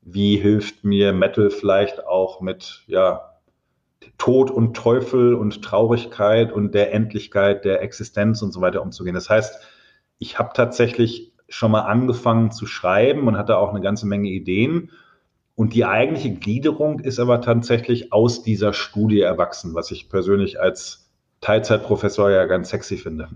wie 0.03 0.37
hilft 0.37 0.85
mir 0.85 1.13
Metal 1.13 1.51
vielleicht 1.51 2.07
auch 2.07 2.41
mit, 2.41 2.85
ja, 2.87 3.33
Tod 4.19 4.53
und 4.53 4.77
Teufel 4.77 5.35
und 5.35 5.63
Traurigkeit 5.63 6.53
und 6.53 6.77
der 6.77 6.95
Endlichkeit 6.95 7.65
der 7.65 7.83
Existenz 7.83 8.41
und 8.41 8.53
so 8.53 8.61
weiter 8.61 8.83
umzugehen. 8.83 9.17
Das 9.17 9.29
heißt, 9.29 9.59
ich 10.19 10.39
habe 10.39 10.51
tatsächlich 10.55 11.33
schon 11.49 11.71
mal 11.71 11.83
angefangen 11.83 12.51
zu 12.51 12.67
schreiben 12.67 13.29
und 13.29 13.37
hatte 13.37 13.59
auch 13.59 13.71
eine 13.71 13.81
ganze 13.81 14.07
Menge 14.07 14.29
Ideen. 14.29 14.91
Und 15.55 15.75
die 15.75 15.85
eigentliche 15.85 16.35
Gliederung 16.35 17.01
ist 17.01 17.19
aber 17.19 17.41
tatsächlich 17.41 18.13
aus 18.13 18.43
dieser 18.43 18.73
Studie 18.73 19.21
erwachsen, 19.21 19.75
was 19.75 19.91
ich 19.91 20.09
persönlich 20.11 20.61
als 20.61 21.11
Teilzeitprofessor 21.41 22.31
ja 22.31 22.45
ganz 22.47 22.71
sexy 22.71 22.97
finde. 22.97 23.29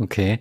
Okay. 0.00 0.38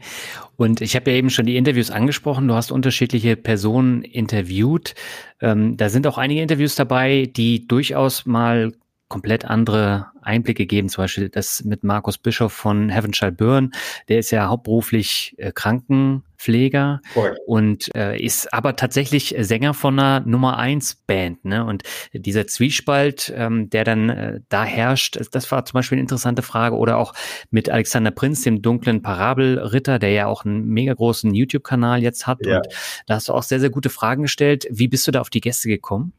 Und 0.56 0.82
ich 0.82 0.95
habe 0.95 1.12
ja 1.12 1.18
eben 1.18 1.30
schon 1.30 1.45
die 1.45 1.58
Interviews 1.58 1.89
angesprochen. 1.89 2.48
Du 2.48 2.54
hast 2.54 2.72
unterschiedliche 2.72 3.36
Personen 3.36 4.04
interviewt. 4.04 4.93
Ähm, 5.41 5.78
da 5.78 5.89
sind 5.89 6.06
auch 6.08 6.18
einige 6.18 6.41
Interviews 6.41 6.76
dabei, 6.76 7.26
die 7.26 7.68
durchaus 7.68 8.26
mal 8.26 8.74
komplett 9.08 9.45
andere 9.45 10.08
Einblicke 10.22 10.66
geben. 10.66 10.89
Zum 10.89 11.03
Beispiel 11.03 11.30
das 11.30 11.64
mit 11.64 11.84
Markus 11.84 12.18
Bischof 12.18 12.51
von 12.51 12.89
Heaven 12.89 13.14
Shall 13.14 13.32
Burn. 13.32 13.72
Der 14.10 14.20
ist 14.20 14.32
ja 14.32 14.47
hauptberuflich 14.47 15.36
äh, 15.38 15.51
Krankenpfleger 15.53 17.01
Correct. 17.14 17.39
und 17.47 17.95
äh, 17.95 18.20
ist 18.20 18.53
aber 18.53 18.76
tatsächlich 18.76 19.36
Sänger 19.39 19.74
von 19.74 19.97
einer 19.97 20.26
Nummer 20.26 20.58
eins 20.58 20.95
Band. 20.95 21.45
Ne? 21.45 21.64
Und 21.64 21.84
dieser 22.14 22.47
Zwiespalt, 22.47 23.32
ähm, 23.36 23.70
der 23.70 23.86
dann 23.86 24.10
äh, 24.10 24.39
da 24.49 24.66
herrscht, 24.66 25.18
das 25.32 25.51
war 25.51 25.64
zum 25.64 25.74
Beispiel 25.74 25.95
eine 25.95 26.03
interessante 26.03 26.41
Frage. 26.41 26.76
Oder 26.76 26.97
auch 26.97 27.14
mit 27.49 27.70
Alexander 27.70 28.12
Prinz, 28.12 28.41
dem 28.41 28.62
dunklen 28.62 29.01
Parabelritter, 29.01 29.99
der 29.99 30.12
ja 30.12 30.28
auch 30.28 30.43
einen 30.43 30.66
mega 30.66 30.93
großen 30.93 31.34
YouTube-Kanal 31.34 32.03
jetzt 32.03 32.28
hat. 32.28 32.45
Ja. 32.45 32.58
Und 32.58 32.68
da 33.05 33.16
hast 33.16 33.30
du 33.30 33.34
auch 33.34 33.43
sehr, 33.43 33.62
sehr 33.62 33.70
gute 33.70 33.89
Fragen 33.89 34.24
gestellt. 34.24 34.68
Wie 34.70 34.89
bist 34.89 35.08
du 35.08 35.12
da 35.12 35.22
auf 35.22 35.30
die 35.30 35.41
Gäste 35.41 35.70
gekommen? 35.70 36.12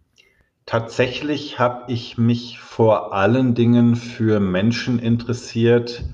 Tatsächlich 0.69 1.59
habe 1.59 1.91
ich 1.91 2.19
mich 2.19 2.59
vor 2.59 3.15
allen 3.15 3.55
Dingen 3.55 3.97
für 3.97 4.39
Menschen 4.39 4.99
interessiert, 4.99 6.05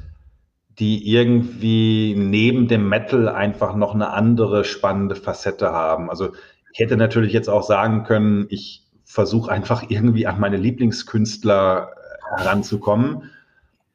die 0.78 1.12
irgendwie 1.12 2.14
neben 2.16 2.68
dem 2.68 2.88
Metal 2.88 3.28
einfach 3.28 3.74
noch 3.74 3.94
eine 3.94 4.12
andere 4.12 4.62
spannende 4.64 5.16
Facette 5.16 5.72
haben. 5.72 6.08
Also 6.08 6.28
ich 6.72 6.78
hätte 6.78 6.96
natürlich 6.96 7.32
jetzt 7.32 7.48
auch 7.50 7.64
sagen 7.64 8.04
können, 8.04 8.46
ich 8.48 8.86
versuche 9.04 9.50
einfach 9.50 9.86
irgendwie 9.88 10.28
an 10.28 10.38
meine 10.38 10.56
Lieblingskünstler 10.56 11.90
heranzukommen. 12.36 13.32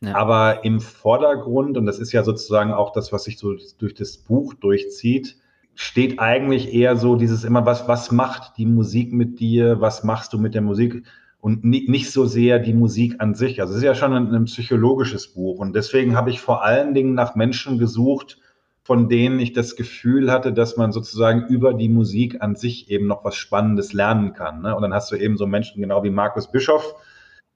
Ja. 0.01 0.16
Aber 0.16 0.66
im 0.66 0.82
Vordergrund, 0.82 1.78
und 1.78 1.86
das 1.86 1.99
ist 1.99 2.12
ja 2.12 2.26
sozusagen 2.26 2.74
auch 2.74 2.91
das, 2.91 3.14
was 3.14 3.24
sich 3.24 3.38
so 3.38 3.55
durch 3.78 3.93
das 3.93 4.18
Buch 4.18 4.55
durchzieht, 4.55 5.38
steht 5.82 6.19
eigentlich 6.19 6.73
eher 6.73 6.97
so 6.97 7.15
dieses 7.15 7.45
immer, 7.45 7.65
was, 7.65 7.88
was 7.88 8.11
macht 8.11 8.57
die 8.57 8.65
Musik 8.65 9.13
mit 9.13 9.39
dir, 9.39 9.80
was 9.80 10.03
machst 10.03 10.34
du 10.34 10.38
mit 10.38 10.53
der 10.53 10.61
Musik 10.61 11.05
und 11.39 11.63
nicht 11.63 12.11
so 12.11 12.25
sehr 12.25 12.59
die 12.59 12.73
Musik 12.73 13.15
an 13.19 13.34
sich. 13.34 13.61
Also 13.61 13.71
es 13.71 13.77
ist 13.77 13.86
ja 13.86 13.95
schon 13.95 14.11
ein, 14.11 14.36
ein 14.36 14.43
psychologisches 14.43 15.30
Buch 15.30 15.57
und 15.57 15.73
deswegen 15.73 16.17
habe 16.17 16.32
ich 16.32 16.41
vor 16.41 16.65
allen 16.65 16.93
Dingen 16.93 17.13
nach 17.13 17.36
Menschen 17.36 17.77
gesucht, 17.77 18.39
von 18.84 19.07
denen 19.07 19.39
ich 19.39 19.53
das 19.53 19.77
Gefühl 19.77 20.34
hatte, 20.34 20.51
dass 20.51 20.75
man 20.75 20.91
sozusagen 20.91 21.47
über 21.47 21.73
die 21.73 21.88
Musik 21.88 22.41
an 22.41 22.57
sich 22.57 22.91
eben 22.91 23.07
noch 23.07 23.23
was 23.23 23.38
Spannendes 23.38 23.93
lernen 23.93 24.34
kann. 24.34 24.61
Ne? 24.61 24.75
Und 24.75 24.82
dann 24.82 24.93
hast 24.93 25.13
du 25.13 25.15
eben 25.15 25.38
so 25.38 25.47
Menschen 25.47 25.82
genau 25.82 26.03
wie 26.03 26.09
Markus 26.09 26.51
Bischof, 26.51 26.93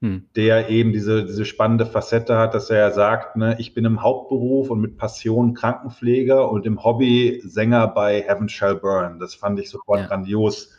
hm. 0.00 0.28
der 0.36 0.68
eben 0.68 0.92
diese, 0.92 1.24
diese 1.24 1.44
spannende 1.44 1.86
Facette 1.86 2.36
hat, 2.36 2.54
dass 2.54 2.70
er 2.70 2.78
ja 2.78 2.90
sagt, 2.90 3.36
ne, 3.36 3.56
ich 3.58 3.74
bin 3.74 3.84
im 3.84 4.02
Hauptberuf 4.02 4.70
und 4.70 4.80
mit 4.80 4.96
Passion 4.96 5.54
Krankenpfleger 5.54 6.50
und 6.50 6.66
im 6.66 6.82
Hobby 6.82 7.40
Sänger 7.44 7.88
bei 7.88 8.20
Heaven 8.20 8.48
Shall 8.48 8.76
Burn. 8.76 9.18
Das 9.18 9.34
fand 9.34 9.58
ich 9.60 9.70
sofort 9.70 10.00
ja. 10.00 10.06
grandios. 10.06 10.72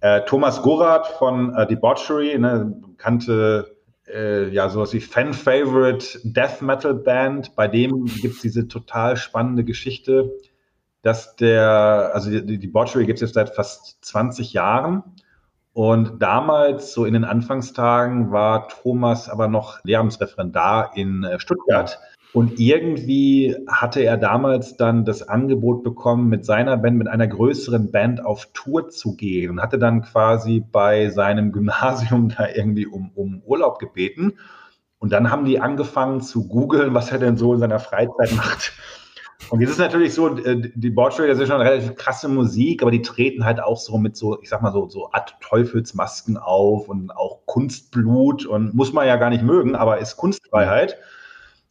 Äh, 0.00 0.22
Thomas 0.26 0.62
Gorath 0.62 1.06
von 1.18 1.54
äh, 1.54 1.66
Debauchery, 1.66 2.38
ne, 2.38 2.80
kannte 2.98 3.76
äh, 4.06 4.48
ja 4.48 4.68
sowas 4.68 4.92
wie 4.92 5.00
Fan-Favorite 5.00 6.20
Death 6.24 6.60
Metal 6.60 6.94
Band. 6.94 7.54
Bei 7.56 7.68
dem 7.68 8.04
gibt 8.04 8.36
es 8.36 8.40
diese 8.42 8.68
total 8.68 9.16
spannende 9.16 9.64
Geschichte, 9.64 10.30
dass 11.02 11.36
der, 11.36 12.10
also 12.14 12.30
die, 12.30 12.44
die 12.44 12.58
Debauchery 12.58 13.06
gibt 13.06 13.16
es 13.18 13.22
jetzt 13.22 13.34
seit 13.34 13.54
fast 13.54 14.04
20 14.04 14.52
Jahren 14.52 15.02
und 15.74 16.20
damals, 16.20 16.92
so 16.92 17.06
in 17.06 17.14
den 17.14 17.24
Anfangstagen, 17.24 18.30
war 18.30 18.68
Thomas 18.68 19.28
aber 19.28 19.48
noch 19.48 19.82
Lehramtsreferendar 19.84 20.92
in 20.96 21.24
äh, 21.24 21.40
Stuttgart. 21.40 21.98
Und 22.34 22.58
irgendwie 22.58 23.56
hatte 23.68 24.00
er 24.00 24.16
damals 24.16 24.76
dann 24.76 25.04
das 25.04 25.28
Angebot 25.28 25.82
bekommen, 25.82 26.28
mit 26.28 26.46
seiner 26.46 26.78
Band, 26.78 26.96
mit 26.96 27.08
einer 27.08 27.26
größeren 27.26 27.90
Band 27.90 28.24
auf 28.24 28.48
Tour 28.54 28.88
zu 28.88 29.16
gehen 29.16 29.50
und 29.50 29.62
hatte 29.62 29.78
dann 29.78 30.02
quasi 30.02 30.60
bei 30.60 31.10
seinem 31.10 31.52
Gymnasium 31.52 32.28
da 32.36 32.48
irgendwie 32.48 32.86
um, 32.86 33.10
um 33.14 33.42
Urlaub 33.44 33.78
gebeten. 33.78 34.34
Und 34.98 35.12
dann 35.12 35.30
haben 35.30 35.44
die 35.44 35.60
angefangen 35.60 36.20
zu 36.20 36.48
googeln, 36.48 36.94
was 36.94 37.10
er 37.10 37.18
denn 37.18 37.36
so 37.36 37.54
in 37.54 37.60
seiner 37.60 37.80
Freizeit 37.80 38.32
macht. 38.36 38.72
Und 39.50 39.60
jetzt 39.60 39.70
ist 39.70 39.78
natürlich 39.78 40.14
so, 40.14 40.36
äh, 40.36 40.70
die 40.74 40.90
Boardtrack, 40.90 41.28
das 41.28 41.38
ist 41.38 41.48
schon 41.48 41.60
relativ 41.60 41.94
krasse 41.94 42.28
Musik, 42.28 42.82
aber 42.82 42.90
die 42.90 43.02
treten 43.02 43.44
halt 43.44 43.60
auch 43.60 43.78
so 43.78 43.98
mit 43.98 44.16
so, 44.16 44.40
ich 44.40 44.48
sag 44.48 44.62
mal 44.62 44.72
so, 44.72 44.88
so 44.88 45.12
Art 45.12 45.36
Teufelsmasken 45.40 46.36
auf 46.36 46.88
und 46.88 47.10
auch 47.10 47.44
Kunstblut 47.46 48.46
und 48.46 48.74
muss 48.74 48.92
man 48.92 49.06
ja 49.06 49.16
gar 49.16 49.30
nicht 49.30 49.42
mögen, 49.42 49.74
aber 49.74 49.98
ist 49.98 50.16
Kunstfreiheit. 50.16 50.96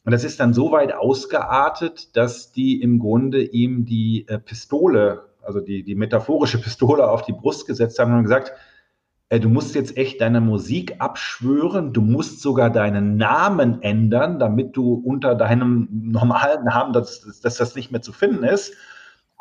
Und 0.03 0.11
das 0.11 0.23
ist 0.23 0.39
dann 0.39 0.53
so 0.53 0.71
weit 0.71 0.93
ausgeartet, 0.93 2.15
dass 2.15 2.51
die 2.51 2.81
im 2.81 2.99
Grunde 2.99 3.43
ihm 3.43 3.85
die 3.85 4.27
äh, 4.27 4.39
Pistole, 4.39 5.25
also 5.41 5.59
die, 5.59 5.83
die 5.83 5.95
metaphorische 5.95 6.59
Pistole 6.59 7.09
auf 7.09 7.23
die 7.23 7.33
Brust 7.33 7.67
gesetzt 7.67 7.99
haben 7.99 8.15
und 8.15 8.23
gesagt, 8.23 8.53
du 9.39 9.49
musst 9.49 9.75
jetzt 9.75 9.95
echt 9.97 10.19
deine 10.19 10.41
Musik 10.41 10.95
abschwören, 10.99 11.93
du 11.93 12.01
musst 12.01 12.41
sogar 12.41 12.69
deinen 12.69 13.15
Namen 13.15 13.81
ändern, 13.81 14.39
damit 14.39 14.75
du 14.75 14.93
unter 14.93 15.35
deinem 15.35 15.87
normalen 15.91 16.65
Namen, 16.65 16.91
dass, 16.91 17.39
dass 17.41 17.55
das 17.55 17.75
nicht 17.75 17.91
mehr 17.91 18.01
zu 18.01 18.11
finden 18.11 18.43
ist. 18.43 18.73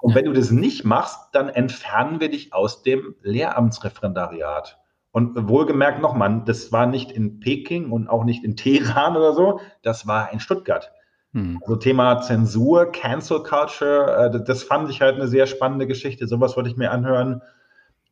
Und 0.00 0.14
wenn 0.14 0.24
du 0.24 0.32
das 0.32 0.50
nicht 0.50 0.84
machst, 0.84 1.18
dann 1.32 1.48
entfernen 1.48 2.20
wir 2.20 2.30
dich 2.30 2.54
aus 2.54 2.82
dem 2.82 3.14
Lehramtsreferendariat. 3.22 4.78
Und 5.12 5.48
wohlgemerkt 5.48 6.00
nochmal, 6.00 6.42
das 6.46 6.70
war 6.70 6.86
nicht 6.86 7.10
in 7.10 7.40
Peking 7.40 7.90
und 7.90 8.08
auch 8.08 8.24
nicht 8.24 8.44
in 8.44 8.56
Teheran 8.56 9.16
oder 9.16 9.32
so, 9.32 9.60
das 9.82 10.06
war 10.06 10.32
in 10.32 10.38
Stuttgart. 10.38 10.92
Hm. 11.32 11.58
Also 11.62 11.76
Thema 11.76 12.20
Zensur, 12.20 12.92
Cancel 12.92 13.42
Culture, 13.42 14.32
äh, 14.32 14.44
das 14.44 14.62
fand 14.62 14.88
ich 14.88 15.00
halt 15.00 15.16
eine 15.16 15.28
sehr 15.28 15.46
spannende 15.46 15.86
Geschichte. 15.86 16.28
Sowas 16.28 16.56
wollte 16.56 16.70
ich 16.70 16.76
mir 16.76 16.92
anhören. 16.92 17.42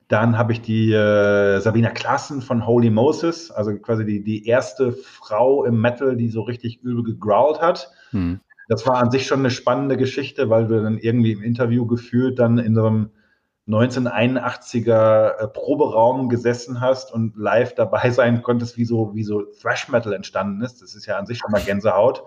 Dann 0.08 0.38
habe 0.38 0.52
ich 0.52 0.62
die 0.62 0.92
äh, 0.92 1.60
Sabina 1.60 1.90
Klassen 1.90 2.40
von 2.40 2.66
Holy 2.66 2.88
Moses, 2.88 3.50
also 3.50 3.76
quasi 3.76 4.06
die, 4.06 4.24
die 4.24 4.46
erste 4.46 4.92
Frau 4.92 5.64
im 5.64 5.80
Metal, 5.80 6.16
die 6.16 6.30
so 6.30 6.42
richtig 6.42 6.82
übel 6.82 7.04
gegrowlt 7.04 7.60
hat. 7.60 7.90
Hm. 8.10 8.40
Das 8.68 8.86
war 8.86 8.96
an 8.96 9.10
sich 9.10 9.26
schon 9.26 9.40
eine 9.40 9.50
spannende 9.50 9.96
Geschichte, 9.96 10.48
weil 10.48 10.66
du 10.66 10.82
dann 10.82 10.98
irgendwie 10.98 11.32
im 11.32 11.42
Interview 11.42 11.86
gefühlt 11.86 12.38
dann 12.38 12.58
in 12.58 12.74
so 12.74 12.86
einem 12.86 13.10
1981er 13.68 15.36
äh, 15.36 15.48
Proberaum 15.48 16.30
gesessen 16.30 16.80
hast 16.80 17.12
und 17.12 17.36
live 17.36 17.74
dabei 17.74 18.10
sein 18.10 18.42
konntest, 18.42 18.78
wie 18.78 18.86
so, 18.86 19.14
wie 19.14 19.24
so 19.24 19.42
Thrash 19.60 19.88
Metal 19.88 20.14
entstanden 20.14 20.62
ist. 20.62 20.80
Das 20.80 20.94
ist 20.94 21.06
ja 21.06 21.18
an 21.18 21.26
sich 21.26 21.38
schon 21.38 21.50
mal 21.50 21.60
Gänsehaut. 21.60 22.24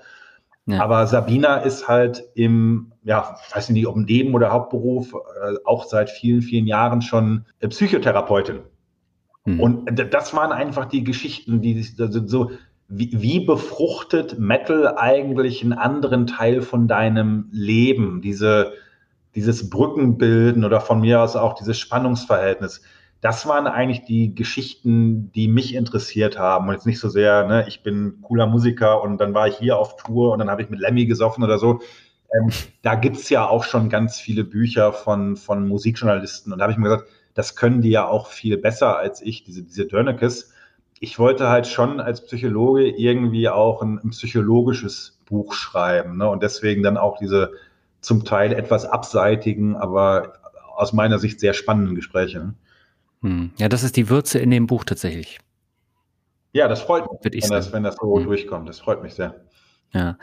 Ja. 0.68 0.82
Aber 0.82 1.08
Sabina 1.08 1.58
ist 1.58 1.88
halt 1.88 2.24
im, 2.36 2.92
ja, 3.04 3.36
weiß 3.54 3.70
ich 3.70 3.74
nicht, 3.74 3.88
ob 3.88 3.96
im 3.96 4.06
Leben 4.06 4.34
oder 4.34 4.52
Hauptberuf, 4.52 5.14
äh, 5.14 5.56
auch 5.66 5.86
seit 5.86 6.10
vielen, 6.10 6.42
vielen 6.42 6.68
Jahren 6.68 7.02
schon 7.02 7.46
äh, 7.60 7.68
Psychotherapeutin. 7.68 8.60
Mhm. 9.46 9.60
Und 9.60 10.14
das 10.14 10.34
waren 10.36 10.52
einfach 10.52 10.86
die 10.86 11.04
Geschichten, 11.04 11.62
die 11.62 11.84
also 12.00 12.28
so, 12.28 12.52
wie, 12.88 13.10
wie 13.14 13.40
befruchtet 13.40 14.38
Metal 14.38 14.98
eigentlich 14.98 15.64
einen 15.64 15.74
anderen 15.74 16.28
Teil 16.28 16.62
von 16.62 16.88
deinem 16.88 17.48
Leben? 17.52 18.22
Diese, 18.22 18.74
dieses 19.34 19.70
Brückenbilden 19.70 20.64
oder 20.64 20.82
von 20.82 21.02
mir 21.02 21.22
aus 21.22 21.36
auch 21.36 21.54
dieses 21.54 21.80
Spannungsverhältnis 21.80 22.82
das 23.22 23.46
waren 23.46 23.68
eigentlich 23.68 24.04
die 24.04 24.34
Geschichten, 24.34 25.32
die 25.34 25.48
mich 25.48 25.76
interessiert 25.76 26.40
haben. 26.40 26.68
Und 26.68 26.74
jetzt 26.74 26.88
nicht 26.88 27.00
so 27.00 27.08
sehr, 27.08 27.46
ne, 27.48 27.66
ich 27.68 27.84
bin 27.84 28.20
cooler 28.24 28.48
Musiker 28.48 29.04
und 29.04 29.20
dann 29.20 29.36
war 29.36 29.48
ich 29.48 29.58
hier 29.58 29.78
auf 29.78 29.96
Tour 29.96 30.34
und 30.34 30.40
dann 30.40 30.50
habe 30.50 30.64
ich 30.64 30.70
mit 30.70 30.80
Lemmy 30.80 31.06
gesoffen 31.06 31.44
oder 31.44 31.60
so. 31.60 31.82
Ähm, 32.34 32.50
da 32.82 32.96
gibt's 32.96 33.30
ja 33.30 33.48
auch 33.48 33.64
schon 33.64 33.90
ganz 33.90 34.20
viele 34.20 34.44
Bücher 34.44 34.92
von, 34.92 35.38
von 35.38 35.68
Musikjournalisten. 35.68 36.52
Und 36.52 36.60
da 36.60 36.64
habe 36.64 36.72
ich 36.72 36.80
mir 36.80 36.90
gesagt, 36.90 37.10
das 37.36 37.56
können 37.56 37.82
die 37.82 37.92
ja 37.92 38.08
auch 38.08 38.28
viel 38.28 38.58
besser 38.58 38.98
als 38.98 39.22
ich, 39.22 39.44
diese, 39.44 39.62
diese 39.62 39.86
Dörnekes. 39.86 40.52
Ich 41.00 41.20
wollte 41.20 41.48
halt 41.50 41.68
schon 41.68 42.00
als 42.00 42.26
Psychologe 42.26 42.90
irgendwie 42.90 43.50
auch 43.50 43.84
ein, 43.84 44.00
ein 44.04 44.10
psychologisches 44.10 45.20
Buch 45.26 45.54
schreiben. 45.54 46.18
Ne? 46.18 46.28
Und 46.28 46.42
deswegen 46.42 46.82
dann 46.82 46.98
auch 46.98 47.20
diese 47.20 47.52
zum 48.00 48.26
Teil 48.26 48.52
etwas 48.52 48.86
abseitigen, 48.86 49.76
aber 49.76 50.34
aus 50.76 50.92
meiner 50.92 51.20
Sicht 51.20 51.40
sehr 51.40 51.54
spannenden 51.54 51.94
Gespräche. 51.94 52.40
Ne? 52.40 52.56
Hm. 53.22 53.52
Ja, 53.58 53.70
das 53.70 53.84
ist 53.84 53.98
die 53.98 54.10
Würze 54.10 54.40
in 54.40 54.52
dem 54.52 54.68
Buch 54.68 54.84
tatsächlich. 54.84 55.40
Ja, 56.54 56.68
das 56.68 56.82
freut 56.82 57.06
mich, 57.12 57.44
wenn 57.44 57.50
das, 57.50 57.72
wenn 57.72 57.84
das 57.84 57.96
so 57.96 58.18
hm. 58.18 58.26
durchkommt. 58.26 58.68
Das 58.68 58.80
freut 58.80 59.02
mich 59.02 59.14
sehr. 59.14 59.36
Ja. 59.94 60.18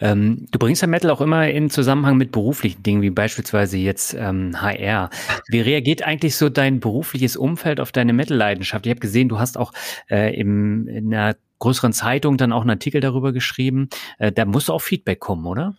Ähm, 0.00 0.46
du 0.52 0.58
bringst 0.60 0.80
ja 0.80 0.86
Metal 0.86 1.10
auch 1.10 1.20
immer 1.20 1.48
in 1.48 1.70
Zusammenhang 1.70 2.16
mit 2.16 2.30
beruflichen 2.30 2.84
Dingen, 2.84 3.02
wie 3.02 3.10
beispielsweise 3.10 3.76
jetzt 3.76 4.14
ähm, 4.14 4.60
HR. 4.60 5.10
Wie 5.48 5.60
reagiert 5.60 6.02
eigentlich 6.02 6.36
so 6.36 6.48
dein 6.48 6.78
berufliches 6.78 7.36
Umfeld 7.36 7.80
auf 7.80 7.90
deine 7.90 8.12
Metal-Leidenschaft? 8.12 8.86
Ich 8.86 8.90
habe 8.90 9.00
gesehen, 9.00 9.28
du 9.28 9.40
hast 9.40 9.58
auch 9.58 9.72
äh, 10.08 10.38
im, 10.38 10.86
in 10.86 11.12
einer 11.12 11.36
größeren 11.58 11.92
Zeitung 11.92 12.36
dann 12.36 12.52
auch 12.52 12.60
einen 12.60 12.70
Artikel 12.70 13.00
darüber 13.00 13.32
geschrieben. 13.32 13.88
Äh, 14.18 14.30
da 14.30 14.44
muss 14.44 14.70
auch 14.70 14.82
Feedback 14.82 15.18
kommen, 15.18 15.46
oder? 15.46 15.74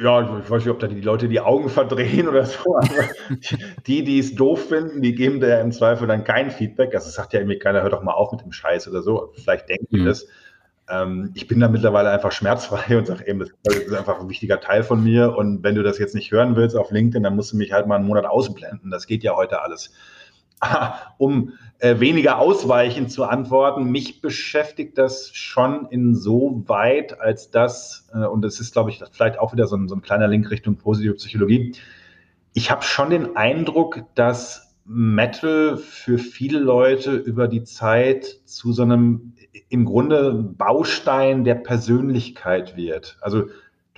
Ja, 0.00 0.20
ich 0.38 0.48
weiß 0.48 0.64
nicht, 0.64 0.72
ob 0.72 0.78
da 0.78 0.86
die 0.86 1.00
Leute 1.00 1.26
die 1.28 1.40
Augen 1.40 1.68
verdrehen 1.68 2.28
oder 2.28 2.46
so. 2.46 2.76
Aber 2.76 2.88
die, 3.88 4.04
die 4.04 4.20
es 4.20 4.36
doof 4.36 4.68
finden, 4.68 5.02
die 5.02 5.12
geben 5.12 5.40
da 5.40 5.60
im 5.60 5.72
Zweifel 5.72 6.06
dann 6.06 6.22
kein 6.22 6.52
Feedback. 6.52 6.94
Also 6.94 7.10
sagt 7.10 7.32
ja 7.32 7.40
irgendwie 7.40 7.58
keiner, 7.58 7.82
hör 7.82 7.90
doch 7.90 8.04
mal 8.04 8.12
auf 8.12 8.30
mit 8.30 8.42
dem 8.42 8.52
Scheiß 8.52 8.86
oder 8.86 9.02
so. 9.02 9.32
Vielleicht 9.34 9.68
denken 9.68 9.88
die 9.90 10.00
mhm. 10.00 10.06
das. 10.06 10.28
Ähm, 10.88 11.32
ich 11.34 11.48
bin 11.48 11.58
da 11.58 11.66
mittlerweile 11.66 12.10
einfach 12.10 12.30
schmerzfrei 12.30 12.96
und 12.96 13.08
sage 13.08 13.26
eben, 13.26 13.40
das 13.40 13.74
ist 13.74 13.92
einfach 13.92 14.20
ein 14.20 14.28
wichtiger 14.28 14.60
Teil 14.60 14.84
von 14.84 15.02
mir. 15.02 15.36
Und 15.36 15.64
wenn 15.64 15.74
du 15.74 15.82
das 15.82 15.98
jetzt 15.98 16.14
nicht 16.14 16.30
hören 16.30 16.54
willst 16.54 16.76
auf 16.76 16.92
LinkedIn, 16.92 17.24
dann 17.24 17.34
musst 17.34 17.52
du 17.52 17.56
mich 17.56 17.72
halt 17.72 17.88
mal 17.88 17.96
einen 17.96 18.06
Monat 18.06 18.24
ausblenden. 18.24 18.92
Das 18.92 19.08
geht 19.08 19.24
ja 19.24 19.34
heute 19.34 19.62
alles. 19.62 19.92
um 21.18 21.52
äh, 21.78 22.00
weniger 22.00 22.38
ausweichend 22.38 23.12
zu 23.12 23.24
antworten, 23.24 23.84
mich 23.84 24.20
beschäftigt 24.20 24.98
das 24.98 25.30
schon 25.34 25.86
insoweit, 25.90 27.20
als 27.20 27.50
das, 27.50 28.08
äh, 28.12 28.26
und 28.26 28.42
das 28.42 28.60
ist, 28.60 28.72
glaube 28.72 28.90
ich, 28.90 29.00
vielleicht 29.12 29.38
auch 29.38 29.52
wieder 29.52 29.66
so 29.66 29.76
ein, 29.76 29.88
so 29.88 29.94
ein 29.94 30.02
kleiner 30.02 30.28
Link 30.28 30.50
Richtung 30.50 30.76
positive 30.76 31.14
Psychologie. 31.14 31.72
Ich 32.52 32.70
habe 32.70 32.82
schon 32.82 33.10
den 33.10 33.36
Eindruck, 33.36 34.02
dass 34.14 34.74
Metal 34.84 35.76
für 35.76 36.18
viele 36.18 36.58
Leute 36.58 37.14
über 37.14 37.46
die 37.46 37.62
Zeit 37.62 38.40
zu 38.44 38.72
so 38.72 38.82
einem 38.82 39.34
im 39.68 39.84
Grunde 39.84 40.32
Baustein 40.32 41.44
der 41.44 41.56
Persönlichkeit 41.56 42.76
wird. 42.76 43.18
Also 43.20 43.48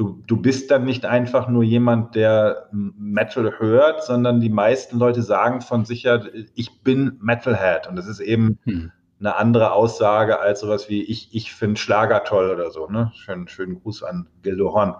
du, 0.01 0.22
du 0.26 0.38
bist 0.38 0.70
dann 0.70 0.86
nicht 0.86 1.05
einfach 1.05 1.46
nur 1.48 1.62
jemand, 1.62 2.14
der 2.14 2.68
Metal 2.72 3.59
hört, 3.59 4.03
sondern 4.03 4.40
die 4.40 4.48
meisten 4.48 4.98
Leute 4.98 5.22
sagen 5.22 5.61
von 5.61 5.84
sich 5.84 6.05
ja, 6.05 6.22
ich 6.55 6.80
bin 6.80 7.18
Metalhead. 7.20 7.86
Und 7.86 7.96
das 7.96 8.07
ist 8.07 8.20
eben 8.20 8.59
hm. 8.64 8.92
eine 9.18 9.36
andere 9.36 9.72
Aussage 9.72 10.40
als 10.40 10.61
sowas 10.61 10.88
wie 10.88 11.03
ich, 11.03 11.28
ich 11.32 11.53
finde 11.53 11.78
Schlager 11.78 12.24
toll 12.24 12.51
oder 12.51 12.70
so. 12.70 12.88
Ne? 12.88 13.12
Schönen, 13.14 13.46
schönen 13.46 13.82
Gruß 13.82 14.03
an 14.03 14.26
Gildo 14.42 14.72
Horn. 14.72 14.94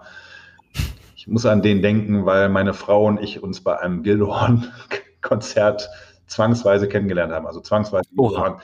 Ich 1.15 1.27
muss 1.27 1.47
an 1.47 1.63
den 1.63 1.81
denken, 1.81 2.27
weil 2.27 2.49
meine 2.49 2.75
Frau 2.75 3.07
und 3.07 3.19
ich 3.19 3.41
uns 3.41 3.61
bei 3.61 3.79
einem 3.79 4.03
Gildo 4.03 4.39
Horn-Konzert 4.39 5.89
zwangsweise 6.27 6.87
kennengelernt 6.87 7.33
haben. 7.33 7.47
Also 7.47 7.59
zwangsweise. 7.59 8.07
Gildo 8.09 8.37
Horn. 8.37 8.61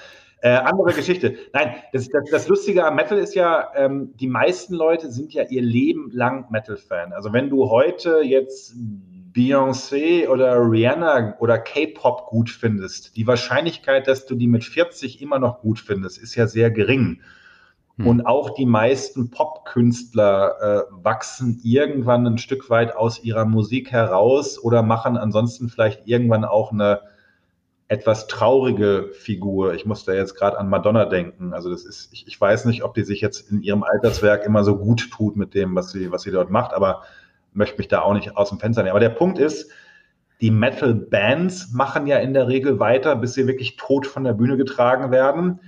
Äh, 0.47 0.61
andere 0.63 0.93
Geschichte. 0.93 1.35
Nein, 1.51 1.75
das, 1.91 2.07
das, 2.07 2.29
das, 2.31 2.47
Lustige 2.47 2.85
am 2.85 2.95
Metal 2.95 3.17
ist 3.17 3.35
ja, 3.35 3.69
ähm, 3.75 4.13
die 4.15 4.27
meisten 4.27 4.75
Leute 4.75 5.11
sind 5.11 5.33
ja 5.33 5.43
ihr 5.43 5.61
Leben 5.61 6.09
lang 6.13 6.49
Metal-Fan. 6.49 7.11
Also 7.11 7.33
wenn 7.33 7.49
du 7.49 7.69
heute 7.69 8.21
jetzt 8.23 8.73
Beyoncé 9.35 10.29
oder 10.29 10.55
Rihanna 10.55 11.35
oder 11.39 11.57
K-Pop 11.57 12.27
gut 12.27 12.49
findest, 12.49 13.17
die 13.17 13.27
Wahrscheinlichkeit, 13.27 14.07
dass 14.07 14.25
du 14.25 14.35
die 14.35 14.47
mit 14.47 14.63
40 14.63 15.21
immer 15.21 15.37
noch 15.37 15.59
gut 15.59 15.79
findest, 15.79 16.17
ist 16.17 16.35
ja 16.35 16.47
sehr 16.47 16.71
gering. 16.71 17.19
Hm. 17.97 18.07
Und 18.07 18.25
auch 18.25 18.51
die 18.51 18.65
meisten 18.65 19.29
Popkünstler 19.29 20.61
äh, 20.61 21.03
wachsen 21.03 21.59
irgendwann 21.61 22.25
ein 22.25 22.37
Stück 22.37 22.69
weit 22.69 22.95
aus 22.95 23.21
ihrer 23.21 23.43
Musik 23.43 23.91
heraus 23.91 24.63
oder 24.63 24.81
machen 24.81 25.17
ansonsten 25.17 25.67
vielleicht 25.67 26.07
irgendwann 26.07 26.45
auch 26.45 26.71
eine 26.71 27.01
etwas 27.89 28.27
traurige 28.27 29.09
Figur. 29.13 29.73
Ich 29.73 29.85
muss 29.85 30.03
da 30.03 30.13
jetzt 30.13 30.35
gerade 30.35 30.59
an 30.59 30.69
Madonna 30.69 31.05
denken. 31.05 31.53
Also 31.53 31.69
das 31.69 31.85
ist, 31.85 32.09
ich, 32.11 32.27
ich, 32.27 32.39
weiß 32.39 32.65
nicht, 32.65 32.83
ob 32.83 32.93
die 32.93 33.03
sich 33.03 33.21
jetzt 33.21 33.49
in 33.49 33.61
ihrem 33.61 33.83
Alterswerk 33.83 34.45
immer 34.45 34.63
so 34.63 34.77
gut 34.77 35.09
tut 35.11 35.37
mit 35.37 35.53
dem, 35.53 35.75
was 35.75 35.91
sie, 35.91 36.11
was 36.11 36.23
sie 36.23 36.31
dort 36.31 36.49
macht, 36.49 36.73
aber 36.73 37.03
möchte 37.53 37.77
mich 37.77 37.87
da 37.87 38.01
auch 38.01 38.13
nicht 38.13 38.35
aus 38.35 38.49
dem 38.49 38.59
Fenster 38.59 38.83
nehmen. 38.83 38.91
Aber 38.91 38.99
der 38.99 39.09
Punkt 39.09 39.39
ist, 39.39 39.71
die 40.41 40.51
Metal-Bands 40.51 41.71
machen 41.73 42.07
ja 42.07 42.17
in 42.17 42.33
der 42.33 42.47
Regel 42.47 42.79
weiter, 42.79 43.15
bis 43.15 43.33
sie 43.33 43.47
wirklich 43.47 43.77
tot 43.77 44.05
von 44.05 44.23
der 44.23 44.33
Bühne 44.33 44.57
getragen 44.57 45.09
werden. 45.11 45.61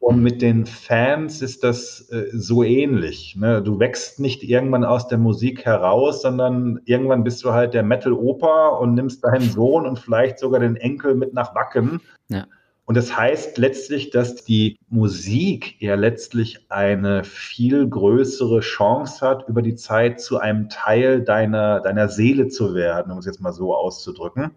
Und 0.00 0.22
mit 0.22 0.42
den 0.42 0.64
Fans 0.64 1.42
ist 1.42 1.64
das 1.64 2.08
äh, 2.10 2.28
so 2.32 2.62
ähnlich. 2.62 3.36
Ne? 3.36 3.62
Du 3.62 3.80
wächst 3.80 4.20
nicht 4.20 4.42
irgendwann 4.44 4.84
aus 4.84 5.08
der 5.08 5.18
Musik 5.18 5.64
heraus, 5.64 6.22
sondern 6.22 6.80
irgendwann 6.84 7.24
bist 7.24 7.42
du 7.44 7.52
halt 7.52 7.74
der 7.74 7.82
Metal-Opa 7.82 8.68
und 8.68 8.94
nimmst 8.94 9.24
deinen 9.24 9.50
Sohn 9.50 9.86
und 9.86 9.98
vielleicht 9.98 10.38
sogar 10.38 10.60
den 10.60 10.76
Enkel 10.76 11.14
mit 11.14 11.34
nach 11.34 11.54
Wacken. 11.54 12.00
Ja. 12.28 12.46
Und 12.88 12.96
das 12.96 13.14
heißt 13.14 13.58
letztlich, 13.58 14.08
dass 14.08 14.36
die 14.36 14.78
Musik 14.88 15.76
ja 15.78 15.94
letztlich 15.94 16.70
eine 16.70 17.22
viel 17.22 17.86
größere 17.86 18.60
Chance 18.60 19.26
hat, 19.26 19.46
über 19.46 19.60
die 19.60 19.74
Zeit 19.74 20.22
zu 20.22 20.38
einem 20.38 20.70
Teil 20.70 21.20
deiner, 21.22 21.80
deiner 21.80 22.08
Seele 22.08 22.48
zu 22.48 22.74
werden, 22.74 23.12
um 23.12 23.18
es 23.18 23.26
jetzt 23.26 23.42
mal 23.42 23.52
so 23.52 23.74
auszudrücken. 23.74 24.52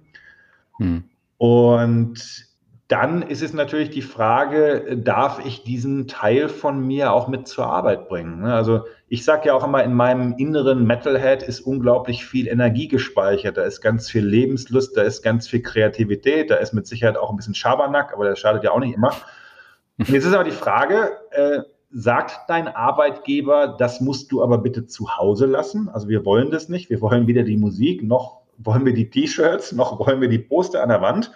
Hm. 0.78 1.04
Und 1.38 2.51
dann 2.92 3.22
ist 3.22 3.42
es 3.42 3.54
natürlich 3.54 3.90
die 3.90 4.02
Frage, 4.02 4.98
darf 4.98 5.46
ich 5.46 5.64
diesen 5.64 6.10
Teil 6.10 6.50
von 6.50 6.86
mir 6.86 7.14
auch 7.14 7.30
mit 7.30 7.48
zur 7.48 7.68
Arbeit 7.68 8.10
bringen? 8.10 8.42
Ne? 8.42 8.54
Also 8.54 8.82
ich 9.08 9.24
sage 9.24 9.48
ja 9.48 9.54
auch 9.54 9.64
immer, 9.64 9.82
in 9.82 9.94
meinem 9.94 10.36
inneren 10.38 10.86
Metalhead 10.86 11.42
ist 11.42 11.62
unglaublich 11.62 12.26
viel 12.26 12.50
Energie 12.50 12.90
gespeichert. 12.90 13.56
Da 13.56 13.64
ist 13.64 13.80
ganz 13.80 14.10
viel 14.10 14.26
Lebenslust, 14.26 14.98
da 14.98 15.04
ist 15.04 15.22
ganz 15.22 15.48
viel 15.48 15.62
Kreativität, 15.62 16.52
da 16.52 16.56
ist 16.56 16.74
mit 16.74 16.86
Sicherheit 16.86 17.16
auch 17.16 17.30
ein 17.30 17.38
bisschen 17.38 17.56
Schabernack, 17.56 18.12
aber 18.14 18.26
das 18.26 18.40
schadet 18.40 18.66
ja 18.66 18.72
auch 18.72 18.80
nicht 18.82 18.96
immer. 18.96 19.14
Jetzt 19.98 20.26
ist 20.26 20.34
aber 20.34 20.44
die 20.44 20.52
Frage, 20.52 21.12
äh, 21.32 21.60
sagt 21.92 22.50
dein 22.50 22.68
Arbeitgeber, 22.68 23.78
das 23.80 24.02
musst 24.02 24.34
du 24.34 24.44
aber 24.44 24.58
bitte 24.58 24.86
zu 24.86 25.18
Hause 25.18 25.46
lassen? 25.46 25.88
Also 25.88 26.10
wir 26.10 26.26
wollen 26.26 26.52
das 26.52 26.68
nicht. 26.68 26.90
Wir 26.90 27.00
wollen 27.00 27.26
weder 27.26 27.44
die 27.44 27.58
Musik, 27.58 28.04
noch 28.04 28.42
wollen 28.58 28.86
wir 28.86 28.94
die 28.94 29.10
T-Shirts, 29.10 29.72
noch 29.72 30.06
wollen 30.06 30.20
wir 30.20 30.28
die 30.28 30.40
Poster 30.40 30.84
an 30.84 30.90
der 30.90 31.02
Wand. 31.02 31.32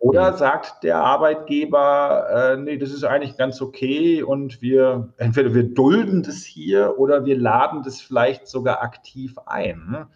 Oder 0.00 0.32
mhm. 0.32 0.36
sagt 0.38 0.82
der 0.82 0.96
Arbeitgeber, 0.96 2.26
äh, 2.30 2.56
nee, 2.56 2.78
das 2.78 2.90
ist 2.90 3.04
eigentlich 3.04 3.36
ganz 3.36 3.60
okay 3.60 4.22
und 4.22 4.62
wir, 4.62 5.12
entweder 5.18 5.54
wir 5.54 5.62
dulden 5.74 6.22
das 6.22 6.42
hier 6.42 6.98
oder 6.98 7.26
wir 7.26 7.38
laden 7.38 7.82
das 7.82 8.00
vielleicht 8.00 8.48
sogar 8.48 8.82
aktiv 8.82 9.36
ein. 9.44 10.06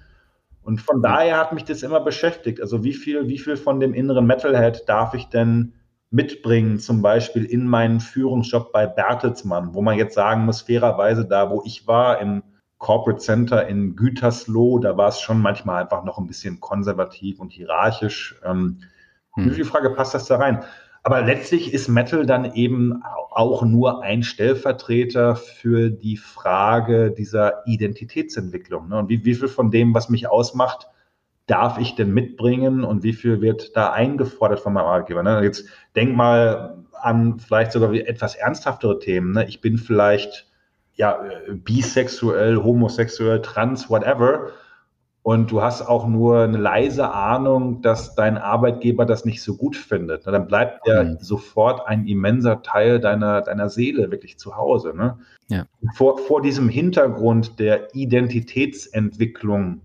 Und 0.63 0.81
von 0.81 1.03
daher 1.03 1.37
hat 1.37 1.53
mich 1.53 1.65
das 1.65 1.83
immer 1.83 2.01
beschäftigt. 2.01 2.63
Also 2.63 2.83
wie 2.83 2.95
viel, 2.95 3.29
wie 3.29 3.39
viel 3.39 3.59
von 3.59 3.79
dem 3.79 3.93
inneren 3.93 4.27
Metalhead 4.27 4.89
darf 4.89 5.13
ich 5.13 5.27
denn 5.27 5.75
mitbringen, 6.11 6.79
zum 6.79 7.03
Beispiel 7.03 7.45
in 7.45 7.67
meinen 7.67 8.01
Führungsjob 8.01 8.73
bei 8.73 8.87
Bertelsmann, 8.87 9.75
wo 9.75 9.83
man 9.83 9.99
jetzt 9.99 10.15
sagen 10.15 10.47
muss, 10.47 10.63
fairerweise 10.63 11.27
da, 11.27 11.51
wo 11.51 11.63
ich 11.67 11.87
war, 11.87 12.23
im 12.23 12.43
Corporate 12.79 13.21
Center 13.21 13.67
in 13.67 13.97
Gütersloh, 13.97 14.79
da 14.79 14.97
war 14.97 15.09
es 15.09 15.21
schon 15.21 15.43
manchmal 15.43 15.83
einfach 15.83 16.05
noch 16.05 16.17
ein 16.17 16.27
bisschen 16.27 16.61
konservativ 16.61 17.39
und 17.39 17.53
hierarchisch. 17.53 18.41
Ähm, 18.43 18.79
hm. 19.35 19.55
Die 19.55 19.65
Frage, 19.65 19.91
passt 19.91 20.15
das 20.15 20.27
da 20.27 20.37
rein? 20.37 20.65
Aber 21.03 21.21
letztlich 21.21 21.75
ist 21.75 21.89
Metal 21.89 22.25
dann 22.25 22.55
eben 22.55 23.03
auch 23.31 23.63
nur 23.63 24.03
ein 24.03 24.23
Stellvertreter 24.23 25.37
für 25.37 25.91
die 25.91 26.17
Frage 26.17 27.11
dieser 27.11 27.67
Identitätsentwicklung. 27.67 28.89
Ne? 28.89 28.99
Und 28.99 29.09
wie, 29.11 29.23
wie 29.25 29.35
viel 29.35 29.49
von 29.49 29.71
dem, 29.71 29.95
was 29.95 30.09
mich 30.09 30.29
ausmacht, 30.29 30.89
darf 31.47 31.79
ich 31.79 31.95
denn 31.95 32.15
mitbringen 32.15 32.85
und 32.85 33.03
wie 33.03 33.13
viel 33.13 33.43
wird 33.43 33.77
da 33.77 33.93
eingefordert 33.93 34.61
von 34.61 34.73
meinem 34.73 34.87
Arbeitgeber? 34.87 35.23
Ne? 35.23 35.43
Jetzt 35.43 35.67
denk 35.95 36.17
mal 36.17 36.79
an 36.93 37.39
vielleicht 37.39 37.73
sogar 37.73 37.93
etwas 37.93 38.35
ernsthaftere 38.35 38.99
Themen. 38.99 39.33
Ne? 39.33 39.47
Ich 39.47 39.61
bin 39.61 39.77
vielleicht 39.77 40.47
ja 40.95 41.23
bisexuell, 41.53 42.57
homosexuell, 42.57 43.43
trans, 43.43 43.91
whatever 43.91 44.53
und 45.25 45.51
du 45.51 45.63
hast 45.63 45.81
auch 45.81 46.07
nur 46.07 46.43
eine 46.43 46.59
leise 46.59 47.11
Ahnung, 47.11 47.81
dass 47.81 48.15
dein 48.15 48.37
Arbeitgeber 48.37 49.07
das 49.07 49.25
nicht 49.25 49.43
so 49.43 49.57
gut 49.57 49.75
findet, 49.75 50.27
dann 50.27 50.47
bleibt 50.47 50.87
ja 50.87 51.03
mhm. 51.03 51.17
sofort 51.19 51.89
ein 51.89 52.07
immenser 52.07 52.61
Teil 52.61 53.01
deiner, 53.01 53.41
deiner 53.41 53.71
Seele 53.71 54.11
wirklich 54.11 54.39
zu 54.39 54.55
Hause. 54.55 54.93
Ne? 54.95 55.17
Ja. 55.49 55.65
Vor, 55.95 56.19
vor 56.19 56.43
diesem 56.43 56.69
Hintergrund 56.69 57.59
der 57.59 57.95
Identitätsentwicklung 57.95 59.81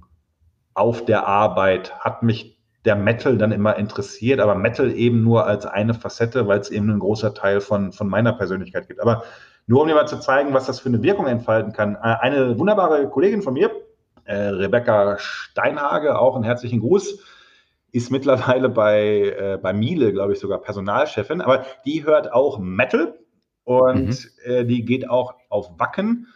auf 0.74 1.06
der 1.06 1.26
Arbeit 1.26 1.98
hat 2.02 2.22
mich 2.22 2.60
der 2.84 2.98
Metal 2.98 3.38
dann 3.38 3.54
immer 3.54 3.78
interessiert, 3.78 4.42
aber 4.42 4.56
Metal 4.56 4.92
eben 4.92 5.24
nur 5.24 5.46
als 5.46 5.66
eine 5.66 5.94
Facette, 5.94 6.50
weil 6.50 6.60
es 6.60 6.70
eben 6.70 6.90
ein 6.90 7.00
großer 7.00 7.34
Teil 7.34 7.62
von, 7.62 7.94
von 7.94 8.10
meiner 8.10 8.34
Persönlichkeit 8.34 8.90
gibt. 8.90 9.00
Aber 9.00 9.24
nur 9.68 9.84
um 9.84 9.88
dir 9.88 9.96
mal 9.96 10.06
zu 10.06 10.20
zeigen, 10.20 10.54
was 10.54 10.66
das 10.66 10.82
für 10.82 10.90
eine 10.90 11.02
Wirkung 11.02 11.28
entfalten 11.28 11.72
kann. 11.72 11.96
Äh, 11.96 12.18
eine 12.20 12.60
wunderbare 12.60 13.08
Kollegin 13.08 13.42
von 13.42 13.54
mir, 13.54 13.72
äh, 14.30 14.50
Rebecca 14.50 15.18
Steinhage, 15.18 16.20
auch 16.20 16.36
einen 16.36 16.44
herzlichen 16.44 16.80
Gruß, 16.80 17.20
ist 17.92 18.12
mittlerweile 18.12 18.70
bei, 18.70 19.36
äh, 19.38 19.60
bei 19.62 19.74
Miele, 19.74 20.14
glaube 20.14 20.34
ich, 20.34 20.40
sogar 20.40 20.62
Personalchefin, 20.62 21.42
aber 21.42 21.66
die 21.86 22.06
hört 22.06 22.32
auch 22.32 22.60
Metal 22.60 23.18
und 23.64 24.08
mhm. 24.08 24.16
äh, 24.44 24.66
die 24.66 24.86
geht 24.86 25.10
auch 25.10 25.34
auf 25.50 25.80
Wacken. 25.80 26.28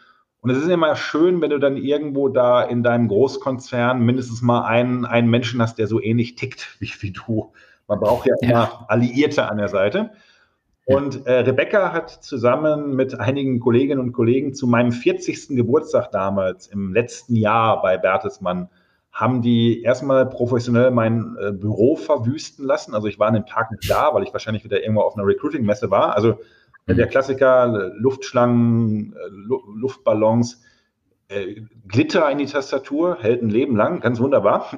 Und 0.41 0.49
es 0.49 0.57
ist 0.57 0.69
immer 0.69 0.95
schön, 0.95 1.39
wenn 1.41 1.51
du 1.51 1.59
dann 1.59 1.77
irgendwo 1.77 2.29
da 2.29 2.63
in 2.63 2.81
deinem 2.81 3.07
Großkonzern 3.07 4.01
mindestens 4.01 4.41
mal 4.41 4.65
einen, 4.65 5.05
einen 5.05 5.29
Menschen 5.29 5.61
hast, 5.61 5.77
der 5.77 5.87
so 5.87 6.01
ähnlich 6.01 6.35
tickt 6.35 6.75
wie, 6.79 6.91
wie 6.99 7.11
du. 7.11 7.53
Man 7.87 7.99
braucht 7.99 8.25
ja 8.25 8.33
immer 8.41 8.51
ja. 8.51 8.85
Alliierte 8.87 9.47
an 9.47 9.57
der 9.57 9.69
Seite. 9.69 10.11
Und 10.85 11.25
äh, 11.27 11.39
Rebecca 11.39 11.93
hat 11.93 12.09
zusammen 12.09 12.95
mit 12.95 13.17
einigen 13.17 13.59
Kolleginnen 13.59 14.01
und 14.01 14.11
Kollegen 14.11 14.53
zu 14.53 14.67
meinem 14.67 14.91
40. 14.91 15.49
Geburtstag 15.49 16.11
damals 16.11 16.67
im 16.67 16.93
letzten 16.93 17.35
Jahr 17.35 17.81
bei 17.81 17.97
Bertelsmann 17.97 18.69
haben 19.13 19.41
die 19.41 19.83
erstmal 19.83 20.27
professionell 20.27 20.91
mein 20.91 21.37
äh, 21.39 21.51
Büro 21.51 21.95
verwüsten 21.95 22.65
lassen. 22.65 22.95
Also 22.95 23.07
ich 23.07 23.19
war 23.19 23.27
an 23.27 23.35
dem 23.35 23.45
Tag 23.45 23.71
nicht 23.71 23.89
da, 23.89 24.13
weil 24.13 24.23
ich 24.23 24.33
wahrscheinlich 24.33 24.63
wieder 24.63 24.81
irgendwo 24.81 25.01
auf 25.01 25.15
einer 25.15 25.25
Recruiting-Messe 25.25 25.91
war. 25.91 26.15
Also 26.15 26.39
mhm. 26.87 26.95
der 26.95 27.07
Klassiker, 27.07 27.91
Luftschlangen, 27.95 29.13
äh, 29.13 29.29
Luftballons, 29.75 30.61
äh, 31.29 31.61
Glitter 31.87 32.29
in 32.31 32.39
die 32.39 32.47
Tastatur, 32.47 33.19
hält 33.21 33.43
ein 33.43 33.49
Leben 33.49 33.75
lang, 33.77 34.01
ganz 34.01 34.19
wunderbar. 34.19 34.71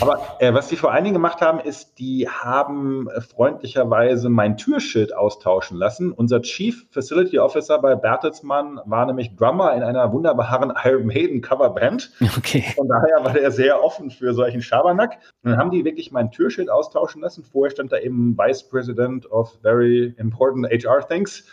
Aber 0.00 0.36
äh, 0.40 0.52
was 0.52 0.68
die 0.68 0.76
vor 0.76 0.92
allen 0.92 1.04
Dingen 1.04 1.14
gemacht 1.14 1.40
haben, 1.40 1.60
ist, 1.60 1.98
die 1.98 2.28
haben 2.28 3.08
äh, 3.08 3.20
freundlicherweise 3.20 4.28
mein 4.28 4.56
Türschild 4.56 5.14
austauschen 5.14 5.78
lassen. 5.78 6.12
Unser 6.12 6.42
Chief 6.42 6.86
Facility 6.90 7.38
Officer 7.38 7.78
bei 7.78 7.94
Bertelsmann 7.94 8.80
war 8.84 9.06
nämlich 9.06 9.34
Drummer 9.36 9.74
in 9.74 9.82
einer 9.82 10.12
wunderbaren 10.12 10.72
Iron 10.84 11.06
Maiden 11.06 11.40
Coverband. 11.40 12.12
Okay. 12.36 12.64
Von 12.76 12.88
daher 12.88 13.24
war 13.24 13.32
der 13.32 13.50
sehr 13.50 13.82
offen 13.82 14.10
für 14.10 14.34
solchen 14.34 14.60
Schabernack. 14.60 15.18
Und 15.42 15.52
dann 15.52 15.58
haben 15.58 15.70
die 15.70 15.84
wirklich 15.84 16.12
mein 16.12 16.30
Türschild 16.30 16.70
austauschen 16.70 17.22
lassen. 17.22 17.42
Vorher 17.44 17.70
stand 17.70 17.92
da 17.92 17.98
eben 17.98 18.36
Vice 18.36 18.68
President 18.68 19.30
of 19.30 19.58
Very 19.62 20.14
Important 20.18 20.66
HR 20.66 21.06
Things. 21.06 21.44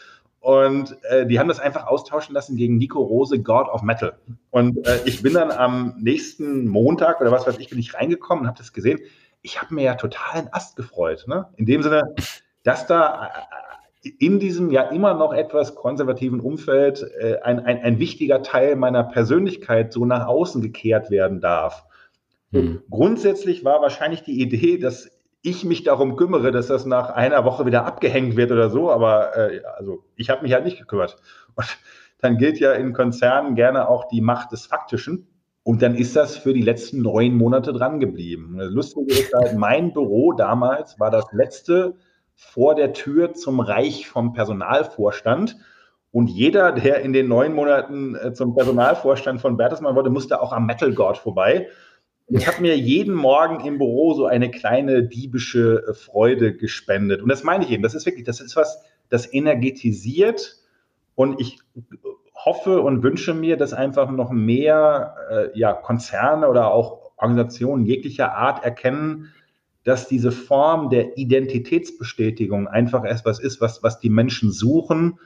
Und 0.44 0.98
äh, 1.04 1.26
die 1.26 1.40
haben 1.40 1.48
das 1.48 1.62
einfach 1.62 1.88
austauschen 1.88 2.36
lassen 2.36 2.58
gegen 2.58 2.76
Nico 2.76 3.02
Rose, 3.02 3.40
God 3.42 3.70
of 3.70 3.82
Metal. 3.82 4.18
Und 4.50 4.86
äh, 4.86 5.00
ich 5.06 5.24
bin 5.24 5.36
dann 5.36 5.52
am 5.52 5.96
nächsten 6.02 6.68
Montag 6.68 7.22
oder 7.22 7.32
was 7.32 7.48
weiß 7.48 7.60
ich, 7.60 7.70
bin 7.70 7.80
ich 7.80 7.94
reingekommen 7.94 8.42
und 8.42 8.48
habe 8.50 8.58
das 8.58 8.74
gesehen. 8.74 9.00
Ich 9.42 9.62
habe 9.62 9.74
mir 9.74 9.84
ja 9.84 9.96
total 9.96 10.40
einen 10.40 10.50
Ast 10.52 10.76
gefreut. 10.76 11.24
Ne? 11.28 11.48
In 11.56 11.66
dem 11.66 11.82
Sinne, 11.82 12.14
dass 12.64 12.86
da 12.88 13.32
äh, 14.04 14.10
in 14.20 14.42
diesem 14.42 14.70
ja 14.70 14.82
immer 14.82 15.14
noch 15.14 15.32
etwas 15.32 15.76
konservativen 15.76 16.42
Umfeld 16.42 17.10
äh, 17.22 17.38
ein, 17.42 17.62
ein, 17.62 17.82
ein 17.82 18.00
wichtiger 18.00 18.44
Teil 18.44 18.76
meiner 18.76 19.06
Persönlichkeit 19.06 19.94
so 19.94 20.04
nach 20.04 20.28
außen 20.28 20.62
gekehrt 20.62 21.10
werden 21.10 21.40
darf. 21.40 21.86
Mhm. 22.52 22.82
Grundsätzlich 22.90 23.64
war 23.64 23.82
wahrscheinlich 23.82 24.24
die 24.24 24.42
Idee, 24.42 24.78
dass 24.78 25.10
ich 25.44 25.66
mich 25.66 25.84
darum 25.84 26.16
kümmere, 26.16 26.52
dass 26.52 26.68
das 26.68 26.86
nach 26.86 27.10
einer 27.10 27.46
Woche 27.46 27.66
wieder 27.66 27.86
abgehängt 27.86 28.38
wird 28.38 28.52
oder 28.52 28.70
so, 28.70 28.90
aber 28.90 29.38
äh, 29.38 29.62
also 29.76 30.06
ich 30.16 30.30
habe 30.30 30.42
mich 30.42 30.54
halt 30.54 30.64
nicht 30.64 30.80
gekümmert. 30.80 31.18
Und 31.56 31.68
dann 32.20 32.38
gilt 32.38 32.60
ja 32.60 32.72
in 32.72 32.94
Konzernen 32.94 33.54
gerne 33.56 33.90
auch 33.90 34.08
die 34.08 34.22
Macht 34.22 34.54
des 34.54 34.66
Faktischen. 34.66 35.28
Und 35.64 35.82
dann 35.82 35.96
ist 35.96 36.16
das 36.16 36.38
für 36.38 36.54
die 36.54 36.62
letzten 36.62 37.02
neun 37.02 37.36
Monate 37.36 37.74
dran 37.74 38.00
geblieben. 38.00 38.58
Das 38.58 38.72
Lustige 38.72 39.14
ist 39.14 39.34
halt, 39.34 39.58
mein 39.58 39.94
Büro 39.94 40.34
damals 40.34 41.00
war 41.00 41.12
das 41.12 41.26
letzte 41.32 41.96
vor 42.36 42.76
der 42.76 42.94
Tür 42.94 43.34
zum 43.34 43.60
Reich 43.60 44.08
vom 44.08 44.34
Personalvorstand. 44.34 45.58
Und 46.12 46.28
jeder, 46.30 46.72
der 46.72 47.02
in 47.02 47.12
den 47.12 47.28
neun 47.28 47.54
Monaten 47.54 48.16
äh, 48.16 48.34
zum 48.34 48.56
Personalvorstand 48.56 49.42
von 49.42 49.58
Bertelsmann 49.58 49.96
wurde, 49.96 50.10
musste 50.10 50.42
auch 50.42 50.54
am 50.54 50.66
Metal 50.66 50.94
God 50.94 51.18
vorbei. 51.18 51.68
Ich 52.28 52.48
habe 52.48 52.62
mir 52.62 52.78
jeden 52.78 53.14
Morgen 53.14 53.66
im 53.66 53.78
Büro 53.78 54.14
so 54.14 54.26
eine 54.26 54.50
kleine 54.50 55.04
diebische 55.04 55.84
äh, 55.88 55.94
Freude 55.94 56.56
gespendet. 56.56 57.22
Und 57.22 57.30
das 57.30 57.44
meine 57.44 57.66
ich 57.66 57.72
eben. 57.72 57.84
Das 57.84 57.94
ist 57.94 58.06
wirklich, 58.06 58.26
das 58.26 58.40
ist 58.40 58.56
was, 58.56 58.82
das 59.10 59.32
energetisiert. 59.34 60.58
Und 61.16 61.40
ich 61.40 61.60
hoffe 62.34 62.82
und 62.82 63.04
wünsche 63.04 63.34
mir, 63.34 63.58
dass 63.58 63.74
einfach 63.74 64.10
noch 64.10 64.32
mehr 64.32 65.16
äh, 65.30 65.58
ja, 65.58 65.74
Konzerne 65.74 66.48
oder 66.50 66.72
auch 66.72 67.12
Organisationen 67.18 67.86
jeglicher 67.86 68.34
Art 68.34 68.64
erkennen, 68.64 69.32
dass 69.84 70.08
diese 70.08 70.32
Form 70.32 70.90
der 70.90 71.18
Identitätsbestätigung 71.18 72.68
einfach 72.68 73.04
etwas 73.04 73.40
ist, 73.40 73.60
was, 73.62 73.84
was 73.84 74.00
die 74.00 74.10
Menschen 74.10 74.52
suchen 74.52 75.20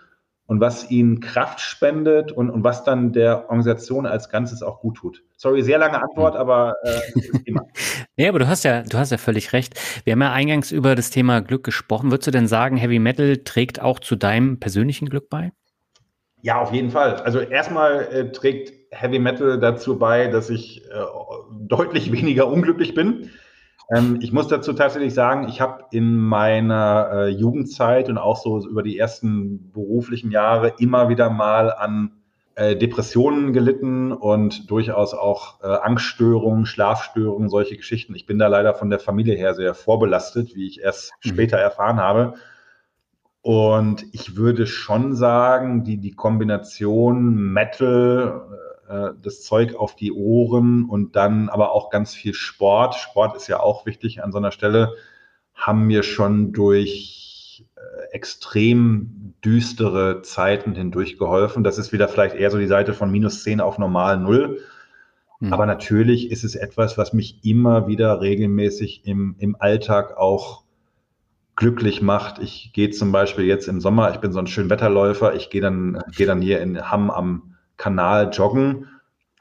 und 0.48 0.62
was 0.62 0.90
ihnen 0.90 1.20
Kraft 1.20 1.60
spendet 1.60 2.32
und, 2.32 2.50
und 2.50 2.64
was 2.64 2.84
dann 2.84 3.12
der 3.12 3.50
Organisation 3.50 4.06
als 4.06 4.30
Ganzes 4.30 4.64
auch 4.64 4.80
gut 4.80 4.96
tut. 4.96 5.24
Sorry, 5.36 5.62
sehr 5.62 5.78
lange 5.78 6.02
Antwort, 6.02 6.34
hm. 6.34 6.42
aber 6.42 6.76
äh, 6.84 7.40
Thema. 7.46 7.64
ja, 8.16 8.30
aber 8.30 8.40
du 8.40 8.48
hast 8.48 8.64
ja, 8.64 8.82
du 8.82 8.98
hast 8.98 9.12
ja 9.12 9.18
völlig 9.18 9.54
recht. 9.54 9.80
Wir 10.06 10.14
haben 10.14 10.22
ja 10.22 10.32
eingangs 10.32 10.72
über 10.72 10.96
das 10.96 11.10
Thema 11.10 11.42
Glück 11.42 11.64
gesprochen. 11.64 12.12
Würdest 12.12 12.28
du 12.28 12.32
denn 12.32 12.48
sagen, 12.48 12.78
Heavy 12.78 12.98
Metal 12.98 13.38
trägt 13.38 13.82
auch 13.82 14.00
zu 14.00 14.16
deinem 14.16 14.60
persönlichen 14.60 15.10
Glück 15.10 15.30
bei? 15.30 15.52
Ja, 16.42 16.62
auf 16.62 16.72
jeden 16.72 16.92
Fall. 16.92 17.16
Also 17.16 17.40
erstmal 17.40 18.08
äh, 18.12 18.32
trägt 18.32 18.74
Heavy 18.92 19.20
Metal 19.20 19.60
dazu 19.60 20.00
bei, 20.00 20.28
dass 20.28 20.50
ich 20.50 20.86
äh, 20.86 21.04
deutlich 21.52 22.12
weniger 22.12 22.48
unglücklich 22.48 22.94
bin. 22.94 23.32
Ähm, 23.90 24.20
ich 24.22 24.32
muss 24.32 24.48
dazu 24.48 24.74
tatsächlich 24.74 25.14
sagen, 25.14 25.48
ich 25.48 25.62
habe 25.62 25.86
in 25.92 26.18
meiner 26.18 27.10
äh, 27.12 27.28
Jugendzeit 27.30 28.10
und 28.10 28.18
auch 28.18 28.38
so 28.38 28.68
über 28.68 28.84
die 28.84 28.98
ersten 28.98 29.72
beruflichen 29.72 30.32
Jahre 30.32 30.74
immer 30.80 31.10
wieder 31.10 31.30
mal 31.30 31.72
an 31.72 32.12
äh, 32.56 32.76
Depressionen 32.76 33.54
gelitten 33.54 34.12
und 34.12 34.70
durchaus 34.70 35.14
auch 35.14 35.62
äh, 35.62 35.68
Angststörungen, 35.68 36.66
Schlafstörungen, 36.66 37.50
solche 37.50 37.78
Geschichten. 37.78 38.16
Ich 38.16 38.26
bin 38.26 38.40
da 38.40 38.48
leider 38.48 38.74
von 38.74 38.90
der 38.90 39.00
Familie 39.00 39.36
her 39.36 39.54
sehr 39.54 39.74
vorbelastet, 39.74 40.56
wie 40.56 40.68
ich 40.68 40.82
erst 40.82 41.14
mhm. 41.24 41.30
später 41.30 41.58
erfahren 41.58 42.00
habe. 42.00 42.34
Und 43.42 44.06
ich 44.12 44.36
würde 44.36 44.66
schon 44.66 45.16
sagen, 45.16 45.84
die, 45.84 45.98
die 45.98 46.16
Kombination 46.16 47.36
Metal, 47.54 48.42
äh, 48.88 49.10
das 49.22 49.42
Zeug 49.42 49.76
auf 49.76 49.96
die 49.96 50.12
Ohren 50.12 50.86
und 50.86 51.16
dann 51.16 51.50
aber 51.50 51.72
auch 51.72 51.90
ganz 51.90 52.14
viel 52.14 52.34
Sport. 52.34 52.96
Sport 52.96 53.36
ist 53.36 53.48
ja 53.48 53.60
auch 53.60 53.86
wichtig 53.86 54.24
an 54.24 54.32
so 54.32 54.38
einer 54.38 54.52
Stelle, 54.52 54.96
haben 55.54 55.88
mir 55.88 56.04
schon 56.04 56.54
durch 56.54 57.66
äh, 57.76 58.14
extrem 58.14 59.34
düstere 59.44 60.22
Zeiten 60.22 60.74
hindurch 60.74 61.18
geholfen. 61.18 61.64
Das 61.64 61.78
ist 61.78 61.92
wieder 61.92 62.08
vielleicht 62.08 62.36
eher 62.36 62.52
so 62.52 62.58
die 62.58 62.68
Seite 62.68 62.94
von 62.94 63.12
minus 63.12 63.44
10 63.44 63.62
auf 63.62 63.78
normal 63.78 64.18
Null. 64.18 64.62
Hm. 65.40 65.54
Aber 65.54 65.66
natürlich 65.66 66.32
ist 66.32 66.44
es 66.44 66.56
etwas, 66.56 66.98
was 66.98 67.14
mich 67.14 67.44
immer 67.44 67.88
wieder 67.88 68.22
regelmäßig 68.22 69.02
im, 69.06 69.36
im 69.40 69.56
Alltag 69.60 70.18
auch 70.18 70.64
glücklich 71.56 72.02
macht. 72.02 72.40
Ich 72.40 72.72
gehe 72.74 72.92
zum 72.92 73.12
Beispiel 73.12 73.46
jetzt 73.46 73.68
im 73.68 73.82
Sommer, 73.82 74.12
ich 74.12 74.18
bin 74.18 74.32
so 74.32 74.40
ein 74.40 74.48
schön 74.48 74.70
Wetterläufer, 74.70 75.34
ich 75.36 75.50
gehe 75.50 75.62
dann, 75.62 76.02
gehe 76.16 76.28
dann 76.28 76.42
hier 76.42 76.62
in 76.62 76.90
Hamm 76.90 77.10
am 77.10 77.47
Kanal 77.78 78.30
joggen 78.32 78.88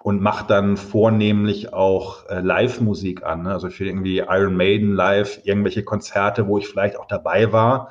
und 0.02 0.22
mache 0.22 0.46
dann 0.46 0.76
vornehmlich 0.76 1.72
auch 1.72 2.28
äh, 2.28 2.40
Live-Musik 2.40 3.24
an. 3.24 3.42
Ne? 3.42 3.52
Also 3.52 3.70
für 3.70 3.86
irgendwie 3.86 4.18
Iron 4.18 4.56
Maiden 4.56 4.94
live, 4.94 5.40
irgendwelche 5.44 5.82
Konzerte, 5.82 6.46
wo 6.46 6.58
ich 6.58 6.68
vielleicht 6.68 6.96
auch 6.96 7.06
dabei 7.06 7.52
war. 7.52 7.90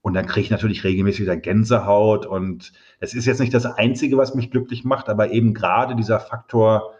Und 0.00 0.14
dann 0.14 0.26
kriege 0.26 0.44
ich 0.44 0.50
natürlich 0.50 0.82
regelmäßig 0.82 1.20
wieder 1.20 1.36
Gänsehaut. 1.36 2.26
Und 2.26 2.72
es 3.00 3.14
ist 3.14 3.26
jetzt 3.26 3.40
nicht 3.40 3.52
das 3.52 3.66
Einzige, 3.66 4.16
was 4.16 4.34
mich 4.34 4.50
glücklich 4.50 4.84
macht, 4.84 5.08
aber 5.08 5.30
eben 5.30 5.52
gerade 5.54 5.94
dieser 5.94 6.20
Faktor 6.20 6.94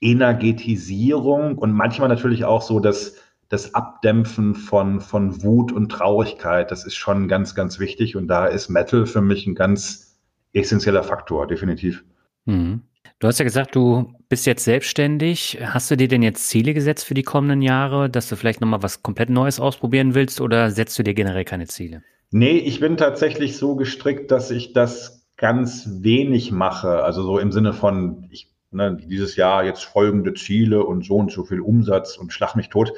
Energetisierung 0.00 1.58
und 1.58 1.72
manchmal 1.72 2.08
natürlich 2.08 2.44
auch 2.44 2.62
so 2.62 2.80
das, 2.80 3.16
das 3.48 3.74
Abdämpfen 3.74 4.54
von, 4.54 5.00
von 5.00 5.42
Wut 5.42 5.72
und 5.72 5.90
Traurigkeit. 5.90 6.70
Das 6.70 6.86
ist 6.86 6.94
schon 6.94 7.28
ganz, 7.28 7.54
ganz 7.54 7.78
wichtig. 7.78 8.16
Und 8.16 8.28
da 8.28 8.46
ist 8.46 8.68
Metal 8.68 9.04
für 9.06 9.20
mich 9.20 9.46
ein 9.46 9.54
ganz 9.54 10.16
essentieller 10.52 11.02
Faktor, 11.02 11.46
definitiv. 11.46 12.04
Mhm. 12.44 12.82
Du 13.18 13.28
hast 13.28 13.38
ja 13.38 13.44
gesagt, 13.44 13.76
du 13.76 14.14
bist 14.30 14.46
jetzt 14.46 14.64
selbstständig. 14.64 15.58
Hast 15.62 15.90
du 15.90 15.96
dir 15.96 16.08
denn 16.08 16.22
jetzt 16.22 16.48
Ziele 16.48 16.72
gesetzt 16.72 17.04
für 17.04 17.14
die 17.14 17.22
kommenden 17.22 17.60
Jahre, 17.60 18.08
dass 18.08 18.28
du 18.28 18.36
vielleicht 18.36 18.62
nochmal 18.62 18.82
was 18.82 19.02
komplett 19.02 19.28
Neues 19.28 19.60
ausprobieren 19.60 20.14
willst 20.14 20.40
oder 20.40 20.70
setzt 20.70 20.98
du 20.98 21.02
dir 21.02 21.12
generell 21.12 21.44
keine 21.44 21.66
Ziele? 21.66 22.02
Nee, 22.30 22.58
ich 22.58 22.80
bin 22.80 22.96
tatsächlich 22.96 23.56
so 23.56 23.76
gestrickt, 23.76 24.30
dass 24.30 24.50
ich 24.50 24.72
das 24.72 25.26
ganz 25.36 25.88
wenig 26.00 26.52
mache. 26.52 27.02
Also 27.02 27.22
so 27.22 27.38
im 27.38 27.52
Sinne 27.52 27.72
von, 27.72 28.26
ich, 28.30 28.52
ne, 28.70 28.96
dieses 28.96 29.36
Jahr 29.36 29.64
jetzt 29.64 29.84
folgende 29.84 30.32
Ziele 30.34 30.84
und 30.84 31.04
so 31.04 31.16
und 31.16 31.30
so 31.32 31.44
viel 31.44 31.60
Umsatz 31.60 32.16
und 32.16 32.32
schlag 32.32 32.54
mich 32.54 32.68
tot. 32.68 32.92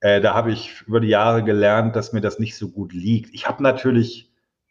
Äh, 0.00 0.20
da 0.20 0.32
habe 0.32 0.52
ich 0.52 0.82
über 0.86 1.00
die 1.00 1.08
Jahre 1.08 1.42
gelernt, 1.42 1.96
dass 1.96 2.12
mir 2.12 2.20
das 2.20 2.38
nicht 2.38 2.56
so 2.56 2.68
gut 2.70 2.92
liegt. 2.92 3.34
Ich 3.34 3.48
habe 3.48 3.62
natürlich 3.62 4.27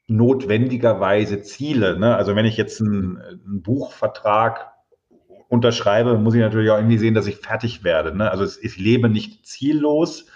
notwendigerweise 0.07 1.41
Ziele. 1.41 1.99
Ne? 1.99 2.15
Also 2.15 2.35
wenn 2.35 2.45
ich 2.45 2.57
jetzt 2.57 2.81
einen, 2.81 3.17
einen, 3.17 3.61
Buchvertrag 3.61 4.71
unterschreibe, 5.49 6.17
muss 6.17 6.33
ich 6.33 6.41
natürlich 6.41 6.69
auch 6.71 6.77
irgendwie 6.77 6.97
sehen, 6.97 7.13
dass 7.13 7.27
ich 7.27 7.37
fertig 7.37 7.83
werde. 7.83 8.15
Ne? 8.15 8.31
Also 8.31 8.43
es, 8.43 8.61
ich 8.61 8.77
lebe 8.77 9.09
nicht 9.09 9.45
ziellos, 9.45 10.27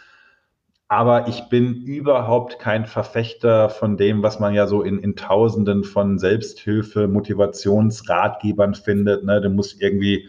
aber 0.89 1.29
ich 1.29 1.47
bin 1.47 1.73
überhaupt 1.83 2.59
kein 2.59 2.85
Verfechter 2.85 3.69
von 3.69 3.95
dem, 3.95 4.23
was 4.23 4.41
man 4.41 4.53
ja 4.53 4.67
so 4.67 4.81
in, 4.81 4.99
in 4.99 5.15
Tausenden 5.15 5.85
von 5.85 6.19
Selbsthilfe, 6.19 7.07
Motivationsratgebern 7.07 8.75
findet. 8.75 9.23
Ne? 9.23 9.39
Du 9.39 9.49
musst 9.49 9.81
irgendwie, 9.81 10.27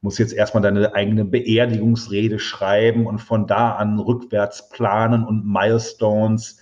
musst 0.00 0.18
jetzt 0.18 0.32
erstmal 0.32 0.62
deine 0.62 0.94
eigene 0.94 1.26
Beerdigungsrede 1.26 2.38
schreiben 2.38 3.06
und 3.06 3.18
von 3.18 3.46
da 3.46 3.72
an 3.72 3.98
rückwärts 3.98 4.70
planen 4.70 5.24
und 5.24 5.44
Milestones 5.44 6.58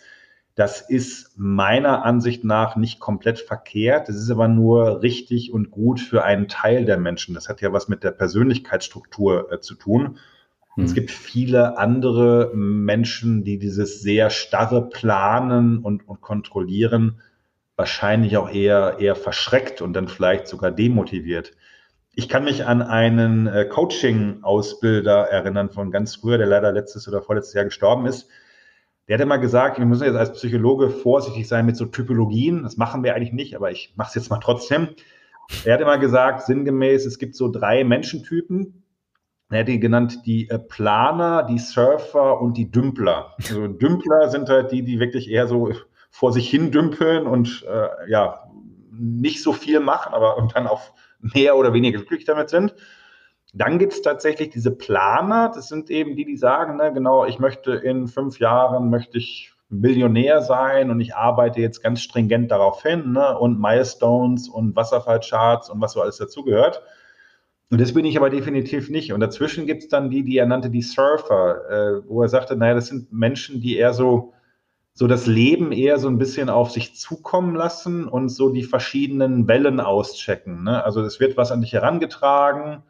das 0.57 0.81
ist 0.81 1.33
meiner 1.37 2.05
Ansicht 2.05 2.43
nach 2.43 2.77
nicht 2.77 2.99
komplett 2.99 3.39
verkehrt. 3.39 4.09
Das 4.09 4.17
ist 4.17 4.31
aber 4.31 4.49
nur 4.49 5.03
richtig 5.03 5.53
und 5.53 5.71
gut 5.71 6.01
für 6.01 6.25
einen 6.25 6.49
Teil 6.49 6.87
der 6.87 6.97
Menschen. 6.97 7.35
Das 7.35 7.51
hat 7.51 7.61
ja 7.61 7.75
was 7.75 7.89
mit 7.89 8.03
der 8.03 8.11
Persönlichkeitsstruktur 8.11 9.53
äh, 9.53 9.61
zu 9.61 9.75
tun. 9.75 10.19
Und 10.75 10.85
es 10.85 10.95
gibt 10.95 11.11
viele 11.11 11.79
andere 11.79 12.51
Menschen, 12.55 13.45
die 13.45 13.59
dieses 13.59 14.03
sehr 14.03 14.29
starre 14.29 14.89
Planen 14.89 15.79
und, 15.79 16.07
und 16.07 16.21
Kontrollieren 16.21 17.21
wahrscheinlich 17.77 18.37
auch 18.37 18.51
eher, 18.51 18.97
eher 18.99 19.15
verschreckt 19.15 19.81
und 19.83 19.93
dann 19.93 20.09
vielleicht 20.09 20.49
sogar 20.49 20.71
demotiviert. 20.71 21.53
Ich 22.15 22.29
kann 22.31 22.45
mich 22.45 22.65
an 22.65 22.81
einen 22.81 23.47
äh, 23.47 23.67
Coaching-Ausbilder 23.67 25.29
erinnern 25.29 25.71
von 25.71 25.91
ganz 25.91 26.17
früher, 26.17 26.39
der 26.39 26.47
leider 26.47 26.73
letztes 26.73 27.07
oder 27.09 27.21
vorletztes 27.21 27.55
Jahr 27.55 27.65
gestorben 27.65 28.07
ist. 28.07 28.29
Der 29.09 29.15
hat 29.15 29.23
immer 29.23 29.39
gesagt, 29.39 29.79
wir 29.79 29.87
müssen 29.87 30.05
jetzt 30.05 30.17
als 30.17 30.33
Psychologe 30.33 30.91
vorsichtig 30.91 31.47
sein 31.47 31.67
mit 31.67 31.77
so 31.77 31.87
Typologien. 31.87 32.65
Das 32.65 32.77
machen 32.77 33.05
wir 33.05 33.15
eigentlich 33.15 33.33
nicht, 33.33 33.55
aber 33.55 33.71
ich 33.71 33.95
mache 33.97 34.09
es 34.09 34.15
jetzt 34.15 34.31
mal 34.31 34.41
trotzdem. 34.41 34.89
Er 35.65 35.75
hat 35.75 35.81
immer 35.81 35.99
gesagt, 35.99 36.43
sinngemäß, 36.43 37.07
es 37.07 37.19
gibt 37.19 37.37
so 37.37 37.51
drei 37.51 37.85
Menschentypen. 37.85 38.83
Er 39.49 39.61
hat 39.61 39.69
die 39.69 39.79
genannt 39.79 40.27
die 40.27 40.51
äh, 40.51 40.59
Planer, 40.59 41.45
die 41.45 41.59
Surfer 41.59 42.41
und 42.41 42.57
die 42.57 42.71
Dümpler. 42.71 43.35
Also 43.49 43.69
Dümpler 43.69 44.29
sind 44.29 44.49
halt 44.49 44.73
die, 44.73 44.83
die 44.83 44.99
wirklich 44.99 45.31
eher 45.31 45.47
so 45.47 45.73
vor 46.11 46.33
sich 46.33 46.51
hin 46.51 46.73
dümpeln 46.73 47.27
und 47.27 47.65
äh, 47.69 48.11
ja, 48.11 48.51
nicht 48.91 49.43
so 49.43 49.53
viel 49.53 49.81
machen, 49.81 50.15
aber 50.15 50.49
dann 50.53 50.67
auch 50.67 50.93
mehr 51.21 51.57
oder 51.57 51.73
weniger 51.73 51.99
glücklich 51.99 52.25
damit 52.25 52.51
sind. 52.51 52.75
Dann 53.53 53.79
gibt 53.79 53.93
es 53.93 54.03
tatsächlich 54.03 54.51
diese 54.51 54.71
Planer, 54.71 55.51
das 55.55 55.69
sind 55.69 55.91
eben 55.91 56.17
die, 56.17 56.25
die 56.25 56.37
sagen, 56.37 56.77
ne, 56.77 56.93
genau, 56.93 57.25
ich 57.25 57.39
möchte 57.39 57.73
in 57.73 58.09
fünf 58.09 58.39
Jahren, 58.39 58.91
möchte 58.91 59.19
ich 59.19 59.53
Millionär 59.69 60.43
sein 60.43 60.91
und 60.91 61.01
ich 61.01 61.15
arbeite 61.15 61.61
jetzt 61.61 61.83
ganz 61.83 62.01
stringent 62.01 62.51
darauf 62.51 62.83
hin 62.83 63.13
ne, 63.13 63.39
und 63.39 63.61
Milestones 63.61 64.49
und 64.49 64.77
Wasserfallcharts 64.77 65.71
und 65.71 65.81
was 65.81 65.93
so 65.93 66.01
alles 66.01 66.19
dazugehört. 66.19 66.83
Und 67.71 67.81
das 67.81 67.93
bin 67.93 68.05
ich 68.05 68.17
aber 68.17 68.31
definitiv 68.31 68.91
nicht. 68.91 69.13
Und 69.13 69.21
dazwischen 69.21 69.67
gibt 69.67 69.83
es 69.83 69.89
dann 69.89 70.09
die, 70.11 70.23
die 70.23 70.39
er 70.39 70.47
nannte, 70.47 70.71
die 70.71 70.83
Surfer, 70.83 71.69
äh, 71.69 72.09
wo 72.09 72.23
er 72.23 72.29
sagte, 72.29 72.57
naja, 72.57 72.75
das 72.75 72.87
sind 72.87 73.13
Menschen, 73.13 73.61
die 73.61 73.77
eher 73.77 73.93
so 73.93 74.33
so 74.99 75.07
das 75.07 75.27
Leben 75.27 75.73
eher 75.73 75.99
so 75.99 76.09
ein 76.09 76.17
bisschen 76.17 76.49
auf 76.49 76.71
sich 76.71 76.97
zukommen 76.97 77.55
lassen 77.55 78.09
und 78.09 78.31
so 78.31 78.49
die 78.49 78.63
verschiedenen 78.63 79.47
Wellen 79.47 79.79
auschecken. 79.79 80.65
Ne? 80.65 80.83
Also 80.83 81.03
es 81.03 81.21
wird 81.21 81.37
was 81.37 81.53
an 81.53 81.61
dich 81.61 81.75
herangetragen 81.75 82.83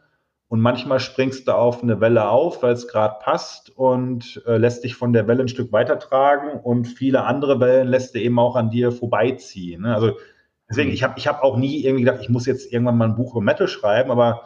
und 0.48 0.60
manchmal 0.60 1.00
springst 1.00 1.48
du 1.48 1.52
auf 1.52 1.82
eine 1.82 2.00
Welle 2.00 2.28
auf, 2.28 2.62
weil 2.62 2.72
es 2.72 2.86
gerade 2.86 3.16
passt 3.20 3.70
und 3.70 4.42
äh, 4.46 4.58
lässt 4.58 4.84
dich 4.84 4.94
von 4.94 5.12
der 5.12 5.26
Welle 5.26 5.42
ein 5.42 5.48
Stück 5.48 5.72
weitertragen 5.72 6.60
und 6.60 6.86
viele 6.86 7.24
andere 7.24 7.58
Wellen 7.58 7.88
lässt 7.88 8.14
du 8.14 8.20
eben 8.20 8.38
auch 8.38 8.54
an 8.54 8.70
dir 8.70 8.92
vorbeiziehen. 8.92 9.82
Ne? 9.82 9.94
Also 9.94 10.12
deswegen, 10.68 10.90
mhm. 10.90 10.94
ich 10.94 11.02
habe 11.02 11.14
ich 11.16 11.26
hab 11.26 11.42
auch 11.42 11.56
nie 11.56 11.84
irgendwie 11.84 12.04
gedacht, 12.04 12.20
ich 12.22 12.28
muss 12.28 12.46
jetzt 12.46 12.72
irgendwann 12.72 12.96
mal 12.96 13.08
ein 13.08 13.16
Buch 13.16 13.32
über 13.32 13.40
Metal 13.40 13.66
schreiben, 13.66 14.10
aber 14.12 14.42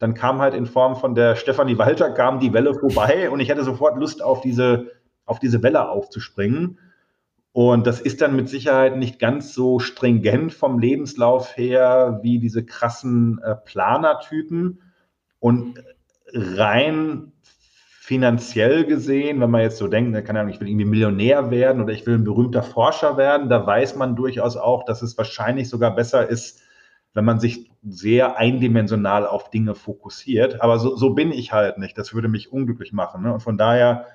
dann 0.00 0.14
kam 0.14 0.40
halt 0.40 0.54
in 0.54 0.66
Form 0.66 0.96
von 0.96 1.14
der 1.14 1.36
Stefanie 1.36 1.78
Walter, 1.78 2.10
kam 2.10 2.40
die 2.40 2.52
Welle 2.52 2.74
vorbei 2.74 3.30
und 3.30 3.38
ich 3.38 3.50
hatte 3.50 3.62
sofort 3.62 3.96
Lust 3.96 4.22
auf 4.22 4.40
diese, 4.40 4.90
auf 5.24 5.38
diese 5.38 5.62
Welle 5.62 5.88
aufzuspringen. 5.88 6.78
Und 7.52 7.86
das 7.86 8.00
ist 8.00 8.20
dann 8.20 8.34
mit 8.34 8.48
Sicherheit 8.48 8.96
nicht 8.96 9.20
ganz 9.20 9.54
so 9.54 9.78
stringent 9.78 10.52
vom 10.52 10.80
Lebenslauf 10.80 11.56
her 11.56 12.18
wie 12.22 12.40
diese 12.40 12.66
krassen 12.66 13.40
äh, 13.44 13.54
Planertypen. 13.54 14.80
Und 15.44 15.84
rein 16.32 17.32
finanziell 18.00 18.86
gesehen, 18.86 19.42
wenn 19.42 19.50
man 19.50 19.60
jetzt 19.60 19.76
so 19.76 19.88
denkt, 19.88 20.24
kann 20.24 20.36
ja, 20.36 20.48
ich 20.48 20.58
will 20.58 20.68
irgendwie 20.68 20.86
Millionär 20.86 21.50
werden 21.50 21.82
oder 21.82 21.92
ich 21.92 22.06
will 22.06 22.14
ein 22.14 22.24
berühmter 22.24 22.62
Forscher 22.62 23.18
werden, 23.18 23.50
da 23.50 23.66
weiß 23.66 23.96
man 23.96 24.16
durchaus 24.16 24.56
auch, 24.56 24.86
dass 24.86 25.02
es 25.02 25.18
wahrscheinlich 25.18 25.68
sogar 25.68 25.94
besser 25.94 26.26
ist, 26.26 26.62
wenn 27.12 27.26
man 27.26 27.40
sich 27.40 27.70
sehr 27.82 28.38
eindimensional 28.38 29.26
auf 29.26 29.50
Dinge 29.50 29.74
fokussiert. 29.74 30.62
Aber 30.62 30.78
so, 30.78 30.96
so 30.96 31.10
bin 31.10 31.30
ich 31.30 31.52
halt 31.52 31.76
nicht. 31.76 31.98
Das 31.98 32.14
würde 32.14 32.28
mich 32.28 32.50
unglücklich 32.50 32.94
machen. 32.94 33.22
Ne? 33.22 33.34
Und 33.34 33.40
von 33.40 33.58
daher 33.58 34.06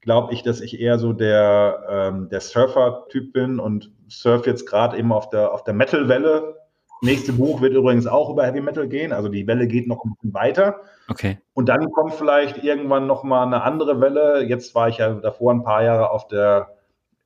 glaube 0.00 0.32
ich, 0.32 0.42
dass 0.42 0.62
ich 0.62 0.80
eher 0.80 0.98
so 0.98 1.12
der, 1.12 1.84
ähm, 1.90 2.30
der 2.30 2.40
Surfer-Typ 2.40 3.34
bin 3.34 3.60
und 3.60 3.92
surf 4.08 4.46
jetzt 4.46 4.64
gerade 4.64 4.96
eben 4.96 5.12
auf 5.12 5.28
der, 5.28 5.52
auf 5.52 5.62
der 5.62 5.74
Metal-Welle. 5.74 6.56
Nächste 7.02 7.32
Buch 7.32 7.60
wird 7.60 7.74
übrigens 7.74 8.06
auch 8.06 8.30
über 8.30 8.44
Heavy 8.44 8.60
Metal 8.60 8.86
gehen, 8.86 9.12
also 9.12 9.28
die 9.28 9.46
Welle 9.46 9.66
geht 9.66 9.88
noch 9.88 10.04
ein 10.04 10.12
bisschen 10.14 10.34
weiter. 10.34 10.80
Okay. 11.08 11.38
Und 11.54 11.68
dann 11.68 11.90
kommt 11.92 12.14
vielleicht 12.14 12.62
irgendwann 12.62 13.06
nochmal 13.06 13.46
eine 13.46 13.62
andere 13.62 14.00
Welle. 14.00 14.44
Jetzt 14.44 14.74
war 14.74 14.88
ich 14.88 14.98
ja 14.98 15.14
davor 15.14 15.52
ein 15.52 15.62
paar 15.62 15.82
Jahre 15.82 16.10
auf 16.10 16.28
der 16.28 16.76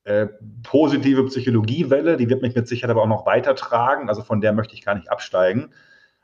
äh, 0.04 0.28
positive 0.62 1.24
Psychologie-Welle, 1.24 2.16
die 2.16 2.28
wird 2.28 2.42
mich 2.42 2.54
mit 2.54 2.68
Sicherheit 2.68 2.90
aber 2.90 3.02
auch 3.02 3.08
noch 3.08 3.26
weiter 3.26 3.54
tragen, 3.54 4.08
also 4.08 4.22
von 4.22 4.40
der 4.40 4.52
möchte 4.52 4.74
ich 4.74 4.84
gar 4.84 4.94
nicht 4.94 5.10
absteigen. 5.10 5.70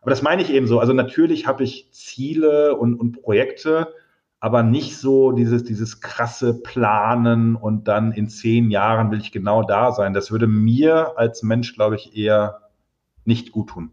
Aber 0.02 0.10
das 0.10 0.22
meine 0.22 0.42
ich 0.42 0.50
eben 0.50 0.66
so. 0.66 0.78
Also 0.78 0.92
natürlich 0.92 1.46
habe 1.46 1.64
ich 1.64 1.88
Ziele 1.92 2.76
und, 2.76 2.94
und 2.94 3.22
Projekte, 3.22 3.94
aber 4.38 4.62
nicht 4.62 4.96
so 4.96 5.32
dieses, 5.32 5.64
dieses 5.64 6.00
krasse 6.00 6.60
Planen 6.60 7.56
und 7.56 7.88
dann 7.88 8.12
in 8.12 8.28
zehn 8.28 8.70
Jahren 8.70 9.10
will 9.10 9.20
ich 9.20 9.32
genau 9.32 9.62
da 9.62 9.92
sein. 9.92 10.14
Das 10.14 10.30
würde 10.30 10.46
mir 10.46 11.18
als 11.18 11.42
Mensch, 11.42 11.74
glaube 11.74 11.96
ich, 11.96 12.16
eher 12.16 12.69
nicht 13.30 13.52
gut 13.52 13.70
tun. 13.70 13.90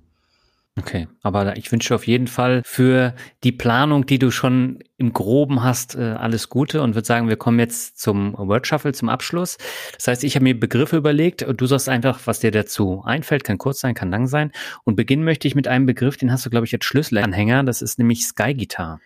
Okay, 0.79 1.07
aber 1.23 1.57
ich 1.57 1.71
wünsche 1.71 1.95
auf 1.95 2.05
jeden 2.05 2.27
Fall 2.27 2.61
für 2.63 3.15
die 3.43 3.51
Planung, 3.51 4.05
die 4.05 4.19
du 4.19 4.29
schon 4.29 4.79
im 4.97 5.11
Groben 5.11 5.63
hast, 5.63 5.95
äh, 5.95 6.01
alles 6.01 6.49
Gute 6.49 6.83
und 6.83 6.93
würde 6.93 7.07
sagen, 7.07 7.29
wir 7.29 7.35
kommen 7.35 7.57
jetzt 7.57 7.99
zum 7.99 8.37
Word 8.37 8.67
Shuffle, 8.67 8.93
zum 8.93 9.09
Abschluss. 9.09 9.57
Das 9.95 10.07
heißt, 10.07 10.23
ich 10.23 10.35
habe 10.35 10.43
mir 10.43 10.59
Begriffe 10.59 10.97
überlegt 10.97 11.41
und 11.41 11.59
du 11.59 11.65
sagst 11.65 11.89
einfach, 11.89 12.19
was 12.25 12.41
dir 12.41 12.51
dazu 12.51 13.01
einfällt, 13.03 13.43
kann 13.43 13.57
kurz 13.57 13.79
sein, 13.79 13.95
kann 13.95 14.11
lang 14.11 14.27
sein. 14.27 14.51
Und 14.83 14.95
beginnen 14.95 15.23
möchte 15.23 15.47
ich 15.47 15.55
mit 15.55 15.67
einem 15.67 15.87
Begriff, 15.87 16.17
den 16.17 16.31
hast 16.31 16.45
du, 16.45 16.51
glaube 16.51 16.67
ich, 16.67 16.73
als 16.75 16.85
Schlüsselanhänger, 16.85 17.63
das 17.63 17.81
ist 17.81 17.97
nämlich 17.97 18.27
Sky 18.27 18.53
Guitar. 18.53 18.99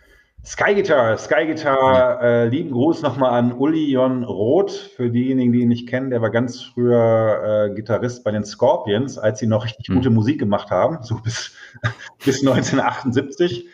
Sky 0.43 0.73
Guitar, 0.73 1.17
Sky 1.19 1.45
Guitar, 1.45 2.21
äh, 2.23 2.47
lieben 2.47 2.71
Gruß 2.71 3.03
nochmal 3.03 3.37
an 3.37 3.53
Uli 3.53 3.91
Jon 3.91 4.23
Roth. 4.23 4.71
Für 4.71 5.11
diejenigen, 5.11 5.51
die 5.51 5.61
ihn 5.61 5.67
nicht 5.67 5.87
kennen, 5.87 6.09
der 6.09 6.23
war 6.23 6.31
ganz 6.31 6.61
früher 6.61 7.69
äh, 7.69 7.75
Gitarrist 7.75 8.23
bei 8.23 8.31
den 8.31 8.43
Scorpions, 8.43 9.19
als 9.19 9.37
sie 9.37 9.45
noch 9.45 9.63
richtig 9.63 9.89
mhm. 9.89 9.95
gute 9.95 10.09
Musik 10.09 10.39
gemacht 10.39 10.71
haben, 10.71 11.03
so 11.03 11.15
bis, 11.15 11.53
bis 12.25 12.39
1978. 12.39 13.67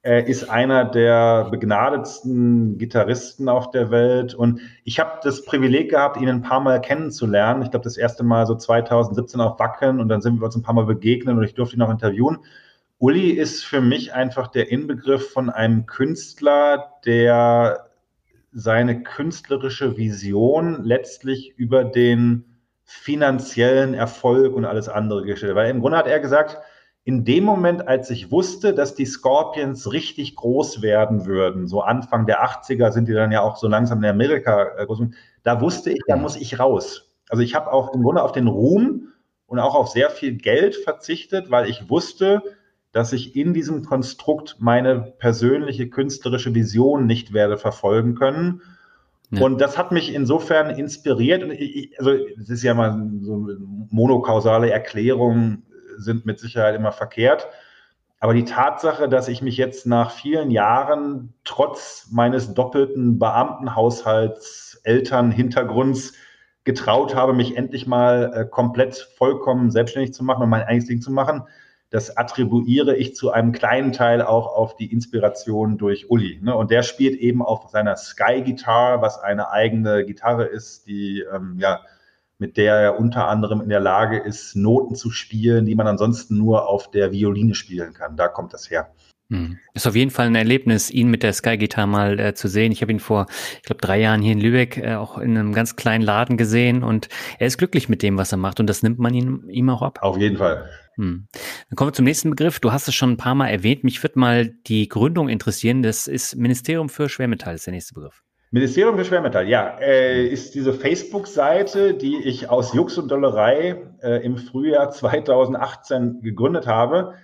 Er 0.00 0.26
ist 0.26 0.48
einer 0.48 0.86
der 0.86 1.48
begnadetsten 1.50 2.78
Gitarristen 2.78 3.50
auf 3.50 3.70
der 3.70 3.90
Welt. 3.90 4.34
Und 4.34 4.60
ich 4.84 5.00
habe 5.00 5.20
das 5.22 5.44
Privileg 5.44 5.90
gehabt, 5.90 6.18
ihn 6.18 6.28
ein 6.28 6.42
paar 6.42 6.60
Mal 6.60 6.80
kennenzulernen. 6.80 7.62
Ich 7.62 7.70
glaube, 7.70 7.84
das 7.84 7.98
erste 7.98 8.24
Mal 8.24 8.46
so 8.46 8.54
2017 8.54 9.40
auf 9.42 9.58
Wacken 9.58 10.00
und 10.00 10.08
dann 10.08 10.22
sind 10.22 10.40
wir 10.40 10.46
uns 10.46 10.56
ein 10.56 10.62
paar 10.62 10.74
Mal 10.74 10.86
begegnet 10.86 11.36
und 11.36 11.42
ich 11.42 11.54
durfte 11.54 11.76
ihn 11.76 11.82
auch 11.82 11.90
interviewen. 11.90 12.38
Uli 12.98 13.30
ist 13.30 13.64
für 13.64 13.80
mich 13.80 14.14
einfach 14.14 14.48
der 14.48 14.70
Inbegriff 14.70 15.32
von 15.32 15.50
einem 15.50 15.86
Künstler, 15.86 16.92
der 17.04 17.90
seine 18.52 19.02
künstlerische 19.02 19.96
Vision 19.96 20.84
letztlich 20.84 21.54
über 21.56 21.84
den 21.84 22.44
finanziellen 22.84 23.94
Erfolg 23.94 24.54
und 24.54 24.64
alles 24.64 24.88
andere 24.88 25.24
gestellt. 25.24 25.50
hat. 25.50 25.56
Weil 25.56 25.70
im 25.70 25.80
Grunde 25.80 25.98
hat 25.98 26.06
er 26.06 26.20
gesagt, 26.20 26.58
in 27.02 27.24
dem 27.24 27.44
Moment, 27.44 27.86
als 27.86 28.08
ich 28.10 28.30
wusste, 28.30 28.72
dass 28.72 28.94
die 28.94 29.04
Scorpions 29.04 29.92
richtig 29.92 30.36
groß 30.36 30.80
werden 30.80 31.26
würden, 31.26 31.66
so 31.66 31.82
Anfang 31.82 32.26
der 32.26 32.42
80er 32.44 32.92
sind 32.92 33.08
die 33.08 33.12
dann 33.12 33.32
ja 33.32 33.42
auch 33.42 33.56
so 33.56 33.68
langsam 33.68 34.02
in 34.02 34.08
Amerika 34.08 34.78
äh, 34.78 34.86
groß, 34.86 35.02
da 35.42 35.60
wusste 35.60 35.90
ich, 35.90 36.00
da 36.06 36.16
muss 36.16 36.36
ich 36.36 36.58
raus. 36.58 37.12
Also 37.28 37.42
ich 37.42 37.54
habe 37.54 37.72
auch 37.72 37.92
im 37.92 38.02
Grunde 38.02 38.22
auf 38.22 38.32
den 38.32 38.46
Ruhm 38.46 39.08
und 39.46 39.58
auch 39.58 39.74
auf 39.74 39.88
sehr 39.88 40.08
viel 40.10 40.36
Geld 40.36 40.76
verzichtet, 40.76 41.50
weil 41.50 41.68
ich 41.68 41.90
wusste, 41.90 42.42
dass 42.94 43.12
ich 43.12 43.34
in 43.34 43.52
diesem 43.52 43.84
Konstrukt 43.84 44.56
meine 44.60 45.00
persönliche 45.18 45.90
künstlerische 45.90 46.54
Vision 46.54 47.06
nicht 47.06 47.32
werde 47.32 47.58
verfolgen 47.58 48.14
können. 48.14 48.62
Ja. 49.30 49.42
Und 49.42 49.60
das 49.60 49.76
hat 49.76 49.90
mich 49.90 50.14
insofern 50.14 50.70
inspiriert. 50.70 51.42
Also, 51.98 52.12
es 52.40 52.48
ist 52.48 52.62
ja 52.62 52.72
mal 52.72 53.10
so 53.20 53.48
monokausale 53.90 54.70
Erklärungen 54.70 55.64
sind 55.96 56.24
mit 56.24 56.38
Sicherheit 56.38 56.76
immer 56.76 56.92
verkehrt. 56.92 57.48
Aber 58.20 58.32
die 58.32 58.44
Tatsache, 58.44 59.08
dass 59.08 59.26
ich 59.26 59.42
mich 59.42 59.56
jetzt 59.56 59.86
nach 59.86 60.12
vielen 60.12 60.52
Jahren 60.52 61.34
trotz 61.44 62.08
meines 62.12 62.54
doppelten 62.54 63.18
Beamtenhaushalts, 63.18 64.80
Elternhintergrunds 64.84 66.14
getraut 66.62 67.16
habe, 67.16 67.32
mich 67.32 67.56
endlich 67.56 67.88
mal 67.88 68.32
äh, 68.34 68.44
komplett 68.46 68.96
vollkommen 69.18 69.72
selbstständig 69.72 70.14
zu 70.14 70.22
machen 70.22 70.44
und 70.44 70.48
mein 70.48 70.62
eigenes 70.62 70.86
Ding 70.86 71.00
zu 71.00 71.10
machen, 71.10 71.42
das 71.94 72.16
attribuiere 72.16 72.96
ich 72.96 73.14
zu 73.14 73.30
einem 73.30 73.52
kleinen 73.52 73.92
Teil 73.92 74.20
auch 74.20 74.48
auf 74.48 74.74
die 74.74 74.92
Inspiration 74.92 75.78
durch 75.78 76.10
Uli. 76.10 76.40
Ne? 76.42 76.52
Und 76.52 76.72
der 76.72 76.82
spielt 76.82 77.14
eben 77.20 77.40
auf 77.40 77.70
seiner 77.70 77.94
Sky 77.94 78.42
Guitar, 78.44 79.00
was 79.00 79.20
eine 79.20 79.52
eigene 79.52 80.04
Gitarre 80.04 80.46
ist, 80.46 80.88
die 80.88 81.24
ähm, 81.32 81.56
ja 81.60 81.82
mit 82.38 82.56
der 82.56 82.74
er 82.74 82.98
unter 82.98 83.28
anderem 83.28 83.60
in 83.60 83.68
der 83.68 83.78
Lage 83.78 84.18
ist, 84.18 84.56
Noten 84.56 84.96
zu 84.96 85.12
spielen, 85.12 85.66
die 85.66 85.76
man 85.76 85.86
ansonsten 85.86 86.36
nur 86.36 86.68
auf 86.68 86.90
der 86.90 87.12
Violine 87.12 87.54
spielen 87.54 87.92
kann. 87.92 88.16
Da 88.16 88.26
kommt 88.26 88.52
das 88.52 88.68
her. 88.68 88.92
Hm. 89.30 89.58
Ist 89.72 89.86
auf 89.86 89.94
jeden 89.94 90.10
Fall 90.10 90.26
ein 90.26 90.34
Erlebnis, 90.34 90.90
ihn 90.90 91.08
mit 91.08 91.22
der 91.22 91.32
Sky 91.32 91.56
Guitar 91.56 91.86
mal 91.86 92.18
äh, 92.18 92.34
zu 92.34 92.48
sehen. 92.48 92.72
Ich 92.72 92.82
habe 92.82 92.90
ihn 92.90 92.98
vor, 92.98 93.26
ich 93.58 93.62
glaube, 93.62 93.80
drei 93.80 94.00
Jahren 94.00 94.20
hier 94.20 94.32
in 94.32 94.40
Lübeck 94.40 94.78
äh, 94.78 94.96
auch 94.96 95.16
in 95.16 95.38
einem 95.38 95.52
ganz 95.52 95.76
kleinen 95.76 96.02
Laden 96.02 96.36
gesehen 96.36 96.82
und 96.82 97.08
er 97.38 97.46
ist 97.46 97.56
glücklich 97.56 97.88
mit 97.88 98.02
dem, 98.02 98.18
was 98.18 98.32
er 98.32 98.38
macht 98.38 98.58
und 98.58 98.66
das 98.66 98.82
nimmt 98.82 98.98
man 98.98 99.14
ihm, 99.14 99.48
ihm 99.48 99.70
auch 99.70 99.82
ab. 99.82 100.00
Auf 100.02 100.18
jeden 100.18 100.38
Fall. 100.38 100.68
Hm. 100.96 101.26
Dann 101.68 101.76
kommen 101.76 101.88
wir 101.88 101.94
zum 101.94 102.04
nächsten 102.04 102.30
Begriff. 102.30 102.60
Du 102.60 102.72
hast 102.72 102.88
es 102.88 102.94
schon 102.94 103.12
ein 103.12 103.16
paar 103.16 103.34
Mal 103.34 103.48
erwähnt. 103.48 103.84
Mich 103.84 104.02
würde 104.02 104.18
mal 104.18 104.48
die 104.48 104.88
Gründung 104.88 105.28
interessieren. 105.28 105.82
Das 105.82 106.06
ist 106.06 106.36
Ministerium 106.36 106.88
für 106.88 107.08
Schwermetall, 107.08 107.54
ist 107.54 107.66
der 107.66 107.72
nächste 107.72 107.94
Begriff. 107.94 108.22
Ministerium 108.54 108.96
für 108.96 109.04
Schwermetall, 109.04 109.48
ja, 109.48 109.78
äh, 109.80 110.28
ist 110.28 110.54
diese 110.54 110.72
Facebook-Seite, 110.72 111.94
die 111.94 112.22
ich 112.22 112.50
aus 112.50 112.72
Jux 112.72 112.96
und 112.98 113.10
Dollerei 113.10 113.82
äh, 114.00 114.24
im 114.24 114.36
Frühjahr 114.36 114.90
2018 114.90 116.20
gegründet 116.22 116.68
habe. 116.68 117.14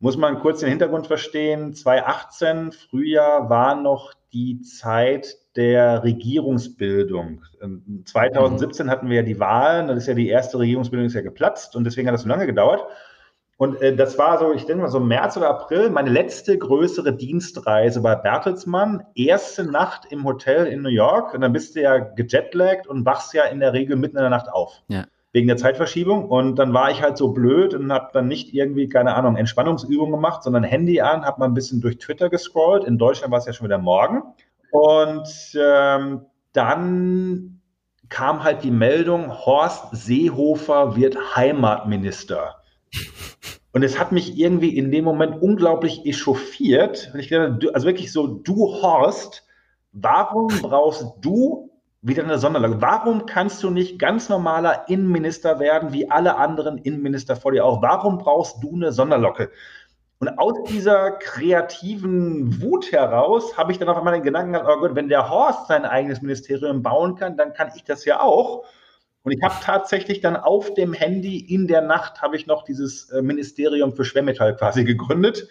Muss 0.00 0.16
man 0.16 0.40
kurz 0.40 0.58
den 0.60 0.70
Hintergrund 0.70 1.06
verstehen. 1.06 1.74
2018, 1.74 2.72
Frühjahr, 2.72 3.48
war 3.48 3.80
noch 3.80 4.14
die 4.32 4.62
Zeit 4.62 5.36
der 5.56 6.02
Regierungsbildung. 6.02 7.42
2017 8.04 8.86
ähm, 8.86 8.90
hatten 8.90 9.08
wir 9.08 9.16
ja 9.16 9.22
die 9.22 9.38
Wahlen, 9.38 9.88
das 9.88 9.98
ist 9.98 10.06
ja 10.08 10.14
die 10.14 10.28
erste 10.28 10.58
Regierungsbildung, 10.58 11.06
ist 11.06 11.14
ja 11.14 11.20
geplatzt 11.20 11.76
und 11.76 11.84
deswegen 11.84 12.08
hat 12.08 12.14
das 12.14 12.22
so 12.22 12.28
lange 12.28 12.46
gedauert. 12.46 12.84
Und 13.56 13.80
äh, 13.80 13.94
das 13.94 14.18
war 14.18 14.38
so, 14.38 14.52
ich 14.52 14.66
denke 14.66 14.82
mal 14.82 14.88
so 14.88 14.98
März 14.98 15.36
oder 15.36 15.48
April, 15.48 15.90
meine 15.90 16.10
letzte 16.10 16.58
größere 16.58 17.12
Dienstreise 17.12 18.00
bei 18.00 18.16
Bertelsmann. 18.16 19.04
Erste 19.14 19.64
Nacht 19.64 20.06
im 20.10 20.24
Hotel 20.24 20.66
in 20.66 20.82
New 20.82 20.88
York 20.88 21.34
und 21.34 21.40
dann 21.40 21.52
bist 21.52 21.76
du 21.76 21.82
ja 21.82 21.98
gejetlaggt 21.98 22.86
und 22.88 23.06
wachst 23.06 23.32
ja 23.32 23.44
in 23.44 23.60
der 23.60 23.72
Regel 23.72 23.96
mitten 23.96 24.16
in 24.16 24.22
der 24.22 24.30
Nacht 24.30 24.52
auf. 24.52 24.82
Ja. 24.88 25.04
Wegen 25.32 25.46
der 25.46 25.56
Zeitverschiebung. 25.56 26.28
Und 26.28 26.56
dann 26.56 26.72
war 26.74 26.90
ich 26.90 27.02
halt 27.02 27.16
so 27.16 27.32
blöd 27.32 27.74
und 27.74 27.92
habe 27.92 28.10
dann 28.12 28.28
nicht 28.28 28.54
irgendwie, 28.54 28.88
keine 28.88 29.14
Ahnung, 29.14 29.36
Entspannungsübungen 29.36 30.12
gemacht, 30.12 30.42
sondern 30.42 30.64
Handy 30.64 31.00
an, 31.00 31.24
habe 31.24 31.40
mal 31.40 31.46
ein 31.46 31.54
bisschen 31.54 31.80
durch 31.80 31.98
Twitter 31.98 32.30
gescrollt. 32.30 32.84
In 32.84 32.98
Deutschland 32.98 33.32
war 33.32 33.38
es 33.38 33.46
ja 33.46 33.52
schon 33.52 33.66
wieder 33.66 33.78
morgen. 33.78 34.22
Und 34.74 35.28
ähm, 35.54 36.26
dann 36.52 37.60
kam 38.08 38.42
halt 38.42 38.64
die 38.64 38.72
Meldung, 38.72 39.30
Horst 39.30 39.84
Seehofer 39.92 40.96
wird 40.96 41.36
Heimatminister. 41.36 42.56
Und 43.70 43.84
es 43.84 44.00
hat 44.00 44.10
mich 44.10 44.36
irgendwie 44.36 44.76
in 44.76 44.90
dem 44.90 45.04
Moment 45.04 45.40
unglaublich 45.40 46.04
echauffiert. 46.04 47.12
Ich 47.16 47.28
dachte, 47.28 47.70
also 47.72 47.86
wirklich 47.86 48.10
so, 48.10 48.26
du 48.26 48.66
Horst, 48.82 49.46
warum 49.92 50.48
brauchst 50.48 51.06
du 51.20 51.70
wieder 52.02 52.24
eine 52.24 52.40
Sonderlage? 52.40 52.82
Warum 52.82 53.26
kannst 53.26 53.62
du 53.62 53.70
nicht 53.70 54.00
ganz 54.00 54.28
normaler 54.28 54.88
Innenminister 54.88 55.60
werden, 55.60 55.92
wie 55.92 56.10
alle 56.10 56.36
anderen 56.36 56.78
Innenminister 56.78 57.36
vor 57.36 57.52
dir 57.52 57.64
auch? 57.64 57.80
Warum 57.80 58.18
brauchst 58.18 58.60
du 58.60 58.74
eine 58.74 58.90
Sonderlocke? 58.90 59.52
Und 60.18 60.38
aus 60.38 60.54
dieser 60.68 61.12
kreativen 61.12 62.62
Wut 62.62 62.92
heraus 62.92 63.58
habe 63.58 63.72
ich 63.72 63.78
dann 63.78 63.88
auf 63.88 63.96
einmal 63.96 64.14
den 64.14 64.22
Gedanken 64.22 64.52
gehabt, 64.52 64.70
oh 64.70 64.80
Gott, 64.80 64.94
wenn 64.94 65.08
der 65.08 65.28
Horst 65.28 65.66
sein 65.68 65.84
eigenes 65.84 66.22
Ministerium 66.22 66.82
bauen 66.82 67.16
kann, 67.16 67.36
dann 67.36 67.52
kann 67.52 67.72
ich 67.74 67.84
das 67.84 68.04
ja 68.04 68.20
auch. 68.20 68.64
Und 69.24 69.32
ich 69.32 69.42
habe 69.42 69.54
tatsächlich 69.62 70.20
dann 70.20 70.36
auf 70.36 70.74
dem 70.74 70.92
Handy 70.92 71.38
in 71.38 71.66
der 71.66 71.80
Nacht 71.80 72.20
habe 72.20 72.36
ich 72.36 72.46
noch 72.46 72.62
dieses 72.62 73.10
äh, 73.10 73.22
Ministerium 73.22 73.92
für 73.92 74.04
Schwermetall 74.04 74.54
quasi 74.54 74.84
gegründet. 74.84 75.48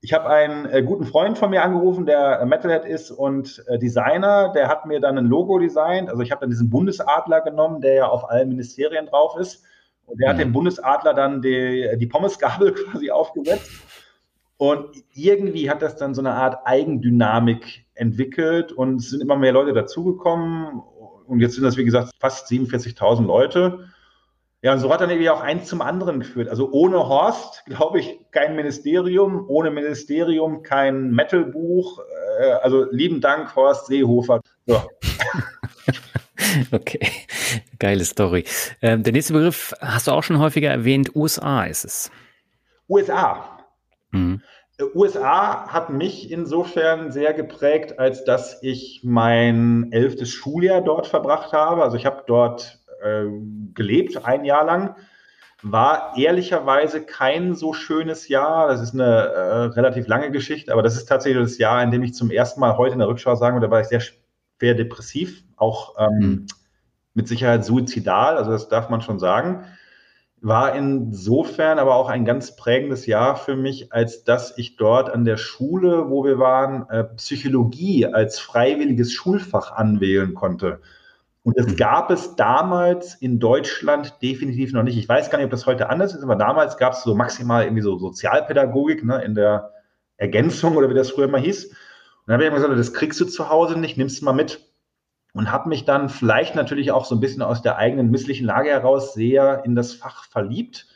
Ich 0.00 0.12
habe 0.12 0.28
einen 0.28 0.66
äh, 0.66 0.82
guten 0.82 1.06
Freund 1.06 1.38
von 1.38 1.50
mir 1.50 1.62
angerufen, 1.62 2.06
der 2.06 2.40
äh, 2.40 2.44
Metalhead 2.44 2.84
ist 2.84 3.10
und 3.10 3.64
Designer. 3.80 4.52
Der 4.52 4.68
hat 4.68 4.84
mir 4.84 5.00
dann 5.00 5.16
ein 5.16 5.26
Logo 5.26 5.58
designt. 5.58 6.10
Also 6.10 6.22
ich 6.22 6.32
habe 6.32 6.40
dann 6.40 6.50
diesen 6.50 6.70
Bundesadler 6.70 7.40
genommen, 7.40 7.80
der 7.80 7.94
ja 7.94 8.08
auf 8.08 8.28
allen 8.28 8.48
Ministerien 8.48 9.06
drauf 9.06 9.36
ist. 9.38 9.64
Und 10.06 10.20
der 10.20 10.28
mhm. 10.28 10.32
hat 10.32 10.40
dem 10.40 10.52
Bundesadler 10.52 11.14
dann 11.14 11.40
die, 11.40 11.88
die 11.96 12.06
Pommesgabel 12.06 12.74
quasi 12.90 13.10
aufgesetzt. 13.10 13.70
Und 14.56 14.96
irgendwie 15.12 15.68
hat 15.68 15.82
das 15.82 15.96
dann 15.96 16.14
so 16.14 16.22
eine 16.22 16.32
Art 16.32 16.66
Eigendynamik 16.66 17.84
entwickelt 17.94 18.72
und 18.72 18.96
es 18.96 19.10
sind 19.10 19.20
immer 19.20 19.36
mehr 19.36 19.52
Leute 19.52 19.72
dazugekommen 19.72 20.80
und 21.26 21.40
jetzt 21.40 21.54
sind 21.54 21.64
das, 21.64 21.76
wie 21.76 21.84
gesagt, 21.84 22.10
fast 22.18 22.50
47.000 22.50 23.26
Leute. 23.26 23.88
Ja, 24.62 24.72
und 24.72 24.78
so 24.78 24.90
hat 24.90 25.00
dann 25.00 25.10
irgendwie 25.10 25.28
auch 25.28 25.42
eins 25.42 25.68
zum 25.68 25.82
anderen 25.82 26.20
geführt. 26.20 26.48
Also 26.48 26.70
ohne 26.72 26.96
Horst, 26.96 27.64
glaube 27.66 28.00
ich, 28.00 28.18
kein 28.30 28.56
Ministerium, 28.56 29.44
ohne 29.48 29.70
Ministerium 29.70 30.62
kein 30.62 31.10
Metalbuch. 31.10 32.00
Äh, 32.40 32.52
also 32.62 32.86
lieben 32.90 33.20
Dank, 33.20 33.54
Horst 33.56 33.86
Seehofer. 33.86 34.40
So. 34.66 34.80
okay, 36.72 36.98
geile 37.78 38.04
Story. 38.06 38.44
Ähm, 38.80 39.02
der 39.02 39.12
nächste 39.12 39.34
Begriff 39.34 39.74
hast 39.80 40.06
du 40.06 40.12
auch 40.12 40.22
schon 40.22 40.38
häufiger 40.38 40.70
erwähnt, 40.70 41.14
USA 41.14 41.64
ist 41.64 41.84
es. 41.84 42.10
USA. 42.88 43.63
Mhm. 44.14 44.40
USA 44.94 45.68
hat 45.68 45.90
mich 45.90 46.30
insofern 46.32 47.12
sehr 47.12 47.32
geprägt, 47.32 47.98
als 47.98 48.24
dass 48.24 48.62
ich 48.62 49.02
mein 49.04 49.92
elftes 49.92 50.30
Schuljahr 50.30 50.80
dort 50.80 51.06
verbracht 51.06 51.52
habe. 51.52 51.82
Also 51.82 51.96
ich 51.96 52.06
habe 52.06 52.24
dort 52.26 52.80
äh, 53.02 53.26
gelebt, 53.74 54.24
ein 54.24 54.44
Jahr 54.44 54.64
lang. 54.64 54.96
War 55.62 56.14
ehrlicherweise 56.18 57.02
kein 57.02 57.54
so 57.54 57.72
schönes 57.72 58.28
Jahr. 58.28 58.68
Das 58.68 58.82
ist 58.82 58.94
eine 58.94 59.04
äh, 59.04 59.64
relativ 59.66 60.08
lange 60.08 60.30
Geschichte, 60.30 60.72
aber 60.72 60.82
das 60.82 60.96
ist 60.96 61.06
tatsächlich 61.06 61.42
das 61.42 61.58
Jahr, 61.58 61.82
in 61.82 61.90
dem 61.90 62.02
ich 62.02 62.14
zum 62.14 62.30
ersten 62.30 62.60
Mal 62.60 62.76
heute 62.76 62.94
in 62.94 62.98
der 62.98 63.08
Rückschau 63.08 63.36
sagen 63.36 63.56
würde, 63.56 63.68
da 63.68 63.70
war 63.70 63.80
ich 63.80 63.86
sehr 63.86 64.00
schwer 64.00 64.74
depressiv, 64.74 65.44
auch 65.56 65.94
ähm, 65.98 66.18
mhm. 66.18 66.46
mit 67.14 67.28
Sicherheit 67.28 67.64
suizidal, 67.64 68.36
also 68.36 68.50
das 68.50 68.68
darf 68.68 68.90
man 68.90 69.00
schon 69.00 69.18
sagen 69.18 69.64
war 70.44 70.74
insofern 70.74 71.78
aber 71.78 71.94
auch 71.94 72.10
ein 72.10 72.24
ganz 72.24 72.54
prägendes 72.54 73.06
Jahr 73.06 73.36
für 73.36 73.56
mich, 73.56 73.92
als 73.92 74.24
dass 74.24 74.56
ich 74.58 74.76
dort 74.76 75.08
an 75.08 75.24
der 75.24 75.38
Schule, 75.38 76.10
wo 76.10 76.24
wir 76.24 76.38
waren, 76.38 76.88
äh, 76.90 77.04
Psychologie 77.16 78.06
als 78.06 78.38
freiwilliges 78.38 79.12
Schulfach 79.12 79.72
anwählen 79.72 80.34
konnte. 80.34 80.80
Und 81.44 81.58
das 81.58 81.68
mhm. 81.68 81.76
gab 81.76 82.10
es 82.10 82.36
damals 82.36 83.14
in 83.14 83.40
Deutschland 83.40 84.14
definitiv 84.22 84.72
noch 84.72 84.82
nicht. 84.82 84.98
Ich 84.98 85.08
weiß 85.08 85.30
gar 85.30 85.38
nicht, 85.38 85.46
ob 85.46 85.50
das 85.50 85.66
heute 85.66 85.88
anders 85.88 86.14
ist, 86.14 86.22
aber 86.22 86.36
damals 86.36 86.76
gab 86.76 86.92
es 86.92 87.02
so 87.02 87.14
maximal 87.14 87.64
irgendwie 87.64 87.82
so 87.82 87.96
Sozialpädagogik 87.96 89.04
ne, 89.04 89.22
in 89.24 89.34
der 89.34 89.72
Ergänzung 90.16 90.76
oder 90.76 90.90
wie 90.90 90.94
das 90.94 91.10
früher 91.10 91.28
mal 91.28 91.40
hieß. 91.40 91.66
Und 91.66 91.76
dann 92.26 92.34
habe 92.34 92.44
ich 92.44 92.50
mir 92.50 92.56
gesagt, 92.56 92.78
das 92.78 92.92
kriegst 92.92 93.20
du 93.20 93.24
zu 93.24 93.48
Hause 93.48 93.78
nicht, 93.78 93.96
nimmst 93.96 94.20
du 94.20 94.24
mal 94.26 94.32
mit 94.32 94.73
und 95.34 95.50
habe 95.50 95.68
mich 95.68 95.84
dann 95.84 96.08
vielleicht 96.08 96.54
natürlich 96.54 96.92
auch 96.92 97.04
so 97.04 97.14
ein 97.14 97.20
bisschen 97.20 97.42
aus 97.42 97.60
der 97.60 97.76
eigenen 97.76 98.10
misslichen 98.10 98.46
Lage 98.46 98.70
heraus 98.70 99.14
sehr 99.14 99.64
in 99.64 99.74
das 99.74 99.92
Fach 99.92 100.24
verliebt 100.24 100.86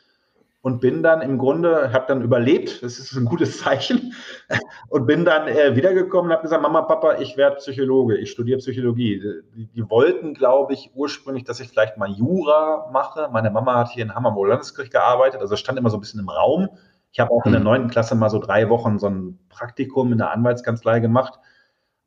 und 0.62 0.80
bin 0.80 1.02
dann 1.02 1.22
im 1.22 1.38
Grunde, 1.38 1.92
habe 1.92 2.06
dann 2.08 2.22
überlebt, 2.22 2.82
das 2.82 2.98
ist 2.98 3.12
ein 3.16 3.24
gutes 3.24 3.58
Zeichen, 3.58 4.14
und 4.88 5.06
bin 5.06 5.24
dann 5.24 5.48
äh, 5.48 5.74
wiedergekommen 5.76 6.30
und 6.30 6.32
habe 6.32 6.42
gesagt, 6.42 6.62
Mama, 6.62 6.82
Papa, 6.82 7.18
ich 7.18 7.36
werde 7.36 7.56
Psychologe, 7.56 8.16
ich 8.16 8.30
studiere 8.30 8.58
Psychologie. 8.58 9.20
Die, 9.56 9.66
die, 9.66 9.90
wollten, 9.90 10.34
glaube 10.34 10.72
ich, 10.72 10.90
ursprünglich, 10.94 11.44
dass 11.44 11.60
ich 11.60 11.68
vielleicht 11.68 11.96
mal 11.96 12.10
Jura 12.10 12.90
mache. 12.92 13.28
Meine 13.32 13.50
Mama 13.50 13.76
hat 13.76 13.90
hier 13.90 14.04
in 14.04 14.14
Hammer 14.14 14.34
im 14.36 14.44
Landesgericht 14.44 14.92
gearbeitet, 14.92 15.40
also 15.40 15.56
stand 15.56 15.78
immer 15.78 15.90
so 15.90 15.96
ein 15.96 16.00
bisschen 16.00 16.20
im 16.20 16.28
Raum. 16.28 16.68
Ich 17.12 17.20
habe 17.20 17.30
auch 17.30 17.46
in 17.46 17.52
der 17.52 17.60
mhm. 17.60 17.66
neunten 17.66 17.90
Klasse 17.90 18.14
mal 18.14 18.28
so 18.28 18.38
drei 18.38 18.68
Wochen 18.68 18.98
so 18.98 19.08
ein 19.08 19.38
Praktikum 19.48 20.12
in 20.12 20.18
der 20.18 20.30
Anwaltskanzlei 20.30 21.00
gemacht 21.00 21.38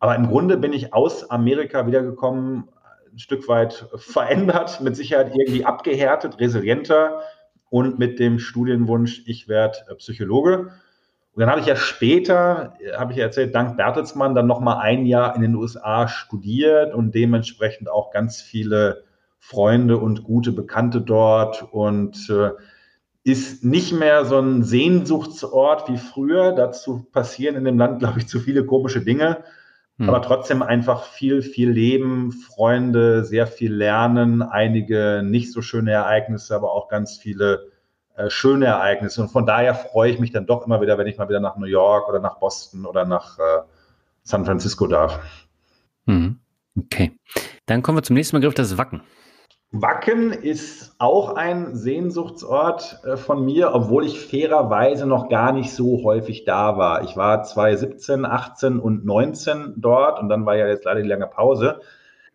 aber 0.01 0.15
im 0.15 0.27
Grunde 0.27 0.57
bin 0.57 0.73
ich 0.73 0.93
aus 0.93 1.29
Amerika 1.29 1.85
wiedergekommen, 1.85 2.67
ein 3.13 3.19
Stück 3.19 3.47
weit 3.47 3.85
verändert, 3.95 4.81
mit 4.81 4.95
Sicherheit 4.95 5.31
irgendwie 5.35 5.63
abgehärtet, 5.63 6.39
resilienter 6.39 7.21
und 7.69 7.99
mit 7.99 8.17
dem 8.17 8.39
Studienwunsch, 8.39 9.21
ich 9.27 9.47
werde 9.47 9.77
äh, 9.89 9.95
Psychologe. 9.95 10.71
Und 11.33 11.39
dann 11.39 11.51
habe 11.51 11.61
ich 11.61 11.67
ja 11.67 11.75
später, 11.75 12.73
habe 12.97 13.11
ich 13.11 13.19
ja 13.19 13.25
erzählt, 13.25 13.53
dank 13.53 13.77
Bertelsmann 13.77 14.33
dann 14.33 14.47
nochmal 14.47 14.79
ein 14.81 15.05
Jahr 15.05 15.35
in 15.35 15.43
den 15.43 15.53
USA 15.53 16.07
studiert 16.07 16.95
und 16.95 17.13
dementsprechend 17.13 17.87
auch 17.87 18.11
ganz 18.11 18.41
viele 18.41 19.03
Freunde 19.37 19.97
und 19.97 20.23
gute 20.23 20.51
Bekannte 20.51 20.99
dort 21.01 21.61
und 21.71 22.27
äh, 22.31 22.49
ist 23.23 23.63
nicht 23.63 23.93
mehr 23.93 24.25
so 24.25 24.39
ein 24.39 24.63
Sehnsuchtsort 24.63 25.87
wie 25.89 25.97
früher. 25.97 26.53
Dazu 26.53 27.05
passieren 27.11 27.55
in 27.55 27.65
dem 27.65 27.77
Land, 27.77 27.99
glaube 27.99 28.17
ich, 28.17 28.27
zu 28.27 28.39
viele 28.39 28.65
komische 28.65 29.01
Dinge. 29.01 29.43
Hm. 30.01 30.09
Aber 30.09 30.23
trotzdem 30.23 30.63
einfach 30.63 31.03
viel, 31.03 31.43
viel 31.43 31.69
Leben, 31.69 32.31
Freunde, 32.31 33.23
sehr 33.23 33.45
viel 33.45 33.71
Lernen, 33.71 34.41
einige 34.41 35.21
nicht 35.23 35.51
so 35.51 35.61
schöne 35.61 35.91
Ereignisse, 35.91 36.55
aber 36.55 36.71
auch 36.71 36.87
ganz 36.87 37.17
viele 37.17 37.69
äh, 38.15 38.27
schöne 38.31 38.65
Ereignisse. 38.65 39.21
Und 39.21 39.29
von 39.29 39.45
daher 39.45 39.75
freue 39.75 40.09
ich 40.11 40.19
mich 40.19 40.31
dann 40.31 40.47
doch 40.47 40.65
immer 40.65 40.81
wieder, 40.81 40.97
wenn 40.97 41.05
ich 41.05 41.19
mal 41.19 41.29
wieder 41.29 41.39
nach 41.39 41.55
New 41.55 41.67
York 41.67 42.09
oder 42.09 42.19
nach 42.19 42.39
Boston 42.39 42.87
oder 42.87 43.05
nach 43.05 43.37
äh, 43.37 43.61
San 44.23 44.43
Francisco 44.43 44.87
darf. 44.87 45.19
Hm. 46.07 46.39
Okay. 46.75 47.11
Dann 47.67 47.83
kommen 47.83 47.99
wir 47.99 48.03
zum 48.03 48.15
nächsten 48.15 48.37
Begriff, 48.37 48.55
das 48.55 48.79
Wacken. 48.79 49.01
Wacken 49.73 50.33
ist 50.33 50.95
auch 50.97 51.35
ein 51.35 51.75
Sehnsuchtsort 51.75 52.99
äh, 53.05 53.15
von 53.15 53.45
mir, 53.45 53.73
obwohl 53.73 54.05
ich 54.05 54.19
fairerweise 54.19 55.05
noch 55.05 55.29
gar 55.29 55.53
nicht 55.53 55.71
so 55.73 56.03
häufig 56.03 56.43
da 56.43 56.77
war. 56.77 57.03
Ich 57.03 57.15
war 57.15 57.43
2017, 57.43 58.25
18 58.25 58.79
und 58.79 59.05
19 59.05 59.75
dort 59.77 60.19
und 60.19 60.27
dann 60.27 60.45
war 60.45 60.57
ja 60.57 60.67
jetzt 60.67 60.83
leider 60.83 61.01
die 61.01 61.07
lange 61.07 61.27
Pause. 61.27 61.79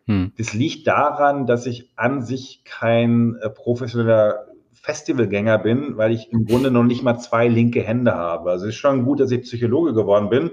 Hm. 0.07 0.31
Das 0.35 0.53
liegt 0.53 0.87
daran, 0.87 1.45
dass 1.45 1.67
ich 1.67 1.91
an 1.95 2.23
sich 2.23 2.63
kein 2.65 3.35
äh, 3.39 3.51
professioneller 3.51 4.47
Festivalgänger 4.73 5.59
bin, 5.59 5.97
weil 5.97 6.13
ich 6.13 6.31
im 6.31 6.45
Grunde 6.45 6.71
noch 6.71 6.85
nicht 6.85 7.03
mal 7.03 7.19
zwei 7.19 7.47
linke 7.47 7.83
Hände 7.83 8.15
habe. 8.15 8.49
Also 8.49 8.65
es 8.65 8.73
ist 8.73 8.79
schon 8.79 9.05
gut, 9.05 9.19
dass 9.19 9.29
ich 9.29 9.41
Psychologe 9.41 9.93
geworden 9.93 10.29
bin, 10.29 10.51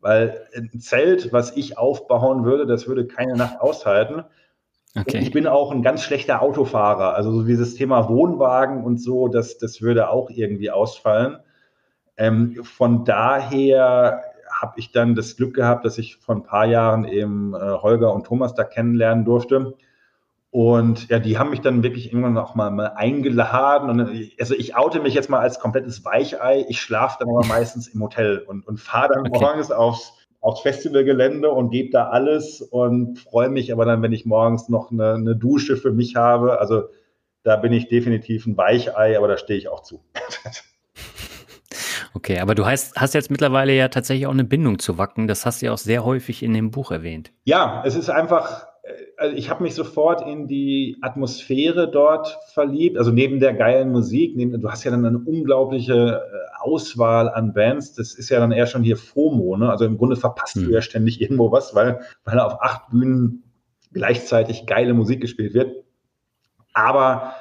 weil 0.00 0.46
ein 0.54 0.78
Zelt, 0.78 1.32
was 1.32 1.56
ich 1.56 1.78
aufbauen 1.78 2.44
würde, 2.44 2.66
das 2.66 2.86
würde 2.86 3.06
keine 3.06 3.34
Nacht 3.34 3.60
aushalten. 3.60 4.24
Okay. 4.94 5.18
Ich 5.18 5.30
bin 5.30 5.46
auch 5.46 5.72
ein 5.72 5.82
ganz 5.82 6.02
schlechter 6.02 6.42
Autofahrer. 6.42 7.14
Also 7.14 7.32
so 7.32 7.44
dieses 7.44 7.74
Thema 7.74 8.08
Wohnwagen 8.08 8.84
und 8.84 8.98
so, 8.98 9.28
das, 9.28 9.58
das 9.58 9.80
würde 9.80 10.10
auch 10.10 10.28
irgendwie 10.28 10.70
ausfallen. 10.70 11.38
Ähm, 12.18 12.62
von 12.62 13.04
daher 13.04 14.22
habe 14.50 14.78
ich 14.78 14.92
dann 14.92 15.14
das 15.14 15.36
Glück 15.36 15.54
gehabt, 15.54 15.84
dass 15.86 15.96
ich 15.96 16.16
vor 16.16 16.36
ein 16.36 16.42
paar 16.44 16.66
Jahren 16.66 17.04
eben 17.04 17.54
äh, 17.54 17.58
Holger 17.58 18.12
und 18.12 18.26
Thomas 18.26 18.54
da 18.54 18.64
kennenlernen 18.64 19.24
durfte. 19.24 19.74
Und 20.50 21.08
ja, 21.08 21.18
die 21.18 21.38
haben 21.38 21.48
mich 21.48 21.62
dann 21.62 21.82
wirklich 21.82 22.12
irgendwann 22.12 22.36
auch 22.36 22.54
mal, 22.54 22.70
mal 22.70 22.92
eingeladen. 22.94 23.88
Und, 23.88 24.30
also 24.38 24.54
ich 24.54 24.76
oute 24.76 25.00
mich 25.00 25.14
jetzt 25.14 25.30
mal 25.30 25.40
als 25.40 25.58
komplettes 25.58 26.04
Weichei. 26.04 26.66
Ich 26.68 26.82
schlafe 26.82 27.16
dann 27.20 27.30
aber 27.30 27.46
meistens 27.48 27.88
im 27.88 28.02
Hotel 28.02 28.38
und, 28.46 28.68
und 28.68 28.78
fahre 28.78 29.14
dann 29.14 29.26
okay. 29.26 29.40
morgens 29.40 29.72
aufs, 29.72 30.12
aufs 30.42 30.60
Festivalgelände 30.60 31.50
und 31.50 31.70
gebe 31.70 31.90
da 31.90 32.08
alles 32.08 32.60
und 32.60 33.18
freue 33.18 33.48
mich 33.48 33.72
aber 33.72 33.84
dann, 33.84 34.02
wenn 34.02 34.12
ich 34.12 34.26
morgens 34.26 34.68
noch 34.68 34.90
eine, 34.90 35.14
eine 35.14 35.36
Dusche 35.36 35.76
für 35.76 35.92
mich 35.92 36.16
habe. 36.16 36.60
Also 36.60 36.88
da 37.44 37.56
bin 37.56 37.72
ich 37.72 37.88
definitiv 37.88 38.46
ein 38.46 38.56
Weichei, 38.56 39.16
aber 39.16 39.28
da 39.28 39.38
stehe 39.38 39.58
ich 39.58 39.68
auch 39.68 39.82
zu. 39.82 40.04
Okay, 42.14 42.40
aber 42.40 42.54
du 42.54 42.66
hast, 42.66 42.94
hast 42.96 43.14
jetzt 43.14 43.30
mittlerweile 43.30 43.72
ja 43.72 43.88
tatsächlich 43.88 44.26
auch 44.26 44.32
eine 44.32 44.44
Bindung 44.44 44.78
zu 44.78 44.98
Wacken. 44.98 45.26
Das 45.26 45.46
hast 45.46 45.62
du 45.62 45.66
ja 45.66 45.72
auch 45.72 45.78
sehr 45.78 46.04
häufig 46.04 46.42
in 46.42 46.52
dem 46.52 46.70
Buch 46.70 46.90
erwähnt. 46.90 47.32
Ja, 47.44 47.82
es 47.86 47.94
ist 47.96 48.10
einfach, 48.10 48.66
also 49.16 49.36
ich 49.36 49.48
habe 49.48 49.62
mich 49.62 49.74
sofort 49.74 50.26
in 50.26 50.48
die 50.48 50.96
Atmosphäre 51.02 51.88
dort 51.88 52.38
verliebt. 52.52 52.98
Also 52.98 53.12
neben 53.12 53.38
der 53.38 53.54
geilen 53.54 53.92
Musik, 53.92 54.36
neben, 54.36 54.60
du 54.60 54.70
hast 54.70 54.82
ja 54.84 54.90
dann 54.90 55.04
eine 55.04 55.18
unglaubliche 55.18 56.20
äh, 56.20 56.60
Auswahl 56.60 57.28
an 57.28 57.52
Bands. 57.52 57.94
Das 57.94 58.14
ist 58.14 58.28
ja 58.28 58.40
dann 58.40 58.50
eher 58.50 58.66
schon 58.66 58.82
hier 58.82 58.96
FOMO. 58.96 59.56
Ne? 59.56 59.70
Also 59.70 59.84
im 59.84 59.98
Grunde 59.98 60.16
verpasst 60.16 60.56
hm. 60.56 60.64
du 60.64 60.70
ja 60.72 60.82
ständig 60.82 61.20
irgendwo 61.20 61.52
was, 61.52 61.74
weil, 61.74 62.00
weil 62.24 62.40
auf 62.40 62.60
acht 62.60 62.90
Bühnen 62.90 63.44
gleichzeitig 63.92 64.66
geile 64.66 64.94
Musik 64.94 65.20
gespielt 65.20 65.54
wird. 65.54 65.84
Aber 66.72 67.34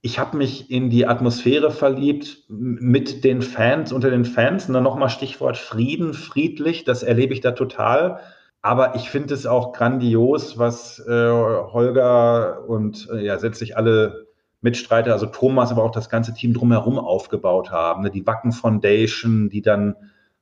ich 0.00 0.18
habe 0.18 0.36
mich 0.36 0.70
in 0.70 0.90
die 0.90 1.06
Atmosphäre 1.06 1.70
verliebt 1.70 2.44
mit 2.48 3.24
den 3.24 3.42
Fans, 3.42 3.92
unter 3.92 4.10
den 4.10 4.26
Fans. 4.26 4.68
Und 4.68 4.74
dann 4.74 4.84
nochmal 4.84 5.08
Stichwort 5.08 5.56
Frieden, 5.56 6.14
friedlich, 6.14 6.84
das 6.84 7.02
erlebe 7.02 7.32
ich 7.32 7.40
da 7.40 7.52
total. 7.52 8.20
Aber 8.64 8.94
ich 8.94 9.10
finde 9.10 9.34
es 9.34 9.44
auch 9.44 9.74
grandios, 9.74 10.56
was 10.56 10.98
äh, 11.06 11.30
Holger 11.30 12.66
und 12.66 13.10
äh, 13.12 13.22
ja, 13.22 13.34
letztlich 13.34 13.76
alle 13.76 14.24
Mitstreiter, 14.62 15.12
also 15.12 15.26
Thomas, 15.26 15.70
aber 15.70 15.82
auch 15.82 15.90
das 15.90 16.08
ganze 16.08 16.32
Team 16.32 16.54
drumherum 16.54 16.98
aufgebaut 16.98 17.70
haben. 17.70 18.04
Ne? 18.04 18.10
Die 18.10 18.26
Wacken 18.26 18.52
Foundation, 18.52 19.50
die 19.50 19.60
dann 19.60 19.96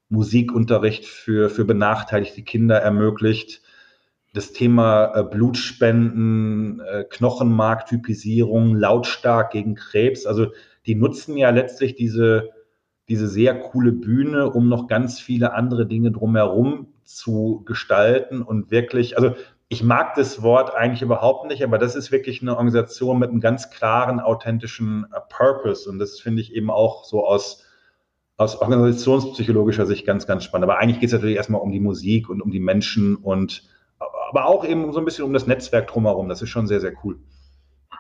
Musikunterricht 0.08 1.04
für, 1.04 1.50
für 1.50 1.64
benachteiligte 1.64 2.42
Kinder 2.42 2.78
ermöglicht 2.78 3.60
das 4.32 4.52
Thema 4.52 5.16
äh, 5.16 5.24
Blutspenden, 5.24 6.78
äh, 6.78 7.02
Knochenmarktypisierung, 7.10 8.76
lautstark 8.76 9.50
gegen 9.50 9.74
Krebs. 9.74 10.26
Also 10.26 10.52
die 10.86 10.94
nutzen 10.94 11.36
ja 11.36 11.50
letztlich 11.50 11.96
diese, 11.96 12.50
diese 13.08 13.26
sehr 13.26 13.58
coole 13.58 13.90
Bühne, 13.90 14.48
um 14.48 14.68
noch 14.68 14.86
ganz 14.86 15.18
viele 15.18 15.54
andere 15.54 15.88
Dinge 15.88 16.12
drumherum 16.12 16.91
zu 17.14 17.62
gestalten 17.64 18.42
und 18.42 18.70
wirklich, 18.70 19.16
also 19.16 19.34
ich 19.68 19.82
mag 19.82 20.14
das 20.16 20.42
Wort 20.42 20.74
eigentlich 20.74 21.00
überhaupt 21.00 21.48
nicht, 21.48 21.64
aber 21.64 21.78
das 21.78 21.94
ist 21.94 22.12
wirklich 22.12 22.42
eine 22.42 22.52
Organisation 22.52 23.18
mit 23.18 23.30
einem 23.30 23.40
ganz 23.40 23.70
klaren, 23.70 24.20
authentischen 24.20 25.06
äh, 25.14 25.20
Purpose. 25.30 25.88
Und 25.88 25.98
das 25.98 26.20
finde 26.20 26.42
ich 26.42 26.54
eben 26.54 26.70
auch 26.70 27.04
so 27.04 27.26
aus, 27.26 27.64
aus 28.36 28.56
organisationspsychologischer 28.56 29.86
Sicht 29.86 30.04
ganz, 30.04 30.26
ganz 30.26 30.44
spannend. 30.44 30.64
Aber 30.64 30.78
eigentlich 30.78 31.00
geht 31.00 31.08
es 31.08 31.14
natürlich 31.14 31.36
erstmal 31.36 31.62
um 31.62 31.72
die 31.72 31.80
Musik 31.80 32.28
und 32.28 32.42
um 32.42 32.50
die 32.50 32.60
Menschen 32.60 33.16
und 33.16 33.62
aber 34.28 34.46
auch 34.46 34.64
eben 34.64 34.92
so 34.92 34.98
ein 34.98 35.04
bisschen 35.06 35.24
um 35.24 35.32
das 35.32 35.46
Netzwerk 35.46 35.86
drumherum. 35.86 36.28
Das 36.28 36.42
ist 36.42 36.50
schon 36.50 36.66
sehr, 36.66 36.80
sehr 36.80 36.92
cool. 37.02 37.18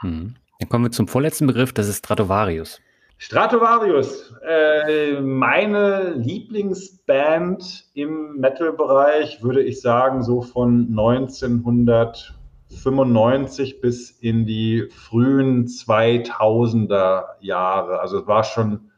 Hm. 0.00 0.34
Dann 0.58 0.68
kommen 0.68 0.84
wir 0.84 0.90
zum 0.90 1.08
vorletzten 1.08 1.46
Begriff, 1.46 1.72
das 1.72 1.88
ist 1.88 2.04
Stratovarius. 2.04 2.80
Stratovarius, 3.24 4.34
äh, 4.44 5.20
meine 5.20 6.14
Lieblingsband 6.16 7.84
im 7.94 8.40
Metal-Bereich, 8.40 9.44
würde 9.44 9.62
ich 9.62 9.80
sagen, 9.80 10.24
so 10.24 10.42
von 10.42 10.88
1995 10.88 13.80
bis 13.80 14.10
in 14.10 14.44
die 14.44 14.88
frühen 14.90 15.66
2000er 15.66 17.26
Jahre. 17.38 18.00
Also 18.00 18.18
es 18.18 18.26
war 18.26 18.42
schon 18.42 18.90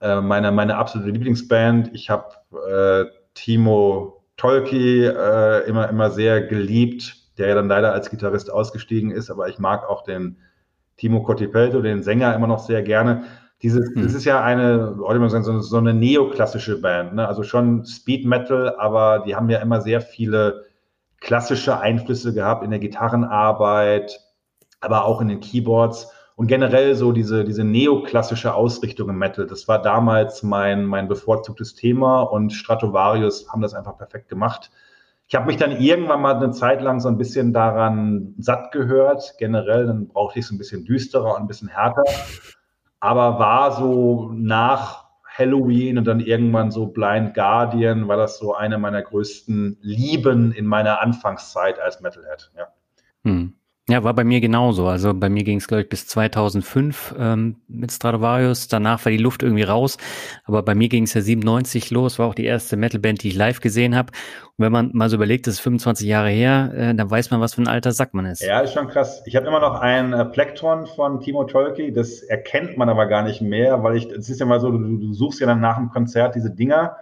äh, 0.00 0.20
meine, 0.20 0.52
meine 0.52 0.76
absolute 0.76 1.10
Lieblingsband. 1.10 1.90
Ich 1.92 2.08
habe 2.08 2.36
äh, 2.70 3.06
Timo 3.34 4.22
Tolki 4.36 5.04
äh, 5.04 5.66
immer, 5.66 5.88
immer 5.88 6.12
sehr 6.12 6.42
geliebt, 6.42 7.16
der 7.36 7.48
ja 7.48 7.56
dann 7.56 7.66
leider 7.66 7.92
als 7.92 8.10
Gitarrist 8.10 8.48
ausgestiegen 8.48 9.10
ist, 9.10 9.28
aber 9.28 9.48
ich 9.48 9.58
mag 9.58 9.88
auch 9.88 10.04
den 10.04 10.36
Timo 11.00 11.22
Cotipelto, 11.22 11.80
den 11.80 12.02
Sänger, 12.02 12.34
immer 12.34 12.46
noch 12.46 12.58
sehr 12.58 12.82
gerne. 12.82 13.24
Dieses, 13.62 13.94
hm. 13.94 14.02
Das 14.02 14.12
ist 14.12 14.26
ja 14.26 14.42
eine, 14.42 14.96
heute 15.00 15.18
mal 15.18 15.30
sagen, 15.30 15.44
so, 15.44 15.60
so 15.60 15.78
eine 15.78 15.94
neoklassische 15.94 16.80
Band, 16.80 17.14
ne? 17.14 17.26
also 17.26 17.42
schon 17.42 17.86
Speed 17.86 18.26
Metal, 18.26 18.76
aber 18.78 19.20
die 19.26 19.34
haben 19.34 19.48
ja 19.48 19.60
immer 19.60 19.80
sehr 19.80 20.02
viele 20.02 20.64
klassische 21.20 21.80
Einflüsse 21.80 22.34
gehabt 22.34 22.64
in 22.64 22.70
der 22.70 22.80
Gitarrenarbeit, 22.80 24.20
aber 24.80 25.06
auch 25.06 25.20
in 25.22 25.28
den 25.28 25.40
Keyboards. 25.40 26.12
Und 26.36 26.46
generell 26.46 26.94
so 26.94 27.12
diese, 27.12 27.44
diese 27.44 27.64
neoklassische 27.64 28.54
Ausrichtung 28.54 29.08
im 29.08 29.18
Metal, 29.18 29.46
das 29.46 29.68
war 29.68 29.80
damals 29.80 30.42
mein, 30.42 30.84
mein 30.84 31.08
bevorzugtes 31.08 31.74
Thema 31.74 32.22
und 32.22 32.50
Stratovarius 32.52 33.50
haben 33.50 33.62
das 33.62 33.74
einfach 33.74 33.96
perfekt 33.96 34.28
gemacht. 34.28 34.70
Ich 35.30 35.36
habe 35.36 35.46
mich 35.46 35.58
dann 35.58 35.80
irgendwann 35.80 36.22
mal 36.22 36.34
eine 36.34 36.50
Zeit 36.50 36.82
lang 36.82 36.98
so 36.98 37.08
ein 37.08 37.16
bisschen 37.16 37.52
daran 37.52 38.34
satt 38.38 38.72
gehört. 38.72 39.34
Generell, 39.38 39.86
dann 39.86 40.08
brauchte 40.08 40.40
ich 40.40 40.44
es 40.44 40.50
ein 40.50 40.58
bisschen 40.58 40.84
düsterer 40.84 41.36
und 41.36 41.42
ein 41.42 41.46
bisschen 41.46 41.68
härter. 41.68 42.02
Aber 42.98 43.38
war 43.38 43.76
so 43.76 44.32
nach 44.34 45.04
Halloween 45.24 45.98
und 45.98 46.04
dann 46.04 46.18
irgendwann 46.18 46.72
so 46.72 46.86
Blind 46.86 47.34
Guardian, 47.34 48.08
war 48.08 48.16
das 48.16 48.38
so 48.38 48.56
eine 48.56 48.76
meiner 48.76 49.02
größten 49.02 49.78
Lieben 49.82 50.50
in 50.50 50.66
meiner 50.66 51.00
Anfangszeit 51.00 51.78
als 51.78 52.00
Metalhead. 52.00 52.50
Ja. 52.56 52.66
Hm. 53.22 53.54
Ja, 53.90 54.04
war 54.04 54.14
bei 54.14 54.22
mir 54.22 54.40
genauso. 54.40 54.86
Also 54.86 55.12
bei 55.12 55.28
mir 55.28 55.42
ging 55.42 55.58
es, 55.58 55.66
glaube 55.66 55.82
ich, 55.82 55.88
bis 55.88 56.06
2005 56.06 57.16
ähm, 57.18 57.56
mit 57.66 57.90
Stradivarius. 57.90 58.68
Danach 58.68 59.04
war 59.04 59.10
die 59.10 59.18
Luft 59.18 59.42
irgendwie 59.42 59.64
raus. 59.64 59.96
Aber 60.44 60.62
bei 60.62 60.76
mir 60.76 60.88
ging 60.88 61.04
es 61.04 61.14
ja 61.14 61.20
97 61.20 61.90
los, 61.90 62.20
war 62.20 62.28
auch 62.28 62.36
die 62.36 62.44
erste 62.44 62.76
Metalband, 62.76 63.24
die 63.24 63.28
ich 63.28 63.34
live 63.34 63.60
gesehen 63.60 63.96
habe. 63.96 64.12
Und 64.56 64.64
wenn 64.64 64.70
man 64.70 64.90
mal 64.92 65.08
so 65.08 65.16
überlegt, 65.16 65.48
das 65.48 65.54
ist 65.54 65.60
25 65.60 66.06
Jahre 66.06 66.28
her, 66.28 66.72
äh, 66.72 66.94
dann 66.94 67.10
weiß 67.10 67.32
man, 67.32 67.40
was 67.40 67.54
für 67.54 67.62
ein 67.62 67.68
alter 67.68 67.90
Sack 67.90 68.14
man 68.14 68.26
ist. 68.26 68.42
Ja, 68.42 68.60
ist 68.60 68.74
schon 68.74 68.86
krass. 68.86 69.22
Ich 69.26 69.34
habe 69.34 69.48
immer 69.48 69.60
noch 69.60 69.80
ein 69.80 70.12
äh, 70.12 70.24
Plektron 70.24 70.86
von 70.86 71.18
Timo 71.18 71.42
Tolki. 71.42 71.92
Das 71.92 72.22
erkennt 72.22 72.76
man 72.76 72.88
aber 72.88 73.06
gar 73.06 73.24
nicht 73.24 73.42
mehr, 73.42 73.82
weil 73.82 73.96
ich, 73.96 74.06
es 74.06 74.30
ist 74.30 74.38
ja 74.38 74.46
mal 74.46 74.60
so, 74.60 74.70
du, 74.70 74.98
du 74.98 75.12
suchst 75.12 75.40
ja 75.40 75.48
dann 75.48 75.60
nach 75.60 75.78
dem 75.78 75.90
Konzert 75.90 76.36
diese 76.36 76.52
Dinger. 76.52 76.96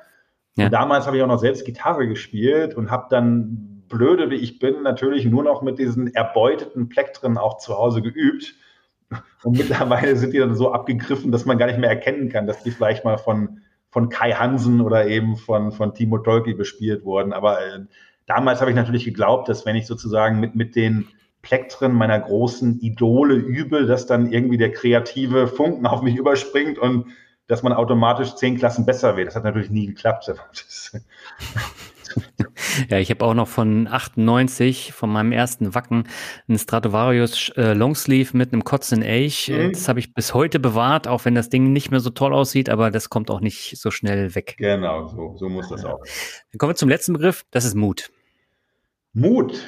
Ja. 0.57 0.71
Damals 0.71 1.07
habe 1.07 1.19
ich 1.19 1.23
auch 1.23 1.29
noch 1.29 1.39
selbst 1.39 1.67
Gitarre 1.67 2.09
gespielt 2.09 2.75
und 2.75 2.91
habe 2.91 3.09
dann 3.11 3.78
blöde 3.89 4.31
wie 4.31 4.37
ich 4.37 4.59
bin, 4.59 4.83
natürlich 4.83 5.25
nur 5.25 5.43
noch 5.43 5.63
mit 5.63 5.79
diesen 5.79 6.15
erbeuteten 6.15 6.89
Plektren 6.89 7.39
auch 7.39 7.59
zu 7.59 7.77
Hause 7.77 8.03
geübt. 8.03 8.55
Und 9.43 9.57
mittlerweile 9.57 10.17
sind 10.17 10.33
die 10.35 10.39
dann 10.39 10.55
so 10.55 10.73
abgegriffen, 10.73 11.33
dass 11.33 11.47
man 11.47 11.59
gar 11.59 11.67
nicht 11.67 11.79
mehr 11.79 11.91
erkennen 11.91 12.29
kann, 12.29 12.47
dass 12.47 12.63
die 12.63 12.71
vielleicht 12.71 13.05
mal 13.05 13.19
von, 13.19 13.61
von 13.91 14.09
Kai 14.09 14.33
Hansen 14.33 14.81
oder 14.81 15.07
eben 15.07 15.37
von, 15.37 15.73
von 15.73 15.95
Timo 15.95 16.19
Tolki 16.19 16.55
bespielt 16.55 17.05
wurden. 17.05 17.33
Aber 17.33 17.61
äh, 17.61 17.81
damals 18.27 18.61
habe 18.61 18.71
ich 18.71 18.77
natürlich 18.77 19.05
geglaubt, 19.05 19.49
dass 19.49 19.65
wenn 19.65 19.77
ich 19.77 19.87
sozusagen 19.87 20.41
mit, 20.41 20.55
mit 20.55 20.77
den 20.77 21.09
Plektren 21.41 21.93
meiner 21.93 22.19
großen 22.19 22.81
Idole 22.81 23.35
übe, 23.35 23.87
dass 23.87 24.07
dann 24.07 24.31
irgendwie 24.31 24.59
der 24.59 24.73
kreative 24.73 25.47
Funken 25.47 25.87
auf 25.87 26.03
mich 26.03 26.17
überspringt 26.17 26.79
und 26.79 27.07
dass 27.47 27.63
man 27.63 27.73
automatisch 27.73 28.35
zehn 28.35 28.59
Klassen 28.59 28.85
besser 28.85 29.17
wird. 29.17 29.29
Das 29.29 29.37
hat 29.37 29.45
natürlich 29.45 29.71
nie 29.71 29.87
geklappt. 29.87 30.31
ja, 32.89 32.99
ich 32.99 33.11
habe 33.11 33.25
auch 33.25 33.35
noch 33.35 33.49
von 33.49 33.87
98, 33.87 34.93
von 34.93 35.11
meinem 35.11 35.33
ersten 35.33 35.75
Wacken, 35.75 36.05
ein 36.49 36.59
Stratovarius 36.59 37.51
äh, 37.57 37.73
Longsleeve 37.73 38.37
mit 38.37 38.53
einem 38.53 38.65
Kotzen 38.65 39.03
Elch. 39.03 39.49
Mhm. 39.49 39.73
Das 39.73 39.89
habe 39.89 40.01
ich 40.01 40.15
bis 40.15 40.35
heute 40.35 40.61
bewahrt, 40.61 41.09
auch 41.09 41.25
wenn 41.25 41.35
das 41.35 41.49
Ding 41.49 41.73
nicht 41.73 41.91
mehr 41.91 42.01
so 42.01 42.11
toll 42.11 42.33
aussieht, 42.33 42.69
aber 42.69 42.91
das 42.91 43.11
kommt 43.11 43.31
auch 43.31 43.41
nicht 43.41 43.79
so 43.79 43.91
schnell 43.91 44.35
weg. 44.35 44.57
Genau, 44.59 45.07
so, 45.07 45.37
so 45.37 45.49
muss 45.49 45.69
das 45.69 45.85
auch. 45.85 46.01
Dann 46.53 46.59
kommen 46.59 46.71
wir 46.71 46.77
zum 46.77 46.89
letzten 46.89 47.13
Begriff, 47.13 47.45
das 47.51 47.65
ist 47.65 47.75
Mut. 47.75 48.11
Mut. 49.13 49.59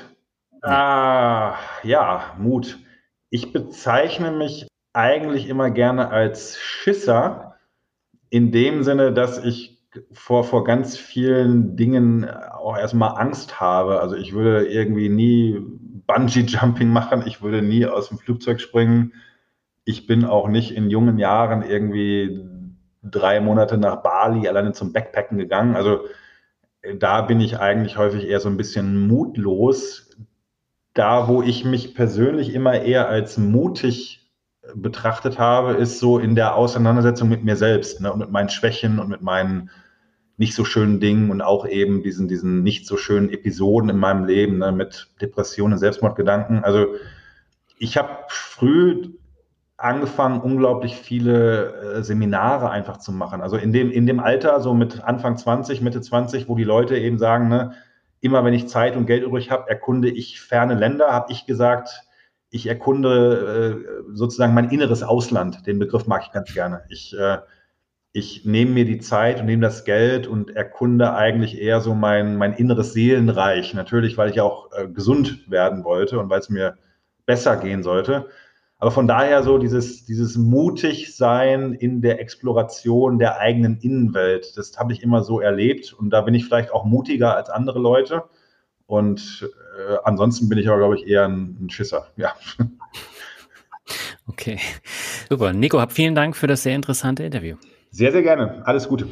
Ah, 0.62 1.57
ja, 1.83 2.35
Mut. 2.39 2.79
Ich 3.31 3.53
bezeichne 3.53 4.33
mich 4.33 4.67
eigentlich 4.93 5.49
immer 5.49 5.71
gerne 5.71 6.11
als 6.11 6.59
Schisser, 6.59 7.57
in 8.29 8.53
dem 8.53 8.83
Sinne, 8.83 9.12
dass 9.12 9.39
ich 9.45 9.69
vor, 10.12 10.45
vor 10.45 10.65
ganz 10.65 10.97
vielen 10.97 11.77
Dingen 11.77 12.29
auch 12.29 12.77
erstmal 12.77 13.21
Angst 13.21 13.61
habe. 13.61 14.01
Also 14.01 14.17
ich 14.17 14.33
würde 14.33 14.67
irgendwie 14.67 15.09
nie 15.09 15.61
Bungee-Jumping 16.07 16.89
machen, 16.89 17.25
ich 17.27 17.43
würde 17.43 17.62
nie 17.62 17.87
aus 17.87 18.09
dem 18.09 18.19
Flugzeug 18.19 18.61
springen. 18.61 19.15
Ich 19.85 20.07
bin 20.07 20.25
auch 20.25 20.49
nicht 20.49 20.73
in 20.73 20.91
jungen 20.91 21.19
Jahren 21.19 21.62
irgendwie 21.62 22.45
drei 23.03 23.41
Monate 23.41 23.79
nach 23.79 24.03
Bali 24.03 24.47
alleine 24.49 24.73
zum 24.73 24.93
Backpacken 24.93 25.39
gegangen. 25.39 25.75
Also 25.75 26.01
da 26.99 27.23
bin 27.23 27.41
ich 27.41 27.59
eigentlich 27.59 27.97
häufig 27.99 28.27
eher 28.27 28.41
so 28.41 28.49
ein 28.49 28.57
bisschen 28.57 29.07
mutlos. 29.09 30.11
da, 30.95 31.29
wo 31.29 31.43
ich 31.43 31.65
mich 31.65 31.95
persönlich 31.95 32.55
immer 32.55 32.83
eher 32.83 33.09
als 33.09 33.39
mutig 33.39 34.19
betrachtet 34.74 35.38
habe, 35.38 35.72
ist 35.74 35.98
so 35.98 36.18
in 36.18 36.34
der 36.34 36.55
Auseinandersetzung 36.55 37.28
mit 37.28 37.44
mir 37.44 37.56
selbst 37.56 38.01
ne, 38.01 38.12
und 38.12 38.18
mit 38.18 38.30
meinen 38.30 38.48
Schwächen 38.48 38.98
und 38.98 39.09
mit 39.09 39.22
meinen 39.22 39.70
nicht 40.36 40.55
so 40.55 40.64
schönen 40.64 41.01
Dingen 41.01 41.30
und 41.30 41.42
auch 41.42 41.66
eben 41.66 42.02
diesen, 42.02 42.26
diesen 42.26 42.62
nicht 42.62 42.86
so 42.86 42.97
schönen 42.97 43.30
Episoden 43.30 43.90
in 43.90 43.98
meinem 43.98 44.24
Leben 44.24 44.59
ne, 44.59 44.72
mit 44.72 45.09
Depressionen, 45.20 45.78
Selbstmordgedanken. 45.78 46.64
Also 46.64 46.94
ich 47.78 47.97
habe 47.97 48.24
früh 48.28 49.10
angefangen, 49.76 50.40
unglaublich 50.40 50.97
viele 50.97 51.97
äh, 51.97 52.02
Seminare 52.02 52.70
einfach 52.70 52.98
zu 52.98 53.12
machen. 53.12 53.40
Also 53.40 53.56
in 53.56 53.72
dem, 53.72 53.90
in 53.90 54.06
dem 54.06 54.20
Alter, 54.20 54.60
so 54.60 54.74
mit 54.74 55.02
Anfang 55.02 55.36
20, 55.36 55.80
Mitte 55.80 56.01
20, 56.01 56.48
wo 56.48 56.55
die 56.55 56.64
Leute 56.64 56.97
eben 56.97 57.18
sagen, 57.18 57.48
ne, 57.48 57.72
immer 58.20 58.44
wenn 58.44 58.55
ich 58.55 58.68
Zeit 58.68 58.97
und 58.97 59.06
Geld 59.06 59.24
übrig 59.24 59.51
habe, 59.51 59.68
erkunde 59.68 60.10
ich 60.10 60.40
ferne 60.40 60.74
Länder, 60.74 61.12
habe 61.12 61.32
ich 61.32 61.47
gesagt, 61.47 62.02
ich 62.51 62.66
erkunde 62.66 63.85
äh, 63.86 64.12
sozusagen 64.12 64.55
mein 64.55 64.70
inneres 64.70 65.02
Ausland. 65.02 65.66
Den 65.66 65.78
Begriff 65.78 66.06
mag 66.06 66.22
ich 66.27 66.32
ganz 66.32 66.52
gerne. 66.52 66.82
Ich, 66.89 67.16
äh, 67.16 67.39
ich 68.12 68.44
nehme 68.44 68.72
mir 68.72 68.85
die 68.85 68.98
Zeit 68.98 69.40
und 69.40 69.47
nehme 69.47 69.62
das 69.62 69.85
Geld 69.85 70.27
und 70.27 70.56
erkunde 70.56 71.14
eigentlich 71.14 71.60
eher 71.60 71.81
so 71.81 71.94
mein, 71.94 72.36
mein 72.36 72.52
inneres 72.52 72.93
Seelenreich. 72.93 73.72
Natürlich, 73.74 74.18
weil 74.18 74.31
ich 74.31 74.40
auch 74.40 74.70
äh, 74.72 74.89
gesund 74.89 75.48
werden 75.48 75.85
wollte 75.85 76.18
und 76.18 76.28
weil 76.28 76.40
es 76.40 76.51
mir 76.51 76.77
besser 77.24 77.56
gehen 77.56 77.85
sollte. 77.85 78.27
Aber 78.78 78.90
von 78.90 79.06
daher 79.06 79.43
so 79.43 79.59
dieses, 79.59 80.06
dieses 80.06 80.36
mutig 80.36 81.14
sein 81.14 81.74
in 81.74 82.01
der 82.01 82.18
Exploration 82.18 83.18
der 83.18 83.39
eigenen 83.39 83.78
Innenwelt, 83.78 84.56
das 84.56 84.77
habe 84.78 84.93
ich 84.93 85.02
immer 85.02 85.22
so 85.22 85.39
erlebt 85.39 85.93
und 85.93 86.10
da 86.10 86.22
bin 86.22 86.35
ich 86.35 86.47
vielleicht 86.47 86.72
auch 86.72 86.85
mutiger 86.85 87.36
als 87.36 87.51
andere 87.51 87.78
Leute. 87.78 88.24
Und 88.91 89.49
äh, 89.79 89.99
ansonsten 90.03 90.49
bin 90.49 90.59
ich 90.59 90.69
aber, 90.69 90.79
glaube 90.79 90.97
ich, 90.97 91.07
eher 91.07 91.25
ein, 91.25 91.57
ein 91.61 91.71
Schisser. 91.71 92.09
Ja. 92.17 92.35
Okay. 94.27 94.61
Super. 95.29 95.53
Nico, 95.53 95.81
hab 95.81 95.91
vielen 95.91 96.15
Dank 96.15 96.37
für 96.37 96.47
das 96.47 96.62
sehr 96.62 96.77
interessante 96.77 97.25
Interview. 97.25 97.57
Sehr, 97.91 98.12
sehr 98.12 98.23
gerne. 98.23 98.65
Alles 98.65 98.89
Gute. 98.89 99.09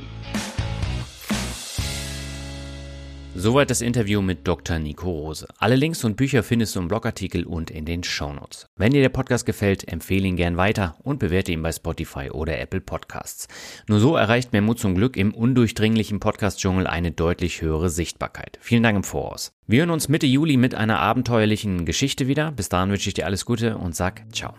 Soweit 3.41 3.71
das 3.71 3.83
Interview 3.83 4.21
mit 4.21 4.49
Dr. 4.49 4.81
Nico 4.81 5.09
Rose. 5.09 5.47
Alle 5.59 5.77
Links 5.77 6.03
und 6.03 6.17
Bücher 6.17 6.43
findest 6.43 6.75
du 6.75 6.81
im 6.81 6.89
Blogartikel 6.89 7.45
und 7.45 7.71
in 7.71 7.85
den 7.85 8.03
Shownotes. 8.03 8.67
Wenn 8.75 8.91
dir 8.91 9.01
der 9.01 9.11
Podcast 9.11 9.47
gefällt, 9.47 9.87
empfehle 9.87 10.27
ihn 10.27 10.35
gern 10.35 10.57
weiter 10.57 10.97
und 11.05 11.21
bewerte 11.21 11.53
ihn 11.53 11.63
bei 11.63 11.71
Spotify 11.71 12.31
oder 12.33 12.59
Apple 12.59 12.81
Podcasts. 12.81 13.47
Nur 13.87 14.01
so 14.01 14.17
erreicht 14.17 14.53
mehr 14.53 14.61
Mut 14.61 14.81
zum 14.81 14.97
Glück 14.97 15.17
im 15.17 15.33
undurchdringlichen 15.33 16.19
Podcast-Dschungel 16.19 16.89
eine 16.89 17.13
deutlich 17.13 17.63
höhere 17.63 17.91
Sichtbarkeit. 17.91 18.59
Vielen 18.61 18.83
Dank 18.83 18.97
im 18.97 19.05
Voraus. 19.05 19.53
Wir 19.69 19.83
hören 19.83 19.91
uns 19.91 20.09
Mitte 20.09 20.27
Juli 20.27 20.57
mit 20.57 20.75
einer 20.75 20.99
abenteuerlichen 20.99 21.85
Geschichte 21.85 22.27
wieder. 22.27 22.51
Bis 22.51 22.69
dahin 22.69 22.91
wünsche 22.91 23.09
ich 23.09 23.15
dir 23.15 23.27
alles 23.27 23.45
Gute 23.45 23.79
und 23.79 23.95
sag 23.95 24.25
ciao. 24.35 24.55